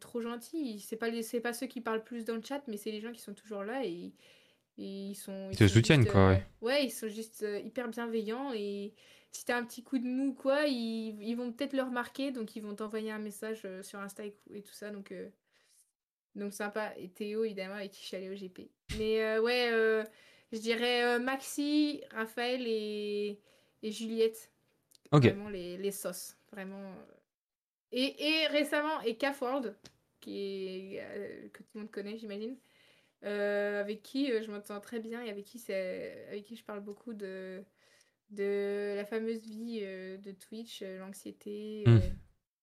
trop 0.00 0.20
gentils. 0.20 0.80
C'est 0.80 0.96
pas 0.96 1.08
les, 1.10 1.22
pas 1.40 1.52
ceux 1.52 1.66
qui 1.66 1.80
parlent 1.80 2.04
plus 2.04 2.24
dans 2.24 2.36
le 2.36 2.42
chat, 2.42 2.62
mais 2.68 2.76
c'est 2.76 2.90
les 2.92 3.00
gens 3.00 3.12
qui 3.12 3.20
sont 3.20 3.34
toujours 3.34 3.64
là 3.64 3.84
et, 3.84 4.12
et 4.78 5.08
ils 5.10 5.14
sont. 5.14 5.48
Ils 5.50 5.56
te 5.58 5.66
sont 5.66 5.74
soutiennent, 5.74 6.02
juste, 6.02 6.12
quoi, 6.12 6.20
euh, 6.20 6.28
ouais. 6.34 6.46
Ouais, 6.60 6.84
ils 6.86 6.90
sont 6.90 7.08
juste 7.08 7.42
euh, 7.42 7.58
hyper 7.60 7.88
bienveillants 7.88 8.52
et 8.54 8.94
si 9.30 9.44
t'as 9.44 9.58
un 9.58 9.64
petit 9.64 9.82
coup 9.82 9.98
de 9.98 10.06
mou 10.06 10.32
quoi, 10.32 10.66
ils, 10.66 11.20
ils 11.22 11.34
vont 11.34 11.52
peut-être 11.52 11.74
le 11.74 11.82
remarquer, 11.82 12.30
donc 12.30 12.56
ils 12.56 12.62
vont 12.62 12.74
t'envoyer 12.74 13.10
un 13.10 13.18
message 13.18 13.62
euh, 13.66 13.82
sur 13.82 13.98
Insta 13.98 14.24
et, 14.24 14.34
et 14.54 14.62
tout 14.62 14.72
ça, 14.72 14.90
donc 14.90 15.12
euh, 15.12 15.28
donc 16.34 16.54
sympa. 16.54 16.94
Et 16.96 17.10
Théo 17.10 17.44
évidemment 17.44 17.74
avec 17.74 17.90
qui 17.90 18.00
je 18.02 18.06
suis 18.06 18.16
allée 18.16 18.30
au 18.30 18.34
GP. 18.34 18.70
Mais 18.98 19.22
euh, 19.22 19.42
ouais, 19.42 19.68
euh, 19.70 20.02
je 20.52 20.58
dirais 20.58 21.18
Maxi, 21.18 22.02
Raphaël 22.12 22.62
et, 22.66 23.38
et 23.82 23.90
Juliette. 23.92 24.50
Ok. 25.12 25.24
Vraiment 25.24 25.48
les, 25.50 25.76
les 25.76 25.90
sauces, 25.92 26.36
vraiment. 26.52 26.94
Et, 27.92 28.14
et 28.22 28.46
récemment, 28.48 29.00
et 29.02 29.16
Cafworld, 29.16 29.74
qui 30.20 30.96
est, 30.96 31.50
que 31.52 31.62
tout 31.62 31.70
le 31.74 31.80
monde 31.80 31.90
connaît, 31.90 32.18
j'imagine, 32.18 32.56
euh, 33.24 33.80
avec 33.80 34.02
qui 34.02 34.30
euh, 34.32 34.42
je 34.42 34.50
m'entends 34.50 34.80
très 34.80 35.00
bien 35.00 35.22
et 35.22 35.30
avec 35.30 35.44
qui, 35.44 35.58
c'est, 35.58 36.26
avec 36.28 36.44
qui 36.44 36.56
je 36.56 36.64
parle 36.64 36.80
beaucoup 36.80 37.14
de, 37.14 37.62
de 38.30 38.94
la 38.96 39.04
fameuse 39.04 39.40
vie 39.40 39.80
euh, 39.82 40.16
de 40.18 40.32
Twitch, 40.32 40.82
l'anxiété, 40.82 41.84
Hmm. 41.86 41.98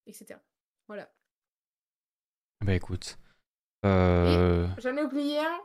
etc. 0.08 0.39
Voilà. 0.88 1.12
Bah 2.62 2.74
écoute. 2.74 3.18
J'en 3.84 4.97
ai 4.97 5.03
oublié 5.03 5.39
un. 5.39 5.60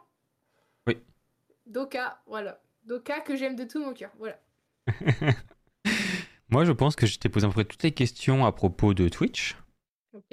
Oui. 0.87 0.99
Doka, 1.67 2.21
voilà. 2.27 2.61
Doka 2.85 3.21
que 3.21 3.37
j'aime 3.37 3.57
de 3.57 3.65
tout 3.65 3.81
mon 3.83 3.95
cœur, 3.95 4.11
voilà. 4.19 4.39
Moi 6.51 6.65
je 6.65 6.73
pense 6.73 6.97
que 6.97 7.07
je 7.07 7.19
t'ai 7.19 7.29
posé 7.29 7.47
à 7.47 7.49
peu 7.49 7.55
près 7.55 7.65
toutes 7.65 7.83
les 7.85 7.93
questions 7.93 8.45
à 8.45 8.53
propos 8.53 8.93
de 8.95 9.09
Twitch. 9.09 9.57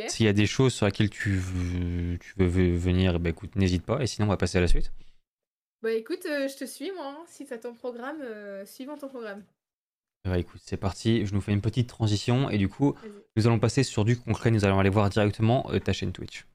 S'il 0.08 0.26
y 0.26 0.30
a 0.30 0.34
des 0.34 0.48
choses 0.48 0.74
sur 0.74 0.86
lesquelles 0.88 1.10
tu 1.10 1.36
veux, 1.38 2.18
tu 2.20 2.34
veux 2.38 2.48
ve- 2.48 2.76
venir, 2.78 3.20
bah 3.20 3.30
écoute, 3.30 3.56
n'hésite 3.56 3.86
pas, 3.86 4.02
et 4.02 4.08
sinon 4.08 4.26
on 4.28 4.30
va 4.30 4.38
passer 4.38 4.58
à 4.58 4.62
la 4.62 4.68
suite. 4.68 4.92
Bah 5.84 5.92
écoute, 5.94 6.26
euh, 6.26 6.48
je 6.48 6.56
te 6.58 6.66
suis 6.66 6.92
moi, 6.92 7.06
hein, 7.20 7.24
si 7.28 7.46
t'as 7.46 7.60
ton 7.60 7.76
programme, 7.76 8.20
euh, 8.22 8.66
suivant 8.66 8.98
ton 8.98 9.08
programme. 9.08 9.44
Bah, 10.26 10.38
écoute, 10.40 10.60
c'est 10.66 10.78
parti. 10.78 11.26
Je 11.26 11.34
nous 11.34 11.40
fais 11.42 11.54
une 11.54 11.62
petite 11.62 11.88
transition 11.88 12.50
et 12.50 12.58
du 12.58 12.68
coup, 12.68 12.96
nous 13.38 13.48
allons 13.48 13.60
passer 13.60 13.84
sur 13.84 14.04
du 14.04 14.20
concret. 14.20 14.52
Nous 14.52 14.66
allons 14.66 14.80
aller 14.80 14.90
voir 14.90 15.10
directement 15.10 15.70
euh, 15.72 15.80
ta 15.80 15.94
chaîne 15.94 16.12
Twitch. 16.12 16.46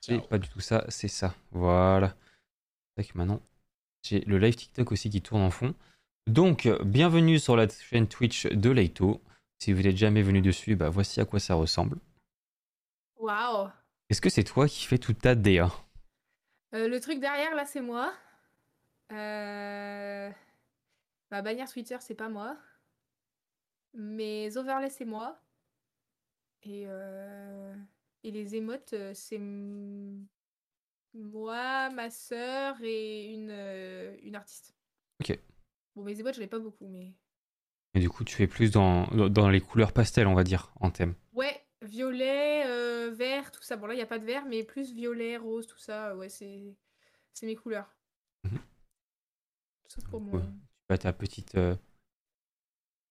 C'est 0.00 0.28
pas 0.28 0.38
du 0.38 0.48
tout 0.48 0.60
ça, 0.60 0.84
c'est 0.88 1.08
ça. 1.08 1.34
Voilà. 1.52 2.14
Maintenant, 3.14 3.40
j'ai 4.02 4.20
le 4.20 4.38
live 4.38 4.54
TikTok 4.54 4.92
aussi 4.92 5.10
qui 5.10 5.20
tourne 5.22 5.42
en 5.42 5.50
fond. 5.50 5.74
Donc, 6.26 6.68
bienvenue 6.82 7.38
sur 7.38 7.56
la 7.56 7.68
chaîne 7.68 8.08
Twitch 8.08 8.46
de 8.46 8.70
Leito. 8.70 9.22
Si 9.58 9.72
vous 9.72 9.82
n'êtes 9.82 9.96
jamais 9.96 10.22
venu 10.22 10.40
dessus, 10.40 10.76
bah 10.76 10.90
voici 10.90 11.20
à 11.20 11.24
quoi 11.24 11.38
ça 11.38 11.54
ressemble. 11.54 11.98
Waouh. 13.16 13.68
Est-ce 14.10 14.20
que 14.20 14.30
c'est 14.30 14.44
toi 14.44 14.68
qui 14.68 14.86
fais 14.86 14.98
toute 14.98 15.18
ta 15.18 15.34
DA 15.34 15.70
Euh, 16.74 16.88
le 16.88 17.00
truc 17.00 17.20
derrière, 17.20 17.54
là, 17.54 17.64
c'est 17.66 17.80
moi. 17.80 18.12
Euh, 19.12 20.30
Ma 21.30 21.42
bannière 21.42 21.70
Twitter, 21.70 21.96
c'est 22.00 22.14
pas 22.14 22.28
moi. 22.28 22.56
Mes 23.92 24.56
overlays, 24.56 24.90
c'est 24.90 25.04
moi. 25.04 25.40
Et, 26.62 26.84
euh, 26.86 27.74
Et 28.22 28.30
les 28.30 28.56
émotes, 28.56 28.94
c'est 29.12 29.38
moi, 29.38 30.20
ma 31.90 32.10
sœur 32.10 32.76
et 32.82 33.32
une, 33.32 33.50
une 34.22 34.36
artiste. 34.36 34.74
Ok. 35.20 35.38
Bon, 35.96 36.02
mes 36.02 36.18
émotes, 36.18 36.34
j'en 36.34 36.42
ai 36.42 36.46
pas 36.46 36.58
beaucoup, 36.58 36.86
mais. 36.88 37.12
Et 37.94 38.00
du 38.00 38.08
coup, 38.10 38.24
tu 38.24 38.34
fais 38.34 38.46
plus 38.46 38.70
dans, 38.72 39.06
dans- 39.08 39.28
dans 39.28 39.48
les 39.48 39.60
couleurs 39.60 39.92
pastel, 39.92 40.26
on 40.26 40.34
va 40.34 40.44
dire, 40.44 40.72
en 40.80 40.90
thème. 40.90 41.14
Ouais, 41.32 41.64
violet, 41.82 42.64
euh, 42.66 43.10
vert, 43.10 43.50
tout 43.52 43.62
ça. 43.62 43.76
Bon, 43.76 43.86
là, 43.86 43.94
il 43.94 43.98
n'y 43.98 44.02
a 44.02 44.06
pas 44.06 44.18
de 44.18 44.24
vert, 44.24 44.44
mais 44.46 44.64
plus 44.64 44.92
violet, 44.92 45.36
rose, 45.36 45.66
tout 45.66 45.78
ça. 45.78 46.16
Ouais, 46.16 46.28
c'est 46.28 46.74
c'est 47.32 47.46
mes 47.46 47.56
couleurs. 47.56 47.94
Tout 48.42 48.50
ça 49.88 50.02
pour 50.10 50.20
Ouais. 50.20 50.40
mon. 50.40 50.42
Tu 50.88 50.94
as 50.94 50.98
ta 50.98 51.12
petite 51.12 51.54
euh, 51.56 51.74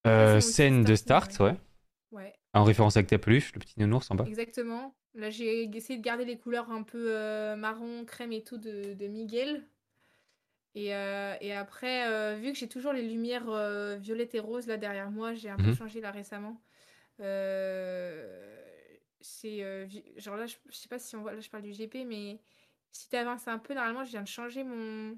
euh, 0.08 0.40
scène 0.42 0.84
de 0.84 0.96
start, 0.96 1.32
start, 1.32 1.52
ouais. 1.54 1.60
Ouais, 2.12 2.34
En 2.54 2.64
référence 2.64 2.98
avec 2.98 3.08
ta 3.10 3.18
peluche, 3.18 3.54
le 3.54 3.60
petit 3.60 3.80
nounours 3.80 4.10
en 4.12 4.16
bas. 4.16 4.26
exactement. 4.26 4.96
Là, 5.16 5.30
j'ai 5.30 5.64
essayé 5.64 5.98
de 6.00 6.04
garder 6.04 6.26
les 6.26 6.38
couleurs 6.38 6.72
un 6.72 6.84
peu 6.84 7.56
marron, 7.56 8.04
crème 8.06 8.32
et 8.34 8.44
tout 8.44 8.58
de, 8.58 8.94
de 8.94 9.08
Miguel. 9.08 9.64
Et, 10.76 10.96
euh, 10.96 11.36
et 11.42 11.54
après, 11.54 12.08
euh, 12.08 12.36
vu 12.36 12.52
que 12.52 12.58
j'ai 12.58 12.68
toujours 12.68 12.94
les 12.94 13.08
lumières 13.08 13.48
euh, 13.50 13.96
violettes 13.98 14.34
et 14.36 14.40
roses 14.40 14.66
là 14.68 14.78
derrière 14.78 15.12
moi, 15.12 15.34
j'ai 15.36 15.50
un 15.50 15.58
peu 15.58 15.68
Mhm. 15.68 15.76
changé 15.76 16.02
là 16.02 16.12
récemment. 16.12 16.62
Euh, 17.20 18.58
c'est 19.22 19.64
euh, 19.64 19.86
vi- 19.86 20.04
genre 20.18 20.36
là, 20.36 20.46
je, 20.48 20.56
je 20.70 20.76
sais 20.76 20.90
pas 20.90 21.00
si 21.00 21.16
on 21.16 21.22
voit, 21.22 21.34
là 21.34 21.40
je 21.40 21.50
parle 21.50 21.64
du 21.64 21.72
GP, 21.74 22.06
mais 22.06 22.40
si 22.92 23.10
tu 23.10 23.16
avances 23.16 23.48
un 23.48 23.60
peu, 23.60 23.74
normalement, 23.74 24.04
je 24.04 24.12
viens 24.12 24.24
de 24.24 24.28
changer 24.28 24.64
mon. 24.64 25.18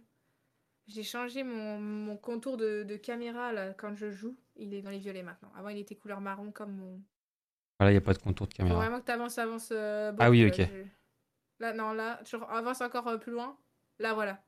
J'ai 0.88 1.03
changé 1.03 1.43
mon, 1.43 1.80
mon 1.80 2.16
contour 2.18 2.58
de, 2.58 2.84
de 2.84 2.95
caméra 2.97 3.51
là 3.53 3.74
quand 3.74 3.95
je 3.95 4.12
joue. 4.12 4.38
Il 4.56 4.74
est 4.74 4.82
dans 4.84 4.91
les 4.91 4.99
violets 4.99 5.24
maintenant. 5.24 5.51
Avant, 5.58 5.70
il 5.70 5.80
était 5.80 5.95
couleur 5.95 6.22
marron 6.22 6.51
comme 6.51 6.74
mon. 6.76 7.01
Voilà, 7.80 7.91
il 7.91 7.95
n'y 7.95 7.97
a 7.97 8.01
pas 8.01 8.14
de 8.14 8.20
contour 8.20 8.47
de 8.47 8.53
Faut 8.53 8.58
caméra. 8.58 8.78
vraiment 8.78 8.99
que 8.99 9.06
tu 9.06 9.12
avances, 9.12 9.38
avances. 9.38 9.70
euh, 9.72 10.12
Ah 10.20 10.30
oui, 10.30 10.43
là, 10.43 10.47
ok. 10.49 10.56
je- 10.58 10.84
Là, 11.60 11.74
non, 11.74 11.93
là, 11.93 12.22
tu 12.26 12.36
avances 12.36 12.82
encore 12.82 13.08
euh, 13.08 13.18
plus 13.18 13.32
loin. 13.32 13.58
Là, 13.99 14.14
voilà. 14.14 14.43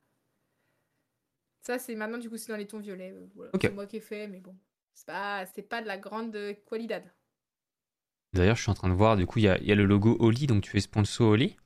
Ça, 1.68 1.78
c'est 1.78 1.94
maintenant, 1.94 2.16
du 2.16 2.30
coup, 2.30 2.38
c'est 2.38 2.50
dans 2.50 2.56
les 2.56 2.66
tons 2.66 2.78
violets. 2.78 3.12
euh, 3.12 3.26
voilà. 3.34 3.50
Ok. 3.52 3.60
C'est 3.60 3.72
moi 3.72 3.86
qui 3.86 3.98
ai 3.98 4.00
fait, 4.00 4.26
mais 4.26 4.40
bon. 4.40 4.56
C'est 4.94 5.04
pas, 5.04 5.44
c'est 5.54 5.60
pas 5.60 5.82
de 5.82 5.86
la 5.86 5.98
grande 5.98 6.34
qualidad. 6.64 7.04
D'ailleurs, 8.32 8.56
je 8.56 8.62
suis 8.62 8.70
en 8.70 8.74
train 8.74 8.88
de 8.88 8.94
voir, 8.94 9.18
du 9.18 9.26
coup, 9.26 9.38
il 9.38 9.42
y 9.42 9.48
a, 9.48 9.58
il 9.58 9.66
y 9.66 9.72
a 9.72 9.74
le 9.74 9.84
logo 9.84 10.16
Oli, 10.18 10.46
donc 10.46 10.62
tu 10.62 10.78
es 10.78 10.80
sponsor 10.80 11.28
Oli? 11.28 11.58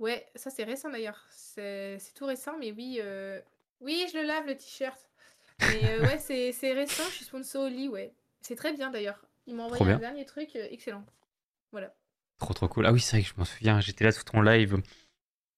Ouais, 0.00 0.26
ça, 0.34 0.50
c'est 0.50 0.64
récent 0.64 0.90
d'ailleurs. 0.90 1.24
C'est 1.30 2.00
tout 2.16 2.26
récent, 2.26 2.58
mais 2.58 2.72
oui. 2.72 2.98
euh, 3.00 3.40
Oui, 3.80 4.04
je 4.12 4.18
le 4.18 4.24
lave, 4.24 4.46
le 4.48 4.56
t-shirt. 4.56 4.98
Mais 5.60 5.92
euh, 5.92 6.02
ouais, 6.06 6.18
c'est 6.18 6.72
récent, 6.72 7.04
je 7.10 7.14
suis 7.14 7.24
sponsor 7.24 7.66
Oli, 7.66 7.88
ouais. 7.88 8.12
C'est 8.40 8.56
très 8.56 8.72
bien 8.72 8.90
d'ailleurs. 8.90 9.24
M'ont 9.46 9.68
Trop 9.68 9.76
envoyé 9.76 9.94
un 9.94 9.98
dernier 9.98 10.24
truc, 10.24 10.56
euh, 10.56 10.66
excellent. 10.72 11.06
Voilà. 11.70 11.94
Trop 12.38 12.52
trop 12.52 12.66
cool. 12.66 12.86
Ah 12.86 12.92
oui, 12.92 12.98
c'est 13.00 13.16
vrai 13.16 13.22
que 13.22 13.28
je 13.28 13.34
m'en 13.36 13.44
souviens, 13.44 13.80
j'étais 13.80 14.02
là 14.02 14.10
sur 14.10 14.24
ton 14.24 14.40
live. 14.40 14.82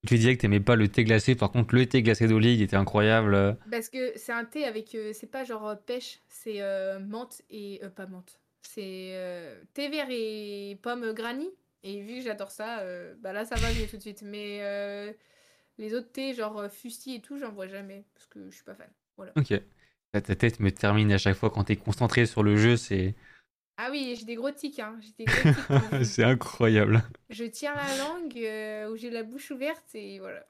Tu 0.07 0.17
disais 0.17 0.37
que 0.37 0.41
t'aimais 0.43 0.61
pas 0.61 0.75
le 0.75 0.89
thé 0.89 1.05
glacé, 1.05 1.37
par 1.37 1.53
contre, 1.53 1.75
le 1.77 1.87
thé 1.87 2.03
glacé 2.03 2.27
d'Oli, 2.27 2.55
il 2.55 2.63
était 2.63 2.77
incroyable. 2.77 3.57
Parce 3.71 3.89
que 3.89 4.13
c'est 4.17 4.33
un 4.33 4.45
thé 4.45 4.65
avec. 4.65 4.95
euh, 4.95 5.13
c'est 5.13 5.29
pas 5.29 5.45
genre 5.45 5.69
euh, 5.69 5.77
pêche, 5.77 6.21
c'est 6.29 6.61
euh, 6.61 6.99
menthe 6.99 7.43
et. 7.51 7.81
euh, 7.85 7.89
pas 7.89 8.07
menthe. 8.07 8.41
C'est 8.63 9.15
thé 9.75 9.89
vert 9.89 10.07
et 10.11 10.79
pomme 10.83 11.13
granny. 11.13 11.49
Et 11.85 12.01
vu 12.01 12.17
que 12.19 12.23
j'adore 12.23 12.51
ça, 12.51 12.85
bah 13.19 13.33
là 13.33 13.45
ça 13.45 13.57
va 13.57 13.73
mieux 13.73 13.87
tout 13.89 13.97
de 13.97 14.03
suite. 14.03 14.23
Mais 14.23 14.61
les 15.79 15.95
autres 15.95 16.11
thés, 16.13 16.33
genre 16.35 16.71
fusti 16.71 17.17
et 17.17 17.21
tout, 17.21 17.39
j'en 17.39 17.53
vois 17.53 17.67
jamais. 17.67 18.05
Parce 18.15 18.27
que 18.27 18.51
je 18.51 18.55
suis 18.55 18.65
pas 18.65 18.75
fan. 18.75 18.91
Voilà. 19.17 19.33
Ok. 19.37 19.53
Ta, 20.13 20.21
ta 20.21 20.37
tête 20.37 20.61
me 20.61 20.71
termine 20.73 21.11
à 21.13 21.19
chaque 21.19 21.37
fois 21.37 21.51
quand 21.51 21.65
t'es 21.65 21.77
concentré 21.77 22.27
sur 22.27 22.43
le 22.43 22.57
jeu, 22.57 22.77
c'est 22.77 23.15
Ah 23.77 23.89
oui, 23.91 24.15
j'ai 24.19 24.25
des 24.27 24.35
gros 24.35 24.51
tics, 24.51 24.79
hein. 24.79 24.99
J'ai 25.01 25.13
des 25.19 25.25
gros 25.25 25.51
tics 25.53 25.67
quand 25.67 25.81
je 25.93 25.99
joue. 25.99 26.05
c'est 26.05 26.25
incroyable. 26.25 27.03
Je 27.31 27.45
tire 27.45 27.75
la 27.75 27.97
langue 27.99 28.37
euh, 28.39 28.91
où 28.91 28.97
j'ai 28.97 29.11
la 29.11 29.23
bouche 29.23 29.51
ouverte 29.51 29.95
et 29.95 30.19
voilà. 30.19 30.47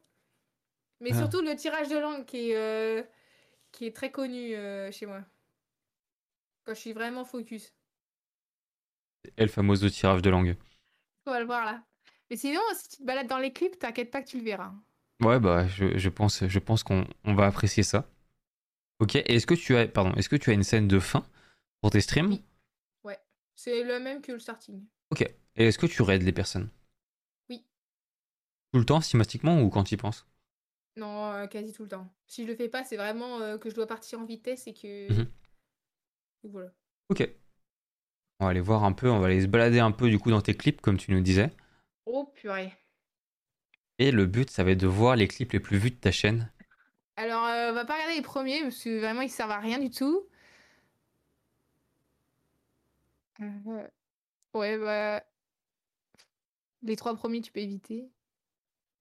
Mais 1.00 1.10
Ah. 1.12 1.18
surtout 1.18 1.40
le 1.40 1.54
tirage 1.56 1.88
de 1.88 1.98
langue 1.98 2.24
qui 2.24 2.50
est, 2.50 2.56
euh, 2.56 3.02
qui 3.70 3.86
est 3.86 3.94
très 3.94 4.10
connu 4.10 4.54
euh, 4.54 4.90
chez 4.92 5.06
moi. 5.06 5.22
Quand 6.64 6.74
je 6.74 6.80
suis 6.80 6.92
vraiment 6.92 7.24
focus. 7.24 7.72
El 9.36 9.48
famoso 9.48 9.88
tirage 9.88 10.22
de 10.22 10.30
langue. 10.30 10.56
On 11.26 11.30
va 11.30 11.40
le 11.40 11.46
voir 11.46 11.64
là. 11.64 11.82
Mais 12.30 12.36
sinon, 12.36 12.60
si 12.74 12.88
tu 12.88 12.96
te 12.98 13.02
balades 13.04 13.28
dans 13.28 13.38
les 13.38 13.52
clips, 13.52 13.78
t'inquiète 13.78 14.10
pas 14.10 14.22
que 14.22 14.28
tu 14.28 14.38
le 14.38 14.44
verras. 14.44 14.72
Ouais, 15.22 15.38
bah, 15.38 15.66
je, 15.68 15.96
je 15.98 16.08
pense, 16.08 16.44
je 16.46 16.58
pense 16.58 16.82
qu'on 16.82 17.06
on 17.24 17.34
va 17.34 17.46
apprécier 17.46 17.82
ça. 17.84 18.08
Ok. 18.98 19.14
Et 19.16 19.34
est-ce 19.36 19.46
que 19.46 19.54
tu 19.54 19.76
as, 19.76 19.86
pardon, 19.86 20.12
est-ce 20.14 20.28
que 20.28 20.36
tu 20.36 20.50
as 20.50 20.52
une 20.54 20.64
scène 20.64 20.88
de 20.88 20.98
fin 20.98 21.24
pour 21.80 21.90
tes 21.90 22.00
streams? 22.00 22.30
Oui. 22.30 22.42
C'est 23.54 23.84
le 23.84 24.00
même 24.00 24.22
que 24.22 24.32
le 24.32 24.38
starting. 24.38 24.84
Et 25.56 25.66
est-ce 25.66 25.78
que 25.78 25.86
tu 25.86 26.02
raides 26.02 26.22
les 26.22 26.32
personnes? 26.32 26.70
Oui. 27.50 27.64
Tout 28.72 28.78
le 28.78 28.86
temps, 28.86 29.00
systématiquement, 29.00 29.60
ou 29.60 29.68
quand 29.68 29.84
tu 29.84 29.94
y 29.94 29.96
penses 29.96 30.26
Non, 30.96 31.32
euh, 31.32 31.46
quasi 31.46 31.72
tout 31.72 31.82
le 31.82 31.90
temps. 31.90 32.12
Si 32.26 32.44
je 32.44 32.48
le 32.48 32.56
fais 32.56 32.68
pas, 32.68 32.84
c'est 32.84 32.96
vraiment 32.96 33.40
euh, 33.40 33.58
que 33.58 33.68
je 33.68 33.74
dois 33.74 33.86
partir 33.86 34.20
en 34.20 34.24
vitesse 34.24 34.66
et 34.66 34.74
que. 34.74 35.12
Mhm. 35.12 35.26
Et 36.44 36.48
voilà. 36.48 36.70
Ok. 37.10 37.28
On 38.40 38.44
va 38.46 38.50
aller 38.50 38.60
voir 38.60 38.84
un 38.84 38.92
peu, 38.92 39.10
on 39.10 39.20
va 39.20 39.26
aller 39.26 39.42
se 39.42 39.46
balader 39.46 39.78
un 39.78 39.92
peu 39.92 40.08
du 40.08 40.18
coup 40.18 40.30
dans 40.30 40.40
tes 40.40 40.54
clips, 40.54 40.80
comme 40.80 40.96
tu 40.96 41.12
nous 41.12 41.20
disais. 41.20 41.50
Oh 42.06 42.24
purée. 42.34 42.72
Et 43.98 44.10
le 44.10 44.26
but, 44.26 44.50
ça 44.50 44.64
va 44.64 44.72
être 44.72 44.80
de 44.80 44.86
voir 44.86 45.14
les 45.14 45.28
clips 45.28 45.52
les 45.52 45.60
plus 45.60 45.76
vus 45.76 45.90
de 45.90 45.96
ta 45.96 46.10
chaîne. 46.10 46.50
Alors, 47.16 47.44
euh, 47.46 47.70
on 47.70 47.74
va 47.74 47.84
pas 47.84 47.94
regarder 47.94 48.16
les 48.16 48.22
premiers 48.22 48.62
parce 48.62 48.82
que 48.82 48.98
vraiment 48.98 49.20
ils 49.20 49.30
servent 49.30 49.50
à 49.50 49.60
rien 49.60 49.78
du 49.78 49.90
tout. 49.90 50.26
Euh, 53.40 53.86
Ouais, 54.54 54.76
bah. 54.76 55.22
Les 56.82 56.96
trois 56.96 57.14
premiers, 57.14 57.40
tu 57.40 57.52
peux 57.52 57.60
éviter. 57.60 58.10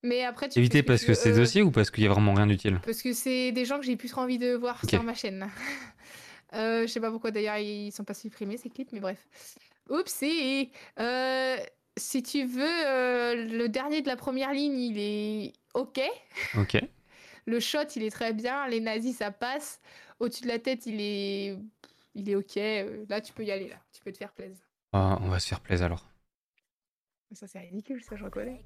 Mais 0.03 0.23
après, 0.23 0.49
tu 0.49 0.59
Éviter 0.59 0.81
que 0.81 0.87
parce 0.87 1.03
que 1.03 1.13
c'est 1.13 1.31
euh, 1.31 1.35
dossier 1.35 1.61
ou 1.61 1.71
parce 1.71 1.91
qu'il 1.91 2.03
y 2.03 2.07
a 2.07 2.09
vraiment 2.09 2.33
rien 2.33 2.47
d'utile? 2.47 2.79
Parce 2.85 3.01
que 3.01 3.13
c'est 3.13 3.51
des 3.51 3.65
gens 3.65 3.79
que 3.79 3.85
j'ai 3.85 3.95
plus 3.95 4.09
trop 4.09 4.21
envie 4.21 4.37
de 4.37 4.53
voir 4.53 4.83
sur 4.87 5.03
ma 5.03 5.13
chaîne. 5.13 5.49
Euh, 6.53 6.81
je 6.81 6.87
sais 6.87 6.99
pas 6.99 7.11
pourquoi 7.11 7.31
d'ailleurs 7.31 7.59
ils 7.59 7.93
sont 7.93 8.03
pas 8.03 8.13
supprimés 8.13 8.57
ces 8.57 8.69
clips, 8.69 8.91
mais 8.91 8.99
bref. 8.99 9.25
Oups, 9.89 10.21
et 10.23 10.69
euh, 10.99 11.55
si 11.95 12.23
tu 12.23 12.43
veux, 12.43 12.85
euh, 12.85 13.47
le 13.47 13.69
dernier 13.69 14.01
de 14.01 14.07
la 14.07 14.17
première 14.17 14.51
ligne, 14.51 14.77
il 14.77 14.99
est 14.99 15.53
ok. 15.73 16.01
Ok. 16.57 16.77
Le 17.45 17.59
shot, 17.59 17.85
il 17.95 18.03
est 18.03 18.11
très 18.11 18.33
bien. 18.33 18.67
Les 18.67 18.81
nazis, 18.81 19.15
ça 19.15 19.31
passe. 19.31 19.79
Au-dessus 20.19 20.43
de 20.43 20.49
la 20.49 20.59
tête, 20.59 20.85
il 20.85 20.99
est, 20.99 21.57
il 22.15 22.29
est 22.29 22.35
ok. 22.35 22.57
Euh, 22.57 23.05
Là, 23.09 23.21
tu 23.21 23.33
peux 23.33 23.43
y 23.43 23.51
aller. 23.51 23.69
Là, 23.69 23.81
tu 23.91 24.01
peux 24.01 24.11
te 24.11 24.17
faire 24.17 24.31
plaisir. 24.33 24.63
Ah, 24.93 25.17
on 25.21 25.29
va 25.29 25.39
se 25.39 25.47
faire 25.47 25.61
plaisir 25.61 25.85
alors. 25.85 26.07
Ça, 27.33 27.47
c'est 27.47 27.59
ridicule, 27.59 28.03
ça, 28.03 28.15
je 28.17 28.25
reconnais. 28.25 28.65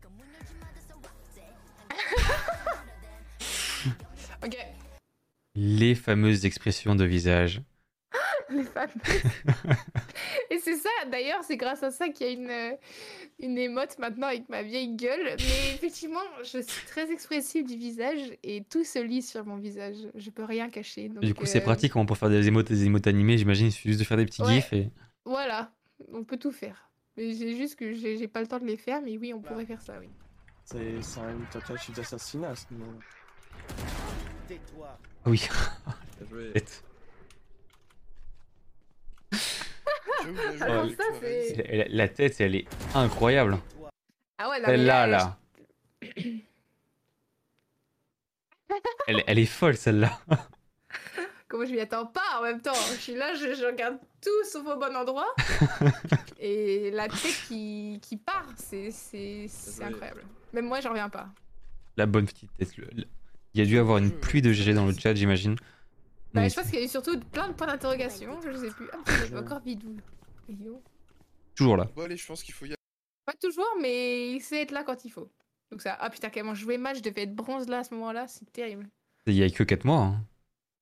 ok. 4.43 4.58
Les 5.54 5.93
fameuses 5.96 6.46
expressions 6.46 6.96
de 6.96 7.06
visage. 7.06 7.62
Les 8.50 8.64
fameuses. 8.64 8.93
Et 10.52 10.60
c'est 10.60 10.76
ça, 10.76 10.89
d'ailleurs, 11.12 11.43
c'est 11.43 11.58
grâce 11.58 11.82
à 11.84 11.91
ça 11.91 12.10
qu'il 12.10 12.28
y 12.28 12.30
a 12.30 12.34
une, 12.34 12.50
euh, 12.50 12.72
une 13.39 13.58
émote 13.58 13.98
maintenant 14.00 14.28
avec 14.28 14.48
ma 14.50 14.62
vieille 14.62 14.96
gueule. 14.96 15.36
Mais 15.39 15.74
effectivement, 15.74 16.20
je 16.43 16.62
suis 16.62 16.86
très 16.88 17.12
expressive 17.12 17.66
du 17.66 17.76
visage 17.76 18.20
et 18.43 18.64
tout 18.70 18.84
se 18.84 19.00
lit 19.00 19.22
sur 19.22 19.46
mon 19.46 19.58
visage. 19.58 19.96
Je 20.16 20.30
peux 20.30 20.43
rien 20.43 20.70
cacher. 20.70 21.10
donc, 21.10 21.24
du 21.24 21.34
coup, 21.34 21.46
c'est 21.46 21.60
euh, 21.60 21.64
pratique 21.66 21.93
comment 21.93 22.06
pour 22.06 22.18
faire 22.18 22.30
des 22.30 22.48
émotes, 22.48 22.68
des 22.68 22.86
émotes 22.86 23.08
animées. 23.08 23.38
J'imagine, 23.38 23.68
il 23.68 23.72
suffit 23.72 23.89
juste 23.89 24.00
de 24.02 24.06
faire 24.06 24.18
des 24.18 24.26
petits 24.26 24.41
Ouais. 24.43 24.56
gifs 24.56 24.72
et. 24.74 24.91
Voilà, 25.26 25.72
on 26.14 26.24
peut 26.24 26.38
tout 26.38 26.52
faire. 26.52 26.89
Mais 27.18 27.34
j'ai 27.34 27.56
juste 27.56 27.78
que 27.78 27.93
j'ai 27.93 28.28
pas 28.28 28.41
le 28.41 28.48
temps 28.48 28.60
de 28.60 28.66
les 28.66 28.78
faire, 28.78 29.02
mais 29.02 29.18
oui, 29.18 29.34
on 29.34 29.41
pourrait 29.41 29.66
faire 29.66 29.82
ça, 29.82 29.93
oui. 30.00 30.10
C'est 30.66 31.20
un 31.20 31.38
tentative 31.52 31.96
d'assassinat 31.96 32.50
à 32.50 32.56
ce 32.56 32.66
moment. 32.72 32.93
Tais-toi. 34.48 35.00
Ah 35.26 35.30
oui, 35.30 35.48
Bien 36.20 36.28
joué. 36.30 36.52
tête. 36.54 36.84
Je 39.32 39.38
vous 39.38 39.41
le 39.41 40.06
jure, 40.06 40.15
Alors 40.62 40.88
tu 40.88 40.96
ça, 40.96 41.04
as 41.12 41.20
c'est- 41.20 41.62
réussi. 41.62 41.90
La, 41.96 42.08
tête, 42.08 42.40
elle 42.42 42.56
est 42.56 42.68
incroyable. 42.94 43.58
Ah 44.38 44.50
ouais, 44.50 44.60
non, 44.60 44.66
Celle-là, 44.68 45.08
là, 45.08 45.18
là. 45.18 45.38
elle, 49.08 49.24
elle 49.28 49.40
est 49.40 49.46
folle 49.46 49.78
celle-là. 49.78 50.20
Comment 51.48 51.66
je 51.66 51.72
m'y 51.72 51.80
attends 51.80 52.08
pas 52.08 52.40
en 52.40 52.44
même 52.44 52.60
temps 52.62 52.74
Je 52.74 53.00
suis 53.00 53.14
là, 53.16 53.34
je, 53.36 53.54
je 53.54 53.66
regarde 53.66 53.98
tout 54.22 54.44
sauf 54.52 54.66
au 54.68 54.78
bon 54.80 54.96
endroit. 54.96 55.28
et 56.40 56.90
la 56.92 57.08
tête 57.08 57.38
qui, 57.48 58.00
qui 58.02 58.18
part, 58.18 58.48
c'est 58.58 58.92
c'est- 58.92 59.48
incroyable. 59.84 60.24
Même 60.54 60.66
moi, 60.66 60.82
j'en 60.82 60.90
reviens 60.90 61.10
pas. 61.10 61.28
La 61.98 62.06
bonne 62.08 62.26
petite 62.26 62.52
tête. 62.58 62.76
le- 62.78 62.88
le- 62.94 63.06
Il 63.54 63.60
y 63.60 63.64
a 63.64 63.66
dû 63.66 63.78
avoir 63.78 64.00
une 64.00 64.12
pluie 64.12 64.42
de 64.42 64.52
GG 64.52 64.74
dans 64.74 64.86
le 64.86 64.94
chat, 64.94 65.14
j'imagine. 65.16 65.56
Bah, 66.36 66.48
je 66.48 66.56
pense 66.56 66.66
qu'il 66.70 66.80
y 66.80 66.82
a 66.82 66.86
eu 66.86 66.90
surtout 66.90 67.20
plein 67.20 67.48
de 67.50 67.54
points 67.54 67.68
d'interrogation, 67.68 68.40
je 68.42 68.58
sais 68.58 68.70
plus. 68.72 68.88
Ah, 68.94 68.98
putain, 68.98 69.14
il 69.16 69.22
y 69.32 69.36
avait 69.36 69.38
encore 69.46 69.62
bidou. 69.62 69.98
Bidou. 70.48 70.82
toujours 71.56 71.78
là. 71.78 71.86
Bon, 71.96 72.04
allez, 72.04 72.18
je 72.18 72.26
pense 72.28 72.44
qu'il 72.44 72.54
faut 72.54 72.66
y 72.66 72.70
aller. 72.70 72.76
Pas 73.26 73.34
toujours, 73.34 73.66
mais 73.82 74.32
il 74.34 74.42
sait 74.42 74.62
être 74.62 74.72
là 74.72 74.84
quand 74.84 75.04
il 75.06 75.10
faut. 75.10 75.32
Donc 75.72 75.82
ça, 75.82 75.98
ah 76.00 76.10
putain, 76.10 76.30
comment 76.30 76.54
jouer 76.54 76.78
match, 76.78 76.98
je 76.98 77.04
devais 77.04 77.24
être 77.24 77.34
bronze 77.36 77.68
là 77.68 77.80
à 77.80 77.84
ce 77.84 77.94
moment-là, 77.96 78.28
c'est 78.28 78.52
terrible. 78.52 78.88
Il 79.26 79.34
y 79.34 79.44
a 79.44 79.50
que 79.50 79.64
4 79.64 79.86
mois. 79.86 80.02
Hein. 80.02 80.24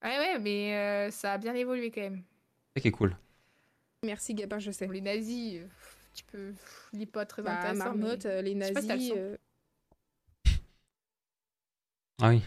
Ouais, 0.03 0.17
ouais, 0.17 0.39
mais 0.39 0.75
euh, 0.75 1.11
ça 1.11 1.33
a 1.33 1.37
bien 1.37 1.53
évolué 1.55 1.89
quand 1.91 2.01
même. 2.01 2.23
C'est 2.75 2.79
ça 2.79 2.81
qui 2.81 2.87
est 2.89 2.91
cool. 2.91 3.15
Merci 4.03 4.33
Gabin, 4.33 4.59
je 4.59 4.71
sais. 4.71 4.85
Pour 4.85 4.93
les 4.93 4.99
nazis, 5.01 5.61
euh, 5.61 5.67
tu 6.13 6.23
peux. 6.25 6.53
Est 6.99 7.05
pas 7.05 7.25
très 7.25 7.41
Bah, 7.41 7.57
intéressant. 7.59 7.85
Marmotte, 7.95 8.25
mais- 8.25 8.31
euh, 8.31 8.41
les 8.41 8.59
je 8.59 8.65
sais 8.65 8.73
pas 8.73 8.81
si 8.81 8.87
t'as 8.87 8.93
le 8.95 8.99
nazis. 8.99 9.13
euh, 9.15 9.37
Ah 12.21 12.29
oui. 12.29 12.43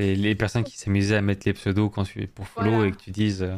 Et 0.00 0.16
les 0.16 0.34
personnes 0.34 0.64
qui 0.64 0.78
s'amusaient 0.78 1.16
à 1.16 1.20
mettre 1.22 1.46
les 1.46 1.52
pseudos 1.52 1.90
quand 1.90 2.04
tu 2.04 2.26
pour 2.26 2.46
follow 2.48 2.70
Voilà. 2.70 2.88
et 2.88 2.92
que 2.92 2.96
tu 2.96 3.10
dises. 3.10 3.42
euh, 3.42 3.56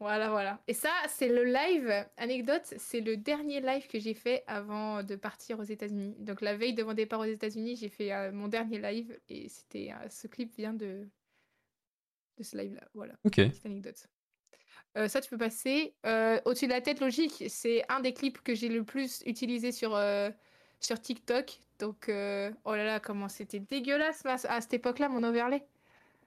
Voilà, 0.00 0.28
voilà. 0.28 0.60
Et 0.68 0.74
ça, 0.74 0.90
c'est 1.08 1.28
le 1.28 1.44
live. 1.44 1.90
Anecdote, 2.18 2.62
c'est 2.76 3.00
le 3.00 3.16
dernier 3.16 3.60
live 3.60 3.86
que 3.88 3.98
j'ai 3.98 4.12
fait 4.14 4.44
avant 4.46 5.02
de 5.02 5.16
partir 5.16 5.58
aux 5.58 5.64
États-Unis. 5.64 6.14
Donc 6.18 6.42
la 6.42 6.54
veille 6.56 6.74
de 6.74 6.82
mon 6.82 6.92
départ 6.92 7.20
aux 7.20 7.24
États-Unis, 7.24 7.76
j'ai 7.76 7.88
fait 7.88 8.12
euh, 8.12 8.30
mon 8.32 8.48
dernier 8.48 8.78
live 8.78 9.18
et 9.30 9.48
c'était 9.48 9.90
euh, 9.92 10.08
ce 10.10 10.26
clip 10.26 10.54
vient 10.56 10.74
de 10.74 11.08
de 12.36 12.42
ce 12.44 12.56
live-là. 12.56 12.86
Voilà, 12.94 13.14
Ok. 13.24 13.36
petite 13.36 13.66
anecdote. 13.66 14.06
Euh, 14.96 15.08
ça, 15.08 15.20
tu 15.20 15.28
peux 15.30 15.38
passer. 15.38 15.94
Au-dessus 16.44 16.66
de 16.66 16.72
la 16.72 16.80
tête, 16.80 17.00
logique, 17.00 17.44
c'est 17.48 17.82
un 17.88 18.00
des 18.00 18.12
clips 18.12 18.40
que 18.42 18.54
j'ai 18.54 18.68
le 18.68 18.84
plus 18.84 19.22
utilisé 19.26 19.72
sur 19.72 19.98
sur 20.80 21.00
TikTok. 21.00 21.58
Donc, 21.80 22.04
oh 22.08 22.74
là 22.76 22.84
là, 22.84 23.00
comment 23.00 23.28
c'était 23.28 23.58
dégueulasse 23.58 24.24
à 24.26 24.60
cette 24.60 24.74
époque-là, 24.74 25.08
mon 25.08 25.22
overlay. 25.24 25.64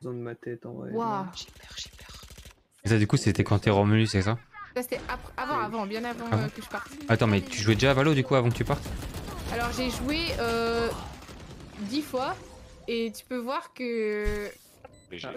Besoin 0.02 0.14
de 0.16 0.20
ma 0.20 0.34
tête 0.34 0.66
en 0.66 0.74
vrai. 0.74 0.90
Waouh. 0.90 1.26
J'ai 1.36 1.46
peur, 1.46 1.76
j'ai 1.78 1.90
peur. 1.92 2.22
Et 2.84 2.90
ça, 2.90 2.98
du 2.98 3.06
coup, 3.06 3.18
c'était 3.18 3.44
quand 3.44 3.60
t'es 3.60 3.70
revenu, 3.70 4.08
c'est 4.08 4.24
ça 4.24 4.40
Ça, 4.76 4.82
c'était 4.82 5.00
avant, 5.38 5.60
avant, 5.60 5.86
bien 5.86 6.04
avant 6.04 6.26
euh, 6.34 6.48
que 6.48 6.60
je 6.60 6.68
parte. 6.68 6.92
Attends, 7.08 7.28
mais 7.28 7.42
tu 7.42 7.62
jouais 7.62 7.76
déjà 7.76 7.92
à 7.92 7.94
Valo 7.94 8.16
du 8.16 8.24
coup 8.24 8.34
avant 8.34 8.50
que 8.50 8.56
tu 8.56 8.66
partes 8.66 8.84
Alors 9.54 9.72
j'ai 9.74 9.92
joué 9.92 10.18
euh, 10.40 10.90
10 11.82 12.02
fois 12.02 12.36
et 12.88 13.12
tu 13.16 13.24
peux 13.26 13.38
voir 13.38 13.76
que 13.76 14.50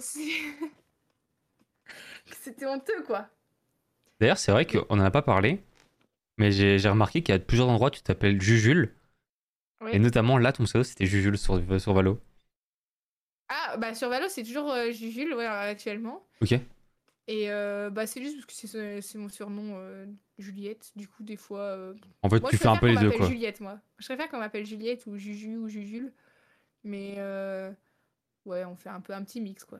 c'était 2.42 2.64
honteux 2.64 3.02
quoi. 3.06 3.26
D'ailleurs, 4.18 4.38
c'est 4.38 4.52
vrai 4.52 4.64
qu'on 4.64 4.86
en 4.88 5.00
a 5.00 5.10
pas 5.10 5.20
parlé, 5.20 5.62
mais 6.38 6.52
j'ai 6.52 6.78
j'ai 6.78 6.88
remarqué 6.88 7.22
qu'il 7.22 7.34
y 7.34 7.36
a 7.36 7.38
plusieurs 7.38 7.68
endroits 7.68 7.88
où 7.88 7.90
tu 7.90 8.00
t'appelles 8.00 8.40
Jujule. 8.40 8.94
Oui. 9.82 9.90
Et 9.92 9.98
notamment 9.98 10.38
là, 10.38 10.52
ton 10.52 10.64
pseudo 10.64 10.84
c'était 10.84 11.04
Jujule 11.04 11.36
sur, 11.36 11.60
sur 11.78 11.92
Valo. 11.92 12.18
Ah 13.56 13.76
bah 13.76 13.94
sur 13.94 14.08
Valo 14.08 14.26
c'est 14.28 14.42
toujours 14.42 14.70
euh, 14.72 14.90
ouais, 14.90 15.46
actuellement. 15.46 16.26
Ok. 16.40 16.52
Et 17.26 17.50
euh, 17.50 17.88
bah 17.90 18.06
c'est 18.06 18.20
juste 18.22 18.36
parce 18.44 18.60
que 18.72 19.00
c'est 19.00 19.18
mon 19.18 19.28
surnom 19.28 19.74
euh, 19.76 20.06
Juliette. 20.38 20.90
Du 20.96 21.06
coup 21.08 21.22
des 21.22 21.36
fois... 21.36 21.60
euh, 21.60 21.94
En 22.22 22.28
fait, 22.28 22.40
Moi 22.40 22.50
tu 22.50 22.56
fais 22.58 22.66
un 22.68 22.76
peu 22.76 22.88
les 22.88 22.96
deux 22.96 23.10
quoi. 23.12 23.26
Juliette 23.28 23.60
moi. 23.60 23.78
Je 23.98 24.06
préfère 24.06 24.28
qu'on 24.28 24.38
m'appelle 24.38 24.66
Juliette 24.66 25.06
ou 25.06 25.16
Juju 25.16 25.56
ou 25.56 25.68
Jujule. 25.68 26.12
Mais 26.82 27.14
ouais 28.44 28.64
on 28.64 28.76
fait 28.76 28.90
un 28.90 29.00
peu 29.00 29.12
un 29.14 29.22
petit 29.22 29.40
mix 29.40 29.64
quoi. 29.64 29.78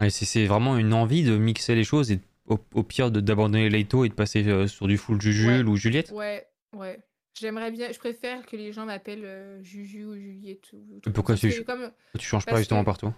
Ouais, 0.00 0.10
c'est- 0.10 0.24
c'est 0.24 0.46
vraiment 0.46 0.76
une 0.76 0.92
envie 0.92 1.22
de 1.22 1.36
mixer 1.38 1.74
les 1.74 1.84
choses 1.84 2.10
et 2.10 2.20
au, 2.46 2.58
au 2.74 2.82
pire 2.82 3.10
d'abandonner 3.10 3.70
Leito 3.70 4.04
et 4.04 4.08
de 4.08 4.14
passer 4.14 4.66
sur 4.66 4.86
du 4.88 4.98
full 4.98 5.18
Ouais. 5.24 5.62
ou 5.70 5.76
Juliette. 5.76 6.10
Ouais, 6.10 6.46
ouais. 6.74 6.98
J'aimerais 7.34 7.70
bien, 7.72 7.90
je 7.90 7.98
préfère 7.98 8.46
que 8.46 8.56
les 8.56 8.72
gens 8.72 8.86
m'appellent 8.86 9.24
euh, 9.24 9.62
Juju 9.62 10.04
ou 10.04 10.14
Juliette. 10.14 10.72
Ou, 10.72 11.00
ou 11.06 11.10
pourquoi 11.12 11.36
que 11.36 11.62
comme 11.62 11.90
Tu 12.18 12.24
changes 12.26 12.46
pas 12.46 12.56
justement 12.58 12.80
que- 12.80 12.86
partout? 12.86 13.12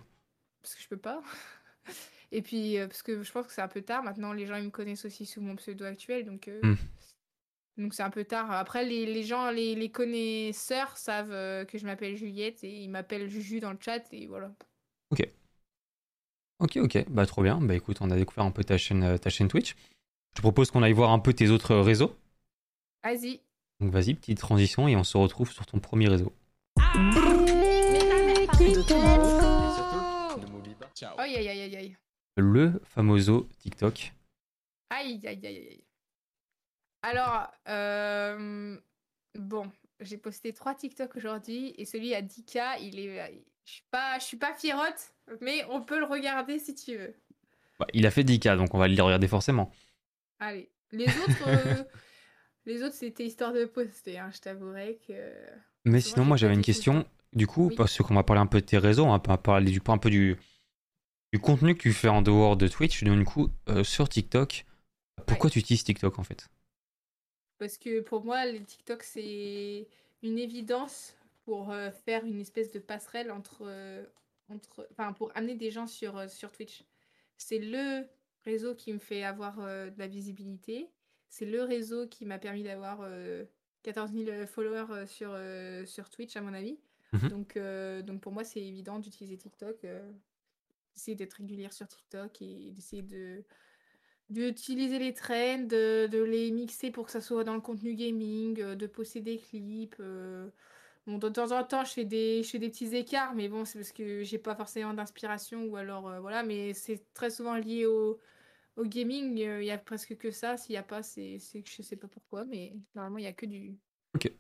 Parce 0.63 0.75
que 0.75 0.83
je 0.83 0.89
peux 0.89 0.97
pas. 0.97 1.23
Et 2.33 2.43
puis, 2.43 2.79
euh, 2.79 2.87
parce 2.89 3.03
que 3.03 3.23
je 3.23 3.31
pense 3.31 3.47
que 3.47 3.53
c'est 3.53 3.61
un 3.63 3.69
peu 3.69 3.83
tard. 3.83 4.03
Maintenant, 4.03 4.33
les 4.33 4.47
gens 4.47 4.57
ils 4.57 4.65
me 4.65 4.71
connaissent 4.71 5.05
aussi 5.05 5.27
sous 5.27 5.41
mon 5.41 5.55
pseudo 5.57 5.85
actuel. 5.85 6.25
Donc, 6.25 6.49
euh, 6.49 6.61
Hmm. 6.63 6.75
donc 7.77 7.95
c'est 7.95 8.03
un 8.03 8.11
peu 8.11 8.25
tard. 8.25 8.51
Après, 8.51 8.85
les, 8.85 9.07
les 9.07 9.23
gens, 9.23 9.51
les, 9.51 9.75
les 9.75 9.91
connaisseurs 9.91 10.97
savent 10.97 11.31
euh, 11.33 11.65
que 11.65 11.77
je 11.79 11.85
m'appelle 11.85 12.17
Juliette 12.17 12.65
et 12.65 12.83
ils 12.83 12.89
m'appellent 12.89 13.29
Juju 13.29 13.61
dans 13.61 13.71
le 13.73 13.79
chat. 13.81 14.03
Et 14.13 14.27
voilà. 14.27 14.53
Ok, 16.59 16.79
ok, 16.79 17.05
bah 17.11 17.27
trop 17.27 17.43
bien. 17.43 17.61
Bah 17.61 17.75
écoute, 17.75 17.99
on 18.01 18.11
a 18.11 18.17
découvert 18.17 18.45
un 18.47 18.51
peu 18.51 18.65
ta 18.65 18.79
chaîne, 18.79 19.19
ta 19.19 19.29
chaîne 19.29 19.49
Twitch. 19.49 19.77
Je 20.33 20.37
te 20.37 20.41
propose 20.41 20.71
qu'on 20.71 20.83
aille 20.83 20.95
voir 20.95 21.11
un 21.13 21.19
peu 21.19 21.35
tes 21.35 21.51
autres 21.51 21.77
réseaux. 21.77 22.17
Vas-y. 23.05 23.41
Donc 23.81 23.93
vas-y, 23.93 24.15
petite 24.15 24.39
transition 24.39 24.89
et 24.89 24.97
on 24.97 25.05
se 25.05 25.19
retrouve 25.19 25.53
sur 25.53 25.67
ton 25.67 25.79
premier 25.79 26.09
réseau. 26.09 26.33
Aïe, 31.19 31.37
aïe, 31.37 31.49
aïe, 31.49 31.77
aïe. 31.77 31.97
Le 32.37 32.81
famoso 32.85 33.49
TikTok. 33.59 34.13
Aïe, 34.91 35.21
aïe, 35.27 35.41
aïe, 35.45 35.69
aïe. 35.69 35.85
Alors, 37.03 37.49
euh, 37.69 38.79
bon, 39.35 39.71
j'ai 40.01 40.17
posté 40.17 40.53
trois 40.53 40.75
TikTok 40.75 41.15
aujourd'hui 41.17 41.75
et 41.77 41.85
celui 41.85 42.15
à 42.15 42.23
10K, 42.23 42.79
il 42.81 42.99
est. 42.99 43.45
Je 43.65 43.73
suis 43.73 43.85
pas, 43.91 44.19
je 44.19 44.25
suis 44.25 44.37
pas 44.37 44.55
fierotte, 44.55 45.13
mais 45.41 45.65
on 45.71 45.83
peut 45.83 45.99
le 45.99 46.05
regarder 46.05 46.59
si 46.59 46.75
tu 46.75 46.97
veux. 46.97 47.15
Bah, 47.79 47.87
il 47.93 48.07
a 48.07 48.11
fait 48.11 48.23
10K, 48.23 48.57
donc 48.57 48.75
on 48.75 48.79
va 48.79 48.89
le 48.89 49.03
regarder 49.03 49.29
forcément. 49.29 49.71
Allez, 50.39 50.71
les 50.93 51.07
autres, 51.07 51.43
euh, 51.49 51.85
les 52.67 52.83
autres 52.83 52.95
c'était 52.95 53.25
histoire 53.27 53.53
de 53.53 53.65
poster. 53.65 54.19
Hein, 54.19 54.31
je 54.35 54.41
t'avouerai 54.41 54.99
que. 55.07 55.33
Mais 55.85 56.01
sinon, 56.01 56.25
moi 56.25 56.37
j'avais 56.37 56.55
une 56.55 56.63
question. 56.63 57.07
Du 57.33 57.47
coup, 57.47 57.69
Oui. 57.69 57.77
parce 57.77 57.99
qu'on 57.99 58.15
va 58.15 58.23
parler 58.23 58.41
un 58.41 58.47
peu 58.47 58.61
de 58.61 58.67
tes 58.67 58.79
réseaux, 58.79 59.05
on 59.05 59.11
va 59.17 59.19
parler 59.19 59.71
du, 59.71 59.81
un 59.89 59.99
peu 59.99 60.09
du, 60.11 60.37
du 61.33 61.39
contenu 61.39 61.75
que 61.75 61.83
tu 61.83 61.93
fais 61.93 62.09
en 62.09 62.23
dehors 62.23 62.57
de 62.57 62.67
Twitch. 62.69 63.03
Donc, 63.05 63.19
du 63.19 63.25
coup, 63.25 63.51
euh, 63.69 63.85
sur 63.85 64.09
TikTok, 64.09 64.65
pourquoi 65.27 65.51
tu 65.51 65.59
utilises 65.59 65.85
TikTok 65.85 66.19
en 66.19 66.23
fait? 66.25 66.49
Parce 67.59 67.79
que 67.79 68.01
pour 68.01 68.25
moi, 68.25 68.45
les 68.47 68.63
TikTok, 68.63 69.03
c'est 69.03 69.87
une 70.23 70.39
évidence 70.39 71.15
pour 71.45 71.71
euh, 71.73 71.91
faire 71.91 72.25
une 72.25 72.41
espèce 72.41 72.71
de 72.73 72.79
passerelle 72.79 73.31
entre. 73.31 73.63
euh, 73.63 74.05
entre 74.49 74.87
enfin, 74.93 75.13
pour 75.13 75.33
amener 75.37 75.57
des 75.57 75.71
gens 75.73 75.87
sur, 75.89 76.31
sur 76.31 76.53
Twitch. 76.53 76.85
C'est 77.37 77.59
le 77.59 78.07
réseau 78.45 78.75
qui 78.77 78.93
me 78.93 78.99
fait 79.01 79.25
avoir 79.25 79.57
de 79.57 79.99
la 79.99 80.07
visibilité. 80.07 80.89
C'est 81.29 81.47
le 81.47 81.63
réseau 81.63 82.07
qui 82.09 82.25
m'a 82.27 82.39
permis 82.39 82.63
d'avoir 82.63 83.01
euh, 83.03 83.45
14 83.83 84.13
000 84.13 84.47
followers 84.47 84.87
euh, 84.91 85.07
sur, 85.07 85.31
euh, 85.33 85.85
sur 85.87 86.11
Twitch, 86.11 86.37
à 86.37 86.41
mon 86.41 86.55
avis. 86.55 86.79
Mhm. 87.13 87.29
donc, 87.29 87.57
euh, 87.57 88.03
donc 88.03 88.21
pour 88.21 88.33
moi, 88.33 88.45
c'est 88.45 88.61
évident 88.63 88.99
d'utiliser 88.99 89.37
TikTok. 89.37 89.85
euh, 89.85 90.11
d'essayer 90.95 91.15
d'être 91.17 91.35
régulière 91.35 91.73
sur 91.73 91.87
TikTok 91.89 92.43
et 92.43 92.71
d'essayer 92.73 93.03
de 93.03 93.45
d'utiliser 94.31 94.99
les 94.99 95.15
trends, 95.15 95.59
de, 95.61 96.09
de 96.09 96.23
les 96.23 96.51
mixer 96.51 96.91
pour 96.91 97.07
que 97.07 97.13
ça 97.13 97.21
soit 97.21 97.45
dans 97.45 97.55
le 97.55 97.61
contenu 97.61 97.95
gaming, 97.95 98.61
euh, 98.61 98.75
de 98.75 98.87
poster 98.87 99.21
des 99.21 99.39
clips. 99.39 99.97
euh. 100.01 100.49
Bon, 101.07 101.19
de 101.19 101.29
temps 101.29 101.53
en 101.53 101.65
temps, 101.65 101.85
je 101.85 101.93
fais 101.93 102.05
des, 102.05 102.43
je 102.43 102.51
fais 102.51 102.59
des 102.59 102.69
petits 102.71 102.95
écarts, 102.97 103.35
mais 103.37 103.49
bon, 103.49 103.65
c'est 103.65 103.79
parce 103.79 103.93
que 103.93 104.25
j'ai 104.25 104.39
pas 104.39 104.57
forcément 104.57 104.95
d'inspiration 104.95 105.65
ou 105.67 105.77
alors 105.77 106.09
euh, 106.09 106.21
voilà, 106.21 106.43
mais 106.43 106.75
c'est 106.75 107.03
très 107.15 107.31
souvent 107.31 107.57
lié 107.57 107.87
au, 107.87 108.21
au 108.77 108.85
gaming. 108.85 109.37
Il 109.39 109.65
y 109.65 109.71
a 109.71 109.79
presque 109.79 110.17
que 110.17 110.31
ça. 110.31 110.57
S'il 110.57 110.75
y 110.75 110.79
a 110.79 110.83
pas, 110.83 111.03
c'est 111.03 111.39
c'est 111.39 111.63
que 111.63 111.71
je 111.71 111.83
sais 111.83 111.97
pas 111.97 112.09
pourquoi, 112.09 112.45
mais 112.45 112.75
normalement, 112.95 113.19
il 113.19 113.25
y 113.25 113.29
a 113.29 113.33
que 113.33 113.47
du. 113.47 113.79
Ok. 114.15 114.31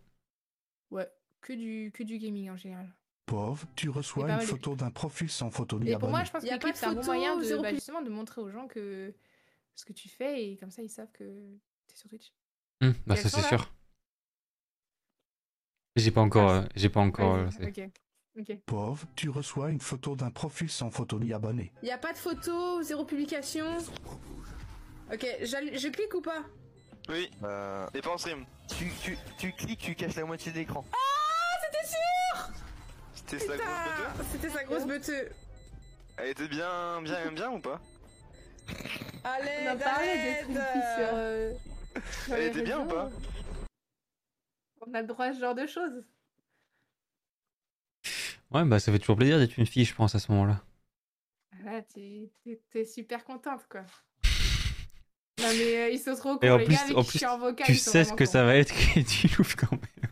Ouais, 0.90 1.08
que 1.40 1.52
du, 1.52 1.90
que 1.92 2.02
du 2.02 2.18
gaming 2.18 2.50
en 2.50 2.56
général. 2.56 2.88
Pauvre, 3.26 3.66
tu 3.74 3.88
reçois 3.88 4.30
une 4.30 4.38
de- 4.38 4.44
photo 4.44 4.76
d'un 4.76 4.90
profil 4.90 5.28
sans 5.28 5.50
photo 5.50 5.80
ni 5.80 5.90
Et 5.90 5.96
pour 5.96 6.10
moi, 6.10 6.20
abonné. 6.20 6.26
je 6.26 6.30
pense 6.32 6.44
Y 6.44 6.50
a 6.50 6.58
que 6.58 6.68
de 6.68 6.74
c'est 6.74 6.86
un 6.86 6.92
bon 6.92 7.04
moyen 7.04 7.36
de, 7.36 7.56
bah, 7.60 7.72
justement 7.74 8.02
de 8.02 8.10
montrer 8.10 8.40
aux 8.40 8.50
gens 8.50 8.68
que 8.68 9.12
ce 9.74 9.84
que 9.84 9.92
tu 9.92 10.08
fais 10.08 10.48
et 10.48 10.56
comme 10.56 10.70
ça, 10.70 10.82
ils 10.82 10.88
savent 10.88 11.10
que 11.12 11.24
tu 11.88 11.94
es 11.94 11.96
sur 11.96 12.08
Twitch. 12.08 12.32
Hum, 12.82 12.94
Bah 13.06 13.16
ça 13.16 13.28
c'est 13.28 13.42
sûr. 13.42 13.68
J'ai 15.96 16.10
pas 16.10 16.20
encore, 16.20 16.50
Ah, 16.50 16.56
euh, 16.62 16.66
j'ai 16.76 16.88
pas 16.88 17.00
encore. 17.00 17.34
euh, 17.36 17.48
Pauvre, 18.66 19.06
tu 19.14 19.28
reçois 19.30 19.70
une 19.70 19.80
photo 19.80 20.14
d'un 20.16 20.30
profil 20.30 20.68
sans 20.70 20.90
photo 20.90 21.18
ni 21.18 21.32
abonné. 21.32 21.72
Y 21.82 21.90
a 21.90 21.98
pas 21.98 22.12
de 22.12 22.18
photo, 22.18 22.82
zéro 22.82 23.04
publication. 23.04 23.78
Ok, 25.12 25.26
j'allume- 25.42 25.78
je 25.78 25.88
clique 25.88 26.14
ou 26.14 26.20
pas? 26.20 26.42
Oui, 27.08 27.30
Bah, 27.40 27.88
et 27.94 28.00
pas 28.02 28.10
en 28.10 28.18
stream. 28.18 28.44
tu, 28.76 28.90
tu, 29.02 29.16
tu 29.38 29.52
cliques, 29.52 29.80
tu 29.80 29.94
caches 29.94 30.16
la 30.16 30.24
moitié 30.24 30.52
de 30.52 30.58
l'écran. 30.58 30.84
C'était 33.14 33.38
sa 33.38 33.56
grosse 33.56 33.66
bête. 33.66 34.26
C'était 34.32 34.50
sa 34.50 34.64
grosse 34.64 34.86
beuteux. 34.86 35.28
Elle 36.18 36.28
était 36.30 36.48
bien, 36.48 37.02
bien, 37.02 37.32
bien 37.32 37.50
ou 37.50 37.60
pas? 37.60 37.80
Allez, 39.24 39.68
On 39.72 39.78
parlé 39.78 40.44
de 40.48 40.58
euh, 40.58 41.52
Elle 42.30 42.42
était 42.44 42.62
bien 42.62 42.80
ou 42.80 42.86
pas? 42.88 43.10
On 44.86 44.94
a 44.94 45.00
le 45.00 45.06
droit 45.06 45.26
à 45.26 45.32
ce 45.32 45.40
genre 45.40 45.54
de 45.54 45.66
choses. 45.66 46.04
Ouais, 48.52 48.64
bah 48.64 48.78
ça 48.78 48.92
fait 48.92 48.98
toujours 48.98 49.16
plaisir 49.16 49.38
d'être 49.38 49.56
une 49.58 49.66
fille, 49.66 49.84
je 49.84 49.94
pense, 49.94 50.14
à 50.14 50.18
ce 50.18 50.30
moment-là. 50.32 50.62
Là, 51.64 51.82
t'es 51.82 52.30
super 52.84 53.24
contente, 53.24 53.66
quoi. 53.68 53.80
Non, 55.38 55.48
mais 55.58 55.76
euh, 55.76 55.88
ils 55.90 55.98
sont 55.98 56.14
trop 56.14 56.36
cons, 56.38 56.50
en 56.50 56.56
les 56.56 56.64
plus- 56.64 56.74
gars 56.74 56.80
avec 56.82 56.96
en 56.96 57.00
qui 57.02 57.06
je 57.06 57.10
plus, 57.10 57.18
suis 57.18 57.26
en 57.26 57.38
vocal. 57.38 57.66
Tu 57.66 57.74
sais 57.74 58.04
ce 58.04 58.12
que 58.14 58.24
ça 58.24 58.44
va 58.44 58.56
être 58.56 58.72
que 58.94 59.00
tu 59.00 59.28
louves 59.36 59.54
quand 59.56 59.72
même. 59.72 60.10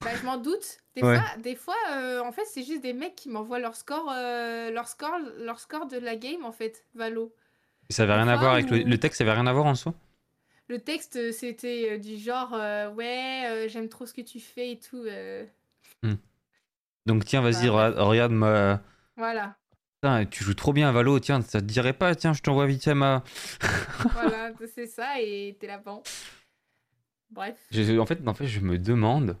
Bah, 0.00 0.10
je 0.18 0.24
m'en 0.24 0.36
doute. 0.38 0.78
Des 0.94 1.02
Ouais. 1.02 1.18
fois, 1.18 1.36
des 1.38 1.54
fois 1.56 1.74
euh, 1.92 2.20
en 2.22 2.32
fait, 2.32 2.44
c'est 2.46 2.62
juste 2.62 2.82
des 2.82 2.92
mecs 2.92 3.16
qui 3.16 3.28
m'envoient 3.28 3.58
leur 3.58 3.74
score, 3.76 4.10
euh, 4.10 4.70
leur 4.70 4.88
score, 4.88 5.18
leur 5.38 5.58
score 5.58 5.86
de 5.86 5.98
la 5.98 6.16
game, 6.16 6.44
en 6.44 6.52
fait, 6.52 6.86
Valo. 6.94 7.34
Ça 7.90 8.04
avait 8.04 8.12
Des 8.14 8.18
rien 8.20 8.28
à 8.28 8.36
voir 8.36 8.52
avec 8.54 8.70
le, 8.70 8.98
texte, 8.98 9.18
ça 9.18 9.24
avait 9.24 9.32
rien 9.32 9.46
à 9.46 9.52
voir 9.52 9.66
en 9.66 9.72
dessous 9.72 9.92
Le 10.68 10.78
texte, 10.80 11.32
c'était 11.32 11.98
du 11.98 12.16
genre, 12.16 12.52
ouais, 12.96 13.66
j'aime 13.68 13.88
trop 13.88 14.06
ce 14.06 14.14
que 14.14 14.22
tu 14.22 14.40
fais 14.40 14.72
et 14.72 14.78
tout. 14.78 15.02
euh. 15.04 15.44
Donc 17.06 17.24
tiens, 17.24 17.40
vas-y, 17.40 17.68
Bah, 17.68 17.72
regarde, 17.72 17.98
regarde 17.98 18.32
ma... 18.32 18.82
Voilà, 19.16 19.56
Putain, 20.02 20.26
tu 20.26 20.44
joues 20.44 20.54
trop 20.54 20.72
bien 20.72 20.88
à 20.88 20.92
Valo, 20.92 21.18
tiens, 21.20 21.40
ça 21.40 21.60
te 21.60 21.66
dirait 21.66 21.94
pas, 21.94 22.14
tiens, 22.14 22.32
je 22.34 22.42
t'envoie 22.42 22.66
vite 22.66 22.84
fait 22.84 22.94
ma... 22.94 23.22
voilà, 24.12 24.52
c'est 24.74 24.86
ça, 24.86 25.20
et 25.20 25.56
t'es 25.58 25.66
là-bas. 25.66 26.02
Bref. 27.30 27.58
Je- 27.70 27.98
en, 27.98 28.06
fait, 28.06 28.26
en 28.26 28.34
fait, 28.34 28.46
je 28.46 28.60
me 28.60 28.78
demande, 28.78 29.38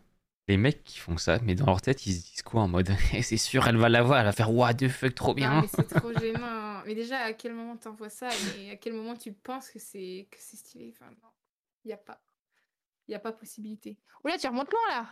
les 0.48 0.56
mecs 0.56 0.82
qui 0.84 0.98
font 0.98 1.18
ça, 1.18 1.38
mais 1.42 1.54
dans 1.54 1.66
leur 1.66 1.82
tête, 1.82 2.06
ils 2.06 2.14
se 2.14 2.22
disent 2.30 2.42
quoi 2.42 2.62
en 2.62 2.68
mode, 2.68 2.88
c'est 3.22 3.36
sûr, 3.36 3.66
elle 3.68 3.76
va 3.76 3.88
l'avoir, 3.88 4.20
elle 4.20 4.24
va 4.26 4.32
faire, 4.32 4.52
what 4.52 4.74
the 4.74 4.88
fuck, 4.88 5.14
trop 5.14 5.28
Non, 5.32 5.34
bien. 5.34 5.60
mais 5.60 5.68
c'est 5.68 5.86
trop 5.88 6.12
gênant. 6.18 6.82
Mais 6.86 6.94
déjà, 6.94 7.18
à 7.18 7.32
quel 7.32 7.52
moment 7.52 7.76
t'envoies 7.76 8.08
ça 8.08 8.28
et 8.58 8.70
à 8.70 8.76
quel 8.76 8.94
moment 8.94 9.16
tu 9.16 9.32
penses 9.32 9.70
que 9.70 9.78
c'est 9.78 10.26
que 10.30 10.36
c'est 10.40 10.56
stylé? 10.56 10.94
Enfin, 10.94 11.10
non, 11.22 11.28
il 11.84 11.90
y 11.90 11.94
a 11.94 11.96
pas, 11.98 12.20
il 13.08 13.12
y 13.12 13.14
a 13.14 13.18
pas 13.20 13.32
possibilité. 13.32 13.98
Oh 14.24 14.28
là, 14.28 14.38
tu 14.38 14.46
remontes 14.46 14.70
loin 14.72 14.88
là. 14.90 15.06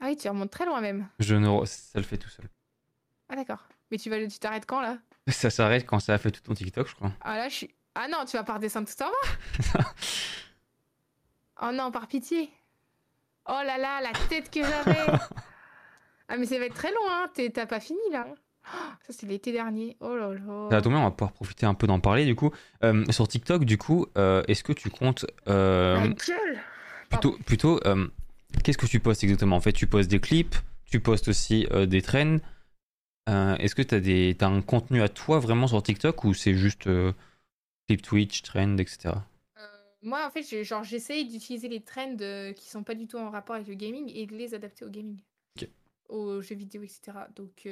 Ah 0.00 0.06
oui, 0.06 0.16
tu 0.16 0.28
remontes 0.28 0.50
très 0.50 0.66
loin 0.66 0.80
même. 0.80 1.08
Je 1.18 1.34
ne... 1.34 1.64
Ça 1.64 1.98
le 1.98 2.04
fait 2.04 2.18
tout 2.18 2.28
seul. 2.28 2.46
Ah 3.28 3.36
d'accord. 3.36 3.66
Mais 3.90 3.98
tu 3.98 4.10
vas, 4.10 4.18
tu 4.26 4.38
t'arrêtes 4.38 4.66
quand 4.66 4.80
là? 4.80 4.98
Ça 5.28 5.50
s'arrête 5.50 5.86
quand 5.86 6.00
ça 6.00 6.14
a 6.14 6.18
fait 6.18 6.30
tout 6.30 6.42
ton 6.42 6.54
TikTok, 6.54 6.88
je 6.88 6.94
crois. 6.94 7.12
Ah 7.20 7.36
là, 7.36 7.48
je 7.48 7.54
suis. 7.54 7.74
Ah 7.94 8.08
non, 8.08 8.24
tu 8.26 8.36
vas 8.36 8.44
pas 8.44 8.54
redescendre 8.54 8.88
tout 8.88 9.02
en 9.02 9.10
bas. 9.78 9.94
oh 11.62 11.70
non, 11.72 11.90
par 11.90 12.08
pitié. 12.08 12.50
Oh 13.46 13.60
là 13.64 13.78
là, 13.78 14.00
la 14.00 14.12
tête 14.28 14.50
que 14.50 14.60
j'avais. 14.62 15.06
ah 16.28 16.36
mais 16.36 16.46
ça 16.46 16.58
va 16.58 16.66
être 16.66 16.74
très 16.74 16.90
long, 16.90 17.08
hein. 17.08 17.30
T'as 17.52 17.66
pas 17.66 17.80
fini 17.80 18.00
là. 18.10 18.26
Oh, 18.28 18.78
ça 19.06 19.12
c'est 19.12 19.26
l'été 19.26 19.52
dernier. 19.52 19.96
Oh 20.00 20.14
là 20.16 20.32
là. 20.32 20.68
Ça 20.70 20.76
va 20.76 20.82
tomber, 20.82 20.96
on 20.96 21.04
va 21.04 21.10
pouvoir 21.10 21.32
profiter 21.32 21.66
un 21.66 21.74
peu 21.74 21.86
d'en 21.86 22.00
parler, 22.00 22.24
du 22.24 22.34
coup. 22.34 22.50
Euh, 22.82 23.04
sur 23.10 23.28
TikTok, 23.28 23.64
du 23.64 23.78
coup, 23.78 24.06
euh, 24.16 24.42
est-ce 24.48 24.64
que 24.64 24.72
tu 24.72 24.90
comptes... 24.90 25.26
euh. 25.48 26.12
Plutôt, 27.10 27.38
plutôt 27.46 27.80
euh, 27.86 28.08
qu'est-ce 28.62 28.78
que 28.78 28.86
tu 28.86 29.00
postes 29.00 29.24
exactement? 29.24 29.56
En 29.56 29.60
fait, 29.60 29.72
tu 29.72 29.86
postes 29.86 30.10
des 30.10 30.20
clips, 30.20 30.54
tu 30.84 31.00
postes 31.00 31.28
aussi 31.28 31.66
euh, 31.72 31.86
des 31.86 32.02
trends. 32.02 32.38
Euh, 33.28 33.56
Est-ce 33.56 33.74
que 33.74 33.82
tu 33.82 33.94
as, 33.94 34.00
des, 34.00 34.36
t'as 34.38 34.48
un 34.48 34.60
contenu 34.60 35.02
à 35.02 35.08
toi 35.08 35.38
vraiment 35.38 35.66
sur 35.66 35.82
TikTok 35.82 36.24
ou 36.24 36.34
c'est 36.34 36.54
juste 36.54 36.86
euh, 36.86 37.12
clip 37.86 38.02
Twitch, 38.02 38.42
trend, 38.42 38.76
etc. 38.76 39.14
Euh, 39.58 39.66
moi, 40.02 40.26
en 40.26 40.30
fait, 40.30 40.42
j'essaye 40.42 41.26
d'utiliser 41.26 41.68
les 41.68 41.80
trends 41.80 42.16
qui 42.54 42.68
sont 42.68 42.82
pas 42.84 42.94
du 42.94 43.06
tout 43.06 43.16
en 43.18 43.30
rapport 43.30 43.56
avec 43.56 43.68
le 43.68 43.74
gaming 43.74 44.10
et 44.14 44.26
de 44.26 44.34
les 44.36 44.54
adapter 44.54 44.84
au 44.84 44.90
gaming. 44.90 45.20
Ok. 45.56 45.68
Aux 46.10 46.42
jeux 46.42 46.54
vidéo, 46.54 46.82
etc. 46.82 47.12
Donc, 47.34 47.66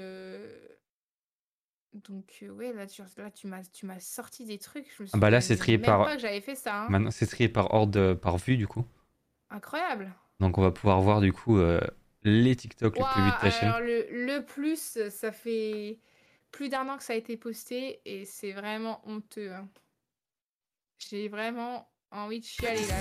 donc 1.93 2.43
ouais, 2.57 2.73
là, 2.73 2.87
tu, 2.87 3.03
là, 3.19 3.31
tu 3.31 3.47
m'as, 3.47 3.63
tu 3.65 3.85
m'as 3.85 4.01
sorti 4.01 4.47
des 4.47 4.59
trucs. 4.59 4.87
Je 4.97 5.03
me 5.03 5.09
Ah 5.13 5.19
bah 5.19 5.29
là, 5.29 5.43
c'est 5.43 5.57
trié 5.57 5.77
par- 5.79 6.05
pas 6.05 6.17
que 6.17 6.23
j'avais 6.23 6.41
fait 6.41 6.55
ça. 6.55 6.85
hein. 6.85 6.87
Maintenant, 6.89 7.11
c'est 7.11 7.27
trié 7.27 7.51
par 7.51 7.75
ordre, 7.75 8.15
par 8.15 8.39
vue, 8.39 8.57
du 8.57 8.67
coup. 8.67 8.87
Incroyable. 9.51 10.11
Donc, 10.43 10.59
on 10.59 10.63
va 10.63 10.73
pouvoir 10.73 11.01
voir, 11.01 11.21
du 11.21 11.33
coup, 11.33 11.57
euh, 11.59 11.81
les 12.25 12.57
TikTok 12.57 12.97
les 12.99 13.05
plus 13.05 13.23
vus 13.23 13.31
de 13.31 13.41
ta 13.41 13.51
chaîne. 13.51 13.69
alors 13.69 13.81
le, 13.81 14.07
le 14.11 14.45
plus, 14.45 14.99
ça 15.09 15.31
fait 15.33 15.99
plus 16.51 16.69
d'un 16.69 16.89
an 16.89 16.99
que 16.99 17.05
ça 17.05 17.13
a 17.13 17.17
été 17.17 17.37
posté 17.37 18.01
et 18.05 18.25
c'est 18.25 18.53
vraiment 18.53 19.01
honteux. 19.09 19.53
hein. 19.53 19.69
J'ai 20.99 21.29
vraiment 21.29 21.89
envie 22.11 22.41
de 22.41 22.45
chialer 22.45 22.85
là. 22.87 22.97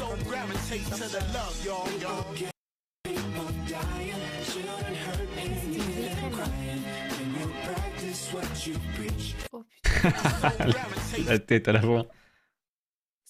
Oh 9.51 9.63
putain. 9.83 10.67
La 11.25 11.39
tête 11.39 11.67
à 11.67 11.71
la 11.73 11.79
voix. 11.81 12.05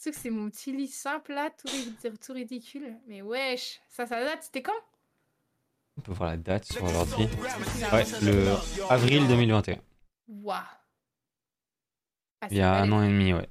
C'est 0.04 0.10
que 0.10 0.18
c'est 0.18 0.32
mon 0.32 0.49
petit 0.49 0.72
lit 0.76 0.88
simple 0.88 1.32
là, 1.32 1.52
tout, 1.52 1.68
ri- 1.68 2.18
tout 2.18 2.34
ridicule. 2.34 2.97
Mais 3.06 3.22
wesh, 3.22 3.80
ça, 3.88 4.08
ça 4.08 4.20
date, 4.26 4.41
c'était 4.41 4.64
quand? 4.64 4.72
On 5.95 6.02
peut 6.02 6.12
voir 6.12 6.32
la 6.32 6.38
date 6.38 6.66
sur 6.66 6.84
l'ordi. 6.84 7.26
Ouais, 7.93 8.04
le 8.24 8.56
avril 8.89 9.28
2021. 9.28 9.76
Waouh. 10.28 10.58
Ah, 12.41 12.47
Il 12.49 12.58
y 12.58 12.62
a 12.62 12.82
un 12.82 12.91
an 12.91 13.04
et 13.04 13.10
demi, 13.10 13.32
ouais. 13.32 13.47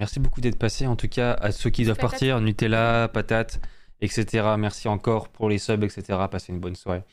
Merci 0.00 0.18
beaucoup 0.18 0.40
d'être 0.40 0.58
passé, 0.58 0.88
en 0.88 0.96
tout 0.96 1.06
cas, 1.08 1.34
à 1.34 1.52
ceux 1.52 1.70
qui 1.70 1.84
doivent 1.84 1.98
Patate. 1.98 2.10
partir, 2.10 2.40
Nutella, 2.40 3.08
patate, 3.08 3.60
etc. 4.00 4.56
Merci 4.58 4.88
encore 4.88 5.28
pour 5.28 5.48
les 5.48 5.58
subs, 5.58 5.84
etc. 5.84 6.18
Passez 6.28 6.52
une 6.52 6.58
bonne 6.58 6.74
soirée. 6.74 7.04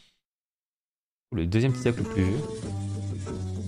Le 1.33 1.45
deuxième 1.45 1.73
TikTok 1.73 1.97
le 1.97 2.03
plus 2.03 2.23
vu. 2.23 3.58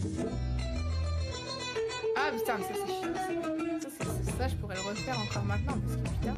Putain, 2.52 2.58
mais 2.58 2.64
ça 2.64 2.74
c'est 2.86 2.93
chiant. 2.93 3.14
Ça, 3.80 4.32
ça, 4.38 4.47
je 4.49 4.56
pourrais 4.56 4.76
le 4.76 4.82
refaire 4.82 5.18
encore 5.20 5.43
maintenant 5.45 5.78
parce 5.80 5.95
que 5.95 6.02
putain. 6.10 6.36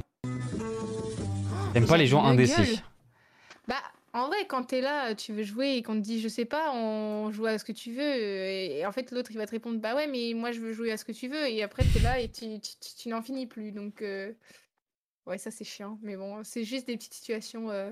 T'aimes 1.72 1.86
pas 1.86 1.96
les 1.96 2.06
gens 2.06 2.24
indécis. 2.24 2.82
Bah, 3.66 3.82
en 4.12 4.28
vrai, 4.28 4.46
quand 4.46 4.62
t'es 4.64 4.80
là, 4.80 5.14
tu 5.16 5.32
veux 5.32 5.42
jouer 5.42 5.76
et 5.76 5.82
qu'on 5.82 5.94
te 5.94 6.00
dit, 6.00 6.20
je 6.20 6.28
sais 6.28 6.44
pas, 6.44 6.72
on 6.72 7.32
joue 7.32 7.46
à 7.46 7.58
ce 7.58 7.64
que 7.64 7.72
tu 7.72 7.92
veux, 7.92 8.00
et 8.16 8.86
en 8.86 8.92
fait, 8.92 9.10
l'autre 9.10 9.32
il 9.32 9.38
va 9.38 9.46
te 9.46 9.50
répondre, 9.50 9.80
bah 9.80 9.96
ouais, 9.96 10.06
mais 10.06 10.34
moi 10.34 10.52
je 10.52 10.60
veux 10.60 10.72
jouer 10.72 10.92
à 10.92 10.96
ce 10.96 11.04
que 11.04 11.10
tu 11.12 11.26
veux, 11.28 11.48
et 11.48 11.62
après 11.64 11.82
t'es 11.92 11.98
là 12.00 12.20
et 12.20 12.28
tu, 12.30 12.60
tu, 12.60 12.72
tu- 12.80 12.94
tu 12.96 13.08
n'en 13.08 13.22
finis 13.22 13.46
plus. 13.46 13.72
Donc, 13.72 14.02
euh, 14.02 14.32
ouais, 15.26 15.38
ça 15.38 15.50
c'est 15.50 15.64
chiant, 15.64 15.98
mais 16.02 16.16
bon, 16.16 16.44
c'est 16.44 16.62
juste 16.62 16.86
des 16.86 16.96
petites 16.96 17.14
situations 17.14 17.70
euh, 17.70 17.90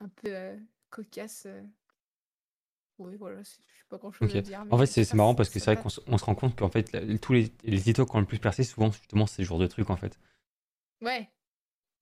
un 0.00 0.08
peu 0.08 0.28
euh, 0.28 0.56
cocasses. 0.90 1.46
Euh. 3.00 3.04
Oui, 3.04 3.16
voilà, 3.16 3.38
je 3.42 3.48
sais 3.48 3.58
pas 3.88 3.98
grand 3.98 4.12
chose 4.12 4.28
Ok. 4.30 4.36
à 4.36 4.40
dire. 4.40 4.64
mais 4.64 4.72
En 4.72 4.78
fait, 4.78 4.86
c'est 4.86 5.14
marrant 5.14 5.34
parce 5.34 5.48
que 5.50 5.58
c'est 5.58 5.72
vrai 5.74 5.82
qu'on 5.82 5.88
se- 5.88 6.00
rend 6.24 6.34
compte 6.34 6.56
qu'en 6.56 6.70
fait, 6.70 6.92
la- 6.92 7.18
tous 7.18 7.32
les, 7.32 7.52
les 7.64 7.80
TikTok 7.80 8.08
qui 8.10 8.16
ont 8.16 8.20
le 8.20 8.26
plus 8.26 8.38
percé, 8.38 8.64
souvent, 8.64 8.90
justement, 8.90 9.26
c'est 9.26 9.42
ce 9.42 9.42
genre 9.42 9.58
de 9.58 9.66
trucs, 9.66 9.90
en 9.90 9.96
fait. 9.96 10.18
Ouais, 11.02 11.28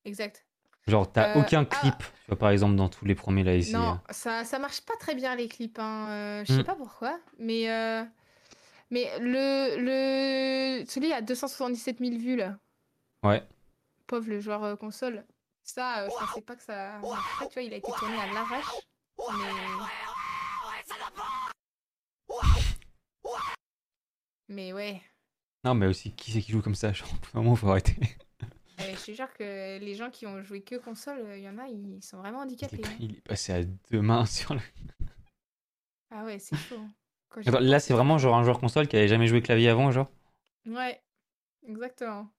exact. 0.05 0.47
Genre, 0.87 1.11
t'as 1.11 1.35
Euh, 1.37 1.41
aucun 1.41 1.63
ah. 1.63 1.65
clip, 1.81 1.97
tu 1.99 2.27
vois, 2.29 2.39
par 2.39 2.51
exemple, 2.51 2.77
dans 2.77 2.89
tous 2.91 3.05
les 3.07 3.15
premiers 3.15 3.43
là 3.43 3.57
ici. 3.57 3.73
Non, 3.73 3.99
ça, 4.11 4.45
ça 4.45 4.59
marche 4.59 4.83
pas 4.83 4.95
très 5.01 5.15
bien 5.15 5.35
les 5.35 5.49
clips. 5.49 5.79
Hein. 5.79 6.07
euh, 6.11 6.45
je 6.45 6.53
Mm. 6.53 6.57
sais 6.59 6.65
pas 6.65 6.75
pourquoi, 6.77 7.19
mais 7.39 7.71
euh, 7.73 8.05
mais 8.91 9.11
le 9.19 9.77
le 9.79 10.85
celui 10.87 11.11
à 11.13 11.23
277 11.23 11.99
000 12.01 12.19
vues 12.19 12.37
là. 12.37 12.59
Ouais. 13.23 13.43
Pauvre 14.07 14.29
le 14.29 14.41
joueur 14.41 14.63
euh, 14.63 14.77
console. 14.77 15.25
Ça, 15.63 16.01
euh, 16.03 16.09
je 16.11 16.27
pensais 16.27 16.43
pas 16.43 16.55
que 16.57 16.63
ça. 16.63 16.97
Après, 16.99 17.49
tu 17.49 17.55
vois, 17.55 17.63
il 17.63 17.73
a 17.73 17.77
été 17.79 17.91
tourné 17.99 18.19
à 18.21 18.31
l'arrache. 18.35 18.67
Mais 19.19 19.25
mais 24.49 24.73
ouais. 24.73 25.03
Non, 25.65 25.75
mais 25.75 25.87
aussi, 25.89 26.13
qui 26.13 26.31
c'est 26.31 26.41
qui 26.43 26.53
joue 26.53 26.63
comme 26.63 26.75
ça? 26.77 26.93
Genre, 26.93 27.09
au 27.35 27.39
moment, 27.39 27.57
faut 27.57 27.69
arrêter. 27.69 27.97
Euh, 28.81 28.95
je 28.97 29.05
te 29.07 29.13
jure 29.13 29.33
que 29.35 29.79
les 29.79 29.95
gens 29.95 30.11
qui 30.11 30.27
ont 30.27 30.43
joué 30.43 30.63
que 30.63 30.77
console, 30.77 31.25
il 31.37 31.43
y 31.43 31.49
en 31.49 31.59
a, 31.59 31.67
ils 31.69 32.03
sont 32.03 32.19
vraiment 32.19 32.41
Il 32.61 32.67
handicapés. 32.69 32.83
est, 32.83 32.89
hein. 32.89 32.99
il 32.99 33.17
est 33.17 33.21
passé 33.21 33.53
à 33.53 33.63
deux 33.65 34.03
mains 34.03 34.27
sur 34.27 34.55
le. 34.55 34.61
Ah 36.11 36.25
ouais, 36.25 36.39
c'est 36.39 36.57
chaud. 36.57 36.79
hein. 36.79 36.95
Attends, 37.47 37.61
là, 37.61 37.81
c'est 37.81 37.95
vraiment 37.95 38.19
genre 38.19 38.35
un 38.37 38.43
joueur 38.45 38.59
console 38.61 38.87
qui 38.89 38.97
avait 38.97 39.09
jamais 39.09 39.27
joué 39.27 39.41
clavier 39.43 39.69
avant, 39.71 39.91
genre? 39.91 40.11
Ouais, 40.67 41.03
exactement. 41.67 42.31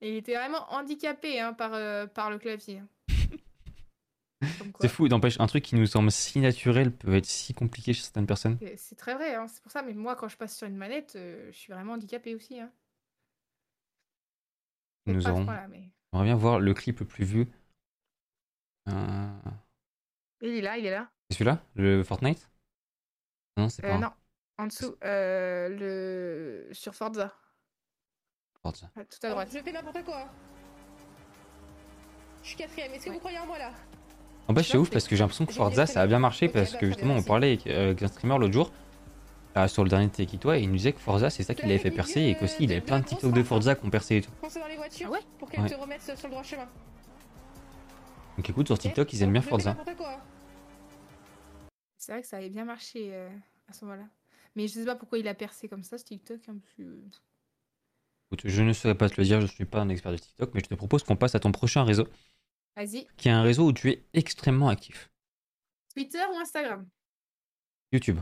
Et 0.00 0.08
il 0.12 0.16
était 0.16 0.34
vraiment 0.36 0.72
handicapé 0.72 1.38
hein, 1.40 1.52
par, 1.52 1.74
euh, 1.74 2.06
par 2.06 2.30
le 2.30 2.38
clavier. 2.38 2.82
C'est 4.80 4.88
fou, 4.88 5.08
n'empêche, 5.08 5.38
un 5.40 5.46
truc 5.46 5.64
qui 5.64 5.74
nous 5.74 5.86
semble 5.86 6.10
si 6.10 6.38
naturel 6.40 6.92
peut 6.94 7.14
être 7.14 7.26
si 7.26 7.54
compliqué 7.54 7.92
chez 7.92 8.02
certaines 8.02 8.26
personnes. 8.26 8.58
C'est- 8.76 8.94
très 8.96 9.14
vrai, 9.14 9.34
hein, 9.34 9.46
c'est 9.48 9.62
pour 9.62 9.72
ça. 9.72 9.82
Mais 9.82 9.92
moi, 9.94 10.16
quand 10.16 10.28
je 10.28 10.36
passe 10.36 10.56
sur 10.56 10.66
une 10.66 10.76
manette, 10.76 11.14
euh, 11.16 11.50
je 11.52 11.56
suis 11.56 11.72
vraiment 11.72 11.94
handicapé 11.94 12.34
aussi. 12.34 12.60
Hein. 12.60 12.70
Nous 15.06 15.26
aurons. 15.28 15.46
mais... 15.68 15.90
On 16.12 16.22
bien 16.22 16.34
voir 16.36 16.58
le 16.60 16.74
clip 16.74 17.00
le 17.00 17.06
plus 17.06 17.24
vu. 17.24 17.48
Euh, 18.88 19.28
Il 20.40 20.48
est 20.50 20.60
là, 20.60 20.78
il 20.78 20.86
est 20.86 20.90
là. 20.90 21.10
C'est 21.30 21.38
celui-là 21.38 21.62
Le 21.74 22.02
Fortnite? 22.02 22.48
Non, 23.56 23.68
c'est 23.68 23.82
pas 23.82 23.88
Euh, 23.88 23.94
un 23.94 23.98
non, 23.98 24.10
en 24.58 24.66
dessous, 24.66 24.96
euh, 25.04 25.68
le... 26.68 26.74
sur 26.74 26.94
Forza, 26.94 27.34
Forza. 28.62 28.90
Ah, 28.96 29.04
tout 29.04 29.18
à 29.26 29.30
droite. 29.30 29.48
Je 29.52 29.58
fais 29.60 29.72
n'importe 29.72 30.04
quoi. 30.04 30.28
Je 32.42 32.48
suis 32.48 32.56
quatrième. 32.56 32.92
Est-ce 32.92 33.06
que 33.06 33.10
vous 33.10 33.18
croyez 33.18 33.38
en 33.38 33.46
moi 33.46 33.58
là? 33.58 33.72
En 34.48 34.52
bas, 34.52 34.62
c'est 34.62 34.78
ouf 34.78 34.90
parce 34.90 35.08
que 35.08 35.16
j'ai 35.16 35.22
l'impression 35.22 35.44
que 35.46 35.52
Forza 35.52 35.86
ça 35.86 36.02
a 36.02 36.06
bien 36.06 36.18
marché 36.20 36.48
parce 36.48 36.72
bah, 36.72 36.78
que 36.78 36.86
justement 36.86 37.14
on 37.16 37.22
parlait 37.22 37.48
avec, 37.48 37.66
euh, 37.66 37.86
avec 37.90 38.02
un 38.02 38.08
streamer 38.08 38.38
l'autre 38.38 38.52
jour 38.52 38.70
euh, 39.56 39.66
sur 39.66 39.82
le 39.82 39.90
dernier 39.90 40.08
Take 40.08 40.38
Toi 40.38 40.58
et 40.58 40.62
il 40.62 40.68
nous 40.70 40.76
disait 40.76 40.92
que 40.92 41.00
Forza 41.00 41.30
c'est 41.30 41.42
ça 41.42 41.54
qui 41.54 41.62
l'avait 41.62 41.78
fait 41.78 41.90
percer 41.90 42.20
et 42.22 42.36
qu'aussi 42.36 42.56
il 42.64 42.70
avait 42.70 42.80
plein 42.80 43.00
de 43.00 43.04
TikTok 43.04 43.32
de 43.32 43.42
Forza 43.42 43.74
qui 43.74 43.84
ont 43.84 43.90
percé 43.90 44.16
et 44.16 44.20
tout. 44.22 44.30
Pensez 44.40 44.60
dans 44.60 44.68
les 44.68 44.76
voitures 44.76 45.08
Ah 45.08 45.12
ouais 45.12 45.20
pour 45.38 45.50
qu'elles 45.50 45.62
Ouais. 45.64 45.70
te 45.70 45.74
remettent 45.74 46.02
sur 46.02 46.14
le 46.28 46.30
droit 46.30 46.42
chemin. 46.44 46.68
Donc 48.36 48.48
écoute, 48.50 48.66
sur 48.66 48.78
TikTok, 48.78 49.10
ils 49.14 49.22
aiment 49.22 49.32
bien 49.32 49.40
Forza. 49.42 49.76
C'est 51.96 52.12
vrai 52.12 52.22
que 52.22 52.28
ça 52.28 52.36
avait 52.36 52.50
bien 52.50 52.64
marché 52.64 53.08
euh, 53.14 53.28
à 53.68 53.72
ce 53.72 53.84
moment-là. 53.86 54.04
Mais 54.54 54.68
je 54.68 54.74
sais 54.74 54.84
pas 54.84 54.94
pourquoi 54.94 55.18
il 55.18 55.26
a 55.26 55.34
percé 55.34 55.68
comme 55.68 55.82
ça 55.82 55.98
ce 55.98 56.04
TikTok. 56.04 56.38
hein, 56.48 56.56
parce 56.62 56.74
que- 56.74 57.00
Écoute, 58.30 58.42
je 58.44 58.62
ne 58.62 58.72
saurais 58.72 58.94
pas 58.94 59.08
te 59.08 59.20
le 59.20 59.24
dire, 59.24 59.40
je 59.40 59.46
suis 59.46 59.64
pas 59.64 59.80
un 59.80 59.88
expert 59.88 60.12
de 60.12 60.16
TikTok, 60.18 60.50
mais 60.54 60.60
je 60.60 60.66
te 60.66 60.74
propose 60.74 61.02
qu'on 61.02 61.16
passe 61.16 61.34
à 61.34 61.40
ton 61.40 61.50
prochain 61.52 61.82
réseau, 61.84 62.06
Vas-y. 62.76 63.06
qui 63.16 63.28
est 63.28 63.32
un 63.32 63.42
réseau 63.42 63.66
où 63.68 63.72
tu 63.72 63.90
es 63.90 64.04
extrêmement 64.12 64.68
actif. 64.68 65.10
Twitter 65.94 66.22
ou 66.32 66.36
Instagram? 66.38 66.86
YouTube. 67.92 68.18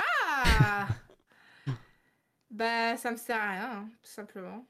Ah 0.00 0.88
Bah, 2.50 2.96
ça 2.96 3.10
me 3.10 3.16
sert 3.16 3.40
à 3.40 3.50
rien, 3.52 3.70
hein, 3.72 3.88
tout 4.02 4.10
simplement. 4.10 4.66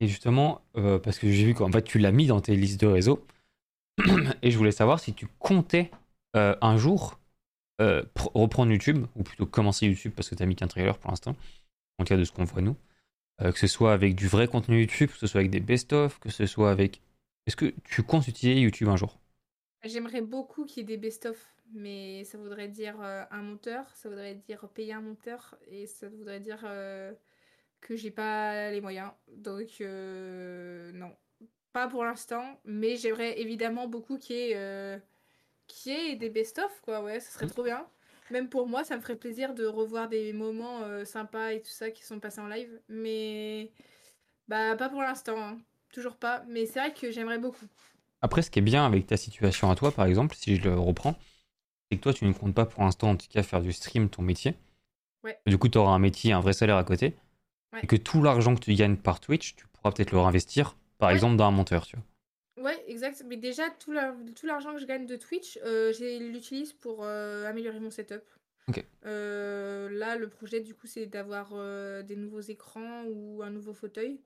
Et 0.00 0.06
justement, 0.08 0.62
euh, 0.76 0.98
parce 0.98 1.18
que 1.18 1.30
j'ai 1.30 1.44
vu 1.44 1.54
qu'en 1.54 1.70
fait 1.70 1.82
tu 1.82 1.98
l'as 1.98 2.12
mis 2.12 2.26
dans 2.26 2.40
tes 2.40 2.56
listes 2.56 2.80
de 2.80 2.86
réseaux, 2.86 3.26
et 4.42 4.50
je 4.50 4.56
voulais 4.58 4.72
savoir 4.72 4.98
si 5.00 5.12
tu 5.12 5.26
comptais 5.38 5.90
euh, 6.36 6.56
un 6.60 6.76
jour 6.76 7.20
euh, 7.80 8.02
pr- 8.14 8.30
reprendre 8.34 8.72
YouTube, 8.72 9.06
ou 9.16 9.22
plutôt 9.22 9.46
commencer 9.46 9.86
YouTube 9.86 10.12
parce 10.14 10.28
que 10.28 10.34
tu 10.34 10.42
as 10.42 10.46
mis 10.46 10.56
qu'un 10.56 10.68
trailer 10.68 10.96
pour 10.98 11.10
l'instant, 11.10 11.36
en 11.98 12.04
cas 12.04 12.16
de 12.16 12.24
ce 12.24 12.32
qu'on 12.32 12.44
voit 12.44 12.62
nous, 12.62 12.76
que 13.40 13.58
ce 13.58 13.66
soit 13.66 13.94
avec 13.94 14.14
du 14.14 14.28
vrai 14.28 14.48
contenu 14.48 14.80
YouTube, 14.80 15.08
que 15.10 15.16
ce 15.16 15.26
soit 15.26 15.40
avec 15.40 15.50
des 15.50 15.60
best-of, 15.60 16.18
que 16.18 16.28
ce 16.28 16.44
soit 16.46 16.70
avec... 16.70 17.00
Est-ce 17.46 17.56
que 17.56 17.74
tu 17.84 18.02
comptes 18.02 18.28
utiliser 18.28 18.60
YouTube 18.60 18.88
un 18.88 18.96
jour? 18.96 19.18
J'aimerais 19.82 20.20
beaucoup 20.20 20.66
qu'il 20.66 20.78
y 20.78 20.80
ait 20.82 20.84
des 20.84 20.96
best-of, 20.98 21.54
mais 21.72 22.24
ça 22.24 22.36
voudrait 22.36 22.68
dire 22.68 23.00
euh, 23.00 23.24
un 23.30 23.42
monteur, 23.42 23.90
ça 23.94 24.08
voudrait 24.08 24.34
dire 24.34 24.68
payer 24.68 24.92
un 24.92 25.00
monteur, 25.00 25.58
et 25.68 25.86
ça 25.86 26.08
voudrait 26.08 26.40
dire 26.40 26.60
euh, 26.64 27.12
que 27.80 27.96
j'ai 27.96 28.10
pas 28.10 28.70
les 28.70 28.80
moyens. 28.80 29.10
Donc, 29.28 29.80
euh, 29.80 30.92
non. 30.92 31.16
Pas 31.72 31.88
pour 31.88 32.04
l'instant, 32.04 32.60
mais 32.64 32.96
j'aimerais 32.96 33.40
évidemment 33.40 33.86
beaucoup 33.86 34.18
qu'il 34.18 34.36
y 34.36 34.52
ait, 34.52 35.00
qu'il 35.66 35.92
y 35.92 35.94
ait 35.94 36.16
des 36.16 36.28
best-of, 36.28 36.80
quoi, 36.82 37.02
ouais, 37.02 37.20
ça 37.20 37.30
serait 37.30 37.46
trop 37.46 37.62
bien. 37.62 37.86
Même 38.30 38.48
pour 38.48 38.68
moi, 38.68 38.84
ça 38.84 38.96
me 38.96 39.00
ferait 39.00 39.16
plaisir 39.16 39.54
de 39.54 39.64
revoir 39.66 40.08
des 40.08 40.32
moments 40.32 41.04
sympas 41.04 41.52
et 41.52 41.62
tout 41.62 41.70
ça 41.70 41.90
qui 41.90 42.04
sont 42.04 42.20
passés 42.20 42.40
en 42.40 42.48
live, 42.48 42.80
mais 42.88 43.70
bah 44.48 44.76
pas 44.76 44.88
pour 44.88 45.02
l'instant, 45.02 45.38
hein. 45.40 45.58
Toujours 45.92 46.16
pas. 46.16 46.42
Mais 46.48 46.66
c'est 46.66 46.78
vrai 46.80 46.92
que 46.94 47.10
j'aimerais 47.10 47.38
beaucoup. 47.38 47.66
Après, 48.22 48.42
ce 48.42 48.50
qui 48.50 48.58
est 48.58 48.62
bien 48.62 48.84
avec 48.84 49.06
ta 49.06 49.16
situation 49.16 49.70
à 49.70 49.74
toi, 49.76 49.92
par 49.92 50.06
exemple, 50.06 50.34
si 50.36 50.56
je 50.56 50.62
le 50.62 50.78
reprends, 50.78 51.18
c'est 51.90 51.96
que 51.98 52.02
toi, 52.02 52.12
tu 52.12 52.24
ne 52.26 52.32
comptes 52.32 52.54
pas 52.54 52.66
pour 52.66 52.82
l'instant, 52.82 53.10
en 53.10 53.16
tout 53.16 53.26
cas, 53.28 53.42
faire 53.42 53.62
du 53.62 53.72
stream 53.72 54.08
ton 54.10 54.22
métier. 54.22 54.54
Ouais. 55.24 55.38
Du 55.46 55.58
coup, 55.58 55.68
tu 55.68 55.78
auras 55.78 55.92
un 55.92 55.98
métier, 55.98 56.32
un 56.32 56.40
vrai 56.40 56.52
salaire 56.52 56.76
à 56.76 56.84
côté. 56.84 57.14
Ouais. 57.72 57.80
Et 57.82 57.86
que 57.86 57.96
tout 57.96 58.22
l'argent 58.22 58.54
que 58.54 58.60
tu 58.60 58.74
gagnes 58.74 58.96
par 58.96 59.20
Twitch, 59.20 59.54
tu 59.56 59.66
pourras 59.68 59.92
peut-être 59.92 60.12
le 60.12 60.18
réinvestir, 60.18 60.76
par 60.98 61.08
Ouais. 61.08 61.14
exemple, 61.14 61.36
dans 61.36 61.46
un 61.46 61.50
monteur, 61.50 61.86
tu 61.86 61.96
vois. 61.96 62.04
Ouais, 62.64 62.84
exact. 62.88 63.22
Mais 63.26 63.36
déjà, 63.36 63.70
tout 63.70 63.92
la- 63.92 64.14
tout 64.36 64.44
l'argent 64.46 64.74
que 64.74 64.80
je 64.80 64.86
gagne 64.86 65.06
de 65.06 65.16
Twitch, 65.16 65.58
euh, 65.64 65.92
je 65.94 66.18
l'utilise 66.30 66.72
pour 66.74 67.04
euh, 67.04 67.46
améliorer 67.46 67.80
mon 67.80 67.90
setup. 67.90 68.22
Euh, 69.06 69.88
là, 69.90 70.16
le 70.16 70.28
projet, 70.28 70.60
du 70.60 70.74
coup, 70.74 70.86
c'est 70.86 71.06
d'avoir 71.06 71.50
des 72.04 72.16
nouveaux 72.16 72.40
écrans 72.40 73.04
ou 73.06 73.42
un 73.42 73.50
nouveau 73.50 73.72
fauteuil. 73.72 74.20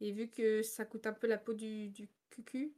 Et 0.00 0.12
vu 0.12 0.28
que 0.28 0.62
ça 0.62 0.84
coûte 0.84 1.06
un 1.06 1.12
peu 1.12 1.26
la 1.26 1.38
peau 1.38 1.54
du, 1.54 1.88
du 1.88 2.08
cucu, 2.30 2.72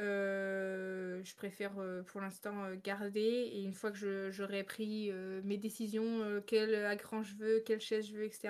euh, 0.00 1.20
je 1.24 1.34
préfère 1.34 1.72
euh, 1.78 2.02
pour 2.02 2.20
l'instant 2.20 2.64
euh, 2.64 2.76
garder. 2.82 3.20
Et 3.20 3.62
une 3.62 3.74
fois 3.74 3.90
que 3.90 4.30
j'aurai 4.30 4.62
pris 4.64 5.10
mes 5.44 5.56
décisions, 5.56 6.42
quel 6.46 6.74
écran 6.92 7.22
je 7.22 7.34
veux, 7.36 7.60
quelle 7.60 7.80
chaise 7.80 8.06
je 8.06 8.16
veux, 8.16 8.24
etc., 8.24 8.48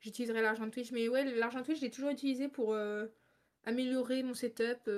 j'utiliserai 0.00 0.42
l'argent 0.42 0.68
Twitch. 0.70 0.92
Mais 0.92 1.08
ouais, 1.08 1.24
l'argent 1.36 1.62
Twitch, 1.62 1.78
je 1.78 1.84
l'ai 1.84 1.90
toujours 1.90 2.10
utilisé 2.10 2.48
pour 2.48 2.76
améliorer 3.64 4.22
mon 4.22 4.34
setup, 4.34 4.90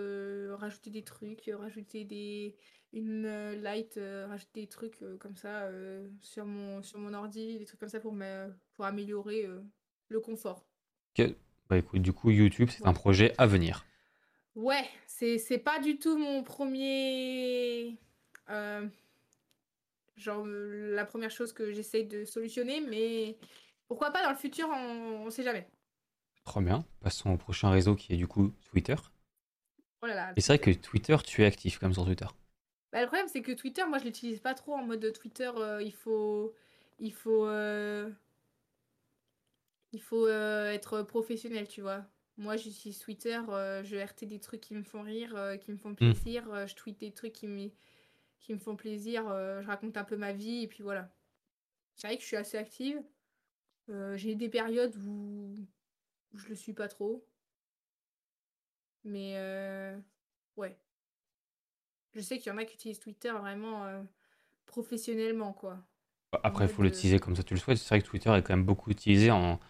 rajouter 0.58 0.90
des 0.90 1.02
trucs, 1.02 1.50
rajouter 1.52 2.04
des 2.04 2.56
une 2.94 3.54
light, 3.62 3.98
rajouter 4.28 4.62
des 4.62 4.66
trucs 4.66 5.02
comme 5.18 5.36
ça 5.36 5.68
sur 6.20 6.44
mon 6.44 6.82
sur 6.82 6.98
mon 6.98 7.14
ordi, 7.14 7.58
des 7.58 7.64
trucs 7.64 7.80
comme 7.80 7.88
ça 7.88 8.00
pour 8.00 8.14
pour 8.74 8.84
améliorer 8.84 9.48
le 10.08 10.20
confort. 10.20 10.64
Bah 11.72 11.78
écoute, 11.78 12.02
du 12.02 12.12
coup, 12.12 12.28
YouTube, 12.28 12.68
c'est 12.70 12.86
un 12.86 12.92
Ouais. 12.92 12.92
projet 12.92 13.32
à 13.38 13.46
venir. 13.46 13.86
Ouais, 14.54 14.88
c'est 15.06 15.38
c'est 15.38 15.58
pas 15.58 15.78
du 15.80 15.98
tout 15.98 16.18
mon 16.18 16.42
premier 16.42 17.96
euh, 18.50 18.86
genre 20.16 20.44
euh, 20.46 20.94
la 20.94 21.04
première 21.04 21.30
chose 21.30 21.52
que 21.52 21.72
j'essaye 21.72 22.06
de 22.06 22.24
solutionner, 22.24 22.80
mais 22.80 23.38
pourquoi 23.88 24.10
pas 24.10 24.22
dans 24.22 24.30
le 24.30 24.36
futur, 24.36 24.68
on, 24.68 25.26
on 25.26 25.30
sait 25.30 25.42
jamais. 25.42 25.66
Trop 26.44 26.60
bien. 26.60 26.84
Passons 27.00 27.30
au 27.32 27.36
prochain 27.36 27.70
réseau 27.70 27.96
qui 27.96 28.12
est 28.12 28.16
du 28.16 28.28
coup 28.28 28.52
Twitter. 28.70 28.94
Oh 30.02 30.06
là 30.06 30.14
là. 30.14 30.32
Et 30.36 30.40
c'est 30.40 30.48
vrai 30.52 30.58
que 30.58 30.70
Twitter, 30.78 31.16
tu 31.24 31.42
es 31.42 31.46
actif 31.46 31.78
comme 31.78 31.94
sur 31.94 32.04
Twitter. 32.04 32.26
Bah, 32.92 33.00
le 33.00 33.06
problème, 33.06 33.28
c'est 33.28 33.42
que 33.42 33.52
Twitter, 33.52 33.84
moi, 33.88 33.98
je 33.98 34.04
l'utilise 34.04 34.40
pas 34.40 34.54
trop 34.54 34.74
en 34.74 34.84
mode 34.84 35.12
Twitter. 35.12 35.50
euh, 35.56 35.82
il 35.82 35.92
faut, 35.94 36.54
il 36.98 37.12
faut, 37.12 37.46
euh, 37.46 38.10
il 39.92 40.00
faut 40.00 40.26
euh, 40.26 40.70
être 40.72 41.02
professionnel, 41.02 41.68
tu 41.68 41.80
vois. 41.82 42.06
Moi, 42.38 42.56
j'utilise 42.56 42.98
Twitter, 42.98 43.38
euh, 43.50 43.84
je 43.84 43.96
RT 43.96 44.24
des 44.26 44.40
trucs 44.40 44.62
qui 44.62 44.74
me 44.74 44.82
font 44.82 45.02
rire, 45.02 45.36
euh, 45.36 45.56
qui 45.56 45.70
me 45.70 45.76
font 45.76 45.94
plaisir. 45.94 46.50
euh, 46.52 46.66
je 46.66 46.74
tweete 46.74 46.98
des 46.98 47.12
trucs 47.12 47.34
qui 47.34 47.46
me, 47.46 47.70
qui 48.40 48.54
me 48.54 48.58
font 48.58 48.74
plaisir. 48.74 49.24
je 49.28 49.66
raconte 49.66 49.96
un 49.96 50.04
peu 50.04 50.16
ma 50.16 50.32
vie 50.32 50.62
et 50.62 50.68
puis 50.68 50.82
voilà. 50.82 51.14
C'est 51.94 52.06
vrai 52.06 52.16
que 52.16 52.22
je 52.22 52.26
suis 52.26 52.36
assez 52.36 52.56
active. 52.56 53.02
J'ai 54.14 54.34
des 54.34 54.48
périodes 54.48 54.96
où, 54.96 55.56
où 56.32 56.38
je 56.38 56.48
le 56.48 56.54
suis 56.54 56.72
pas 56.72 56.88
trop. 56.88 57.26
Mais 59.04 59.36
ouais. 60.56 60.78
Je 62.12 62.20
sais 62.20 62.38
qu'il 62.38 62.50
y 62.50 62.54
en 62.54 62.58
a 62.58 62.64
qui 62.64 62.74
utilisent 62.74 63.00
Twitter 63.00 63.30
vraiment 63.30 64.04
professionnellement, 64.64 65.52
quoi. 65.52 65.84
Après, 66.42 66.64
il 66.64 66.70
faut 66.70 66.82
l'utiliser 66.82 67.18
comme 67.18 67.36
ça 67.36 67.42
tu 67.42 67.52
le 67.52 67.60
souhaites. 67.60 67.76
C'est 67.76 67.88
vrai 67.90 68.00
que 68.00 68.06
Twitter 68.06 68.30
est 68.30 68.42
quand 68.42 68.56
même 68.56 68.64
beaucoup 68.64 68.90
utilisé 68.90 69.30
en, 69.30 69.60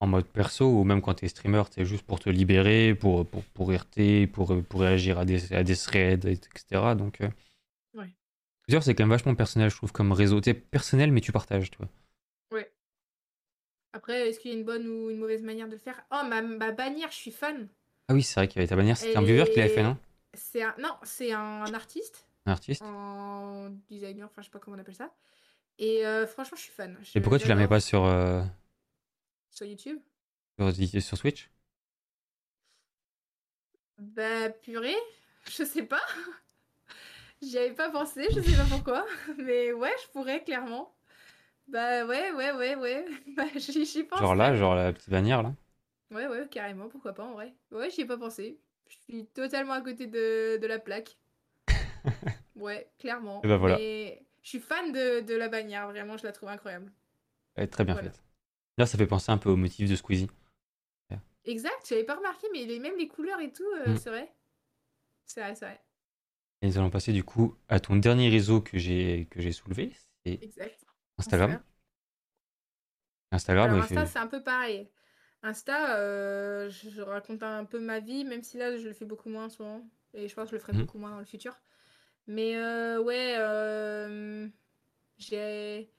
en 0.00 0.06
mode 0.06 0.26
perso 0.26 0.66
ou 0.66 0.84
même 0.84 1.02
quand 1.02 1.14
tu 1.14 1.26
es 1.26 1.28
streamer, 1.28 1.62
c'est 1.70 1.84
juste 1.84 2.04
pour 2.04 2.20
te 2.20 2.30
libérer, 2.30 2.94
pour, 2.94 3.26
pour, 3.26 3.42
pour 3.44 3.72
RT, 3.72 4.26
pour, 4.32 4.62
pour 4.64 4.80
réagir 4.80 5.18
à 5.18 5.24
des, 5.24 5.52
à 5.52 5.62
des 5.62 5.76
threads, 5.76 6.26
etc. 6.26 6.94
Donc, 6.94 7.20
euh, 7.20 7.28
Ouais. 7.94 8.10
Twitter, 8.66 8.80
c'est 8.82 8.94
quand 8.94 9.04
même 9.04 9.10
vachement 9.10 9.34
personnel, 9.34 9.70
je 9.70 9.76
trouve, 9.76 9.92
comme 9.92 10.12
réseau. 10.12 10.40
Tu 10.40 10.54
personnel, 10.54 11.12
mais 11.12 11.20
tu 11.20 11.32
partages, 11.32 11.70
tu 11.70 11.78
vois. 11.78 11.88
Ouais. 12.52 12.70
Après, 13.92 14.28
est-ce 14.28 14.38
qu'il 14.38 14.52
y 14.52 14.54
a 14.54 14.56
une 14.56 14.64
bonne 14.64 14.86
ou 14.86 15.10
une 15.10 15.18
mauvaise 15.18 15.42
manière 15.42 15.66
de 15.66 15.72
le 15.72 15.78
faire? 15.78 16.00
Oh, 16.12 16.22
ma, 16.28 16.42
ma 16.42 16.70
bannière, 16.70 17.10
je 17.10 17.16
suis 17.16 17.30
fan. 17.32 17.68
Ah 18.08 18.14
oui, 18.14 18.22
c'est 18.22 18.40
vrai 18.40 18.48
qu'il 18.48 18.56
y 18.56 18.60
avait 18.60 18.68
ta 18.68 18.76
bannière, 18.76 18.96
c'était 18.96 19.16
un 19.16 19.22
viewer 19.22 19.44
qui 19.44 19.58
l'avait 19.58 19.68
fait, 19.68 19.82
non? 19.82 19.96
C'est 20.34 20.62
un... 20.62 20.74
Non, 20.78 20.94
c'est 21.02 21.32
un 21.32 21.72
artiste, 21.74 22.26
Un 22.46 22.52
artiste 22.52 22.82
en 22.82 23.70
designer, 23.88 24.26
enfin, 24.26 24.42
je 24.42 24.46
sais 24.46 24.50
pas 24.50 24.58
comment 24.60 24.76
on 24.76 24.80
appelle 24.80 24.94
ça. 24.94 25.12
Et 25.78 26.06
euh, 26.06 26.26
franchement, 26.26 26.56
je 26.56 26.62
suis 26.62 26.72
fan. 26.72 26.96
Et 27.14 27.20
pourquoi 27.20 27.38
tu 27.38 27.48
la 27.48 27.54
mets 27.54 27.68
pas 27.68 27.80
sur, 27.80 28.04
euh, 28.04 28.42
Sur 29.50 29.66
YouTube? 29.66 29.98
Sur, 30.58 31.02
sur 31.02 31.18
Twitch 31.18 31.50
Bah, 33.98 34.50
purée, 34.50 34.96
je 35.50 35.64
sais 35.64 35.82
pas. 35.82 36.00
J'y 37.42 37.58
avais 37.58 37.72
pas 37.72 37.90
pensé, 37.90 38.26
je 38.30 38.40
sais 38.40 38.56
pas 38.56 38.64
pourquoi. 38.68 39.06
Mais 39.38 39.72
ouais, 39.72 39.92
je 40.04 40.08
pourrais, 40.12 40.42
clairement. 40.44 40.94
Bah 41.68 42.04
ouais, 42.04 42.32
ouais, 42.32 42.52
ouais, 42.52 42.74
ouais. 42.74 43.04
Bah, 43.36 43.44
j'y 43.56 44.04
pense. 44.04 44.20
Genre 44.20 44.34
là, 44.34 44.56
genre 44.56 44.74
la 44.74 44.92
petite 44.92 45.10
bannière 45.10 45.42
là? 45.42 45.54
Ouais, 46.10 46.26
ouais, 46.26 46.48
carrément, 46.50 46.88
pourquoi 46.88 47.12
pas 47.12 47.24
en 47.24 47.32
vrai. 47.32 47.54
Ouais, 47.70 47.90
j'y 47.90 48.00
ai 48.02 48.04
pas 48.04 48.18
pensé. 48.18 48.58
Je 48.88 48.96
suis 49.14 49.26
totalement 49.26 49.74
à 49.74 49.80
côté 49.80 50.06
de, 50.08 50.58
de 50.60 50.66
la 50.66 50.78
plaque. 50.80 51.16
Ouais, 52.56 52.90
clairement. 52.98 53.40
Et 53.44 53.48
bah 53.48 53.56
voilà. 53.56 53.76
Mais 53.76 54.22
je 54.42 54.48
suis 54.48 54.58
fan 54.58 54.92
de, 54.92 55.20
de 55.20 55.34
la 55.34 55.48
bannière, 55.48 55.88
vraiment, 55.88 56.16
je 56.16 56.24
la 56.24 56.32
trouve 56.32 56.48
incroyable. 56.48 56.90
Elle 57.54 57.64
est 57.64 57.68
très 57.68 57.84
bien 57.84 57.94
Voilà. 57.94 58.10
faite. 58.10 58.22
Là, 58.80 58.86
ça 58.86 58.96
fait 58.96 59.06
penser 59.06 59.30
un 59.30 59.36
peu 59.36 59.50
au 59.50 59.56
motif 59.56 59.90
de 59.90 59.94
Squeezie. 59.94 60.26
Exact, 61.44 61.86
j'avais 61.86 62.04
pas 62.04 62.14
remarqué, 62.16 62.46
mais 62.50 62.64
les, 62.64 62.78
même 62.78 62.96
les 62.96 63.08
couleurs 63.08 63.40
et 63.40 63.52
tout, 63.52 63.62
euh, 63.86 63.92
Mm. 63.92 63.96
c'est 63.98 64.08
vrai. 64.08 64.32
C'est 65.26 65.40
vrai, 65.42 65.54
c'est 65.54 65.66
vrai. 65.66 65.82
Et 66.62 66.66
nous 66.68 66.78
allons 66.78 66.88
passer 66.88 67.12
du 67.12 67.22
coup 67.22 67.56
à 67.68 67.78
ton 67.78 67.96
dernier 67.96 68.30
réseau 68.30 68.62
que 68.62 68.78
j'ai 68.78 69.26
que 69.30 69.42
j'ai 69.42 69.52
soulevé, 69.52 69.92
c'est 70.24 70.42
Exact. 70.42 70.82
Instagram. 71.18 71.62
Instagram, 73.32 73.70
Alors 73.70 73.84
il 73.84 73.88
fait- 73.88 73.96
Insta, 73.98 74.06
c'est 74.12 74.18
un 74.18 74.26
peu 74.28 74.42
pareil. 74.42 74.90
Insta, 75.42 75.96
euh, 75.98 76.70
je, 76.70 76.88
je 76.88 77.02
raconte 77.02 77.42
un 77.42 77.66
peu 77.66 77.80
ma 77.80 78.00
vie, 78.00 78.24
même 78.24 78.42
si 78.42 78.56
là, 78.56 78.78
je 78.78 78.88
le 78.88 78.94
fais 78.94 79.04
beaucoup 79.04 79.28
moins 79.28 79.44
en 79.44 79.50
ce 79.50 79.62
moment. 79.62 79.86
Et 80.14 80.26
je 80.26 80.34
pense 80.34 80.44
que 80.46 80.50
je 80.52 80.54
le 80.56 80.60
ferai 80.60 80.72
Mhm. 80.72 80.80
beaucoup 80.86 80.96
moins 80.98 81.10
dans 81.10 81.18
le 81.18 81.26
futur. 81.26 81.54
Mais 82.26 82.56
euh, 82.56 82.98
ouais, 83.02 83.36
j'ai 85.18 85.90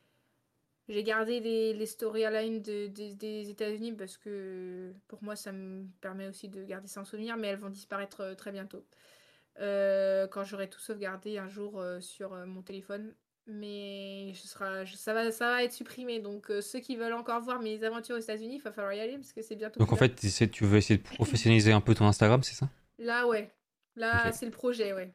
j'ai 0.92 1.04
gardé 1.04 1.40
les, 1.40 1.74
les 1.74 1.86
storylines 1.86 2.62
de, 2.62 2.88
de- 2.88 3.14
des 3.14 3.50
États-Unis 3.50 3.94
parce 3.94 4.18
que 4.18 4.94
pour 5.08 5.24
moi, 5.24 5.36
ça 5.36 5.52
me 5.52 5.86
permet 6.02 6.28
aussi 6.28 6.50
de 6.50 6.64
garder 6.64 6.88
ça 6.88 7.02
en 7.02 7.06
souvenir, 7.06 7.38
mais 7.38 7.48
elles 7.48 7.60
vont 7.60 7.70
disparaître 7.70 8.22
euh, 8.22 8.36
très 8.36 8.52
bientôt. 8.52 8.86
Euh, 9.60 10.28
quand 10.28 10.44
j'aurai 10.44 10.70
tout 10.70 10.80
sauvegardé 10.80 11.38
un 11.38 11.50
jour 11.50 11.80
euh, 11.80 12.00
sur 12.00 12.32
mon 12.46 12.62
téléphone. 12.62 13.14
Mais 13.48 14.34
ce 14.36 14.48
sera, 14.48 14.86
je- 14.86 14.96
ça, 14.96 15.14
va, 15.16 15.32
ça 15.32 15.48
va 15.48 15.64
être 15.64 15.74
supprimé. 15.74 16.20
Donc 16.20 16.52
ceux 16.62 16.80
qui 16.80 16.96
veulent 16.96 17.14
encore 17.14 17.42
voir 17.42 17.60
mes 17.60 17.84
aventures 17.84 18.16
aux 18.16 18.20
États-Unis, 18.20 18.58
il 18.58 18.62
va 18.62 18.72
falloir 18.72 18.94
y 18.94 19.00
aller 19.00 19.16
parce 19.18 19.34
que 19.34 19.42
c'est 19.42 19.56
bientôt. 19.56 19.80
Donc 19.80 19.92
en 19.92 19.96
fait, 19.96 20.16
tu 20.52 20.64
veux 20.64 20.78
essayer 20.78 20.98
de 21.00 21.04
professionnaliser 21.04 21.72
un 21.72 21.82
peu 21.82 21.96
ton 21.96 22.06
Instagram, 22.06 22.44
c'est 22.44 22.54
ça? 22.54 22.70
Là, 23.00 23.28
ouais. 23.28 23.52
Là, 23.96 24.32
c'est 24.32 24.46
le 24.46 24.52
projet, 24.52 24.94
ouais. 24.94 25.12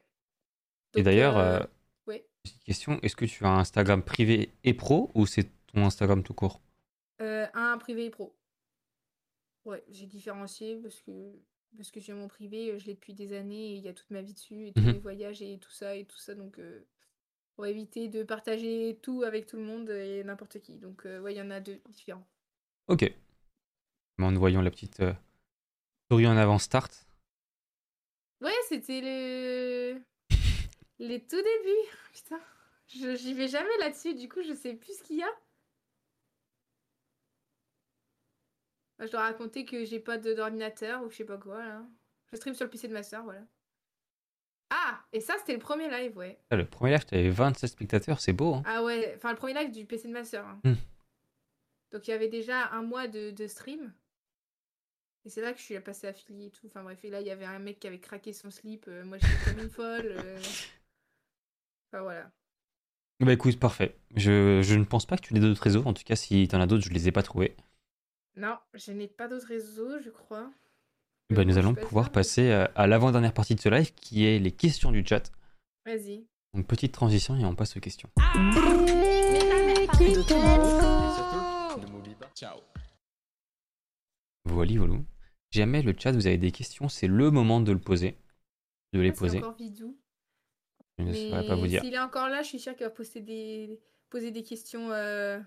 Et 0.96 1.02
d'ailleurs, 1.02 1.38
euh, 1.38 1.60
euh, 1.60 1.66
ouais. 2.08 2.26
question, 2.66 2.98
est-ce 3.02 3.16
que 3.16 3.24
tu 3.24 3.44
as 3.44 3.48
un 3.48 3.58
Instagram 3.58 4.02
privé 4.02 4.50
et 4.64 4.74
pro 4.74 5.10
ou 5.14 5.24
c'est 5.26 5.48
ton 5.66 5.84
Instagram 5.84 6.22
tout 6.22 6.34
court? 6.34 6.60
Euh, 7.20 7.46
un 7.54 7.78
privé 7.78 8.06
et 8.06 8.10
pro. 8.10 8.36
Ouais, 9.64 9.82
j'ai 9.90 10.06
différencié 10.06 10.76
parce 10.76 11.00
que 11.00 11.32
parce 11.76 11.90
que 11.90 12.00
j'ai 12.00 12.14
mon 12.14 12.28
privé, 12.28 12.70
euh, 12.70 12.78
je 12.78 12.86
l'ai 12.86 12.94
depuis 12.94 13.12
des 13.12 13.32
années 13.34 13.72
et 13.72 13.74
il 13.74 13.82
y 13.84 13.88
a 13.88 13.92
toute 13.92 14.10
ma 14.10 14.22
vie 14.22 14.32
dessus 14.32 14.68
et 14.68 14.72
tous 14.72 14.80
Mhm. 14.82 14.92
mes 14.92 14.98
voyages 14.98 15.42
et 15.42 15.58
tout 15.58 15.70
ça 15.72 15.94
et 15.94 16.06
tout 16.06 16.16
ça 16.18 16.34
donc 16.34 16.58
euh, 16.58 16.86
pour 17.54 17.66
éviter 17.66 18.08
de 18.08 18.22
partager 18.22 18.98
tout 19.02 19.22
avec 19.24 19.46
tout 19.46 19.56
le 19.56 19.62
monde 19.64 19.90
et 19.90 20.22
n'importe 20.24 20.60
qui. 20.60 20.78
Donc 20.78 21.04
euh, 21.06 21.20
ouais, 21.20 21.34
il 21.34 21.36
y 21.36 21.42
en 21.42 21.50
a 21.50 21.60
deux 21.60 21.80
différents. 21.90 22.26
Ok. 22.88 23.12
En 24.18 24.32
voyant 24.34 24.62
la 24.62 24.70
petite 24.70 25.00
euh, 25.00 25.12
story 26.06 26.26
en 26.26 26.36
avant 26.36 26.58
start. 26.58 27.06
Ouais, 28.40 28.52
c'était 28.68 29.00
le 29.00 30.00
les 30.98 31.20
tout 31.20 31.36
débuts. 31.36 31.90
Putain, 32.14 32.40
j'y 33.16 33.34
vais 33.34 33.48
jamais 33.48 33.76
là-dessus, 33.80 34.14
du 34.14 34.28
coup, 34.28 34.42
je 34.42 34.54
sais 34.54 34.74
plus 34.74 34.96
ce 34.98 35.02
qu'il 35.02 35.16
y 35.18 35.22
a. 35.22 35.30
Bah, 38.98 39.06
je 39.06 39.10
dois 39.12 39.20
raconter 39.22 39.64
que 39.64 39.84
j'ai 39.84 40.00
pas 40.00 40.18
de- 40.18 40.32
d'ordinateur 40.34 41.02
ou 41.02 41.10
je 41.10 41.16
sais 41.16 41.24
pas 41.24 41.36
quoi 41.38 41.58
là. 41.64 41.82
Je 42.32 42.36
stream 42.36 42.54
sur 42.54 42.64
le 42.64 42.70
PC 42.70 42.88
de 42.88 42.92
ma 42.92 43.02
soeur, 43.02 43.24
voilà. 43.24 43.42
Ah, 44.70 45.00
et 45.12 45.20
ça 45.20 45.34
c'était 45.38 45.52
le 45.52 45.58
premier 45.60 45.88
live, 45.88 46.16
ouais. 46.16 46.40
Ah, 46.50 46.56
le 46.56 46.66
premier 46.66 46.92
live, 46.92 47.04
t'avais 47.04 47.28
27 47.30 47.70
spectateurs, 47.70 48.20
c'est 48.20 48.32
beau. 48.32 48.54
Hein 48.54 48.62
Ah 48.66 48.82
ouais, 48.82 49.12
enfin 49.16 49.30
le 49.30 49.36
premier 49.36 49.54
live 49.54 49.70
du 49.70 49.84
PC 49.84 50.08
de 50.08 50.12
ma 50.12 50.24
soeur. 50.24 50.44
hein. 50.46 50.60
Hmm. 50.64 50.74
Donc 51.92 52.08
il 52.08 52.10
y 52.10 52.14
avait 52.14 52.28
déjà 52.28 52.68
un 52.72 52.82
mois 52.82 53.06
de, 53.06 53.30
de 53.30 53.46
stream. 53.46 53.92
Et 55.24 55.28
c'est 55.28 55.40
là 55.40 55.52
que 55.52 55.58
je 55.58 55.64
suis 55.64 55.78
passée 55.80 56.06
affiliée 56.08 56.46
et 56.46 56.50
tout. 56.50 56.66
Enfin 56.66 56.82
bref, 56.82 57.04
et 57.04 57.10
là 57.10 57.20
il 57.20 57.26
y 57.26 57.30
avait 57.30 57.44
un 57.44 57.58
mec 57.58 57.78
qui 57.80 57.86
avait 57.86 58.00
craqué 58.00 58.32
son 58.32 58.50
slip. 58.50 58.86
euh, 58.88 59.04
moi 59.04 59.18
j'étais 59.18 59.50
comme 59.50 59.62
une 59.62 59.70
folle. 59.70 60.14
euh. 60.18 60.40
Enfin 61.92 62.02
voilà. 62.02 62.30
Bah 63.20 63.32
écoute, 63.32 63.58
parfait. 63.58 63.96
Je, 64.16 64.60
je 64.62 64.74
ne 64.74 64.84
pense 64.84 65.06
pas 65.06 65.16
que 65.16 65.22
tu 65.22 65.32
n'aies 65.34 65.40
d'autres 65.40 65.62
réseaux. 65.62 65.84
En 65.86 65.94
tout 65.94 66.02
cas, 66.04 66.16
si 66.16 66.46
t'en 66.48 66.60
as 66.60 66.66
d'autres, 66.66 66.84
je 66.84 66.90
les 66.90 67.06
ai 67.08 67.12
pas 67.12 67.22
trouvés. 67.22 67.56
Non, 68.36 68.58
je 68.74 68.92
n'ai 68.92 69.08
pas 69.08 69.28
d'autres 69.28 69.46
réseaux, 69.46 69.98
je 70.00 70.10
crois. 70.10 70.50
Bah, 71.30 71.44
nous 71.44 71.58
allons 71.58 71.74
pouvoir 71.74 72.12
passer 72.12 72.50
euh, 72.50 72.66
à 72.74 72.86
l'avant-dernière 72.86 73.32
partie 73.32 73.54
de 73.54 73.60
ce 73.60 73.68
live 73.68 73.92
qui 73.94 74.26
est 74.26 74.38
les 74.38 74.52
questions 74.52 74.92
du 74.92 75.04
chat. 75.04 75.32
Vas-y. 75.84 76.26
Donc 76.54 76.66
petite 76.66 76.92
transition 76.92 77.36
et 77.36 77.44
on 77.44 77.54
passe 77.54 77.76
aux 77.76 77.80
questions. 77.80 78.10
Ciao. 82.34 82.60
Voilà, 84.44 84.72
voilà. 84.78 84.94
Si 85.52 85.58
jamais 85.58 85.82
le 85.82 85.94
chat, 85.98 86.12
vous 86.12 86.26
avez 86.26 86.38
des 86.38 86.52
questions, 86.52 86.88
c'est 86.88 87.06
le 87.06 87.30
moment 87.30 87.60
de 87.60 87.72
le 87.72 87.78
poser. 87.80 88.18
De 88.92 89.00
les 89.00 89.10
Ah, 89.10 89.12
poser. 89.12 89.40
Je 90.98 91.04
ne 91.04 91.12
saurais 91.12 91.46
pas 91.46 91.56
vous 91.56 91.66
dire. 91.66 91.82
s'il 91.82 91.94
est 91.94 91.98
encore 91.98 92.28
là, 92.28 92.42
je 92.42 92.48
suis 92.48 92.60
sûre 92.60 92.74
qu'il 92.76 92.84
va 92.86 92.90
poster 92.90 93.20
des... 93.20 93.80
poser 94.10 94.30
des 94.30 94.42
questions 94.42 94.90
euh, 94.92 95.38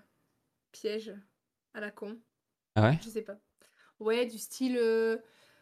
pièges 0.72 1.14
à 1.74 1.80
la 1.80 1.92
con. 1.92 2.18
Ah 2.80 2.90
ouais 2.90 3.00
Je 3.04 3.10
sais 3.10 3.22
pas. 3.22 3.36
Ouais, 4.00 4.26
du 4.26 4.38
style 4.38 4.78
euh, 4.78 5.18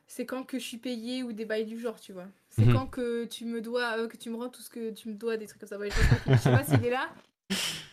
c'est 0.05 0.25
quand 0.25 0.43
que 0.43 0.59
je 0.59 0.63
suis 0.63 0.77
payé 0.77 1.23
ou 1.23 1.33
des 1.33 1.45
bails 1.45 1.65
du 1.65 1.79
genre, 1.79 1.99
tu 1.99 2.13
vois. 2.13 2.27
C'est 2.49 2.65
Mhm. 2.65 2.73
quand 2.73 2.87
que 2.87 3.25
tu 3.25 3.45
me 3.45 3.61
dois 3.61 3.97
euh, 3.99 4.07
que 4.07 4.17
tu 4.17 4.29
me 4.29 4.35
rends 4.37 4.49
tout 4.49 4.61
ce 4.61 4.69
que 4.69 4.91
tu 4.91 5.09
me 5.09 5.15
dois, 5.15 5.37
des 5.37 5.47
trucs 5.47 5.59
comme 5.59 5.69
ça. 5.69 5.77
Ouais, 5.77 5.89
je, 5.89 5.95
sais 5.95 6.07
pas, 6.07 6.33
je 6.35 6.39
sais 6.41 6.51
pas 6.51 6.63
s'il 6.63 6.85
est 6.85 6.89
là, 6.91 7.09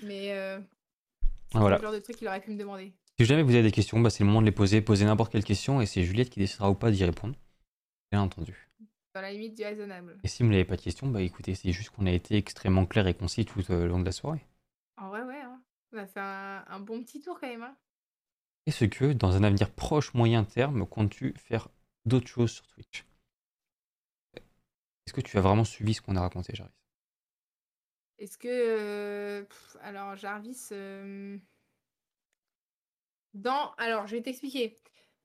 mais 0.03 0.33
euh, 0.33 0.61
c'est 1.53 1.59
Voilà. 1.59 1.77
le 1.77 1.83
genre 1.83 1.93
de 1.93 1.99
truc 1.99 2.17
qu'il 2.17 2.29
aurait 2.29 2.41
pu 2.41 2.51
me 2.51 2.59
demander. 2.59 2.93
Si 3.19 3.25
jamais 3.27 3.43
vous 3.43 3.55
avez 3.55 3.63
des 3.63 3.71
questions, 3.73 4.01
bah, 4.01 4.11
c'est 4.11 4.25
le 4.25 4.27
moment 4.27 4.41
de 4.41 4.47
les 4.47 4.53
poser. 4.53 4.81
Posez 4.81 5.05
n'importe 5.05 5.33
quelle 5.33 5.45
question 5.45 5.81
et 5.81 5.87
c'est 5.87 6.03
Juliette 6.03 6.31
qui 6.31 6.41
décidera 6.41 6.69
ou 6.71 6.75
pas 6.75 6.91
d'y 6.91 7.05
répondre. 7.05 7.35
Bien 8.11 8.23
entendu. 8.23 8.69
Dans 9.15 9.21
la 9.21 9.31
limite 9.33 9.57
du 9.57 9.63
raisonnable. 9.63 10.19
Et 10.25 10.29
si 10.29 10.43
vous 10.43 10.49
n'avez 10.51 10.65
pas 10.65 10.75
de 10.77 10.83
questions, 10.83 11.07
bah 11.07 11.23
écoutez, 11.23 11.55
c'est 11.55 11.71
juste 11.73 11.91
qu'on 11.91 12.07
a 12.07 12.11
été 12.11 12.37
extrêmement 12.37 12.85
clair 12.87 13.07
et 13.07 13.15
concis 13.15 13.45
tout 13.45 13.63
au 13.71 13.87
long 13.87 14.01
de 14.01 14.05
la 14.05 14.11
soirée. 14.13 14.45
En 14.97 15.09
vrai, 15.11 15.23
ouais. 15.23 15.41
hein. 15.41 15.61
On 15.93 15.99
a 15.99 16.07
fait 16.07 16.19
un, 16.21 16.65
un 16.67 16.81
bon 16.81 17.01
petit 17.05 17.21
tour 17.21 17.39
quand 17.41 17.47
même. 17.47 17.63
Hein. 17.63 17.77
Est-ce 18.67 18.85
que, 18.85 19.13
dans 19.15 19.37
un 19.37 19.43
avenir 19.43 19.71
proche, 19.71 20.13
moyen 20.13 20.45
terme, 20.45 20.87
comptes-tu 20.87 21.35
faire 21.39 21.69
d'autres 22.05 22.29
choses 22.29 22.51
sur 22.53 22.67
Twitch? 22.67 23.07
Est-ce 25.07 25.15
que 25.15 25.21
tu 25.23 25.39
as 25.39 25.41
vraiment 25.41 25.65
suivi 25.65 25.95
ce 25.95 26.03
qu'on 26.03 26.17
a 26.17 26.21
raconté, 26.21 26.55
Jarvis? 26.55 26.73
Est-ce 28.19 28.39
que. 28.39 28.49
euh, 28.49 29.45
alors, 29.83 30.17
Jarvis. 30.17 30.69
euh, 30.73 31.39
Dans. 33.35 33.73
Alors, 33.79 34.07
je 34.07 34.17
vais 34.17 34.23
t'expliquer. 34.23 34.79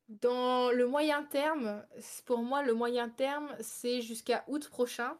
Dans 0.09 0.71
le 0.71 0.87
moyen 0.87 1.23
terme, 1.23 1.85
pour 2.25 2.39
moi, 2.41 2.63
le 2.63 2.73
moyen 2.73 3.09
terme, 3.09 3.55
c'est 3.61 4.01
jusqu'à 4.01 4.43
août 4.47 4.67
prochain. 4.69 5.17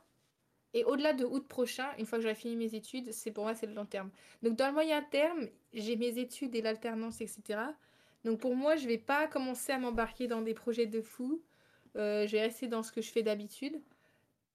Et 0.73 0.83
au-delà 0.85 1.13
de 1.13 1.25
août 1.25 1.47
prochain, 1.47 1.87
une 1.99 2.05
fois 2.05 2.19
que 2.19 2.23
j'aurai 2.23 2.35
fini 2.35 2.55
mes 2.55 2.75
études, 2.75 3.11
c'est 3.13 3.31
pour 3.31 3.45
moi, 3.45 3.55
c'est 3.55 3.67
le 3.67 3.73
long 3.73 3.85
terme. 3.85 4.11
Donc, 4.43 4.55
dans 4.57 4.67
le 4.67 4.73
moyen 4.73 5.01
terme, 5.03 5.47
j'ai 5.73 5.95
mes 5.97 6.19
études 6.19 6.55
et 6.55 6.61
l'alternance, 6.61 7.21
etc. 7.21 7.59
Donc, 8.25 8.39
pour 8.39 8.55
moi, 8.55 8.75
je 8.75 8.87
vais 8.87 8.97
pas 8.97 9.27
commencer 9.27 9.71
à 9.71 9.77
m'embarquer 9.77 10.27
dans 10.27 10.41
des 10.41 10.53
projets 10.53 10.87
de 10.87 11.01
fou. 11.01 11.41
Euh, 11.95 12.27
je 12.27 12.33
vais 12.33 12.41
rester 12.41 12.67
dans 12.67 12.83
ce 12.83 12.91
que 12.91 13.01
je 13.01 13.11
fais 13.11 13.23
d'habitude 13.23 13.81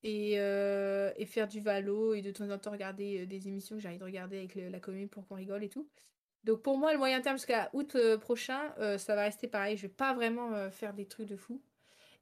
et, 0.03 0.39
euh, 0.39 1.13
faire 1.27 1.49
du 1.49 1.61
valo 1.61 2.15
et 2.15 2.23
de 2.23 2.31
temps 2.31 2.49
en 2.51 2.59
temps 2.59 2.71
regarder 2.71 3.23
euh, 3.23 3.27
des 3.27 3.49
émissions 3.49 3.77
que 3.77 3.83
j'ai 3.83 3.89
envie 3.89 3.99
de 3.99 4.05
regarder 4.05 4.39
avec 4.39 4.55
la 4.55 4.81
commune 4.81 5.09
pour 5.09 5.27
qu'on 5.27 5.35
rigole 5.37 5.65
et 5.65 5.69
tout. 5.69 5.89
Donc 6.45 6.63
pour 6.63 6.77
moi, 6.77 6.93
le 6.93 6.99
moyen 6.99 7.21
terme 7.23 7.37
jusqu'à 7.37 7.71
août 7.73 7.97
prochain, 8.21 8.75
ça 8.99 9.15
va 9.15 9.23
rester 9.23 9.49
pareil. 9.49 9.79
Je 9.79 9.83
vais 9.83 9.93
pas 9.93 10.13
vraiment 10.13 10.71
faire 10.71 10.93
des 10.93 11.07
trucs 11.07 11.27
de 11.27 11.37
fou. 11.37 11.63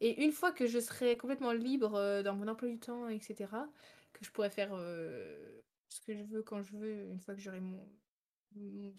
Et 0.01 0.23
une 0.23 0.31
fois 0.31 0.53
que 0.53 0.67
je 0.67 0.79
serai 0.79 1.17
complètement 1.17 1.51
libre 1.51 2.23
dans 2.23 2.37
mon 2.37 2.47
emploi 2.47 2.69
du 2.69 2.79
temps, 2.79 3.09
etc., 3.09 3.51
que 4.13 4.25
je 4.25 4.31
pourrai 4.31 4.49
faire 4.49 4.71
ce 5.89 6.01
que 6.07 6.15
je 6.15 6.23
veux 6.23 6.43
quand 6.45 6.63
je 6.63 6.77
veux, 6.77 7.11
une 7.11 7.19
fois 7.19 7.35
que 7.35 7.41
j'aurai 7.41 7.59
mon, 7.59 7.85
mon, 8.55 8.95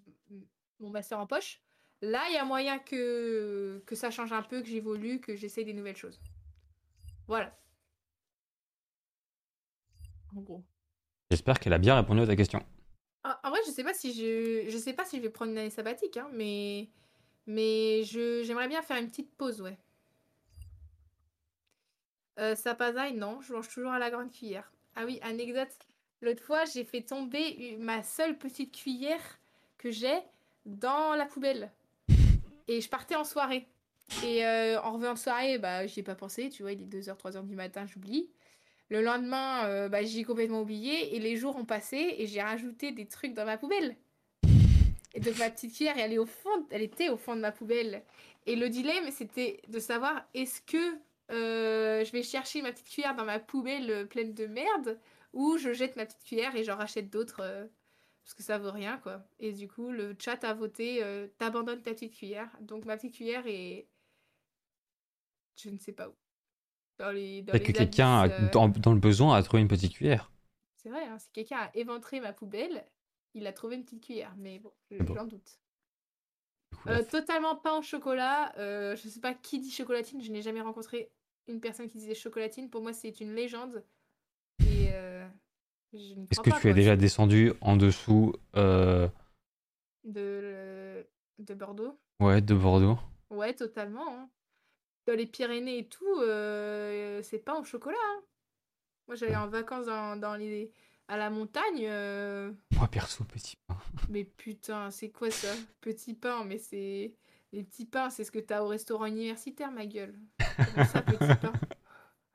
mon 0.81 0.89
master 0.89 1.17
en 1.17 1.25
poche, 1.25 1.61
là, 2.03 2.21
il 2.29 2.33
y 2.33 2.37
a 2.37 2.43
moyen 2.43 2.79
que, 2.79 3.81
que 3.85 3.95
ça 3.95 4.11
change 4.11 4.33
un 4.33 4.43
peu, 4.43 4.61
que 4.61 4.67
j'évolue, 4.67 5.21
que 5.21 5.35
j'essaye 5.35 5.65
des 5.65 5.73
nouvelles 5.73 5.95
choses. 5.95 6.19
Voilà. 7.27 7.57
En 10.35 10.41
gros. 10.41 10.63
J'espère 11.31 11.59
qu'elle 11.59 11.73
a 11.73 11.77
bien 11.77 11.95
répondu 11.95 12.21
à 12.21 12.27
ta 12.27 12.35
question. 12.35 12.61
Ah, 13.23 13.39
En 13.43 13.49
vrai, 13.49 13.59
je 13.65 13.71
sais 13.71 13.83
pas 13.83 13.93
si 13.93 14.13
je, 14.13 14.69
je 14.69 14.77
sais 14.77 14.93
pas 14.93 15.05
si 15.05 15.17
je 15.17 15.21
vais 15.21 15.29
prendre 15.29 15.51
une 15.51 15.57
année 15.57 15.69
sabbatique, 15.69 16.17
hein, 16.17 16.29
mais, 16.33 16.89
mais 17.47 18.03
je, 18.03 18.43
j'aimerais 18.43 18.67
bien 18.67 18.81
faire 18.81 18.97
une 18.97 19.07
petite 19.07 19.33
pause, 19.35 19.61
ouais. 19.61 19.77
Euh, 22.39 22.55
Sapazaï, 22.55 23.13
non, 23.13 23.41
je 23.41 23.53
mange 23.53 23.69
toujours 23.69 23.91
à 23.91 23.99
la 23.99 24.09
grande 24.09 24.31
cuillère. 24.31 24.71
Ah 24.95 25.05
oui, 25.05 25.19
anecdote. 25.21 25.73
L'autre 26.21 26.43
fois, 26.43 26.65
j'ai 26.65 26.83
fait 26.83 27.01
tomber 27.01 27.77
ma 27.79 28.03
seule 28.03 28.37
petite 28.37 28.75
cuillère 28.75 29.39
que 29.77 29.91
j'ai 29.91 30.19
dans 30.65 31.15
la 31.15 31.25
poubelle. 31.25 31.71
Et 32.67 32.81
je 32.81 32.89
partais 32.89 33.15
en 33.15 33.23
soirée. 33.23 33.67
Et 34.23 34.45
euh, 34.45 34.79
en 34.81 34.93
revenant 34.93 35.13
de 35.13 35.19
soirée, 35.19 35.57
bah, 35.57 35.87
j'y 35.87 36.01
ai 36.01 36.03
pas 36.03 36.15
pensé, 36.15 36.49
tu 36.49 36.63
vois, 36.63 36.73
il 36.73 36.81
est 36.81 36.85
2h, 36.85 37.17
3h 37.17 37.45
du 37.45 37.55
matin, 37.55 37.85
j'oublie. 37.85 38.29
Le 38.89 39.01
lendemain, 39.01 39.65
euh, 39.65 39.89
bah, 39.89 40.03
j'y 40.03 40.19
ai 40.19 40.23
complètement 40.23 40.61
oublié 40.61 41.15
et 41.15 41.19
les 41.19 41.35
jours 41.35 41.55
ont 41.55 41.65
passé 41.65 42.15
et 42.17 42.27
j'ai 42.27 42.41
rajouté 42.41 42.91
des 42.91 43.07
trucs 43.07 43.33
dans 43.33 43.45
ma 43.45 43.57
poubelle. 43.57 43.95
Et 45.15 45.19
donc 45.19 45.37
ma 45.37 45.49
petite 45.49 45.75
cuillère, 45.75 45.97
elle, 45.97 46.13
est 46.13 46.17
au 46.17 46.25
fond, 46.25 46.67
elle 46.71 46.81
était 46.81 47.09
au 47.09 47.17
fond 47.17 47.35
de 47.35 47.41
ma 47.41 47.51
poubelle. 47.51 48.03
Et 48.45 48.55
le 48.55 48.69
dilemme, 48.69 49.09
c'était 49.11 49.61
de 49.67 49.79
savoir 49.79 50.23
est-ce 50.33 50.61
que 50.61 50.97
euh, 51.31 52.03
je 52.03 52.11
vais 52.11 52.23
chercher 52.23 52.61
ma 52.61 52.71
petite 52.71 52.89
cuillère 52.89 53.15
dans 53.15 53.25
ma 53.25 53.39
poubelle 53.39 53.89
euh, 53.89 54.05
pleine 54.05 54.33
de 54.33 54.45
merde 54.47 54.99
ou 55.31 55.57
je 55.57 55.71
jette 55.73 55.95
ma 55.95 56.05
petite 56.05 56.23
cuillère 56.23 56.55
et 56.55 56.63
j'en 56.63 56.75
rachète 56.75 57.09
d'autres 57.09 57.67
parce 58.23 58.33
que 58.33 58.43
ça 58.43 58.57
vaut 58.57 58.71
rien 58.71 58.97
quoi. 58.99 59.23
Et 59.39 59.51
du 59.51 59.67
coup, 59.67 59.91
le 59.91 60.15
chat 60.19 60.43
a 60.43 60.53
voté 60.53 61.03
euh, 61.03 61.27
t'abandonnes 61.37 61.81
ta 61.81 61.91
petite 61.91 62.13
cuillère. 62.13 62.49
Donc 62.61 62.85
ma 62.85 62.95
petite 62.95 63.15
cuillère 63.15 63.43
est 63.47 63.87
je 65.55 65.69
ne 65.69 65.77
sais 65.77 65.91
pas 65.93 66.09
où. 66.09 66.15
Dans 66.97 67.11
les, 67.11 67.41
dans 67.41 67.51
Peut-être 67.51 67.67
que 67.67 67.71
quelqu'un, 67.71 68.29
euh, 68.29 68.49
dans, 68.51 68.69
dans 68.69 68.93
le 68.93 68.99
besoin, 68.99 69.35
a 69.35 69.43
trouvé 69.43 69.61
une 69.61 69.67
petite 69.67 69.93
cuillère. 69.93 70.31
c'est 70.77 70.89
vrai, 70.89 71.05
hein, 71.05 71.17
si 71.19 71.31
quelqu'un 71.31 71.57
a 71.57 71.71
éventré 71.75 72.19
ma 72.19 72.33
poubelle, 72.33 72.85
il 73.33 73.45
a 73.47 73.53
trouvé 73.53 73.75
une 73.75 73.83
petite 73.83 74.03
cuillère, 74.03 74.33
mais 74.37 74.59
bon, 74.59 74.71
beau. 74.91 75.15
j'en 75.15 75.25
doute. 75.25 75.59
Coup, 76.75 76.87
la 76.87 76.99
Euh, 76.99 77.03
totalement 77.03 77.55
pas 77.55 77.73
en 77.73 77.81
chocolat, 77.81 78.53
je 78.57 79.09
sais 79.09 79.19
pas 79.19 79.33
qui 79.33 79.59
dit 79.59 79.71
chocolatine, 79.71 80.21
je 80.21 80.31
n'ai 80.31 80.41
jamais 80.41 80.61
rencontré 80.61 81.11
une 81.47 81.59
personne 81.59 81.87
qui 81.87 81.97
disait 81.97 82.15
chocolatine, 82.15 82.69
pour 82.69 82.81
moi 82.81 82.93
c'est 82.93 83.19
une 83.19 83.33
légende. 83.33 83.83
Et 84.61 84.89
Est-ce 85.93 86.39
que 86.41 86.49
pas, 86.49 86.59
tu 86.59 86.69
es 86.69 86.73
déjà 86.73 86.95
descendu 86.95 87.53
en 87.61 87.75
dessous 87.77 88.33
euh, 88.55 89.07
de, 90.03 91.05
de 91.39 91.53
Bordeaux. 91.53 91.97
ouais, 92.19 92.41
de 92.41 92.53
Bordeaux 92.55 92.97
Ouais, 93.29 93.53
totalement. 93.53 94.07
hein. 94.17 94.29
Dans 95.07 95.15
les 95.17 95.25
Pyrénées 95.25 95.79
et 95.79 95.87
tout, 95.87 96.05
euh, 96.21 97.21
c'est 97.23 97.39
pas 97.39 97.57
en 97.59 97.63
chocolat. 97.63 97.97
hein. 98.01 98.21
Moi 99.07 99.15
j'allais 99.15 99.35
en 99.35 99.47
vacances 99.49 99.85
dans, 99.87 100.15
dans 100.15 100.35
les, 100.35 100.71
à 101.09 101.17
la 101.17 101.29
montagne. 101.29 101.85
euh, 101.87 102.51
Moi, 102.75 102.87
perso, 102.87 103.23
petit 103.25 103.57
pain. 103.67 103.77
Mais 104.09 104.23
putain, 104.23 104.91
c'est 104.91 105.09
quoi 105.09 105.29
ça? 105.29 105.53
Petit 105.81 106.13
pain, 106.13 106.43
mais 106.45 106.57
c'est. 106.57 107.13
Les 107.51 107.63
petits 107.63 107.85
pains, 107.85 108.09
c'est 108.09 108.23
ce 108.23 108.31
que 108.31 108.39
t'as 108.39 108.61
au 108.63 108.67
restaurant 108.67 109.05
universitaire, 109.05 109.71
ma 109.71 109.85
gueule. 109.85 110.17
Comment 110.73 110.85
ça, 110.85 111.01
petit 111.03 111.35
pain? 111.39 111.53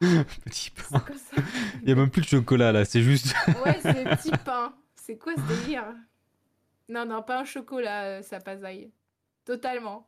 Petit 0.45 0.71
pain. 0.71 1.05
Il 1.83 1.89
y 1.89 1.93
a 1.93 1.95
même 1.95 2.11
plus 2.11 2.23
de 2.23 2.27
chocolat 2.27 2.73
là, 2.73 2.85
c'est 2.85 3.03
juste. 3.03 3.35
Ouais, 3.65 3.79
c'est 3.83 4.05
petit 4.17 4.31
pain. 4.45 4.75
C'est 4.95 5.19
quoi 5.19 5.35
ce 5.37 5.41
délire? 5.41 5.95
Non, 6.89 7.05
non, 7.05 7.23
pas 7.23 7.41
un 7.41 7.45
chocolat, 7.45 8.05
euh, 8.05 8.23
ça 8.23 8.39
passe 8.41 8.63
aille. 8.63 8.91
Totalement. 9.45 10.07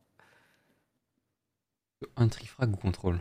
Un 2.17 2.29
trifrag 2.29 2.73
ou 2.73 2.77
contrôle? 2.77 3.19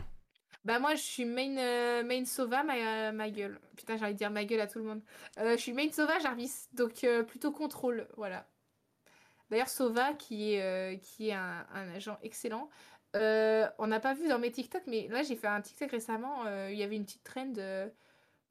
Bah 0.64 0.78
moi 0.78 0.94
je 0.94 1.00
suis 1.00 1.24
main, 1.24 1.56
euh, 1.56 2.02
main 2.02 2.24
Sova, 2.26 2.62
ma, 2.62 2.74
euh, 2.74 3.12
ma 3.12 3.30
gueule. 3.30 3.58
Putain 3.76 3.96
j'ai 3.96 4.04
envie 4.04 4.12
de 4.12 4.18
dire 4.18 4.30
ma 4.30 4.44
gueule 4.44 4.60
à 4.60 4.66
tout 4.66 4.78
le 4.78 4.84
monde. 4.84 5.00
Euh, 5.38 5.56
je 5.56 5.62
suis 5.62 5.72
main 5.72 5.90
Sova, 5.90 6.18
Jarvis, 6.18 6.68
donc 6.74 7.06
plutôt 7.26 7.50
contrôle, 7.50 8.06
voilà. 8.16 8.46
D'ailleurs 9.50 9.68
Sova 9.70 10.12
qui 10.14 10.54
est, 10.54 11.02
qui 11.02 11.28
est 11.28 11.32
un, 11.32 11.66
un 11.72 11.88
agent 11.94 12.18
excellent. 12.22 12.68
Euh, 13.16 13.68
on 13.78 13.88
n'a 13.88 13.98
pas 14.00 14.14
vu 14.14 14.28
dans 14.28 14.38
mes 14.38 14.52
TikTok, 14.52 14.82
mais 14.86 15.08
là 15.08 15.22
j'ai 15.22 15.34
fait 15.36 15.48
un 15.48 15.60
TikTok 15.60 15.90
récemment, 15.90 16.44
euh, 16.46 16.68
il 16.70 16.78
y 16.78 16.82
avait 16.82 16.94
une 16.96 17.04
petite 17.04 17.24
trend 17.24 17.52
euh, 17.58 17.88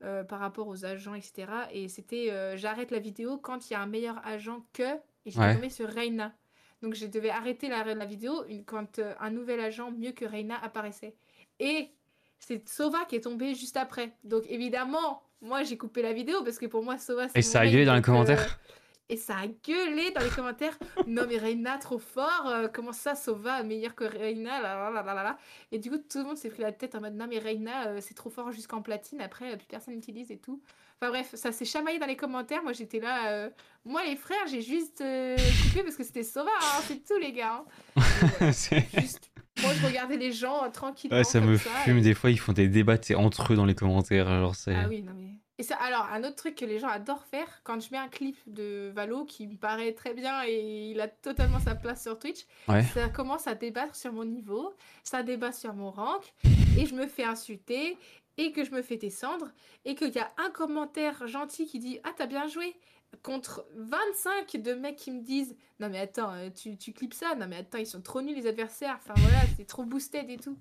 euh, 0.04 0.24
par 0.24 0.40
rapport 0.40 0.68
aux 0.68 0.86
agents, 0.86 1.14
etc. 1.14 1.48
Et 1.72 1.88
c'était 1.88 2.30
euh, 2.32 2.58
j'arrête 2.58 2.92
la 2.92 3.00
vidéo 3.00 3.38
quand 3.38 3.70
il 3.70 3.74
y 3.74 3.76
a 3.76 3.82
un 3.82 3.88
meilleur 3.88 4.20
agent 4.26 4.66
que... 4.74 4.96
Et 5.26 5.32
j'étais 5.32 5.40
Ouais. 5.40 5.56
tombée 5.56 5.70
sur 5.70 5.88
Reina. 5.90 6.34
Donc 6.82 6.94
je 6.96 7.06
devais 7.06 7.30
arrêter 7.30 7.68
la, 7.70 7.84
la 7.94 8.06
vidéo 8.06 8.46
une- 8.48 8.64
quand 8.66 9.00
euh, 9.00 9.14
un 9.20 9.30
nouvel 9.32 9.60
agent 9.60 9.92
mieux 9.92 10.12
que 10.14 10.26
Reina 10.26 10.58
apparaissait. 10.64 11.16
Et 11.60 11.90
c'est 12.40 12.68
Sova 12.70 13.04
qui 13.06 13.16
est 13.18 13.22
tombé 13.22 13.54
juste 13.56 13.76
après. 13.78 14.14
Donc 14.24 14.44
évidemment, 14.50 15.22
moi 15.42 15.64
j'ai 15.64 15.78
coupé 15.78 16.02
la 16.02 16.14
vidéo 16.14 16.42
parce 16.44 16.58
que 16.58 16.66
pour 16.66 16.84
moi 16.84 16.98
Sova 16.98 17.28
c'est 17.28 17.40
Et 17.40 17.42
mon 17.42 17.48
ça 17.50 17.62
a 17.62 17.66
gueulé 17.68 17.86
dans 17.86 17.94
les 17.96 18.00
donc, 18.00 18.10
euh, 18.10 18.12
commentaires? 18.14 18.60
Et 19.12 19.18
ça 19.18 19.38
a 19.38 19.48
gueulé 19.48 20.12
dans 20.12 20.22
les 20.22 20.30
commentaires. 20.30 20.78
non 21.08 21.24
mais 21.28 21.38
Reina 21.38 21.78
trop 21.80 21.98
fort, 22.00 22.44
euh, 22.48 22.68
comment 22.68 22.94
ça 22.94 23.16
Sova 23.16 23.64
meilleur 23.64 23.96
que 23.96 24.04
Reina 24.04 24.62
là, 24.62 24.92
là, 24.92 25.02
là, 25.04 25.14
là, 25.16 25.24
là. 25.24 25.38
Et 25.72 25.80
du 25.80 25.90
coup 25.90 25.98
tout 25.98 26.20
le 26.20 26.26
monde 26.26 26.38
s'est 26.38 26.50
pris 26.50 26.62
la 26.62 26.72
tête 26.72 26.94
en 26.96 27.02
mode 27.02 27.16
non 27.16 27.26
mais 27.28 27.40
Reina 27.40 27.88
euh, 27.88 27.98
c'est 28.02 28.14
trop 28.14 28.30
fort 28.30 28.52
jusqu'en 28.52 28.82
platine, 28.84 29.20
après 29.22 29.54
euh, 29.54 29.58
plus 29.58 29.66
personne 29.68 29.96
n'utilise 29.96 30.30
et 30.32 30.38
tout. 30.38 30.62
Enfin 31.02 31.12
bref, 31.12 31.34
ça 31.36 31.52
s'est 31.54 31.66
chamaillé 31.66 31.98
dans 31.98 32.06
les 32.08 32.18
commentaires. 32.18 32.62
Moi 32.62 32.74
j'étais 32.74 33.00
là, 33.00 33.32
euh, 33.32 33.50
moi 33.86 34.04
les 34.06 34.16
frères 34.16 34.46
j'ai 34.48 34.62
juste 34.62 35.02
euh, 35.02 35.36
coupé 35.64 35.82
parce 35.84 35.96
que 35.96 36.04
c'était 36.04 36.24
Sova, 36.24 36.52
hein, 36.62 36.82
c'est 36.84 37.04
tout 37.04 37.18
les 37.20 37.32
gars. 37.32 37.64
hein. 37.98 38.52
C'est- 38.52 38.86
Juste, 39.00 39.29
moi 39.62 39.74
je 39.74 39.86
regardais 39.86 40.18
les 40.18 40.32
gens 40.32 40.64
euh, 40.64 40.70
tranquillement. 40.70 41.18
Ouais, 41.18 41.24
ça 41.24 41.40
me 41.42 41.58
ça, 41.58 41.70
fume 41.84 41.98
et- 42.00 42.02
des 42.02 42.14
fois, 42.14 42.30
ils 42.32 42.40
font 42.40 42.54
des 42.54 42.68
débats 42.68 42.98
entre 43.16 43.54
eux 43.54 43.56
dans 43.56 43.66
les 43.66 43.76
commentaires. 43.76 44.28
Alors 44.30 44.56
c'est. 44.56 44.76
Ah 44.76 44.88
oui, 44.90 45.02
non 45.02 45.14
mais. 45.16 45.28
Et 45.58 45.64
ça, 45.64 45.76
alors, 45.76 46.08
un 46.14 46.24
autre 46.24 46.36
truc 46.38 46.56
que 46.56 46.64
les 46.64 46.80
gens 46.80 46.88
adorent 46.88 47.26
faire, 47.26 47.46
quand 47.66 47.82
je 47.82 47.90
mets 47.92 47.98
un 47.98 48.08
clip 48.08 48.38
de 48.48 48.94
Valo 48.96 49.26
qui 49.26 49.46
me 49.46 49.58
paraît 49.58 49.92
très 49.92 50.14
bien 50.14 50.42
et 50.48 50.92
il 50.92 51.02
a 51.02 51.10
totalement 51.10 51.60
sa 51.60 51.76
place 51.76 52.02
sur 52.04 52.18
Twitch, 52.18 52.46
Ouais. 52.70 52.82
ça 52.94 53.10
commence 53.10 53.46
à 53.46 53.56
débattre 53.56 53.94
sur 53.94 54.14
mon 54.14 54.24
niveau, 54.24 54.74
ça 55.04 55.22
débat 55.22 55.52
sur 55.52 55.74
mon 55.74 55.92
rank, 55.92 56.34
et 56.78 56.86
je 56.86 56.96
me 56.96 57.08
fais 57.08 57.26
insulter, 57.26 57.98
et 58.38 58.54
que 58.54 58.64
je 58.64 58.72
me 58.72 58.82
fais 58.82 58.96
descendre, 58.96 59.50
et 59.84 59.96
qu'il 59.96 60.14
y 60.16 60.20
a 60.20 60.32
un 60.38 60.50
commentaire 60.50 61.28
gentil 61.28 61.66
qui 61.68 61.80
dit 61.80 62.00
Ah, 62.06 62.12
t'as 62.16 62.26
bien 62.28 62.48
joué 62.48 62.74
Contre 63.24 63.68
25 63.76 64.58
de 64.58 64.74
mecs 64.74 64.96
qui 64.96 65.12
me 65.12 65.22
disent 65.22 65.56
Non, 65.80 65.90
mais 65.90 66.00
attends, 66.00 66.32
euh, 66.34 66.50
tu, 66.52 66.78
tu 66.78 66.94
clips 66.94 67.14
ça 67.14 67.36
Non, 67.36 67.48
mais 67.48 67.58
attends, 67.58 67.80
ils 67.80 67.88
sont 67.88 68.02
trop 68.02 68.22
nuls 68.22 68.36
les 68.36 68.48
adversaires, 68.48 68.96
enfin 68.98 69.14
voilà, 69.18 69.40
c'est 69.58 69.66
trop 69.66 69.84
boosted 69.84 70.30
et 70.30 70.38
tout. 70.38 70.58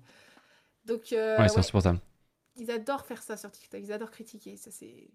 Donc, 0.85 1.13
euh, 1.13 1.37
Ouais, 1.37 1.47
c'est 1.47 1.53
ouais. 1.53 1.59
insupportable. 1.59 1.99
Ils 2.55 2.71
adorent 2.71 3.05
faire 3.05 3.21
ça 3.21 3.37
sur 3.37 3.51
TikTok, 3.51 3.79
ils 3.81 3.91
adorent 3.93 4.11
critiquer, 4.11 4.57
ça 4.57 4.71
c'est. 4.71 5.09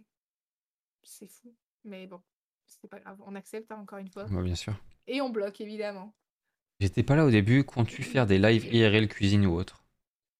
C'est 1.03 1.27
fou. 1.27 1.55
Mais 1.85 2.07
bon, 2.07 2.23
c'est 2.67 2.89
pas 2.89 3.01
grave, 3.01 3.19
on 3.27 3.35
accepte 3.35 3.71
hein, 3.73 3.79
encore 3.79 3.99
une 3.99 4.09
fois. 4.09 4.25
Ouais, 4.27 4.43
bien 4.43 4.55
sûr. 4.55 4.75
Et 5.07 5.21
on 5.21 5.29
bloque 5.29 5.61
évidemment. 5.61 6.15
J'étais 6.81 7.03
pas 7.03 7.15
là 7.17 7.25
au 7.27 7.31
début. 7.31 7.65
Comptes-tu 7.65 8.03
faire 8.03 8.27
des 8.27 8.39
lives 8.39 8.73
IRL 8.73 9.09
cuisine 9.09 9.45
ou 9.47 9.55
autre? 9.55 9.85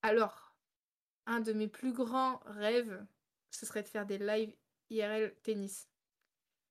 Alors, 0.03 0.57
un 1.27 1.41
de 1.41 1.53
mes 1.53 1.69
plus 1.69 1.93
grands 1.93 2.41
rêves, 2.47 3.05
ce 3.51 3.67
serait 3.67 3.83
de 3.83 3.89
faire 3.89 4.07
des 4.07 4.19
lives 4.19 4.55
IRL 4.91 5.35
tennis. 5.43 5.89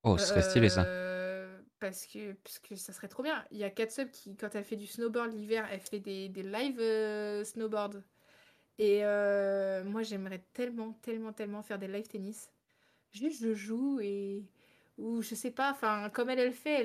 Oh, 0.04 0.18
ce 0.18 0.26
serait 0.28 0.42
stylé 0.42 0.70
ça. 0.70 0.84
Euh, 0.86 1.60
Parce 1.80 2.06
que, 2.08 2.34
parce 2.34 2.60
que 2.60 2.76
ça 2.76 2.94
serait 2.94 3.08
trop 3.08 3.24
bien. 3.24 3.46
Il 3.52 3.58
y 3.58 3.64
a 3.64 3.70
Katsub 3.70 4.10
qui, 4.12 4.36
quand 4.36 4.54
elle 4.56 4.64
fait 4.64 4.76
du 4.76 4.88
snowboard 4.88 5.34
l'hiver, 5.34 5.68
elle 5.72 5.80
fait 5.82 6.00
des, 6.00 6.30
des 6.30 6.44
lives 6.44 6.80
euh, 6.80 7.44
snowboard. 7.44 8.04
Et 8.80 9.06
euh, 9.06 9.84
moi, 9.84 10.04
j'aimerais 10.04 10.46
tellement, 10.54 10.94
tellement, 11.02 11.34
tellement 11.34 11.64
faire 11.64 11.80
des 11.80 11.88
live 11.88 12.08
tennis. 12.08 12.52
Juste, 13.12 13.42
je 13.44 13.54
joue 13.54 14.00
et. 14.02 14.46
Ou 14.98 15.22
je 15.24 15.36
sais 15.36 15.52
pas, 15.52 15.72
enfin, 15.72 16.10
comme 16.12 16.30
elle, 16.30 16.40
elle 16.40 16.48
le 16.50 16.54
fait, 16.54 16.82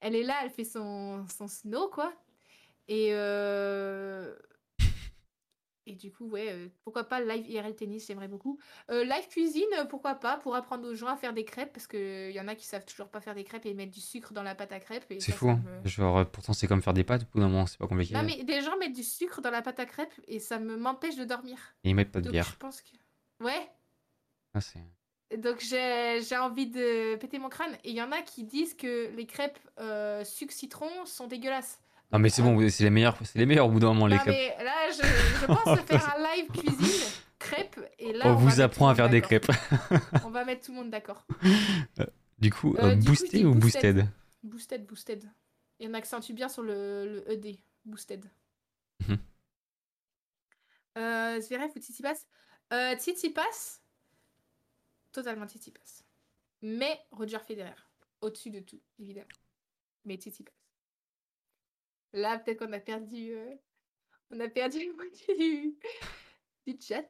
elle. 0.00 0.14
Est 0.14 0.22
là, 0.22 0.40
elle 0.44 0.50
fait 0.50 0.64
son, 0.64 1.26
son 1.28 1.48
snow, 1.48 1.88
quoi. 1.90 2.12
Et. 2.88 3.12
Et 5.90 5.94
du 5.94 6.12
coup, 6.12 6.26
ouais, 6.28 6.50
euh, 6.52 6.68
pourquoi 6.84 7.04
pas 7.04 7.18
live 7.20 7.48
IRL 7.48 7.74
tennis, 7.74 8.06
j'aimerais 8.06 8.28
beaucoup. 8.28 8.58
Euh, 8.90 9.04
live 9.04 9.26
cuisine, 9.28 9.64
euh, 9.78 9.86
pourquoi 9.86 10.14
pas, 10.16 10.36
pour 10.36 10.54
apprendre 10.54 10.86
aux 10.86 10.94
gens 10.94 11.06
à 11.06 11.16
faire 11.16 11.32
des 11.32 11.46
crêpes, 11.46 11.72
parce 11.72 11.86
qu'il 11.86 12.30
y 12.30 12.38
en 12.38 12.46
a 12.46 12.54
qui 12.54 12.66
savent 12.66 12.84
toujours 12.84 13.08
pas 13.08 13.22
faire 13.22 13.34
des 13.34 13.42
crêpes 13.44 13.64
et 13.64 13.72
mettre 13.72 13.92
du 13.92 14.00
sucre 14.02 14.34
dans 14.34 14.42
la 14.42 14.54
pâte 14.54 14.70
à 14.72 14.80
crêpes. 14.80 15.06
C'est 15.18 15.32
fou. 15.32 15.48
hein. 15.48 15.62
me- 15.82 15.88
Genre, 15.88 16.18
euh, 16.18 16.24
pourtant, 16.24 16.52
c'est 16.52 16.66
comme 16.66 16.82
faire 16.82 16.92
des 16.92 17.04
pâtes. 17.04 17.22
Au 17.22 17.26
bout 17.32 17.40
d'un 17.40 17.48
moment, 17.48 17.64
c'est 17.66 17.78
pas 17.78 17.86
compliqué. 17.86 18.12
Non, 18.12 18.22
mais 18.22 18.44
des 18.44 18.60
gens 18.60 18.76
mettent 18.76 18.92
du 18.92 19.02
sucre 19.02 19.40
dans 19.40 19.50
la 19.50 19.62
pâte 19.62 19.80
à 19.80 19.86
crêpes 19.86 20.12
et 20.26 20.40
ça 20.40 20.58
me 20.58 20.76
m'empêche 20.76 21.16
de 21.16 21.24
dormir. 21.24 21.56
Et 21.84 21.88
ils 21.90 21.94
mettent 21.94 22.12
pas 22.12 22.20
de 22.20 22.24
Donc 22.26 22.32
bière. 22.32 22.44
je 22.52 22.56
pense 22.56 22.82
que. 22.82 22.90
Ouais, 23.42 23.70
Ah, 24.54 24.60
c'est- 24.60 24.78
donc 25.38 25.60
j'ai 25.60 26.36
envie 26.36 26.66
de 26.66 27.16
péter 27.16 27.38
mon 27.38 27.48
crâne. 27.48 27.72
Et 27.84 27.90
il 27.90 27.94
y 27.96 28.02
en 28.02 28.12
a 28.12 28.20
qui 28.22 28.44
disent 28.44 28.74
que 28.74 29.10
les 29.14 29.26
crêpes 29.26 29.58
euh, 29.78 30.24
sucre 30.24 30.52
citron 30.52 30.90
sont 31.06 31.26
dégueulasses. 31.26 31.80
Non, 32.12 32.18
mais 32.18 32.30
c'est 32.30 32.42
bon, 32.42 32.68
c'est 32.70 32.84
les 32.84 32.90
meilleurs, 32.90 33.18
c'est 33.24 33.38
les 33.38 33.44
meilleurs 33.46 33.66
au 33.66 33.70
bout 33.70 33.80
d'un 33.80 33.88
moment, 33.88 34.06
les 34.06 34.16
crêpes. 34.16 34.28
mais 34.58 34.64
là, 34.64 34.90
je, 34.90 35.02
je 35.40 35.46
pense 35.46 35.78
faire 35.86 36.16
un 36.16 36.22
live 36.36 36.50
cuisine 36.50 37.08
crêpes. 37.38 37.80
Et 37.98 38.12
là, 38.12 38.24
On 38.26 38.28
va 38.30 38.34
vous 38.34 38.46
mettre 38.46 38.60
apprend 38.62 38.86
tout 38.86 38.88
à 38.88 38.92
le 38.92 38.96
faire 38.96 39.04
monde 39.06 39.12
des 39.12 39.20
d'accord. 39.20 39.56
crêpes. 39.88 40.24
On 40.24 40.30
va 40.30 40.44
mettre 40.44 40.64
tout 40.66 40.72
le 40.72 40.78
monde 40.78 40.90
d'accord. 40.90 41.26
Du 42.38 42.50
coup, 42.52 42.76
Euh, 42.78 42.90
euh, 42.92 42.94
du 42.94 43.04
boosté 43.04 43.44
ou 43.44 43.52
boosted. 43.54 43.96
boosted? 43.96 44.08
Boosted, 44.44 44.86
boosted. 44.86 45.24
Et 45.80 45.88
on 45.88 45.94
accentue 45.94 46.32
bien 46.32 46.48
sur 46.48 46.62
le, 46.62 47.22
le 47.26 47.32
ED. 47.32 47.58
Boosted. 47.84 48.24
Mhm. 49.08 49.18
Euh, 50.98 51.40
Zverev 51.40 51.70
ou 51.74 51.78
Tsitsipas? 51.80 52.26
Euh, 52.72 52.94
Tsitsipas, 52.96 53.80
totalement 55.12 55.46
Tsitsipas. 55.46 56.04
Mais 56.62 56.98
Roger 57.10 57.38
Federer, 57.46 57.74
au-dessus 58.20 58.50
de 58.50 58.60
tout, 58.60 58.80
évidemment. 58.98 59.26
Mais 60.04 60.16
Tsitsipas. 60.16 60.52
Là, 62.12 62.38
peut-être 62.38 62.58
qu'on 62.58 62.72
a 62.72 62.80
perdu... 62.80 63.32
euh, 63.32 63.54
On 64.30 64.40
a 64.40 64.48
perdu 64.48 64.92
moitié 64.96 65.36
du, 65.36 65.78
du 66.66 66.78
chat. 66.80 67.06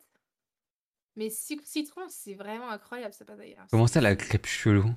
Mais 1.16 1.30
citron, 1.30 2.08
c'est 2.08 2.34
vraiment 2.34 2.70
incroyable, 2.70 3.12
ça 3.12 3.24
passe 3.24 3.38
d'ailleurs. 3.38 3.66
Comment 3.70 3.86
ça, 3.88 4.00
la 4.00 4.14
crêpe 4.14 4.46
chelou? 4.46 4.94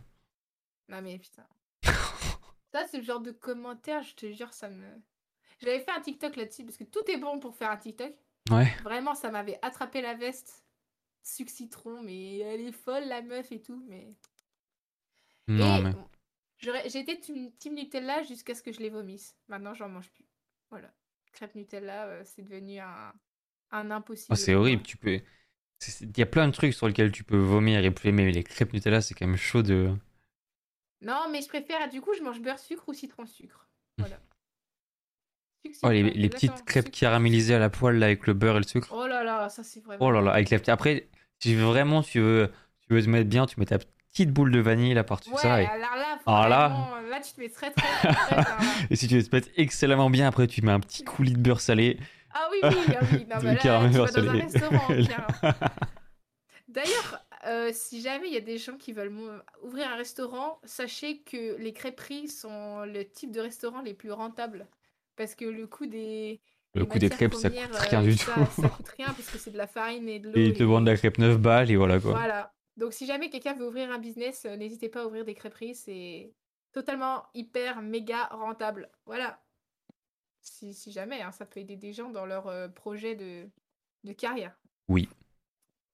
Non 0.90 1.02
mais 1.02 1.18
putain. 1.18 1.48
Ça, 2.72 2.88
c'est 2.88 2.98
le 3.00 3.04
genre 3.04 3.20
de 3.20 3.32
commentaire, 3.32 4.02
je 4.04 4.16
te 4.16 4.32
jure, 4.32 4.54
ça 4.54 4.70
me... 4.70 4.86
J'avais 5.60 5.82
fait 5.82 5.92
un 5.92 6.00
TikTok 6.02 6.36
là-dessus, 6.38 6.64
parce 6.64 6.78
que 6.78 6.86
tout 6.86 7.04
est 7.10 7.18
bon 7.18 7.40
pour 7.40 7.56
faire 7.56 7.70
un 7.70 7.78
TikTok. 7.78 8.14
Ouais. 8.50 8.72
Vraiment, 8.84 9.14
ça 9.14 9.30
m'avait 9.30 9.60
attrapé 9.62 10.02
la 10.02 10.14
veste. 10.16 10.64
Sucre 11.24 11.52
citron, 11.52 12.02
mais 12.02 12.38
elle 12.40 12.62
est 12.62 12.72
folle, 12.72 13.06
la 13.06 13.22
meuf 13.22 13.52
et 13.52 13.62
tout, 13.62 13.84
mais... 13.88 14.16
Non, 15.48 15.78
Et 15.78 15.82
mais. 15.84 15.94
J'étais 16.62 17.18
team, 17.20 17.52
team 17.58 17.74
Nutella 17.76 18.24
jusqu'à 18.24 18.54
ce 18.56 18.62
que 18.62 18.72
je 18.72 18.80
les 18.80 18.90
vomisse. 18.90 19.36
Maintenant, 19.48 19.74
j'en 19.74 19.90
mange 19.90 20.10
plus. 20.12 20.26
Voilà. 20.70 20.94
Crêpe 21.34 21.56
Nutella, 21.56 22.06
euh, 22.06 22.22
c'est 22.26 22.42
devenu 22.44 22.80
un, 22.80 23.14
un 23.72 23.92
impossible. 23.92 24.28
Oh, 24.32 24.36
c'est 24.36 24.54
horrible. 24.54 24.84
Tu 24.84 24.98
peux. 24.98 25.20
Il 26.02 26.18
y 26.18 26.22
a 26.22 26.28
plein 26.28 26.48
de 26.48 26.54
trucs 26.54 26.74
sur 26.74 26.88
lesquels 26.88 27.12
tu 27.12 27.24
peux 27.24 27.38
vomir 27.38 27.84
et 27.84 27.90
plus 27.92 28.10
aimer, 28.10 28.26
mais 28.26 28.32
les 28.32 28.44
crêpes 28.44 28.74
Nutella, 28.74 29.02
c'est 29.02 29.16
quand 29.16 29.26
même 29.26 29.38
chaud 29.38 29.64
de. 29.64 29.92
Non, 31.02 31.28
mais 31.32 31.42
je 31.42 31.48
préfère, 31.48 31.90
du 31.90 32.02
coup, 32.02 32.14
je 32.14 32.22
mange 32.22 32.40
beurre 32.42 32.60
sucre 32.60 32.88
ou 32.88 32.94
citron 32.94 33.26
sucre. 33.26 33.68
Voilà. 33.98 34.20
Sucre, 35.66 35.78
Oh, 35.84 35.90
les, 35.90 36.30
petites 36.30 36.64
crêpes 36.66 36.86
Sucre. 36.86 37.00
caramélisées 37.00 37.56
à 37.56 37.60
la 37.60 37.70
poêle 37.70 37.98
là, 37.98 38.08
avec 38.08 38.28
le 38.28 38.34
beurre 38.34 38.58
et 38.58 38.60
le 38.62 38.66
sucre. 38.68 38.90
Oh 38.92 39.08
là 39.08 39.24
là, 39.24 39.50
ça 39.50 39.64
c'est 39.64 39.80
vraiment. 39.80 40.06
Oh 40.06 40.12
là 40.12 40.22
là, 40.22 40.32
avec 40.32 40.50
la. 40.50 40.74
Après, 40.74 41.10
si 41.40 41.56
vraiment 41.56 42.04
tu 42.04 42.20
veux, 42.20 42.52
tu 42.82 42.94
veux 42.94 43.02
te 43.04 43.10
mettre 43.10 43.30
bien, 43.30 43.46
tu 43.46 43.60
mets 43.60 43.66
ta 43.66 43.80
petite 44.12 44.32
boule 44.32 44.52
de 44.52 44.60
vanille 44.60 44.94
là 44.94 45.04
par-dessus 45.04 45.32
Ouais, 45.32 45.38
ça. 45.38 45.62
Et, 45.62 45.66
alors 45.66 45.96
là, 45.96 46.20
Alors 46.26 46.48
là- 47.10 47.20
tu 47.22 47.34
te 47.34 47.40
mets 47.40 47.50
très 47.50 47.72
très 47.72 47.88
très, 48.14 48.36
là. 48.36 48.58
et 48.90 48.96
si 48.96 49.08
tu 49.08 49.18
veux 49.18 49.24
te 49.24 49.36
mettre 49.36 49.50
excellemment 49.58 50.10
bien, 50.10 50.28
après 50.28 50.48
tu 50.48 50.62
mets 50.62 50.72
un 50.72 50.80
petit 50.80 51.04
coulis 51.04 51.34
de 51.34 51.40
beurre 51.40 51.62
salé. 51.62 51.98
Ah 52.34 52.48
oui, 52.52 52.58
oui, 52.64 52.70
ah 52.90 53.06
oui. 53.12 53.26
Non, 53.30 53.36
là, 53.44 53.56
tu 53.56 53.68
vas 53.68 53.88
dans 53.88 54.04
un 54.04 54.08
salé. 54.08 54.42
restaurant. 54.42 54.78
clairement. 54.88 55.54
D'ailleurs, 56.68 57.26
euh, 57.48 57.70
si 57.74 58.02
jamais 58.02 58.28
il 58.28 58.34
y 58.34 58.38
a 58.38 58.42
des 58.42 58.58
gens 58.58 58.78
qui 58.78 58.94
veulent 58.94 59.14
ouvrir 59.64 59.90
un 59.90 59.96
restaurant, 59.96 60.60
sachez 60.64 61.20
que 61.22 61.58
les 61.58 61.74
crêperies 61.74 62.28
sont 62.28 62.86
le 62.86 63.04
type 63.04 63.32
de 63.32 63.42
restaurant 63.42 63.82
les 63.82 63.94
plus 63.94 64.12
rentables. 64.12 64.68
Parce 65.18 65.36
que 65.36 65.46
le 65.46 65.68
coût 65.68 65.86
des. 65.86 66.40
Le 66.74 66.86
coup 66.86 67.00
des 67.00 67.10
crêpes, 67.10 67.34
ça 67.34 67.50
coûte 67.50 67.60
rien 67.76 68.02
euh, 68.02 68.04
du 68.04 68.14
ça, 68.18 68.34
tout. 68.34 68.62
Ça 68.62 68.70
coûte 68.70 68.90
rien 68.98 69.08
parce 69.08 69.30
que 69.30 69.38
c'est 69.38 69.52
de 69.52 69.58
la 69.58 69.68
farine 69.68 70.08
et 70.08 70.20
de 70.20 70.30
l'eau. 70.30 70.38
Et 70.38 70.46
ils 70.48 70.54
te 70.54 70.64
vendent 70.64 70.88
la 70.88 70.96
crêpe 70.96 71.18
9 71.18 71.38
balles 71.38 71.70
et 71.70 71.76
voilà 71.76 72.00
quoi. 72.00 72.12
Voilà. 72.12 72.54
Donc 72.78 72.94
si 72.94 73.06
jamais 73.06 73.30
quelqu'un 73.30 73.54
veut 73.54 73.68
ouvrir 73.68 73.92
un 73.92 74.00
business, 74.00 74.46
euh, 74.46 74.56
n'hésitez 74.56 74.90
pas 74.90 75.04
à 75.04 75.06
ouvrir 75.06 75.26
des 75.26 75.36
crêperies, 75.36 75.76
c'est 75.76 76.34
totalement 76.72 77.26
hyper 77.34 77.82
méga 77.82 78.28
rentable. 78.28 78.90
Voilà. 79.06 79.44
Si, 80.42 80.74
si 80.74 80.92
jamais, 80.92 81.22
hein, 81.22 81.32
ça 81.32 81.46
peut 81.46 81.60
aider 81.60 81.76
des 81.76 81.94
gens 81.94 82.10
dans 82.10 82.26
leur 82.26 82.48
euh, 82.48 82.68
projet 82.68 83.16
de, 83.16 83.48
de 84.04 84.14
carrière. 84.14 84.58
Oui. 84.88 85.08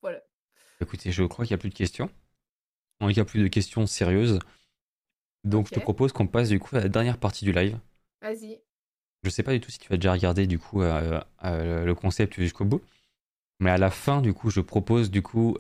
Voilà. 0.02 0.22
Écoutez, 0.80 1.12
je 1.12 1.24
crois 1.24 1.46
qu'il 1.46 1.54
n'y 1.54 1.60
a 1.60 1.62
plus 1.62 1.70
de 1.70 1.76
questions. 1.76 2.10
Il 3.02 3.08
n'y 3.08 3.20
a 3.20 3.26
plus 3.26 3.42
de 3.42 3.48
questions 3.48 3.86
sérieuses. 3.86 4.40
Donc, 5.44 5.68
je 5.68 5.74
te 5.74 5.80
propose 5.80 6.14
qu'on 6.14 6.28
passe 6.28 6.50
du 6.50 6.60
coup 6.60 6.76
à 6.76 6.80
la 6.80 6.90
dernière 6.90 7.20
partie 7.20 7.46
du 7.46 7.52
live. 7.52 7.80
Vas-y. 8.22 8.62
Je 9.24 9.30
sais 9.30 9.44
pas 9.44 9.54
du 9.54 9.60
tout 9.60 9.72
si 9.72 9.80
tu 9.80 9.90
vas 9.90 9.98
déjà 9.98 10.14
regarder 10.14 10.48
du 10.48 10.60
coup 10.60 10.82
euh, 10.82 11.20
euh, 11.44 11.86
le 11.86 11.96
concept 11.96 12.36
jusqu'au 12.36 12.66
bout. 12.66 12.82
Mais 13.60 13.72
à 13.72 13.78
la 13.78 13.90
fin, 13.90 14.22
du 14.22 14.34
coup, 14.34 14.50
je 14.50 14.62
propose 14.62 15.12
du 15.12 15.22
coup 15.22 15.58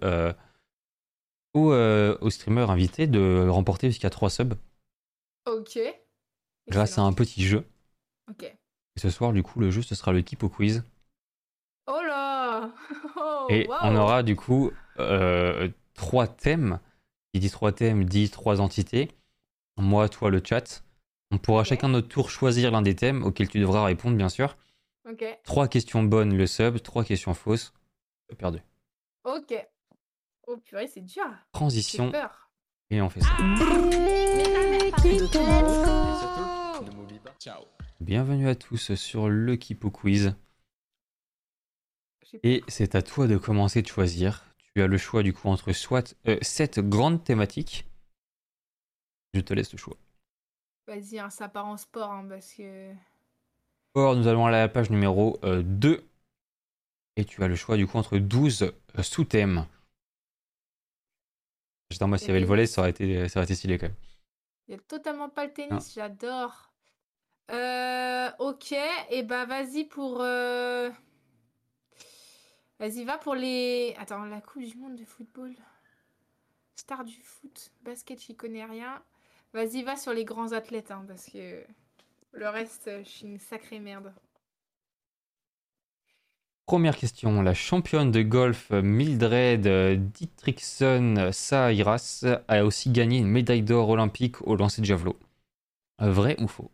aux, 1.65 1.71
euh, 1.73 2.17
aux 2.21 2.29
streamers 2.29 2.69
invités 2.71 3.07
de 3.07 3.47
remporter 3.49 3.89
jusqu'à 3.89 4.09
3 4.09 4.29
subs 4.29 4.53
Ok. 5.45 5.79
grâce 6.67 6.97
à 6.97 7.01
un 7.01 7.13
petit 7.13 7.45
jeu. 7.45 7.65
Ok. 8.29 8.43
Et 8.43 8.99
ce 8.99 9.09
soir, 9.09 9.31
du 9.34 9.43
coup, 9.43 9.59
le 9.59 9.71
jeu, 9.71 9.81
ce 9.81 9.95
sera 9.95 10.11
le 10.11 10.21
Kipo 10.21 10.49
Quiz. 10.49 10.84
Oh 11.88 12.01
là 12.05 12.71
Oh, 13.15 13.47
Et 13.49 13.67
on 13.81 13.95
aura 13.95 14.23
du 14.23 14.35
coup 14.35 14.71
euh, 14.99 15.69
trois 15.93 16.27
thèmes. 16.27 16.79
Qui 17.34 17.39
dit 17.39 17.49
trois 17.51 17.71
thèmes 17.71 18.03
dit 18.05 18.29
trois 18.29 18.61
entités. 18.61 19.09
Moi, 19.77 20.09
toi, 20.09 20.29
le 20.29 20.41
chat. 20.43 20.84
On 21.31 21.38
pourra 21.38 21.63
chacun 21.63 21.89
notre 21.89 22.07
tour 22.07 22.29
choisir 22.29 22.71
l'un 22.71 22.81
des 22.81 22.95
thèmes 22.95 23.23
auxquels 23.23 23.49
tu 23.49 23.59
devras 23.59 23.84
répondre, 23.85 24.17
bien 24.17 24.29
sûr. 24.29 24.57
Ok. 25.09 25.23
Trois 25.43 25.67
questions 25.67 26.03
bonnes, 26.03 26.35
le 26.35 26.47
sub. 26.47 26.81
Trois 26.81 27.03
questions 27.03 27.34
fausses. 27.34 27.73
Perdu. 28.38 28.59
Ok. 29.23 29.53
Oh 30.49 30.56
purée, 30.56 30.88
c'est 30.88 31.02
dur. 31.02 31.26
J'ai 31.28 31.52
Transition. 31.52 32.10
peur. 32.10 32.49
Et 32.90 33.02
on 33.02 33.10
fait 33.10 33.19
ça. 33.19 33.28
Pas. 37.24 37.34
Ciao. 37.38 37.65
Bienvenue 37.99 38.48
à 38.48 38.56
tous 38.56 38.95
sur 38.95 39.28
le 39.28 39.57
Kipo 39.57 39.91
Quiz. 39.91 40.36
Et 42.44 42.64
c'est 42.69 42.95
à 42.95 43.02
toi 43.02 43.28
de 43.28 43.36
commencer 43.36 43.82
de 43.82 43.88
choisir. 43.88 44.45
Tu 44.74 44.82
as 44.82 44.88
le 44.88 44.98
choix 44.98 45.22
du 45.22 45.34
coup 45.34 45.49
entre 45.49 45.74
soit 45.74 46.15
euh, 46.30 46.38
sept 46.41 46.80
grandes 46.80 47.26
thématiques. 47.26 47.86
Je 49.34 49.41
te 49.41 49.53
laisse 49.53 49.74
le 49.74 49.78
choix. 49.78 49.98
Vas-y, 50.88 51.19
hein, 51.19 51.30
ça 51.30 51.49
part 51.49 51.65
en 51.65 51.76
sport, 51.76 52.11
hein, 52.11 52.26
parce 52.30 52.53
que... 52.53 52.94
Or, 53.95 54.15
nous 54.15 54.28
allons 54.28 54.45
aller 54.45 54.56
à 54.56 54.61
la 54.61 54.69
page 54.69 54.91
numéro 54.91 55.40
euh, 55.44 55.61
2. 55.61 56.07
Et 57.18 57.26
tu 57.26 57.44
as 57.44 57.49
le 57.49 57.57
choix 57.57 57.76
du 57.76 57.86
coup 57.86 57.98
entre 57.98 58.18
12 58.18 58.64
euh, 58.98 59.03
sous-thèmes. 59.03 59.65
J'attends 61.89 62.07
moi 62.07 62.18
s'il 62.18 62.27
y 62.27 62.31
avait 62.31 62.39
le 62.41 62.45
volet, 62.45 62.65
ça 62.65 62.81
aurait 62.81 62.89
été, 62.91 63.27
ça 63.30 63.39
aurait 63.39 63.45
été 63.45 63.55
stylé 63.55 63.77
quand 63.77 63.88
même. 63.88 63.95
Il 64.68 64.72
y 64.76 64.77
a 64.77 64.81
totalement 64.81 65.30
pas 65.30 65.45
le 65.45 65.53
tennis, 65.53 65.88
Ah. 65.89 65.91
j'adore. 65.95 66.72
Euh, 67.51 68.30
ok, 68.39 68.73
et 69.09 69.23
bah 69.23 69.45
vas-y 69.45 69.85
pour... 69.85 70.19
euh, 70.22 70.89
Vas-y, 72.80 73.05
va 73.05 73.18
pour 73.18 73.34
les... 73.34 73.95
Attends, 73.97 74.26
la 74.26 74.41
Coupe 74.41 74.61
du 74.64 74.77
Monde 74.77 74.95
de 74.97 75.05
football. 75.05 75.55
Star 76.76 77.03
du 77.05 77.19
foot, 77.22 77.72
basket, 77.81 78.22
j'y 78.22 78.35
connais 78.35 78.65
rien. 78.65 79.01
Vas-y, 79.53 79.81
va 79.81 79.95
sur 79.95 80.14
les 80.14 80.26
grands 80.26 80.51
athlètes, 80.51 80.91
hein, 80.91 81.03
parce 81.07 81.26
que 81.26 81.64
le 82.34 82.49
reste, 82.49 82.89
je 83.03 83.09
suis 83.09 83.26
une 83.26 83.39
sacrée 83.39 83.80
merde. 83.80 84.14
Première 86.68 86.98
question. 86.98 87.41
La 87.41 87.56
championne 87.56 88.11
de 88.11 88.22
golf 88.22 88.69
euh, 88.72 88.81
Mildred 88.84 89.65
euh, 89.65 89.95
Dietrichson 89.95 91.30
Sahiras 91.31 92.26
a 92.48 92.64
aussi 92.65 92.91
gagné 92.91 93.18
une 93.18 93.27
médaille 93.27 93.64
d'or 93.64 93.89
olympique 93.89 94.41
au 94.45 94.56
lancer 94.56 94.81
de 94.81 94.85
javelot. 94.85 95.18
Euh, 96.02 96.11
Vrai 96.11 96.35
ou 96.41 96.48
faux? 96.48 96.72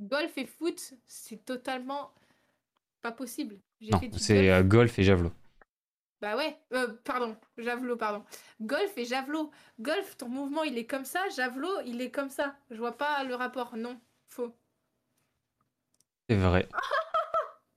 Golf 0.00 0.36
et 0.36 0.46
foot, 0.46 0.94
c'est 1.06 1.44
totalement 1.44 2.12
pas 3.02 3.12
possible. 3.12 3.60
Non, 3.80 4.00
c'est 4.16 4.48
golf. 4.48 4.50
euh, 4.50 4.62
golf 4.62 4.98
et 4.98 5.02
javelot. 5.04 5.32
Bah 6.20 6.36
ouais, 6.36 6.56
euh, 6.72 6.88
pardon, 7.04 7.36
javelot, 7.58 7.96
pardon. 7.96 8.24
Golf 8.60 8.96
et 8.96 9.04
javelot. 9.04 9.50
Golf, 9.80 10.16
ton 10.16 10.28
mouvement, 10.28 10.62
il 10.64 10.78
est 10.78 10.86
comme 10.86 11.04
ça. 11.04 11.28
Javelot, 11.36 11.80
il 11.86 12.00
est 12.00 12.10
comme 12.10 12.30
ça. 12.30 12.56
Je 12.70 12.76
vois 12.78 12.96
pas 12.96 13.24
le 13.24 13.34
rapport. 13.34 13.76
Non, 13.76 14.00
faux. 14.28 14.54
C'est 16.28 16.36
vrai. 16.36 16.68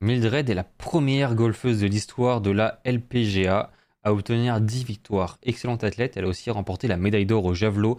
Mildred 0.10 0.48
est 0.52 0.54
la 0.54 0.64
première 0.64 1.34
golfeuse 1.34 1.80
de 1.82 1.88
l'histoire 1.88 2.40
de 2.40 2.52
la 2.52 2.80
LPGA 2.86 3.72
à 4.04 4.14
obtenir 4.14 4.62
10 4.62 4.84
victoires. 4.84 5.40
Excellente 5.42 5.84
athlète, 5.84 6.16
elle 6.16 6.26
a 6.26 6.28
aussi 6.28 6.52
remporté 6.52 6.88
la 6.88 6.96
médaille 6.96 7.26
d'or 7.26 7.44
au 7.46 7.56
javelot 7.56 7.98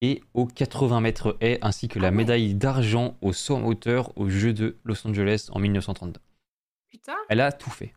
et 0.00 0.22
au 0.32 0.46
80 0.46 1.00
mètres 1.00 1.36
haies, 1.40 1.58
ainsi 1.60 1.88
que 1.88 1.98
la 1.98 2.12
médaille 2.12 2.54
d'argent 2.54 3.16
au 3.20 3.32
saut 3.32 3.56
en 3.56 3.64
hauteur 3.64 4.16
aux 4.16 4.28
Jeux 4.28 4.52
de 4.52 4.76
Los 4.84 5.04
Angeles 5.08 5.48
en 5.50 5.58
1932. 5.58 6.20
Putain. 6.86 7.16
Elle 7.28 7.40
a 7.40 7.50
tout 7.50 7.70
fait. 7.70 7.92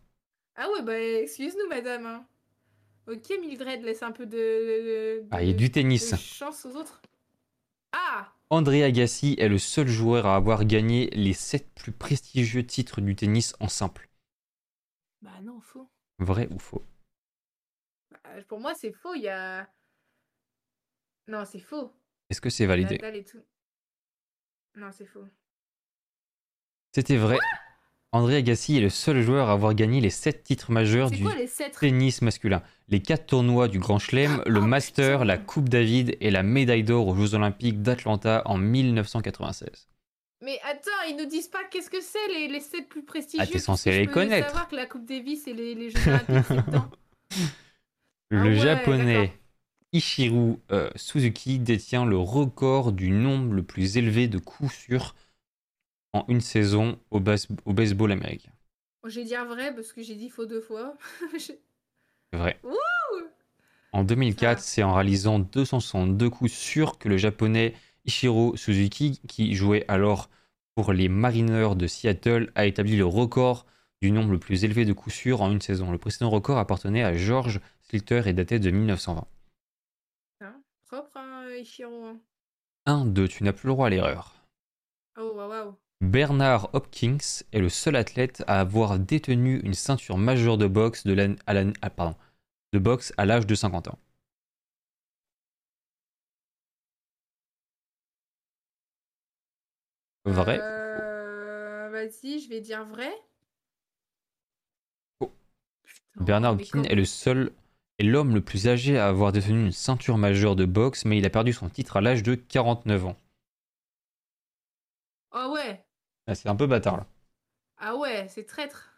Ah 0.55 0.65
ouais, 0.73 0.81
bah 0.83 0.99
excuse-nous, 0.99 1.69
madame. 1.69 2.07
hein. 2.07 2.25
Ok, 3.07 3.31
Mildred, 3.39 3.83
laisse 3.83 4.01
un 4.01 4.11
peu 4.11 4.25
de, 4.25 4.31
de- 4.35 5.19
de- 5.21 5.23
Ah, 5.29 5.43
il 5.43 5.49
y 5.49 5.51
a 5.51 5.55
du 5.55 5.67
de 5.69 5.73
tennis. 5.73 6.15
chance 6.15 6.65
aux 6.65 6.75
autres. 6.75 7.03
Ah 7.93 8.33
André 8.49 8.83
Agassi 8.83 9.35
est 9.39 9.47
le 9.47 9.57
seul 9.57 9.87
joueur 9.87 10.25
à 10.25 10.35
avoir 10.35 10.65
gagné 10.65 11.09
les 11.11 11.33
7 11.33 11.73
plus 11.73 11.91
prestigieux 11.93 12.65
titres 12.65 12.99
du 12.99 13.15
tennis 13.15 13.55
en 13.59 13.69
simple. 13.69 14.09
Bah 15.21 15.39
non, 15.41 15.61
faux. 15.61 15.89
Vrai 16.19 16.47
ou 16.51 16.59
faux? 16.59 16.83
Bah, 18.11 18.19
pour 18.47 18.59
moi, 18.59 18.73
c'est 18.75 18.91
faux. 18.91 19.15
Il 19.15 19.21
y 19.21 19.29
a. 19.29 19.69
Non, 21.27 21.45
c'est 21.45 21.59
faux. 21.59 21.93
Est-ce 22.29 22.41
que 22.41 22.49
c'est 22.49 22.65
validé? 22.65 22.97
Tout. 23.23 23.43
Non, 24.75 24.91
c'est 24.91 25.05
faux. 25.05 25.27
C'était 26.93 27.17
vrai. 27.17 27.37
André 28.13 28.35
Agassi 28.35 28.77
est 28.77 28.81
le 28.81 28.89
seul 28.89 29.21
joueur 29.21 29.49
à 29.49 29.53
avoir 29.53 29.73
gagné 29.73 30.01
les 30.01 30.09
7 30.09 30.43
titres 30.43 30.71
majeurs 30.71 31.09
du 31.11 31.23
quoi 31.23 31.33
les 31.35 31.47
7 31.47 31.77
tennis 31.79 32.21
masculin? 32.21 32.61
Les 32.89 32.99
4 33.01 33.25
tournois 33.25 33.69
du 33.69 33.79
Grand 33.79 33.99
Chelem, 33.99 34.43
le 34.45 34.59
Oh, 34.59 34.65
Master, 34.65 35.23
la 35.23 35.37
Coupe 35.37 35.69
David 35.69 36.17
et 36.19 36.29
la 36.29 36.43
médaille 36.43 36.83
d'or 36.83 37.07
aux 37.07 37.15
Jeux 37.15 37.35
Olympiques 37.35 37.81
d'Atlanta 37.81 38.41
en 38.45 38.57
1996. 38.57 39.87
Mais 40.43 40.59
attends, 40.69 40.91
ils 41.09 41.15
nous 41.15 41.25
disent 41.25 41.47
pas 41.47 41.63
qu'est-ce 41.71 41.89
que 41.89 42.01
c'est 42.01 42.27
les, 42.33 42.49
les 42.49 42.59
7 42.59 42.89
plus 42.89 43.03
prestigieux. 43.03 43.45
Ah, 43.47 43.49
t'es 43.49 43.59
censé 43.59 43.91
les 43.97 44.07
connaître. 44.07 44.47
savoir 44.47 44.67
que 44.67 44.75
la 44.75 44.87
Coupe 44.87 45.05
Davis 45.05 45.47
et 45.47 45.53
les, 45.53 45.73
les 45.73 45.89
Jeux 45.91 45.99
Olympiques. 46.07 46.81
Le 48.29 48.39
Ah 48.39 48.43
ouais, 48.43 48.55
japonais. 48.55 49.33
Ichiro 49.93 50.59
euh, 50.71 50.89
Suzuki 50.95 51.59
détient 51.59 52.05
le 52.05 52.17
record 52.17 52.93
du 52.93 53.09
nombre 53.11 53.53
le 53.53 53.61
plus 53.61 53.97
élevé 53.97 54.29
de 54.29 54.37
coups 54.37 54.73
sûrs 54.73 55.15
en 56.13 56.25
une 56.27 56.41
saison 56.41 56.99
au, 57.09 57.19
bas- 57.19 57.47
au 57.65 57.73
baseball 57.73 58.11
américain. 58.11 58.51
Je 59.05 59.19
vais 59.19 59.25
dire 59.25 59.45
vrai 59.45 59.73
parce 59.73 59.93
que 59.93 60.03
j'ai 60.03 60.15
dit 60.15 60.29
faux 60.29 60.45
deux 60.45 60.61
fois. 60.61 60.95
Je- 61.37 61.53
vrai. 62.37 62.59
Wouh 62.63 62.77
En 63.93 64.03
2004, 64.03 64.57
Ah. 64.59 64.61
c'est 64.61 64.83
en 64.83 64.93
réalisant 64.93 65.39
262 65.39 66.29
coups 66.29 66.51
sûrs 66.51 66.97
que 66.99 67.09
le 67.09 67.17
japonais 67.17 67.73
Ichiro 68.05 68.55
Suzuki, 68.55 69.19
qui 69.27 69.53
jouait 69.55 69.85
alors 69.87 70.29
pour 70.75 70.93
les 70.93 71.09
Mariners 71.09 71.75
de 71.75 71.87
Seattle, 71.87 72.51
a 72.55 72.65
établi 72.65 72.95
le 72.97 73.05
record 73.05 73.65
du 74.01 74.11
nombre 74.11 74.31
le 74.31 74.39
plus 74.39 74.63
élevé 74.63 74.85
de 74.85 74.93
coups 74.93 75.15
sûrs 75.15 75.41
en 75.41 75.51
une 75.51 75.61
saison. 75.61 75.91
Le 75.91 75.97
précédent 75.97 76.29
record 76.29 76.57
appartenait 76.57 77.03
à 77.03 77.15
George 77.15 77.59
Sliter 77.81 78.23
et 78.25 78.33
datait 78.33 78.59
de 78.59 78.71
1920. 78.71 79.27
Hein, 80.41 80.55
Propre, 80.87 81.17
hein, 81.17 81.47
Ichiro. 81.59 82.05
hein. 82.05 82.19
1, 82.87 83.05
2, 83.05 83.27
tu 83.27 83.43
n'as 83.43 83.53
plus 83.53 83.67
le 83.67 83.73
droit 83.73 83.87
à 83.87 83.89
l'erreur. 83.91 84.33
Oh, 85.17 85.33
waouh, 85.35 85.49
waouh. 85.49 85.75
Bernard 86.01 86.71
Hopkins 86.73 87.43
est 87.51 87.59
le 87.59 87.69
seul 87.69 87.95
athlète 87.95 88.43
à 88.47 88.59
avoir 88.59 88.97
détenu 88.97 89.59
une 89.59 89.75
ceinture 89.75 90.17
majeure 90.17 90.57
de 90.57 90.65
boxe 90.65 91.05
de 91.05 91.35
à 91.45 91.53
ah, 91.83 91.89
pardon, 91.91 92.15
de 92.73 92.79
boxe 92.79 93.13
à 93.17 93.25
l'âge 93.25 93.45
de 93.45 93.53
50 93.53 93.87
ans. 93.87 93.99
Vrai 100.25 100.59
Euh, 100.59 101.89
Vas-y, 101.91 102.39
je 102.39 102.49
vais 102.49 102.61
dire 102.61 102.83
vrai. 102.85 103.11
Putain, 105.19 106.23
Bernard 106.23 106.53
Hopkins 106.53 106.83
est 106.83 106.95
le 106.95 107.05
seul 107.05 107.51
est 107.99 108.03
l'homme 108.03 108.33
le 108.33 108.41
plus 108.41 108.67
âgé 108.67 108.97
à 108.97 109.07
avoir 109.07 109.31
détenu 109.31 109.65
une 109.67 109.71
ceinture 109.71 110.17
majeure 110.17 110.55
de 110.55 110.65
boxe, 110.65 111.05
mais 111.05 111.19
il 111.19 111.25
a 111.27 111.29
perdu 111.29 111.53
son 111.53 111.69
titre 111.69 111.97
à 111.97 112.01
l'âge 112.01 112.23
de 112.23 112.33
49 112.33 113.05
ans. 113.05 113.15
Ah 115.31 115.49
ouais. 115.49 115.85
Ah, 116.27 116.35
c'est 116.35 116.49
un 116.49 116.55
peu 116.55 116.67
bâtard 116.67 116.97
là. 116.97 117.07
Ah 117.77 117.95
ouais, 117.95 118.27
c'est 118.29 118.45
traître. 118.45 118.89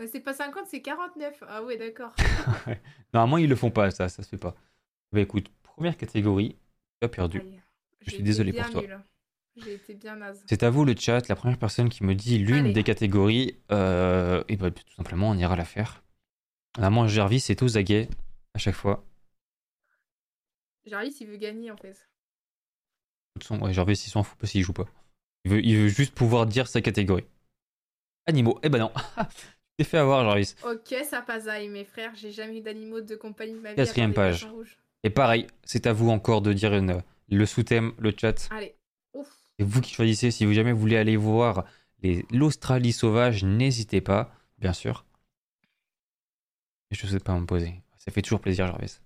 Euh, 0.00 0.06
C'est 0.10 0.20
pas 0.20 0.34
50, 0.34 0.66
c'est 0.66 0.82
49. 0.82 1.42
Ah 1.48 1.62
ouais, 1.62 1.76
d'accord. 1.76 2.14
Normalement, 3.14 3.38
ils 3.38 3.48
le 3.48 3.56
font 3.56 3.70
pas, 3.70 3.90
ça, 3.90 4.08
ça 4.08 4.22
se 4.22 4.28
fait 4.28 4.36
pas. 4.38 4.54
Bah 5.12 5.20
écoute, 5.20 5.48
première 5.62 5.96
catégorie, 5.96 6.56
tu 7.00 7.06
as 7.06 7.08
perdu. 7.08 7.42
Je 8.00 8.10
suis 8.10 8.22
désolé 8.22 8.52
pour 8.52 8.68
toi. 8.70 8.82
nulle. 8.82 9.00
J'ai 9.56 9.74
été 9.74 9.94
bien 9.94 10.16
naze. 10.16 10.44
C'est 10.48 10.62
à 10.62 10.70
vous 10.70 10.84
le 10.84 10.94
chat, 10.96 11.26
la 11.28 11.34
première 11.34 11.58
personne 11.58 11.88
qui 11.88 12.04
me 12.04 12.14
dit 12.14 12.38
l'une 12.38 12.72
des 12.72 12.84
catégories, 12.84 13.58
euh, 13.72 14.44
et 14.48 14.56
bah 14.56 14.70
tout 14.70 14.84
simplement 14.96 15.30
on 15.30 15.34
ira 15.36 15.56
la 15.56 15.64
faire. 15.64 16.02
Normalement 16.76 17.08
Gervis 17.08 17.44
est 17.48 17.62
aux 17.62 17.76
aguets 17.76 18.08
à 18.54 18.58
chaque 18.58 18.76
fois. 18.76 19.04
Jarvis, 20.86 21.16
il 21.20 21.26
veut 21.26 21.36
gagner 21.36 21.70
en 21.70 21.76
fait. 21.76 22.08
ouais, 23.50 23.72
Jarvis, 23.72 24.02
il 24.06 24.10
s'en 24.10 24.22
fout 24.22 24.38
parce 24.38 24.52
qu'il 24.52 24.62
joue 24.62 24.72
pas. 24.72 24.86
Il 25.48 25.54
veut, 25.54 25.64
il 25.64 25.76
veut 25.76 25.88
juste 25.88 26.14
pouvoir 26.14 26.44
dire 26.44 26.68
sa 26.68 26.82
catégorie. 26.82 27.24
Animaux. 28.26 28.58
Eh 28.62 28.68
ben 28.68 28.78
non. 28.78 28.92
t'es 29.78 29.84
fait 29.84 29.96
avoir, 29.96 30.22
Jarvis. 30.24 30.54
Ok, 30.62 30.94
ça 31.08 31.22
pasaille, 31.22 31.68
mes 31.68 31.84
frères. 31.84 32.12
J'ai 32.14 32.32
jamais 32.32 32.58
eu 32.58 32.60
d'animaux 32.60 33.00
de 33.00 33.16
compagnie 33.16 33.54
de 33.54 33.60
ma 33.60 33.70
vie. 33.70 33.76
Quatrième 33.76 34.12
page. 34.12 34.46
Et 35.04 35.10
pareil, 35.10 35.46
c'est 35.64 35.86
à 35.86 35.94
vous 35.94 36.10
encore 36.10 36.42
de 36.42 36.52
dire 36.52 36.74
une, 36.74 37.02
le 37.30 37.46
sous-thème, 37.46 37.92
le 37.98 38.12
chat. 38.14 38.48
Allez. 38.50 38.74
Ouf. 39.14 39.26
C'est 39.58 39.64
vous 39.64 39.80
qui 39.80 39.94
choisissez. 39.94 40.30
Si 40.30 40.44
vous 40.44 40.52
jamais 40.52 40.72
voulez 40.72 40.98
aller 40.98 41.16
voir 41.16 41.64
l'Australie 42.30 42.92
sauvage, 42.92 43.42
n'hésitez 43.42 44.02
pas, 44.02 44.30
bien 44.58 44.74
sûr. 44.74 45.06
Et 46.90 46.94
je 46.94 47.06
ne 47.06 47.10
sais 47.10 47.20
pas 47.20 47.38
me 47.38 47.46
poser. 47.46 47.80
Ça 47.96 48.12
fait 48.12 48.22
toujours 48.22 48.40
plaisir, 48.40 48.66
Jarvis. 48.66 49.00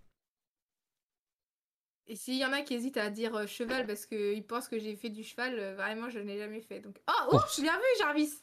Et 2.12 2.16
s'il 2.16 2.36
y 2.36 2.44
en 2.44 2.52
a 2.52 2.60
qui 2.60 2.74
hésitent 2.74 2.98
à 2.98 3.08
dire 3.08 3.34
euh, 3.34 3.46
cheval 3.46 3.86
parce 3.86 4.04
qu'ils 4.04 4.44
pensent 4.44 4.68
que 4.68 4.78
j'ai 4.78 4.96
fait 4.96 5.08
du 5.08 5.24
cheval, 5.24 5.58
euh, 5.58 5.74
vraiment, 5.74 6.10
je 6.10 6.18
n'ai 6.18 6.36
jamais 6.36 6.60
fait. 6.60 6.78
Donc... 6.78 6.98
Oh, 7.08 7.12
Oh. 7.32 7.36
ouf, 7.36 7.58
bien 7.58 7.72
vu, 7.72 7.84
Jarvis. 8.00 8.34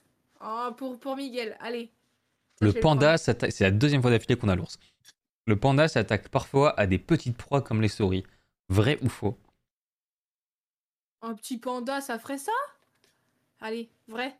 Oh, 0.41 0.69
pour, 0.75 0.97
pour 0.97 1.15
Miguel. 1.15 1.55
Allez. 1.59 1.91
Le 2.61 2.73
panda 2.73 3.19
s'attaque. 3.19 3.51
C'est 3.51 3.65
la 3.65 3.69
deuxième 3.69 4.01
fois 4.01 4.09
d'affilée 4.09 4.37
qu'on 4.37 4.49
a 4.49 4.55
l'ours. 4.55 4.79
Le 5.45 5.55
panda 5.55 5.87
s'attaque 5.87 6.29
parfois 6.29 6.79
à 6.79 6.87
des 6.87 6.97
petites 6.97 7.37
proies 7.37 7.61
comme 7.61 7.79
les 7.79 7.89
souris. 7.89 8.23
Vrai 8.69 8.97
ou 9.03 9.07
faux? 9.07 9.37
Un 11.21 11.35
petit 11.35 11.59
panda, 11.59 12.01
ça 12.01 12.17
ferait 12.17 12.39
ça? 12.39 12.51
Allez, 13.59 13.91
vrai. 14.07 14.35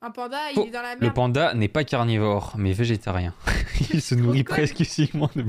Un 0.00 0.12
panda, 0.12 0.52
il 0.52 0.60
est 0.60 0.70
dans 0.70 0.82
la 0.82 0.94
Le 0.94 1.00
merde. 1.00 1.14
panda 1.14 1.54
n'est 1.54 1.68
pas 1.68 1.82
carnivore, 1.82 2.54
mais 2.56 2.72
végétarien. 2.72 3.34
il 3.92 4.00
se 4.00 4.14
nourrit 4.14 4.44
presque 4.44 4.80
exclusivement 4.80 5.28
de. 5.34 5.44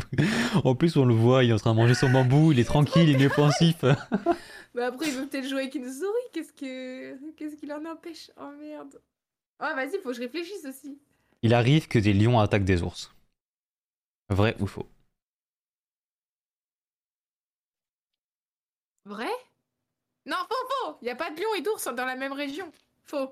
En 0.64 0.74
plus, 0.74 0.98
on 0.98 1.06
le 1.06 1.14
voit, 1.14 1.44
il 1.44 1.52
est 1.52 1.54
en 1.54 1.58
train 1.58 1.72
de 1.74 1.78
manger 1.78 1.94
son 1.94 2.10
bambou, 2.10 2.52
il 2.52 2.60
est 2.60 2.64
tranquille, 2.64 3.10
il 3.10 3.22
est 3.22 3.30
pensif. 3.34 3.84
Mais 4.74 4.82
après, 4.84 5.08
il 5.08 5.14
veut 5.14 5.28
peut-être 5.28 5.48
jouer 5.48 5.62
avec 5.62 5.76
une 5.76 5.92
souris. 5.92 6.30
Qu'est-ce 6.34 6.52
que 6.54 7.32
qu'est-ce 7.36 7.56
qui 7.58 7.68
l'en 7.68 7.86
empêche? 7.86 8.32
Oh 8.42 8.50
merde. 8.60 9.00
Oh, 9.62 9.68
vas-y, 9.76 10.00
faut 10.02 10.10
que 10.10 10.16
je 10.16 10.22
réfléchisse 10.22 10.66
aussi. 10.66 10.98
Il 11.44 11.54
arrive 11.54 11.88
que 11.88 12.00
des 12.00 12.14
lions 12.14 12.40
attaquent 12.40 12.66
des 12.66 12.82
ours. 12.82 13.14
Vrai 14.30 14.56
ou 14.60 14.66
faux? 14.66 14.88
Vrai? 19.06 19.30
Non, 20.26 20.38
faux, 20.38 20.68
faux 20.86 20.98
Il 21.02 21.06
n'y 21.06 21.12
a 21.12 21.16
pas 21.16 21.30
de 21.32 21.40
lion 21.40 21.54
et 21.58 21.62
d'ours 21.62 21.86
dans 21.94 22.06
la 22.06 22.16
même 22.16 22.34
région. 22.34 22.72
Faux. 23.04 23.32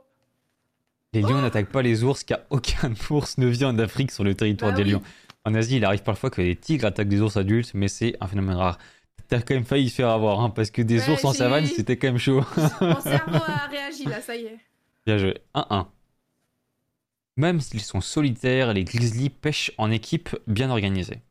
Les 1.13 1.21
lions 1.21 1.41
n'attaquent 1.41 1.71
pas 1.71 1.81
les 1.81 2.03
ours 2.03 2.23
car 2.23 2.39
aucun 2.49 2.93
ours 3.09 3.37
ne 3.37 3.47
vient 3.47 3.73
d'Afrique 3.73 4.11
sur 4.11 4.23
le 4.23 4.35
territoire 4.35 4.71
Bah 4.71 4.77
des 4.77 4.83
oui. 4.83 4.91
lions. 4.91 5.01
En 5.45 5.53
Asie, 5.53 5.77
il 5.77 5.85
arrive 5.85 6.03
parfois 6.03 6.29
que 6.29 6.41
les 6.41 6.55
tigres 6.55 6.85
attaquent 6.85 7.07
des 7.07 7.21
ours 7.21 7.37
adultes, 7.37 7.71
mais 7.73 7.87
c'est 7.87 8.15
un 8.21 8.27
phénomène 8.27 8.55
rare. 8.57 8.77
T'as 9.27 9.41
quand 9.41 9.55
même 9.55 9.65
failli 9.65 9.89
se 9.89 9.95
faire 9.95 10.09
avoir, 10.09 10.39
hein, 10.41 10.49
parce 10.49 10.71
que 10.71 10.81
des 10.81 11.09
Ouais, 11.09 11.09
ours 11.09 11.25
en 11.25 11.33
savane, 11.33 11.65
c'était 11.65 11.97
quand 11.97 12.07
même 12.07 12.17
chaud. 12.17 12.43
Mon 12.81 12.99
cerveau 13.01 13.43
a 13.43 13.67
réagi 13.67 14.05
là, 14.05 14.21
ça 14.21 14.35
y 14.35 14.45
est. 14.45 14.59
Bien 15.05 15.17
joué. 15.17 15.41
1-1. 15.55 15.91
Même 17.37 17.61
s'ils 17.61 17.79
sont 17.83 18.01
solitaires, 18.01 18.73
les 18.73 18.83
grizzlies 18.83 19.29
pêchent 19.29 19.71
en 19.77 19.91
équipe 19.91 20.35
bien 20.45 20.69
organisée. 20.69 21.21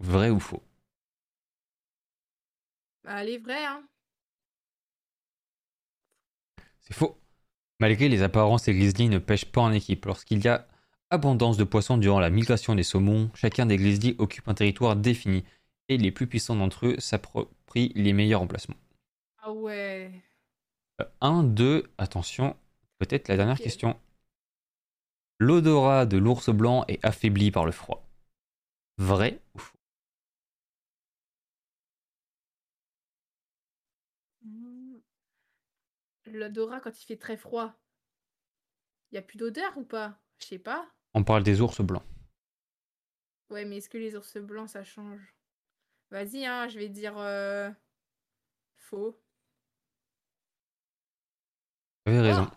Vrai 0.00 0.30
ou 0.30 0.40
faux? 0.40 0.64
Bah, 3.04 3.16
allez, 3.16 3.36
vrai, 3.38 3.62
hein. 3.66 3.86
C'est 6.80 6.94
faux. 6.94 7.19
Malgré 7.80 8.10
les 8.10 8.22
apparences, 8.22 8.66
les 8.66 9.08
ne 9.08 9.18
pêchent 9.18 9.46
pas 9.46 9.62
en 9.62 9.72
équipe. 9.72 10.04
Lorsqu'il 10.04 10.44
y 10.44 10.48
a 10.48 10.68
abondance 11.08 11.56
de 11.56 11.64
poissons 11.64 11.96
durant 11.96 12.20
la 12.20 12.30
migration 12.30 12.74
des 12.74 12.82
saumons, 12.82 13.30
chacun 13.34 13.64
des 13.66 13.78
grizzlies 13.78 14.14
occupe 14.18 14.48
un 14.48 14.54
territoire 14.54 14.96
défini 14.96 15.44
et 15.88 15.96
les 15.96 16.12
plus 16.12 16.26
puissants 16.26 16.56
d'entre 16.56 16.86
eux 16.86 16.96
s'approprient 16.98 17.92
les 17.94 18.12
meilleurs 18.12 18.42
emplacements. 18.42 18.76
Ah 19.38 19.50
ouais. 19.52 20.12
1, 21.22 21.42
2, 21.42 21.90
attention, 21.96 22.54
peut-être 22.98 23.28
la 23.28 23.38
dernière 23.38 23.58
question. 23.58 23.98
L'odorat 25.38 26.04
de 26.04 26.18
l'ours 26.18 26.50
blanc 26.50 26.84
est 26.86 27.02
affaibli 27.02 27.50
par 27.50 27.64
le 27.64 27.72
froid. 27.72 28.06
Vrai 28.98 29.40
ou 29.54 29.58
faux? 29.58 29.79
L'odorat 36.38 36.80
quand 36.80 37.00
il 37.00 37.04
fait 37.04 37.16
très 37.16 37.36
froid. 37.36 37.74
Il 39.10 39.16
y 39.16 39.18
a 39.18 39.22
plus 39.22 39.38
d'odeur 39.38 39.76
ou 39.76 39.84
pas? 39.84 40.18
Je 40.38 40.46
sais 40.46 40.58
pas. 40.58 40.88
On 41.14 41.24
parle 41.24 41.42
des 41.42 41.60
ours 41.60 41.80
blancs. 41.80 42.04
Ouais, 43.50 43.64
mais 43.64 43.78
est-ce 43.78 43.88
que 43.88 43.98
les 43.98 44.14
ours 44.14 44.36
blancs 44.36 44.70
ça 44.70 44.84
change? 44.84 45.34
Vas-y, 46.10 46.46
hein, 46.46 46.68
je 46.68 46.78
vais 46.78 46.88
dire 46.88 47.14
euh, 47.18 47.70
faux. 48.76 49.20
Vous 52.06 52.12
avez 52.12 52.20
raison. 52.20 52.48
Oh 52.50 52.56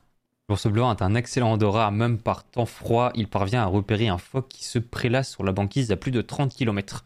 L'ours 0.49 0.67
blanc 0.67 0.89
a 0.89 1.03
un 1.03 1.15
excellent 1.15 1.53
odorat, 1.53 1.89
même 1.89 2.21
par 2.21 2.43
temps 2.43 2.65
froid, 2.65 3.11
il 3.15 3.29
parvient 3.29 3.63
à 3.63 3.65
repérer 3.65 4.09
un 4.09 4.17
phoque 4.17 4.49
qui 4.49 4.65
se 4.65 4.77
prélasse 4.77 5.31
sur 5.31 5.43
la 5.43 5.53
banquise 5.53 5.91
à 5.91 5.97
plus 5.97 6.11
de 6.11 6.21
30 6.21 6.53
km. 6.53 7.05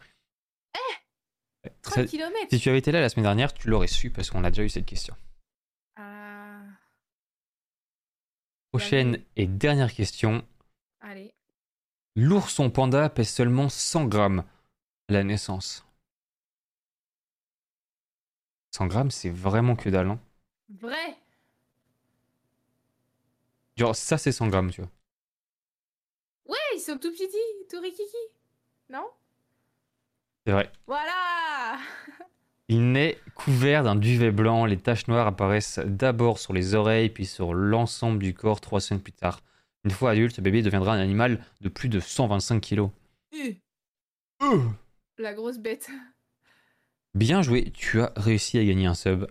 Eh 1.64 1.70
30 1.82 2.06
km 2.06 2.34
Si 2.50 2.58
tu 2.58 2.68
avais 2.68 2.78
été 2.78 2.90
là 2.90 3.00
la 3.00 3.08
semaine 3.08 3.24
dernière, 3.24 3.54
tu 3.54 3.68
l'aurais 3.68 3.86
su 3.86 4.10
parce 4.10 4.30
qu'on 4.30 4.42
a 4.42 4.50
déjà 4.50 4.64
eu 4.64 4.68
cette 4.68 4.86
question. 4.86 5.14
Ah, 5.96 6.62
Prochaine 8.70 9.24
et 9.36 9.46
dernière 9.46 9.92
question. 9.92 10.46
allez. 11.00 11.34
L'ourson 12.16 12.70
panda 12.70 13.08
pèse 13.08 13.30
seulement 13.30 13.68
100 13.68 14.04
grammes 14.06 14.44
à 15.08 15.12
la 15.12 15.24
naissance. 15.24 15.86
100 18.72 18.86
grammes, 18.86 19.10
c'est 19.10 19.30
vraiment 19.30 19.76
que 19.76 19.88
dalle, 19.88 20.08
hein. 20.08 20.20
Vrai 20.68 21.16
Genre, 23.76 23.94
ça, 23.94 24.18
c'est 24.18 24.32
100 24.32 24.48
grammes, 24.48 24.70
tu 24.70 24.82
vois. 24.82 24.90
Ouais, 26.46 26.56
ils 26.74 26.80
sont 26.80 26.98
tout 26.98 27.12
petits, 27.12 27.66
tout 27.70 27.80
rikiki. 27.80 28.16
Non? 28.90 29.08
C'est 30.44 30.52
vrai. 30.52 30.70
Voilà 30.86 31.78
Il 32.68 32.92
naît 32.92 33.18
couvert 33.34 33.82
d'un 33.82 33.96
duvet 33.96 34.30
blanc. 34.30 34.66
Les 34.66 34.76
taches 34.76 35.08
noires 35.08 35.26
apparaissent 35.26 35.80
d'abord 35.84 36.38
sur 36.38 36.52
les 36.52 36.74
oreilles, 36.74 37.08
puis 37.08 37.24
sur 37.26 37.54
l'ensemble 37.54 38.18
du 38.18 38.34
corps 38.34 38.60
trois 38.60 38.80
semaines 38.80 39.02
plus 39.02 39.12
tard. 39.12 39.40
Une 39.84 39.90
fois 39.90 40.10
adulte, 40.10 40.36
ce 40.36 40.40
bébé 40.40 40.60
deviendra 40.62 40.92
un 40.94 41.00
animal 41.00 41.42
de 41.60 41.68
plus 41.68 41.88
de 41.88 42.00
125 42.00 42.60
kilos. 42.60 42.90
Euh, 44.42 44.58
La 45.18 45.32
grosse 45.32 45.58
bête. 45.58 45.88
Bien 47.14 47.42
joué, 47.42 47.70
tu 47.70 48.00
as 48.02 48.12
réussi 48.16 48.58
à 48.58 48.64
gagner 48.64 48.86
un 48.86 48.94
sub. 48.94 49.26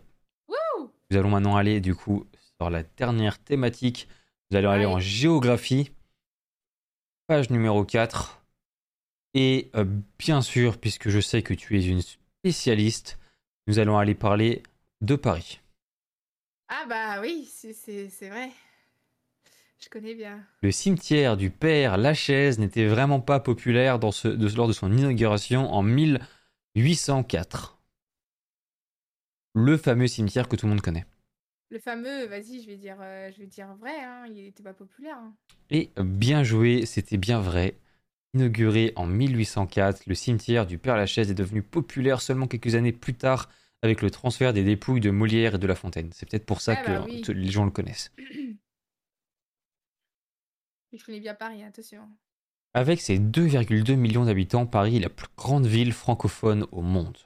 Wouh 0.48 0.92
Nous 1.12 1.18
allons 1.18 1.30
maintenant 1.30 1.56
aller 1.56 1.80
du 1.80 1.94
coup 1.96 2.26
sur 2.60 2.70
la 2.70 2.84
dernière 2.84 3.38
thématique. 3.40 4.08
Nous 4.50 4.58
allons 4.58 4.72
aller 4.72 4.86
en 4.86 5.00
géographie. 5.00 5.92
Page 7.28 7.50
numéro 7.50 7.84
4. 7.84 8.42
Et 9.36 9.70
euh, 9.76 9.86
bien 10.18 10.42
sûr, 10.42 10.80
puisque 10.80 11.10
je 11.10 11.20
sais 11.20 11.44
que 11.44 11.54
tu 11.54 11.78
es 11.78 11.86
une 11.86 12.02
spécialiste, 12.02 13.20
nous 13.68 13.80
allons 13.80 13.98
aller 13.98 14.16
parler 14.16 14.64
de 15.02 15.16
Paris. 15.16 15.60
Ah 16.70 16.86
bah 16.90 17.22
oui, 17.22 17.50
c'est- 17.52 18.30
vrai. 18.30 18.50
Je 19.80 19.90
connais 19.90 20.16
bien. 20.16 20.44
Le 20.64 20.72
cimetière 20.72 21.38
du 21.38 21.50
père 21.52 21.98
Lachaise 21.98 22.58
n'était 22.60 22.88
vraiment 22.88 23.20
pas 23.22 23.40
populaire 23.40 24.00
dans 24.00 24.12
ce, 24.12 24.28
de- 24.28 24.56
lors 24.56 24.68
de 24.68 24.74
son 24.74 24.92
inauguration 24.92 25.72
en 25.72 25.84
1804. 25.84 27.78
Le 29.54 29.78
fameux 29.78 30.08
cimetière 30.08 30.48
que 30.48 30.56
tout 30.56 30.66
le 30.66 30.72
monde 30.72 30.82
connaît. 30.82 31.06
Le 31.70 31.80
fameux, 31.80 32.26
vas-y, 32.26 32.62
je 32.62 32.68
vais 32.68 32.78
dire, 32.78 32.98
euh, 33.02 33.30
je 33.32 33.40
vais 33.40 33.46
dire 33.48 33.74
vrai, 33.76 34.00
hein, 34.04 34.26
il 34.30 34.40
était 34.48 34.64
pas 34.64 34.74
populaire. 34.74 35.18
hein. 35.18 35.34
Et 35.70 35.92
bien 35.98 36.44
joué, 36.44 36.86
c'était 36.86 37.18
bien 37.18 37.40
vrai. 37.42 37.78
Inauguré 38.34 38.94
en 38.96 39.06
1804, 39.08 40.06
le 40.06 40.16
cimetière 40.16 40.66
du 40.68 40.78
Père 40.78 40.98
Lachaise 40.98 41.32
est 41.32 41.36
devenu 41.36 41.64
populaire 41.64 42.22
seulement 42.22 42.48
quelques 42.48 42.76
années 42.76 42.92
plus 42.92 43.14
tard 43.16 43.50
avec 43.82 44.02
le 44.02 44.12
transfert 44.12 44.54
des 44.54 44.64
dépouilles 44.64 45.00
de 45.02 45.12
Molière 45.12 45.56
et 45.56 45.60
de 45.60 45.68
La 45.68 45.76
Fontaine. 45.76 46.10
C'est 46.14 46.30
peut-être 46.30 46.46
pour 46.46 46.62
ça 46.62 46.74
Ah 46.78 46.84
que 46.84 46.92
bah 46.92 47.04
oui. 47.06 47.24
euh, 47.30 47.34
les 47.34 47.50
gens 47.50 47.66
le 47.66 47.72
connaissent. 47.72 48.12
Je 50.94 51.04
connais 51.06 51.20
bien 51.20 51.36
Paris, 51.36 51.64
attention. 51.64 52.08
Avec 52.74 53.02
ses 53.02 53.20
2,2 53.20 53.96
millions 53.96 54.26
d'habitants, 54.26 54.66
Paris 54.66 54.98
est 54.98 55.02
la 55.02 55.10
plus 55.10 55.28
grande 55.38 55.66
ville 55.66 55.94
francophone 55.94 56.66
au 56.72 56.82
monde. 56.82 57.18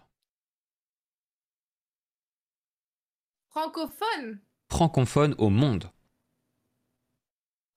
Francophone? 3.50 4.40
Francophone 4.70 5.36
au 5.38 5.50
monde. 5.50 5.90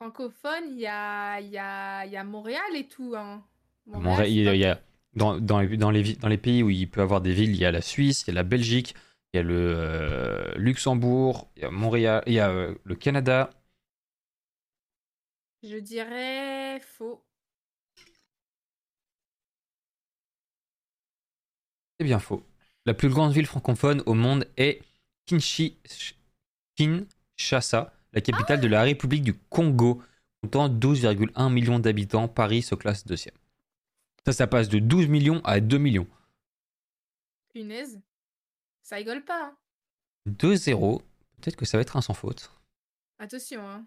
Francophone, 0.04 0.64
il 0.68 0.80
y 0.80 0.86
a, 0.86 1.40
y, 1.40 1.56
a, 1.56 2.04
y 2.04 2.14
a 2.14 2.24
Montréal 2.24 2.76
et 2.76 2.86
tout. 2.88 3.14
Hein. 3.16 3.42
Montréal, 3.86 4.28
il 4.28 4.42
y 4.42 4.48
a- 4.50 4.54
il 4.54 4.60
y 4.60 4.66
a- 4.66 4.78
dans, 5.14 5.40
dans 5.40 5.60
les, 5.60 5.78
dans, 5.78 5.90
les, 5.90 6.02
vi- 6.02 6.18
dans 6.18 6.28
les 6.28 6.36
pays 6.36 6.62
où 6.62 6.68
il 6.68 6.90
peut 6.90 7.00
avoir 7.00 7.22
des 7.22 7.32
villes, 7.32 7.52
il 7.52 7.56
y 7.56 7.64
a 7.64 7.70
la 7.72 7.80
Suisse, 7.80 8.24
il 8.26 8.26
y 8.28 8.30
a 8.32 8.34
la 8.34 8.42
Belgique, 8.42 8.94
il 9.32 9.38
y 9.38 9.40
a 9.40 9.42
le 9.42 9.54
euh, 9.56 10.52
Luxembourg, 10.56 11.48
il 11.56 11.62
y 11.62 11.64
a 11.64 11.70
Montréal, 11.70 12.22
il 12.26 12.34
y 12.34 12.38
a 12.38 12.50
euh, 12.50 12.74
le 12.84 12.94
Canada. 12.94 13.48
Je 15.62 15.78
dirais 15.78 16.80
faux. 16.80 17.24
C'est 21.98 22.04
bien 22.04 22.18
faux. 22.18 22.42
La 22.84 22.92
plus 22.92 23.08
grande 23.08 23.32
ville 23.32 23.46
francophone 23.46 24.02
au 24.04 24.12
monde 24.12 24.46
est 24.58 24.82
Kinshi- 25.26 25.78
Kinshasa, 26.76 27.94
la 28.14 28.20
capitale 28.20 28.60
de 28.60 28.68
la 28.68 28.82
République 28.82 29.22
du 29.22 29.34
Congo, 29.34 30.02
comptant 30.42 30.68
12,1 30.68 31.52
millions 31.52 31.78
d'habitants. 31.78 32.28
Paris 32.28 32.62
se 32.62 32.74
classe 32.74 33.04
deuxième. 33.06 33.34
Ça, 34.24 34.32
ça 34.32 34.46
passe 34.46 34.68
de 34.68 34.78
12 34.78 35.08
millions 35.08 35.40
à 35.44 35.60
2 35.60 35.76
millions. 35.78 36.06
Punaise. 37.52 38.00
Ça 38.82 38.96
rigole 38.96 39.24
pas. 39.24 39.46
hein. 39.48 39.56
2-0. 40.28 41.02
Peut-être 41.40 41.56
que 41.56 41.64
ça 41.66 41.76
va 41.76 41.82
être 41.82 41.96
un 41.96 42.00
sans 42.00 42.14
faute. 42.14 42.50
Attention, 43.18 43.68
hein. 43.68 43.84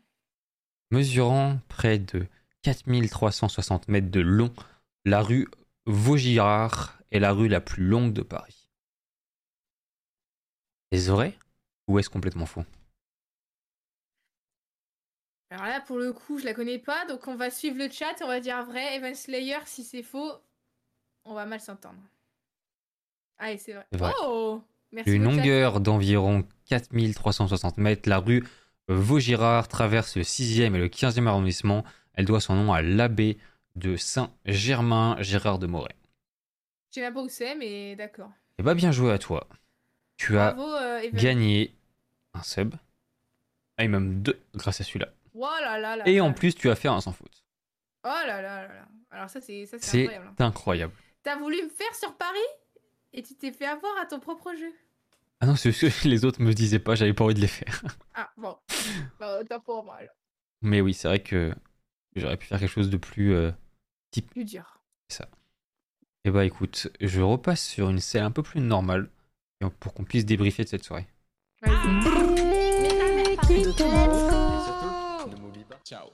Mesurant 0.92 1.60
près 1.68 1.98
de 2.00 2.28
4360 2.64 3.88
mètres 3.88 4.12
de 4.12 4.20
long, 4.20 4.54
la 5.06 5.22
rue 5.22 5.48
Vaugirard 5.86 7.00
est 7.12 7.20
la 7.20 7.32
rue 7.32 7.48
la 7.48 7.62
plus 7.62 7.84
longue 7.86 8.14
de 8.14 8.22
Paris. 8.22 8.70
Est-ce 10.92 11.10
vrai 11.12 11.38
ou 11.88 12.00
est-ce 12.00 12.10
complètement 12.10 12.46
faux? 12.46 12.64
Alors 15.50 15.66
là, 15.66 15.80
pour 15.82 15.98
le 15.98 16.12
coup, 16.12 16.40
je 16.40 16.46
la 16.46 16.54
connais 16.54 16.80
pas, 16.80 17.06
donc 17.06 17.28
on 17.28 17.36
va 17.36 17.50
suivre 17.50 17.78
le 17.78 17.90
chat, 17.90 18.16
on 18.22 18.28
va 18.28 18.40
dire 18.40 18.64
vrai. 18.66 18.96
Evan 18.96 19.16
Slayer, 19.16 19.60
si 19.66 19.84
c'est 19.84 20.04
faux, 20.04 20.32
on 21.24 21.34
va 21.34 21.46
mal 21.46 21.62
s'entendre. 21.62 22.02
Allez, 23.38 23.58
c'est 23.58 23.74
vrai. 23.74 23.86
C'est 23.92 23.98
vrai. 23.98 24.14
Oh 24.24 24.62
Merci 24.92 25.12
Une 25.12 25.24
longueur 25.24 25.82
d'environ 25.82 26.46
4360 26.66 27.78
mètres, 27.78 28.10
la 28.10 28.20
rue 28.20 28.44
Vaugirard 28.88 29.68
traverse 29.68 30.16
le 30.16 30.24
6e 30.24 30.76
et 30.76 30.80
le 30.80 30.88
15e 30.88 31.28
arrondissement. 31.28 31.84
Elle 32.14 32.26
doit 32.26 32.40
son 32.40 32.56
nom 32.56 32.72
à 32.72 32.82
l'abbé 32.82 33.38
de 33.76 33.96
Saint-Germain, 33.96 35.18
Gérard 35.20 35.60
de 35.60 35.68
Moret. 35.68 35.96
Je 36.90 36.96
sais 36.96 37.02
même 37.02 37.14
pas 37.14 37.22
où 37.22 37.30
c'est, 37.30 37.56
mais 37.56 37.96
d'accord. 37.96 38.32
Eh 38.58 38.64
bah 38.64 38.74
bien 38.74 38.92
joué 38.92 39.12
à 39.12 39.20
toi. 39.20 39.48
Tu 40.16 40.38
as 40.38 40.58
euh, 40.58 41.10
gagné 41.14 41.76
un 42.34 42.42
sub. 42.42 42.74
Ah, 43.78 43.84
et 43.84 43.88
même 43.88 44.22
deux 44.24 44.40
grâce 44.56 44.82
à 44.82 44.84
celui-là. 44.84 45.10
Oh 45.40 45.62
là 45.62 45.78
là 45.80 45.96
là 45.98 46.08
Et 46.08 46.16
là. 46.18 46.24
en 46.24 46.34
plus, 46.34 46.56
tu 46.56 46.70
as 46.70 46.76
fait 46.76 46.88
un 46.88 47.00
sans 47.02 47.12
faute. 47.14 47.44
Oh 48.04 48.08
là 48.08 48.42
là 48.42 48.42
là 48.42 48.68
là. 48.68 48.88
Alors 49.12 49.30
ça, 49.30 49.40
c'est 49.42 49.66
ça, 49.66 49.78
c'est 49.80 50.04
incroyable. 50.04 50.28
hein. 50.40 50.46
incroyable. 50.46 50.94
T'as 51.24 51.36
voulu 51.38 51.62
me 51.64 51.70
faire 51.70 51.94
sur 51.96 52.16
Paris 52.16 52.40
et 53.14 53.22
tu 53.24 53.36
t'es 53.36 53.52
fait 53.52 53.66
avoir 53.66 53.98
à 54.00 54.06
ton 54.06 54.20
propre 54.20 54.54
jeu. 54.56 54.72
Ah 55.40 55.46
non, 55.46 55.56
c'est 55.56 55.72
ce 55.72 55.86
que 56.04 56.08
les 56.08 56.26
autres 56.26 56.42
me 56.42 56.54
disaient 56.54 56.80
pas, 56.80 56.96
j'avais 56.96 57.14
pas 57.14 57.24
envie 57.26 57.34
de 57.36 57.42
les 57.42 57.48
faire. 57.48 57.84
Ah 58.16 58.30
bon. 58.38 58.56
bah, 59.20 59.40
autant 59.42 59.60
pour 59.60 59.84
moi 59.84 59.96
alors. 59.98 60.16
Mais 60.62 60.82
oui, 60.82 60.94
c'est 60.96 61.08
vrai 61.08 61.20
que 61.22 61.54
j'aurais 62.16 62.38
pu 62.38 62.48
faire 62.48 62.60
quelque 62.60 62.72
chose 62.72 62.90
de 62.90 62.98
plus. 62.98 63.34
euh, 63.34 63.52
Plus 64.32 64.46
dur. 64.46 64.82
Eh 66.26 66.32
bah 66.32 66.44
écoute, 66.44 66.90
je 67.00 67.22
repasse 67.22 67.64
sur 67.66 67.90
une 67.90 68.00
scène 68.00 68.24
un 68.24 68.32
peu 68.32 68.42
plus 68.44 68.60
normale 68.60 69.10
et 69.62 69.66
pour 69.80 69.94
qu'on 69.94 70.04
puisse 70.04 70.26
débriefer 70.26 70.64
de 70.64 70.70
cette 70.70 70.84
soirée. 70.84 71.08
Ciao. 75.88 76.10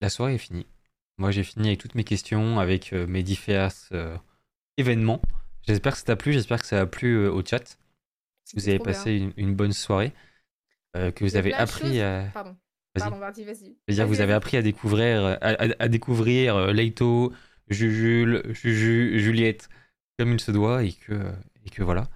La 0.00 0.08
soirée 0.10 0.34
est 0.34 0.38
finie. 0.38 0.66
Moi 1.18 1.32
j'ai 1.32 1.42
fini 1.42 1.66
avec 1.68 1.80
toutes 1.80 1.96
mes 1.96 2.04
questions, 2.04 2.60
avec 2.60 2.92
euh, 2.92 3.04
mes 3.08 3.24
différents 3.24 3.68
euh, 3.92 4.16
événements. 4.76 5.20
J'espère 5.66 5.92
que 5.94 5.98
ça 5.98 6.04
t'a 6.04 6.16
plu, 6.16 6.32
j'espère 6.32 6.60
que 6.60 6.66
ça 6.66 6.80
a 6.80 6.86
plu 6.86 7.16
euh, 7.16 7.32
au 7.32 7.44
chat. 7.44 7.78
Vous 8.54 8.68
avez 8.68 8.78
passé 8.78 9.12
une, 9.16 9.32
une 9.36 9.54
bonne 9.56 9.72
soirée. 9.72 10.12
euh, 10.96 11.10
que 11.10 11.24
vous 11.24 11.34
avez 11.36 11.52
appris 11.52 12.00
à. 12.00 12.30
Pardon. 12.32 12.56
Vas-y. 12.94 13.10
Pardon, 13.10 13.18
vas-y, 13.18 13.44
vas-y. 13.44 13.64
Je 13.88 13.92
veux 13.92 13.94
dire, 13.94 14.04
Vas-y, 14.06 14.08
vous 14.08 14.20
avez 14.20 14.32
appris 14.32 14.56
à 14.56 14.62
découvrir, 14.62 15.24
à, 15.24 15.32
à- 15.34 15.82
à 15.82 15.88
découvrir 15.88 16.72
Leito, 16.72 17.32
Jujul, 17.68 18.42
Juju, 18.52 19.18
Juliette, 19.20 19.68
comme 20.18 20.32
il 20.32 20.40
se 20.40 20.50
doit, 20.52 20.84
et 20.84 20.92
que, 20.92 21.32
et 21.66 21.70
que 21.70 21.82
voilà. 21.82 22.08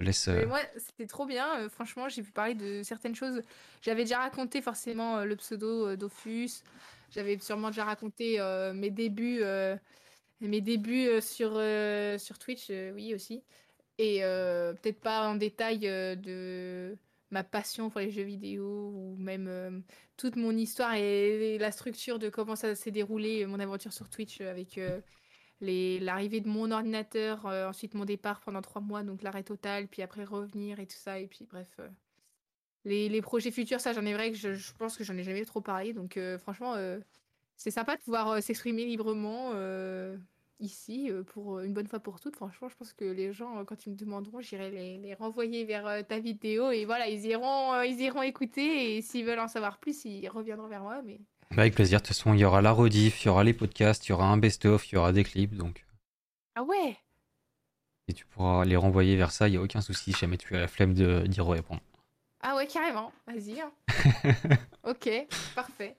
Laisse. 0.00 0.28
euh, 0.28 0.40
Mais 0.40 0.46
moi, 0.46 0.60
c'était 0.76 1.06
trop 1.06 1.26
bien. 1.26 1.60
euh, 1.60 1.68
franchement, 1.68 2.08
j'ai 2.08 2.22
pu 2.22 2.32
parler 2.32 2.54
de 2.54 2.82
certaines 2.82 3.14
choses. 3.14 3.42
J'avais 3.82 4.02
déjà 4.04 4.18
raconté 4.18 4.60
forcément 4.60 5.18
euh, 5.18 5.24
le 5.24 5.36
pseudo 5.36 5.96
Dofus. 5.96 6.62
J'avais 7.10 7.38
sûrement 7.38 7.68
déjà 7.68 7.84
raconté 7.84 8.40
mes 8.74 8.90
débuts, 8.90 9.40
mes 10.40 10.60
débuts 10.60 11.20
sur, 11.20 11.52
sur 12.18 12.38
Twitch, 12.40 12.70
oui 12.70 13.14
aussi. 13.14 13.44
Et 13.98 14.18
peut-être 14.22 15.00
pas 15.00 15.28
en 15.28 15.36
détail 15.36 15.78
de 15.78 16.98
ma 17.34 17.44
passion 17.44 17.90
pour 17.90 18.00
les 18.00 18.10
jeux 18.10 18.22
vidéo 18.22 18.92
ou 18.94 19.16
même 19.18 19.48
euh, 19.48 19.70
toute 20.16 20.36
mon 20.36 20.56
histoire 20.56 20.94
et 20.94 21.58
la 21.58 21.72
structure 21.72 22.18
de 22.18 22.28
comment 22.30 22.56
ça 22.56 22.74
s'est 22.74 22.92
déroulé, 22.92 23.44
mon 23.44 23.58
aventure 23.60 23.92
sur 23.92 24.08
Twitch 24.08 24.40
avec 24.40 24.78
euh, 24.78 25.00
l'arrivée 25.60 26.40
de 26.40 26.48
mon 26.48 26.70
ordinateur, 26.70 27.46
euh, 27.46 27.68
ensuite 27.68 27.94
mon 27.94 28.04
départ 28.04 28.40
pendant 28.40 28.62
trois 28.62 28.82
mois, 28.82 29.02
donc 29.02 29.22
l'arrêt 29.22 29.42
total, 29.42 29.88
puis 29.88 30.02
après 30.02 30.24
revenir 30.24 30.80
et 30.80 30.86
tout 30.86 30.96
ça, 30.96 31.18
et 31.18 31.26
puis 31.26 31.46
bref. 31.46 31.68
euh, 31.78 31.88
les, 32.84 33.08
les 33.08 33.22
projets 33.22 33.50
futurs, 33.50 33.80
ça 33.80 33.92
j'en 33.92 34.04
ai 34.04 34.12
vrai 34.12 34.30
que 34.32 34.36
je, 34.36 34.72
pense 34.74 34.96
que 34.96 35.04
j'en 35.04 35.16
ai 35.16 35.22
jamais 35.22 35.44
trop 35.44 35.60
parlé, 35.62 35.92
donc 35.94 36.16
euh, 36.16 36.38
franchement, 36.38 36.74
c'est 37.56 37.70
sympa 37.70 37.96
de 37.96 38.02
pouvoir 38.02 38.42
s'exprimer 38.42 38.84
librement 38.84 39.52
ici 40.60 41.10
pour 41.28 41.60
une 41.60 41.72
bonne 41.72 41.86
fois 41.86 42.00
pour 42.00 42.20
toutes. 42.20 42.36
Franchement, 42.36 42.68
je 42.68 42.76
pense 42.76 42.92
que 42.92 43.04
les 43.04 43.32
gens, 43.32 43.64
quand 43.64 43.86
ils 43.86 43.90
me 43.90 43.96
demanderont, 43.96 44.40
j'irai 44.40 44.70
les, 44.70 44.98
les 44.98 45.14
renvoyer 45.14 45.64
vers 45.64 46.06
ta 46.06 46.18
vidéo, 46.18 46.70
et 46.70 46.84
voilà, 46.84 47.08
ils 47.08 47.24
iront, 47.24 47.80
ils 47.82 48.00
iront 48.00 48.22
écouter, 48.22 48.96
et 48.96 49.02
s'ils 49.02 49.24
veulent 49.24 49.40
en 49.40 49.48
savoir 49.48 49.78
plus, 49.78 50.04
ils 50.04 50.28
reviendront 50.28 50.68
vers 50.68 50.82
moi, 50.82 51.00
mais 51.02 51.20
avec 51.62 51.74
plaisir. 51.74 51.98
De 52.00 52.06
toute 52.06 52.08
façon, 52.16 52.34
il 52.34 52.40
y 52.40 52.44
aura 52.44 52.62
la 52.62 52.72
rediff, 52.72 53.22
il 53.22 53.26
y 53.26 53.28
aura 53.28 53.44
les 53.44 53.54
podcasts, 53.54 54.06
il 54.06 54.10
y 54.10 54.12
aura 54.12 54.26
un 54.26 54.36
best-of, 54.36 54.90
il 54.90 54.94
y 54.94 54.98
aura 54.98 55.12
des 55.12 55.24
clips, 55.24 55.54
donc. 55.56 55.84
ah 56.54 56.62
ouais 56.62 56.96
Et 58.08 58.12
tu 58.12 58.24
pourras 58.26 58.64
les 58.64 58.76
renvoyer 58.76 59.16
vers 59.16 59.30
ça, 59.32 59.48
il 59.48 59.52
n'y 59.52 59.56
a 59.56 59.62
aucun 59.62 59.80
souci, 59.80 60.12
si 60.12 60.18
jamais 60.18 60.36
tu 60.38 60.54
as 60.56 60.60
la 60.60 60.68
flemme 60.68 60.94
de- 60.94 61.24
d'y 61.26 61.40
répondre. 61.40 61.80
Ah 62.40 62.54
ouais, 62.56 62.66
carrément. 62.66 63.10
Vas-y. 63.26 63.60
hein. 63.60 63.72
ok, 64.84 65.08
parfait. 65.54 65.96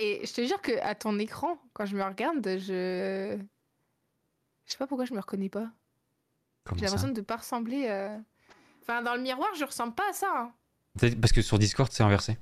Et 0.00 0.24
je 0.26 0.32
te 0.34 0.44
jure 0.46 0.60
que 0.60 0.78
à 0.82 0.94
ton 0.94 1.18
écran, 1.18 1.58
quand 1.72 1.86
je 1.86 1.96
me 1.96 2.02
regarde, 2.04 2.42
je. 2.58 3.38
Je 4.66 4.72
sais 4.72 4.78
pas 4.78 4.86
pourquoi 4.86 5.06
je 5.06 5.14
me 5.14 5.20
reconnais 5.20 5.48
pas. 5.48 5.70
J'ai 6.76 6.84
l'impression 6.84 7.08
de 7.08 7.20
pas 7.22 7.36
ressembler. 7.36 7.86
euh, 7.88 8.18
Enfin, 8.82 9.02
dans 9.02 9.14
le 9.14 9.22
miroir, 9.22 9.48
je 9.58 9.64
ressemble 9.64 9.94
pas 9.94 10.10
à 10.10 10.12
ça. 10.12 10.30
hein. 10.34 10.52
Parce 11.20 11.32
que 11.32 11.40
sur 11.42 11.58
Discord, 11.58 11.90
c'est 11.90 12.02
inversé. 12.02 12.36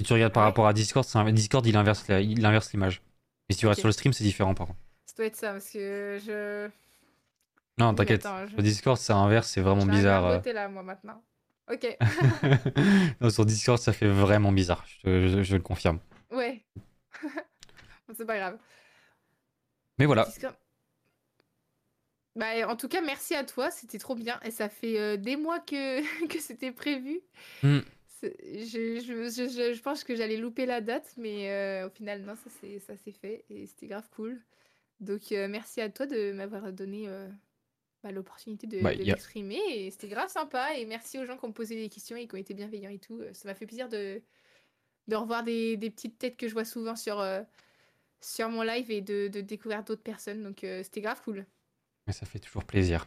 Si 0.00 0.06
tu 0.06 0.12
regardes 0.12 0.32
par 0.32 0.42
Ouais. 0.42 0.48
rapport 0.48 0.66
à 0.66 0.72
Discord, 0.72 1.06
Discord, 1.32 1.64
il 1.66 1.76
inverse 1.76 2.06
la- 2.08 2.20
il 2.20 2.44
inverse 2.44 2.72
l'image. 2.72 3.00
Mais 3.48 3.54
si 3.54 3.60
tu 3.60 3.66
Ok. 3.66 3.74
sur 3.76 3.86
le 3.88 3.92
stream, 3.92 4.12
c'est 4.12 4.24
différent, 4.24 4.54
par 4.54 4.66
contre. 4.68 4.78
Ça 5.06 5.14
doit 5.16 5.26
être 5.26 5.36
ça, 5.36 5.52
parce 5.52 5.70
que 5.70 6.18
je. 6.26 6.68
Non, 7.78 7.94
t'inquiète. 7.94 8.26
je- 8.46 8.50
Sur 8.54 8.62
Discord, 8.62 8.96
c'est 8.98 9.12
inverse, 9.12 9.48
c'est 9.48 9.60
vraiment 9.60 9.82
un 9.82 9.86
bizarre. 9.86 10.24
euh. 10.24 10.28
gargoté 10.30 10.52
là, 10.52 10.68
moi, 10.68 10.82
maintenant. 10.82 11.22
Ok. 11.70 11.96
non, 13.20 13.30
sur 13.30 13.46
Discord, 13.46 13.78
ça 13.78 13.92
fait 13.92 14.08
vraiment 14.08 14.52
bizarre, 14.52 14.84
je, 14.86 15.00
te- 15.02 15.28
je- 15.28 15.42
je 15.42 15.56
le 15.56 15.62
confirme. 15.62 15.98
ouais. 16.30 16.64
C'est 18.16 18.26
pas 18.26 18.36
grave. 18.36 18.58
Mais 19.98 20.06
voilà, 20.06 20.24
Discord- 20.24 20.54
Bah, 22.36 22.68
en 22.68 22.76
tout 22.76 22.88
cas, 22.88 23.00
merci 23.00 23.34
à 23.34 23.44
toi, 23.44 23.70
c'était 23.70 23.98
trop 23.98 24.14
bien. 24.16 24.40
Et 24.44 24.50
ça 24.50 24.68
fait 24.68 24.98
euh, 24.98 25.16
des 25.16 25.36
mois 25.36 25.60
que, 25.60 26.02
que 26.28 26.40
c'était 26.40 26.72
prévu. 26.72 27.20
Hmm. 27.62 27.78
Je, 28.24 29.80
pense 29.80 30.04
que 30.04 30.14
j'allais 30.14 30.36
louper 30.36 30.66
la 30.66 30.80
date, 30.80 31.12
mais 31.16 31.50
euh, 31.50 31.86
au 31.86 31.90
final, 31.90 32.22
non, 32.22 32.34
ça 32.36 32.50
s'est 32.50 32.78
ça 32.80 32.96
s'est 32.96 33.12
fait 33.12 33.44
et 33.50 33.66
c'était 33.66 33.86
grave 33.86 34.08
cool. 34.14 34.40
Donc, 35.00 35.32
euh, 35.32 35.48
merci 35.48 35.80
à 35.80 35.90
toi 35.90 36.06
de 36.06 36.32
m'avoir 36.32 36.72
donné 36.72 37.08
euh, 37.08 37.28
bah, 38.02 38.12
l'opportunité 38.12 38.66
de, 38.66 38.80
Bah, 38.80 38.94
de 38.94 39.04
m'exprimer. 39.04 39.60
Et 39.68 39.90
c'était 39.90 40.08
grave 40.08 40.28
sympa. 40.28 40.76
Et 40.76 40.86
merci 40.86 41.18
aux 41.18 41.26
gens 41.26 41.36
qui 41.36 41.44
ont 41.44 41.52
posé 41.52 41.76
des 41.76 41.88
questions 41.88 42.16
et 42.16 42.26
qui 42.26 42.34
ont 42.34 42.38
été 42.38 42.54
bienveillants 42.54 42.90
et 42.90 42.98
tout. 42.98 43.20
Ça 43.32 43.48
m'a 43.48 43.54
fait 43.54 43.66
plaisir 43.66 43.88
de, 43.88 44.22
de 45.08 45.16
revoir 45.16 45.42
des, 45.42 45.76
des 45.76 45.90
petites 45.90 46.18
têtes 46.18 46.36
que 46.36 46.48
je 46.48 46.52
vois 46.52 46.64
souvent 46.64 46.96
sur, 46.96 47.24
sur 48.20 48.48
mon 48.48 48.62
live 48.62 48.90
et 48.90 49.00
de, 49.00 49.28
de 49.28 49.40
découvrir 49.40 49.82
d'autres 49.84 50.02
personnes. 50.02 50.42
Donc, 50.42 50.58
c'était 50.60 51.00
grave 51.00 51.20
cool. 51.22 51.44
mais 52.06 52.12
ça 52.12 52.24
fait 52.26 52.38
toujours 52.38 52.64
plaisir. 52.64 53.06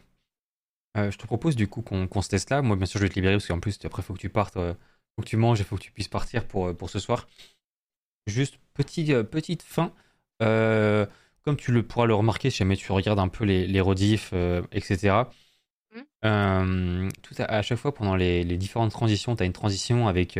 Euh, 0.96 1.10
je 1.10 1.18
te 1.18 1.26
propose 1.26 1.54
du 1.56 1.68
coup 1.68 1.82
qu'on 1.82 2.08
qu'on 2.08 2.22
se 2.22 2.28
teste 2.28 2.50
là. 2.50 2.62
Moi, 2.62 2.76
bien 2.76 2.86
sûr, 2.86 2.98
je 2.98 3.04
vais 3.04 3.10
te 3.10 3.14
libérer 3.14 3.34
parce 3.34 3.46
qu'en 3.46 3.60
plus, 3.60 3.78
après, 3.84 4.02
faut 4.02 4.14
que 4.14 4.18
tu 4.18 4.30
partes, 4.30 4.56
euh, 4.56 4.74
faut 5.18 5.22
que 5.24 5.28
tu 5.28 5.36
manges 5.36 5.60
et 5.60 5.64
faut 5.64 5.76
que 5.76 5.82
tu 5.82 5.90
puisses 5.90 6.06
partir 6.06 6.46
pour, 6.46 6.68
euh, 6.68 6.74
pour 6.74 6.90
ce 6.90 7.00
soir. 7.00 7.26
Juste 8.28 8.60
petit, 8.72 9.12
euh, 9.12 9.24
petite 9.24 9.62
fin. 9.64 9.92
Euh, 10.42 11.06
comme 11.42 11.56
tu 11.56 11.72
le 11.72 11.82
pourras 11.82 12.06
le 12.06 12.14
remarquer 12.14 12.50
si 12.50 12.58
jamais 12.58 12.76
tu 12.76 12.92
regardes 12.92 13.18
un 13.18 13.26
peu 13.26 13.44
les, 13.44 13.66
les 13.66 13.80
rediffs, 13.80 14.30
euh, 14.32 14.62
etc. 14.70 15.24
Euh, 16.24 17.08
tout 17.22 17.34
à, 17.38 17.44
à 17.46 17.62
chaque 17.62 17.78
fois 17.78 17.92
pendant 17.92 18.14
les, 18.14 18.44
les 18.44 18.56
différentes 18.58 18.92
transitions, 18.92 19.34
tu 19.34 19.42
as 19.42 19.46
une 19.46 19.52
transition 19.52 20.06
avec 20.06 20.38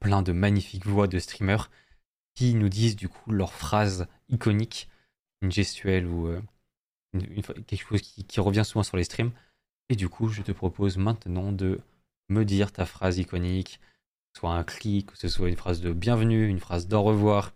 plein 0.00 0.22
de 0.22 0.32
magnifiques 0.32 0.86
voix 0.86 1.06
de 1.06 1.18
streamers 1.18 1.70
qui 2.34 2.54
nous 2.54 2.70
disent 2.70 2.96
du 2.96 3.08
coup 3.10 3.32
leur 3.32 3.52
phrase 3.52 4.06
iconique, 4.30 4.88
une 5.42 5.52
gestuelle 5.52 6.06
ou 6.06 6.28
une- 7.12 7.26
une 7.32 7.42
fois- 7.42 7.54
quelque 7.66 7.86
chose 7.86 8.00
qui, 8.00 8.24
qui 8.24 8.40
revient 8.40 8.64
souvent 8.64 8.82
sur 8.82 8.96
les 8.96 9.04
streams. 9.04 9.32
Et 9.90 9.96
du 9.96 10.08
coup, 10.08 10.28
je 10.28 10.40
te 10.40 10.52
propose 10.52 10.96
maintenant 10.96 11.52
de 11.52 11.80
me 12.28 12.44
dire 12.44 12.72
ta 12.72 12.84
phrase 12.86 13.18
iconique, 13.18 13.78
que 13.80 14.34
ce 14.34 14.40
soit 14.40 14.50
un 14.52 14.64
clic, 14.64 15.12
que 15.12 15.18
ce 15.18 15.28
soit 15.28 15.48
une 15.48 15.56
phrase 15.56 15.80
de 15.80 15.92
bienvenue, 15.92 16.46
une 16.46 16.60
phrase 16.60 16.86
d'au 16.86 17.02
revoir, 17.02 17.52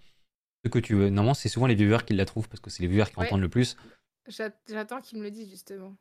ce 0.65 0.71
que 0.71 0.79
tu 0.79 0.95
veux. 0.95 1.11
Normalement, 1.11 1.35
c'est 1.35 1.49
souvent 1.49 1.67
les 1.67 1.75
viewers 1.75 2.05
qui 2.07 2.15
la 2.15 2.25
trouvent 2.25 2.49
parce 2.49 2.61
que 2.61 2.71
c'est 2.71 2.83
les 2.83 2.89
viewers 2.89 3.11
qui 3.11 3.19
Ouais. 3.19 3.27
entendent 3.27 3.41
le 3.43 3.49
plus. 3.49 3.77
J'a- 4.29 4.51
J'attends 4.69 5.01
qu'il 5.01 5.19
me 5.19 5.25
le 5.25 5.31
dise 5.31 5.51
justement. 5.51 5.95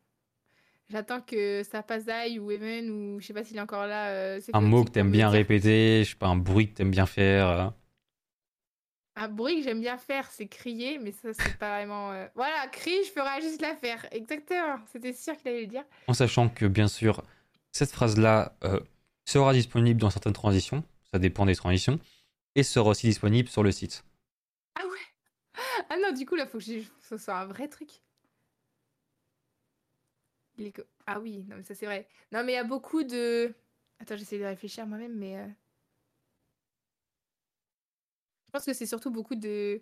J'attends 0.90 1.22
que 1.22 1.64
ça 1.64 1.84
passe 1.84 2.04
Zai 2.06 2.38
ou 2.40 2.52
Evan 2.52 2.90
ou 2.90 3.20
je 3.22 3.26
sais 3.28 3.34
pas 3.34 3.44
s'il 3.44 3.58
est 3.58 3.62
encore 3.62 3.88
là. 3.88 4.10
euh, 4.10 4.42
Un 4.54 4.62
mot 4.62 4.84
que 4.84 4.90
t'aimes 4.92 5.12
bien 5.12 5.30
répéter, 5.30 6.04
je 6.04 6.10
sais 6.12 6.16
pas, 6.18 6.28
un 6.28 6.36
bruit 6.36 6.70
que 6.70 6.74
t'aimes 6.76 6.92
bien 6.92 7.06
faire. 7.06 7.48
euh. 7.48 7.70
Un 9.16 9.28
bruit 9.28 9.58
que 9.58 9.64
j'aime 9.64 9.82
bien 9.82 9.98
faire, 9.98 10.30
c'est 10.32 10.48
crier, 10.48 10.98
mais 10.98 11.12
ça, 11.12 11.34
c'est 11.34 11.58
pas 11.58 11.78
vraiment. 11.78 12.12
euh, 12.12 12.28
Voilà, 12.36 12.68
crie, 12.72 13.04
je 13.06 13.12
ferai 13.12 13.42
juste 13.42 13.62
la 13.62 13.76
faire. 13.76 14.06
Exactement, 14.12 14.78
c'était 14.92 15.14
sûr 15.14 15.36
qu'il 15.38 15.50
allait 15.50 15.62
le 15.62 15.68
dire. 15.68 15.84
En 16.08 16.14
sachant 16.14 16.48
que, 16.50 16.66
bien 16.66 16.88
sûr, 16.88 17.22
cette 17.72 17.92
phrase-là 17.92 18.56
euh, 18.64 18.80
sera 19.26 19.54
disponible 19.54 20.00
dans 20.00 20.10
certaines 20.10 20.34
transitions, 20.34 20.84
ça 21.12 21.20
dépend 21.20 21.46
des 21.46 21.56
transitions, 21.56 22.00
et 22.56 22.64
sera 22.64 22.90
aussi 22.90 23.08
disponible 23.08 23.50
sur 23.50 23.64
le 23.64 23.72
site. 23.72 24.04
Ah 24.76 24.84
ouais 24.86 25.62
Ah 25.90 25.98
non, 26.02 26.12
du 26.12 26.26
coup, 26.26 26.36
là, 26.36 26.46
faut 26.48 26.58
que 26.60 26.64
ce 26.64 27.18
soit 27.18 27.38
un 27.38 27.46
vrai 27.46 27.68
truc. 27.68 27.90
Il 30.58 30.68
est 30.68 30.72
co- 30.74 30.84
Ah 31.08 31.20
oui, 31.20 31.46
non, 31.48 31.56
mais 31.58 31.64
ça, 31.64 31.76
c'est 31.76 31.86
vrai. 31.86 32.08
Non, 32.32 32.44
mais 32.44 32.52
il 32.54 32.56
y 32.56 32.60
a 32.60 32.64
beaucoup 32.64 33.04
de. 33.04 33.54
Attends, 34.00 34.18
j'essaie 34.18 34.38
de 34.40 34.44
réfléchir 34.44 34.86
moi-même, 34.86 35.16
mais. 35.16 35.38
euh, 35.38 35.48
Je 38.48 38.52
pense 38.52 38.66
que 38.66 38.74
c'est 38.74 38.86
surtout 38.86 39.12
beaucoup 39.12 39.36
de. 39.36 39.82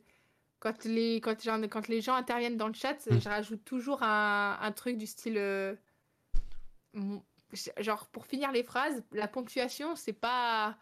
Quand 0.59 0.83
les, 0.85 1.21
quand, 1.21 1.41
genre, 1.41 1.59
quand 1.69 1.87
les 1.87 2.01
gens 2.01 2.13
interviennent 2.15 2.57
dans 2.57 2.67
le 2.67 2.73
chat, 2.73 2.97
Mm. 3.07 3.19
je 3.19 3.29
rajoute 3.29 3.63
toujours 3.65 4.03
un, 4.03 4.57
un 4.61 4.71
truc 4.71 4.97
du 4.97 5.07
style. 5.07 5.37
euh, 5.37 5.75
Genre, 7.79 8.05
pour 8.07 8.25
finir 8.27 8.51
les 8.51 8.63
phrases, 8.63 9.03
la 9.11 9.27
ponctuation, 9.27 9.95
c'est 9.95 10.13
pas. 10.13 10.77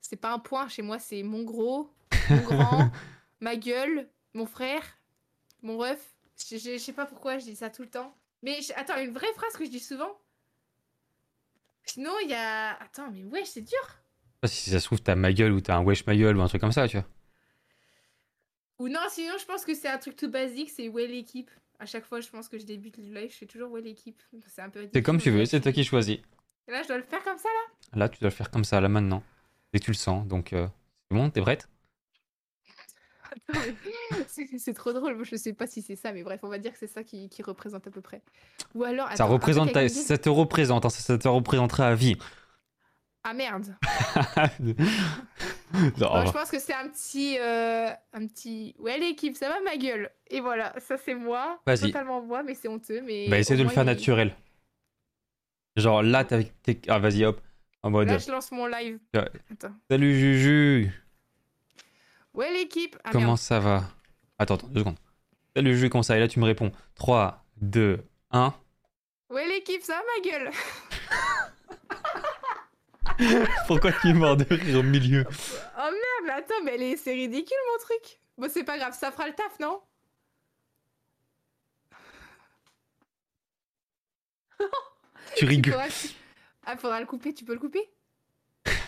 C'est 0.00 0.16
pas 0.16 0.32
un 0.32 0.38
point 0.38 0.68
chez 0.68 0.82
moi, 0.82 0.98
c'est 0.98 1.22
mon 1.22 1.44
gros, 1.44 1.90
mon 2.28 2.42
grand, 2.42 2.90
ma 3.40 3.56
gueule, 3.56 4.08
mon 4.34 4.44
frère, 4.44 4.82
mon 5.62 5.78
ref. 5.78 6.14
Je, 6.36 6.56
je- 6.58 6.72
je 6.72 6.78
sais 6.78 6.92
pas 6.92 7.06
pourquoi 7.06 7.38
je 7.38 7.44
dis 7.44 7.56
ça 7.56 7.70
tout 7.70 7.82
le 7.82 7.88
temps. 7.88 8.14
Mais 8.42 8.60
je- 8.60 8.72
attends, 8.74 8.98
une 8.98 9.12
vraie 9.12 9.32
phrase 9.34 9.54
que 9.56 9.64
je 9.64 9.70
dis 9.70 9.80
souvent. 9.80 10.18
Sinon, 11.84 12.12
il 12.22 12.28
y 12.30 12.34
a. 12.34 12.74
Attends, 12.82 13.10
mais 13.10 13.24
ouais, 13.24 13.44
c'est 13.44 13.62
dur. 13.62 13.78
Je 13.86 14.30
sais 14.32 14.40
pas 14.40 14.48
si 14.48 14.70
ça 14.70 14.80
se 14.80 14.84
trouve, 14.86 15.00
t'as 15.02 15.14
ma 15.14 15.32
gueule 15.32 15.52
ou 15.52 15.60
t'as 15.60 15.76
un 15.76 15.82
wesh 15.84 16.04
ma 16.06 16.16
gueule 16.16 16.36
ou 16.36 16.42
un 16.42 16.48
truc 16.48 16.60
comme 16.60 16.72
ça, 16.72 16.86
tu 16.88 16.98
vois. 16.98 17.06
Ou 18.80 18.88
non, 18.88 19.00
sinon, 19.08 19.34
je 19.38 19.44
pense 19.46 19.64
que 19.64 19.74
c'est 19.74 19.88
un 19.88 19.98
truc 19.98 20.16
tout 20.16 20.28
basique, 20.30 20.70
c'est 20.70 20.88
ouais 20.88 21.06
l'équipe. 21.06 21.50
À 21.80 21.86
chaque 21.86 22.04
fois, 22.04 22.20
je 22.20 22.28
pense 22.28 22.48
que 22.48 22.58
je 22.58 22.64
débute 22.64 22.96
le 22.96 23.04
live, 23.14 23.30
je 23.30 23.36
fais 23.36 23.46
toujours 23.46 23.70
ouais 23.72 23.80
l'équipe. 23.80 24.22
C'est 24.46 24.62
un 24.62 24.70
peu 24.70 24.80
ridicule. 24.80 24.98
C'est 25.00 25.02
comme 25.02 25.18
tu 25.18 25.30
veux, 25.30 25.44
c'est 25.44 25.60
toi 25.60 25.72
qui 25.72 25.84
choisis. 25.84 26.18
Et 26.68 26.70
là, 26.70 26.82
je 26.82 26.88
dois 26.88 26.96
le 26.96 27.02
faire 27.02 27.22
comme 27.22 27.36
ça, 27.38 27.48
là? 27.48 27.98
Là, 27.98 28.08
tu 28.08 28.20
dois 28.20 28.30
le 28.30 28.34
faire 28.34 28.50
comme 28.50 28.64
ça, 28.64 28.80
là, 28.80 28.88
maintenant. 28.88 29.22
Et 29.72 29.80
tu 29.80 29.90
le 29.90 29.96
sens, 29.96 30.26
donc 30.26 30.52
euh, 30.52 30.66
c'est 31.10 31.16
bon, 31.16 31.30
t'es 31.30 31.40
prête? 31.40 31.68
C'est 34.28 34.74
trop 34.74 34.92
drôle. 34.92 35.16
Moi, 35.16 35.24
je 35.24 35.36
sais 35.36 35.52
pas 35.52 35.66
si 35.66 35.82
c'est 35.82 35.96
ça, 35.96 36.12
mais 36.12 36.22
bref, 36.22 36.40
on 36.42 36.48
va 36.48 36.58
dire 36.58 36.72
que 36.72 36.78
c'est 36.78 36.86
ça 36.86 37.02
qui, 37.02 37.28
qui 37.28 37.42
représente 37.42 37.86
à 37.86 37.90
peu 37.90 38.00
près. 38.00 38.22
Ou 38.74 38.84
alors. 38.84 39.08
Ça 39.08 39.14
attends, 39.14 39.28
représente, 39.28 39.72
ta- 39.72 39.88
ça 39.88 40.18
te 40.18 40.28
représente, 40.28 40.84
hein, 40.84 40.90
ça, 40.90 41.00
ça 41.00 41.18
te 41.18 41.28
représentera 41.28 41.88
à 41.88 41.94
vie. 41.94 42.16
Ah 43.24 43.32
merde. 43.34 43.74
Non, 45.74 45.90
Bon, 45.98 46.26
je 46.26 46.30
pense 46.30 46.50
que 46.52 46.60
c'est 46.60 46.72
un 46.74 46.88
petit, 46.88 47.36
euh, 47.40 47.88
un 48.12 48.26
petit. 48.28 48.76
Ouais, 48.78 48.96
l'équipe, 48.96 49.36
ça 49.36 49.48
va 49.48 49.60
ma 49.62 49.76
gueule. 49.76 50.08
Et 50.30 50.38
voilà, 50.40 50.72
ça 50.78 50.96
c'est 50.96 51.16
moi. 51.16 51.58
Vas-y. 51.66 51.80
Totalement 51.90 52.22
moi, 52.22 52.44
mais 52.44 52.54
c'est 52.54 52.68
honteux. 52.68 53.00
Mais 53.02 53.28
Bah, 53.28 53.38
essaie 53.40 53.56
de 53.56 53.64
le 53.64 53.68
faire 53.70 53.82
il- 53.82 53.86
naturel. 53.86 54.36
Genre 55.76 56.02
là, 56.04 56.24
t'as. 56.24 56.44
t'es- 56.62 56.80
Ah, 56.86 57.00
vas-y, 57.00 57.24
hop. 57.24 57.40
En 57.82 57.90
mode. 57.90 58.06
Là, 58.08 58.18
je 58.18 58.30
lance 58.30 58.52
mon 58.52 58.66
live. 58.66 59.00
Ouais. 59.14 59.28
Attends. 59.52 59.74
Salut 59.90 60.16
Juju 60.16 60.92
Ouais, 62.34 62.52
l'équipe. 62.52 62.96
Ah, 63.02 63.10
Comment 63.10 63.26
merde. 63.26 63.38
ça 63.38 63.58
va? 63.58 63.82
Attends, 64.38 64.54
attends, 64.54 64.68
deux 64.68 64.80
secondes. 64.80 64.98
Salut 65.56 65.74
Juju, 65.74 65.88
comment 65.90 66.02
ça 66.04 66.16
Et 66.16 66.20
là, 66.20 66.28
tu 66.28 66.38
me 66.38 66.44
réponds 66.44 66.70
3, 66.94 67.44
2, 67.56 68.04
1. 68.30 68.54
Ouais, 69.30 69.48
l'équipe, 69.48 69.82
ça 69.82 69.94
va 69.94 70.02
ma 70.16 70.30
gueule. 70.30 70.50
Pourquoi 73.66 73.92
tu 73.92 74.08
es 74.08 74.12
mort 74.12 74.36
de 74.36 74.44
rire 74.50 74.78
au 74.78 74.82
milieu? 74.82 75.24
Oh 75.28 75.78
merde, 75.78 76.24
mais 76.24 76.30
attends, 76.32 76.62
mais 76.64 76.96
c'est 76.96 77.12
ridicule 77.12 77.56
mon 77.72 77.78
truc. 77.84 78.20
Bon, 78.38 78.48
c'est 78.50 78.64
pas 78.64 78.78
grave, 78.78 78.96
ça 78.98 79.10
fera 79.12 79.26
le 79.28 79.34
taf, 79.34 79.58
non? 79.60 79.80
Tu 85.36 85.44
rigoles. 85.46 85.74
que- 85.74 86.08
Ah, 86.66 86.76
faudra 86.76 87.00
le 87.00 87.06
couper, 87.06 87.34
tu 87.34 87.44
peux 87.44 87.52
le 87.54 87.58
couper? 87.60 87.88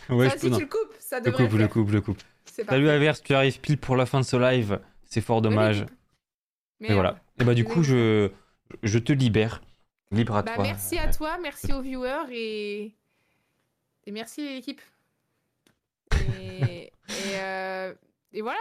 Ouais, 0.09 0.29
Ça, 0.31 0.37
je 0.37 0.41
si 0.41 0.47
peux, 0.47 0.51
non. 0.51 0.57
tu 0.59 0.63
le 0.65 0.69
coupes, 0.71 0.95
ça 0.99 1.21
devrait 1.21 1.45
coupe, 1.45 1.53
je 1.53 1.57
le 1.59 1.69
coupe, 1.69 1.91
le 1.91 2.01
coupe. 2.01 2.19
Salut. 2.45 2.89
Averse, 2.89 3.23
tu 3.23 3.35
arrives 3.35 3.61
pile 3.61 3.77
pour 3.79 3.97
la 3.97 4.07
fin 4.07 4.21
de 4.21 4.25
ce 4.25 4.37
live. 4.37 4.81
C'est 5.05 5.21
fort 5.21 5.43
dommage. 5.43 5.85
Mais 6.81 6.93
voilà. 6.95 7.21
Et 7.41 7.45
bah, 7.45 7.55
du 7.55 7.65
coup, 7.65 7.83
je, 7.83 8.31
je 8.83 8.99
te 8.99 9.13
libère. 9.13 9.61
Libre 10.13 10.37
à 10.37 10.43
Bah, 10.43 10.55
toi. 10.55 10.63
merci 10.63 10.99
à 10.99 11.13
toi, 11.13 11.37
merci 11.43 11.73
aux 11.73 11.83
viewers 11.83 12.27
et, 12.31 12.95
et 14.07 14.13
merci 14.13 14.47
à 14.47 14.53
l'équipe. 14.53 14.81
Et, 16.41 16.85
et, 16.85 16.91
euh, 17.35 17.93
et 18.33 18.41
voilà, 18.41 18.59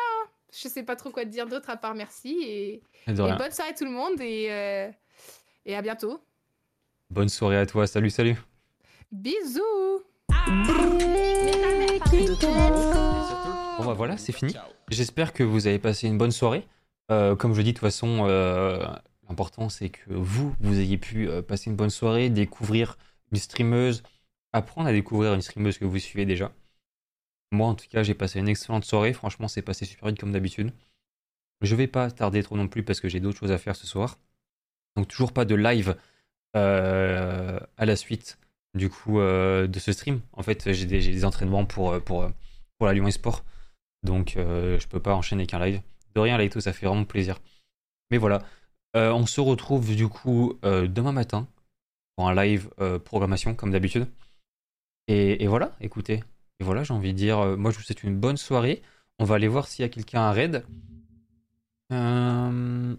je 0.51 0.67
sais 0.67 0.83
pas 0.83 0.95
trop 0.95 1.11
quoi 1.11 1.23
te 1.23 1.29
dire 1.29 1.47
d'autre 1.47 1.69
à 1.69 1.77
part 1.77 1.93
merci 1.93 2.37
et, 2.43 2.83
bonne 3.07 3.51
soirée 3.51 3.73
tout 3.77 3.85
le 3.85 3.91
monde 3.91 4.19
et, 4.19 4.47
euh, 4.49 4.89
et 5.65 5.75
à 5.75 5.81
bientôt. 5.81 6.19
Bonne 7.11 7.29
soirée 7.29 7.57
à 7.57 7.65
toi. 7.65 7.85
Salut, 7.85 8.09
salut. 8.09 8.35
Bisous 9.11 9.61
Bon 13.77 13.85
bah 13.85 13.93
voilà, 13.93 14.17
c'est 14.17 14.31
fini. 14.31 14.55
J'espère 14.89 15.31
que 15.33 15.43
vous 15.43 15.67
avez 15.67 15.79
passé 15.79 16.07
une 16.07 16.17
bonne 16.17 16.31
soirée. 16.31 16.67
Euh, 17.11 17.35
comme 17.35 17.53
je 17.53 17.61
dis, 17.61 17.71
de 17.71 17.77
toute 17.77 17.81
façon, 17.81 18.25
l'important 19.29 19.69
c'est 19.69 19.89
que 19.89 20.01
vous, 20.07 20.55
vous 20.59 20.79
ayez 20.79 20.97
pu 20.97 21.29
passer 21.47 21.69
une 21.69 21.75
bonne 21.75 21.91
soirée, 21.91 22.29
découvrir 22.29 22.97
une 23.31 23.37
streameuse, 23.37 24.01
apprendre 24.55 24.87
à 24.87 24.91
découvrir 24.91 25.33
une 25.33 25.41
streameuse 25.41 25.77
que 25.77 25.85
vous 25.85 25.99
suivez 25.99 26.25
déjà. 26.25 26.51
Moi, 27.51 27.67
en 27.67 27.75
tout 27.75 27.87
cas, 27.89 28.03
j'ai 28.03 28.13
passé 28.13 28.39
une 28.39 28.47
excellente 28.47 28.85
soirée. 28.85 29.13
Franchement, 29.13 29.47
c'est 29.47 29.61
passé 29.61 29.85
super 29.85 30.07
vite 30.09 30.19
comme 30.19 30.31
d'habitude. 30.31 30.71
Je 31.61 31.75
vais 31.75 31.87
pas 31.87 32.11
tarder 32.11 32.43
trop 32.43 32.57
non 32.57 32.67
plus 32.67 32.83
parce 32.83 32.99
que 32.99 33.09
j'ai 33.09 33.19
d'autres 33.19 33.39
choses 33.39 33.51
à 33.51 33.57
faire 33.57 33.75
ce 33.75 33.87
soir. 33.87 34.17
Donc 34.95 35.07
toujours 35.07 35.33
pas 35.33 35.45
de 35.45 35.55
live 35.55 35.95
euh, 36.55 37.59
à 37.77 37.85
la 37.85 37.95
suite 37.95 38.37
du 38.75 38.89
coup 38.89 39.19
euh, 39.19 39.67
de 39.67 39.79
ce 39.79 39.91
stream. 39.91 40.21
En 40.33 40.43
fait, 40.43 40.71
j'ai 40.73 40.85
des, 40.85 41.25
entraînements 41.25 41.65
pour, 41.65 41.93
euh, 41.93 41.99
pour, 41.99 42.29
pour 42.77 42.87
la 42.87 42.93
Lyon 42.93 43.07
Esport. 43.07 43.43
Donc 44.03 44.37
euh, 44.37 44.77
je 44.79 44.87
peux 44.87 44.99
pas 44.99 45.15
enchaîner 45.15 45.47
qu'un 45.47 45.65
live. 45.65 45.81
De 46.13 46.19
rien, 46.19 46.37
Laito, 46.37 46.59
ça 46.59 46.73
fait 46.73 46.85
vraiment 46.85 47.05
plaisir. 47.05 47.39
Mais 48.11 48.17
voilà, 48.17 48.43
on 48.93 49.25
se 49.25 49.41
retrouve 49.41 49.95
du 49.95 50.07
coup 50.07 50.57
demain 50.63 51.11
matin 51.11 51.47
pour 52.15 52.29
un 52.29 52.35
live 52.35 52.69
programmation 53.03 53.53
comme 53.53 53.71
d'habitude. 53.71 54.07
Et, 55.07 55.47
voilà, 55.47 55.75
écoutez. 55.81 56.23
Et 56.59 56.63
voilà, 56.63 56.83
j'ai 56.83 56.93
envie 56.93 57.13
de 57.13 57.17
dire, 57.17 57.39
euh, 57.39 57.55
moi 57.57 57.71
je 57.71 57.77
vous 57.77 57.83
souhaite 57.83 58.03
une 58.03 58.17
bonne 58.17 58.37
soirée. 58.37 58.81
On 59.19 59.25
va 59.25 59.35
aller 59.35 59.47
voir 59.47 59.67
s'il 59.67 59.83
y 59.83 59.85
a 59.85 59.89
quelqu'un 59.89 60.21
à 60.21 60.31
raid. 60.31 60.65
Euh. 61.91 62.95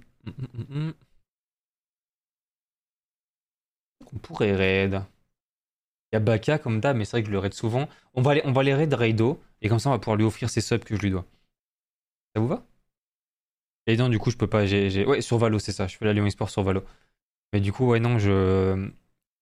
On 4.13 4.19
pourrait 4.19 4.55
raid. 4.55 5.03
Il 6.13 6.15
y 6.15 6.19
a 6.19 6.21
Baka 6.21 6.59
comme 6.59 6.81
d'hab, 6.81 6.97
mais 6.97 7.05
c'est 7.05 7.13
vrai 7.13 7.23
que 7.23 7.29
je 7.29 7.33
le 7.33 7.39
raid 7.39 7.55
souvent. 7.55 7.89
On 8.15 8.23
va 8.23 8.33
aller, 8.33 8.43
on 8.45 8.53
va 8.53 8.61
aller 8.61 8.75
raid 8.75 8.93
Raido, 8.95 9.41
et 9.63 9.69
comme 9.69 9.79
ça 9.81 9.89
on 9.91 9.93
va 9.93 9.99
pouvoir 9.99 10.17
lui 10.17 10.25
offrir 10.25 10.49
ses 10.51 10.61
subs 10.61 10.85
que 10.85 10.97
je 10.97 11.03
lui 11.03 11.11
dois. 11.11 11.27
Ça 12.35 12.41
vous 12.41 12.49
va? 12.49 12.65
Et 13.87 13.97
non, 13.97 14.09
du 14.09 14.19
coup, 14.19 14.31
je 14.31 14.37
peux 14.37 14.47
pas. 14.47 14.65
Ouais, 14.65 15.21
sur 15.21 15.39
Valo, 15.39 15.59
c'est 15.59 15.73
ça. 15.73 15.87
Je 15.87 15.97
fais 15.97 16.05
la 16.05 16.13
Lyon 16.13 16.27
Esport 16.27 16.51
sur 16.51 16.63
Valo. 16.63 16.83
Mais 17.53 17.61
du 17.61 17.73
coup, 17.73 17.87
ouais, 17.89 18.01
non, 18.01 18.19
je 18.19 18.91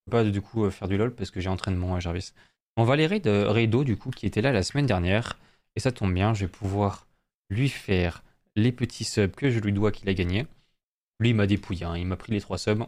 peux 0.04 0.10
pas 0.10 0.24
du 0.24 0.40
coup 0.42 0.64
euh, 0.64 0.70
faire 0.70 0.88
du 0.88 0.96
LoL 0.96 1.14
parce 1.14 1.30
que 1.30 1.40
j'ai 1.40 1.48
entraînement 1.48 1.94
à 1.94 2.00
Jarvis. 2.00 2.32
On 2.76 2.84
va 2.84 2.94
aller 2.94 3.06
raid 3.06 3.26
Raido, 3.26 3.84
du 3.84 3.96
coup, 3.96 4.10
qui 4.10 4.26
était 4.26 4.42
là 4.42 4.52
la 4.52 4.62
semaine 4.62 4.86
dernière. 4.86 5.38
Et 5.76 5.80
ça 5.80 5.92
tombe 5.92 6.12
bien, 6.12 6.34
je 6.34 6.46
vais 6.46 6.50
pouvoir 6.50 7.06
lui 7.50 7.68
faire 7.68 8.22
les 8.56 8.72
petits 8.72 9.04
subs 9.04 9.34
que 9.34 9.50
je 9.50 9.60
lui 9.60 9.72
dois 9.72 9.92
qu'il 9.92 10.08
a 10.08 10.14
gagné. 10.14 10.46
Lui, 11.20 11.30
il 11.30 11.34
m'a 11.34 11.46
dépouillé, 11.46 11.84
hein, 11.84 11.96
il 11.96 12.06
m'a 12.06 12.16
pris 12.16 12.32
les 12.32 12.40
trois 12.40 12.58
subs. 12.58 12.86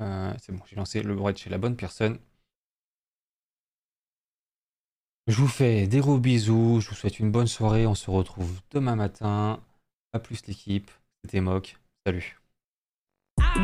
Euh, 0.00 0.34
c'est 0.40 0.52
bon, 0.52 0.62
j'ai 0.66 0.76
lancé 0.76 1.02
le 1.02 1.18
raid 1.20 1.36
chez 1.36 1.50
la 1.50 1.58
bonne 1.58 1.76
personne. 1.76 2.18
Je 5.28 5.36
vous 5.36 5.48
fais 5.48 5.86
des 5.86 6.00
gros 6.00 6.18
bisous, 6.18 6.80
je 6.80 6.88
vous 6.88 6.96
souhaite 6.96 7.20
une 7.20 7.30
bonne 7.30 7.46
soirée, 7.46 7.86
on 7.86 7.94
se 7.94 8.10
retrouve 8.10 8.60
demain 8.70 8.96
matin. 8.96 9.62
A 10.12 10.18
plus 10.18 10.44
l'équipe, 10.46 10.90
c'était 11.22 11.40
Mock, 11.40 11.78
salut. 12.04 12.38
Ah 13.38 13.54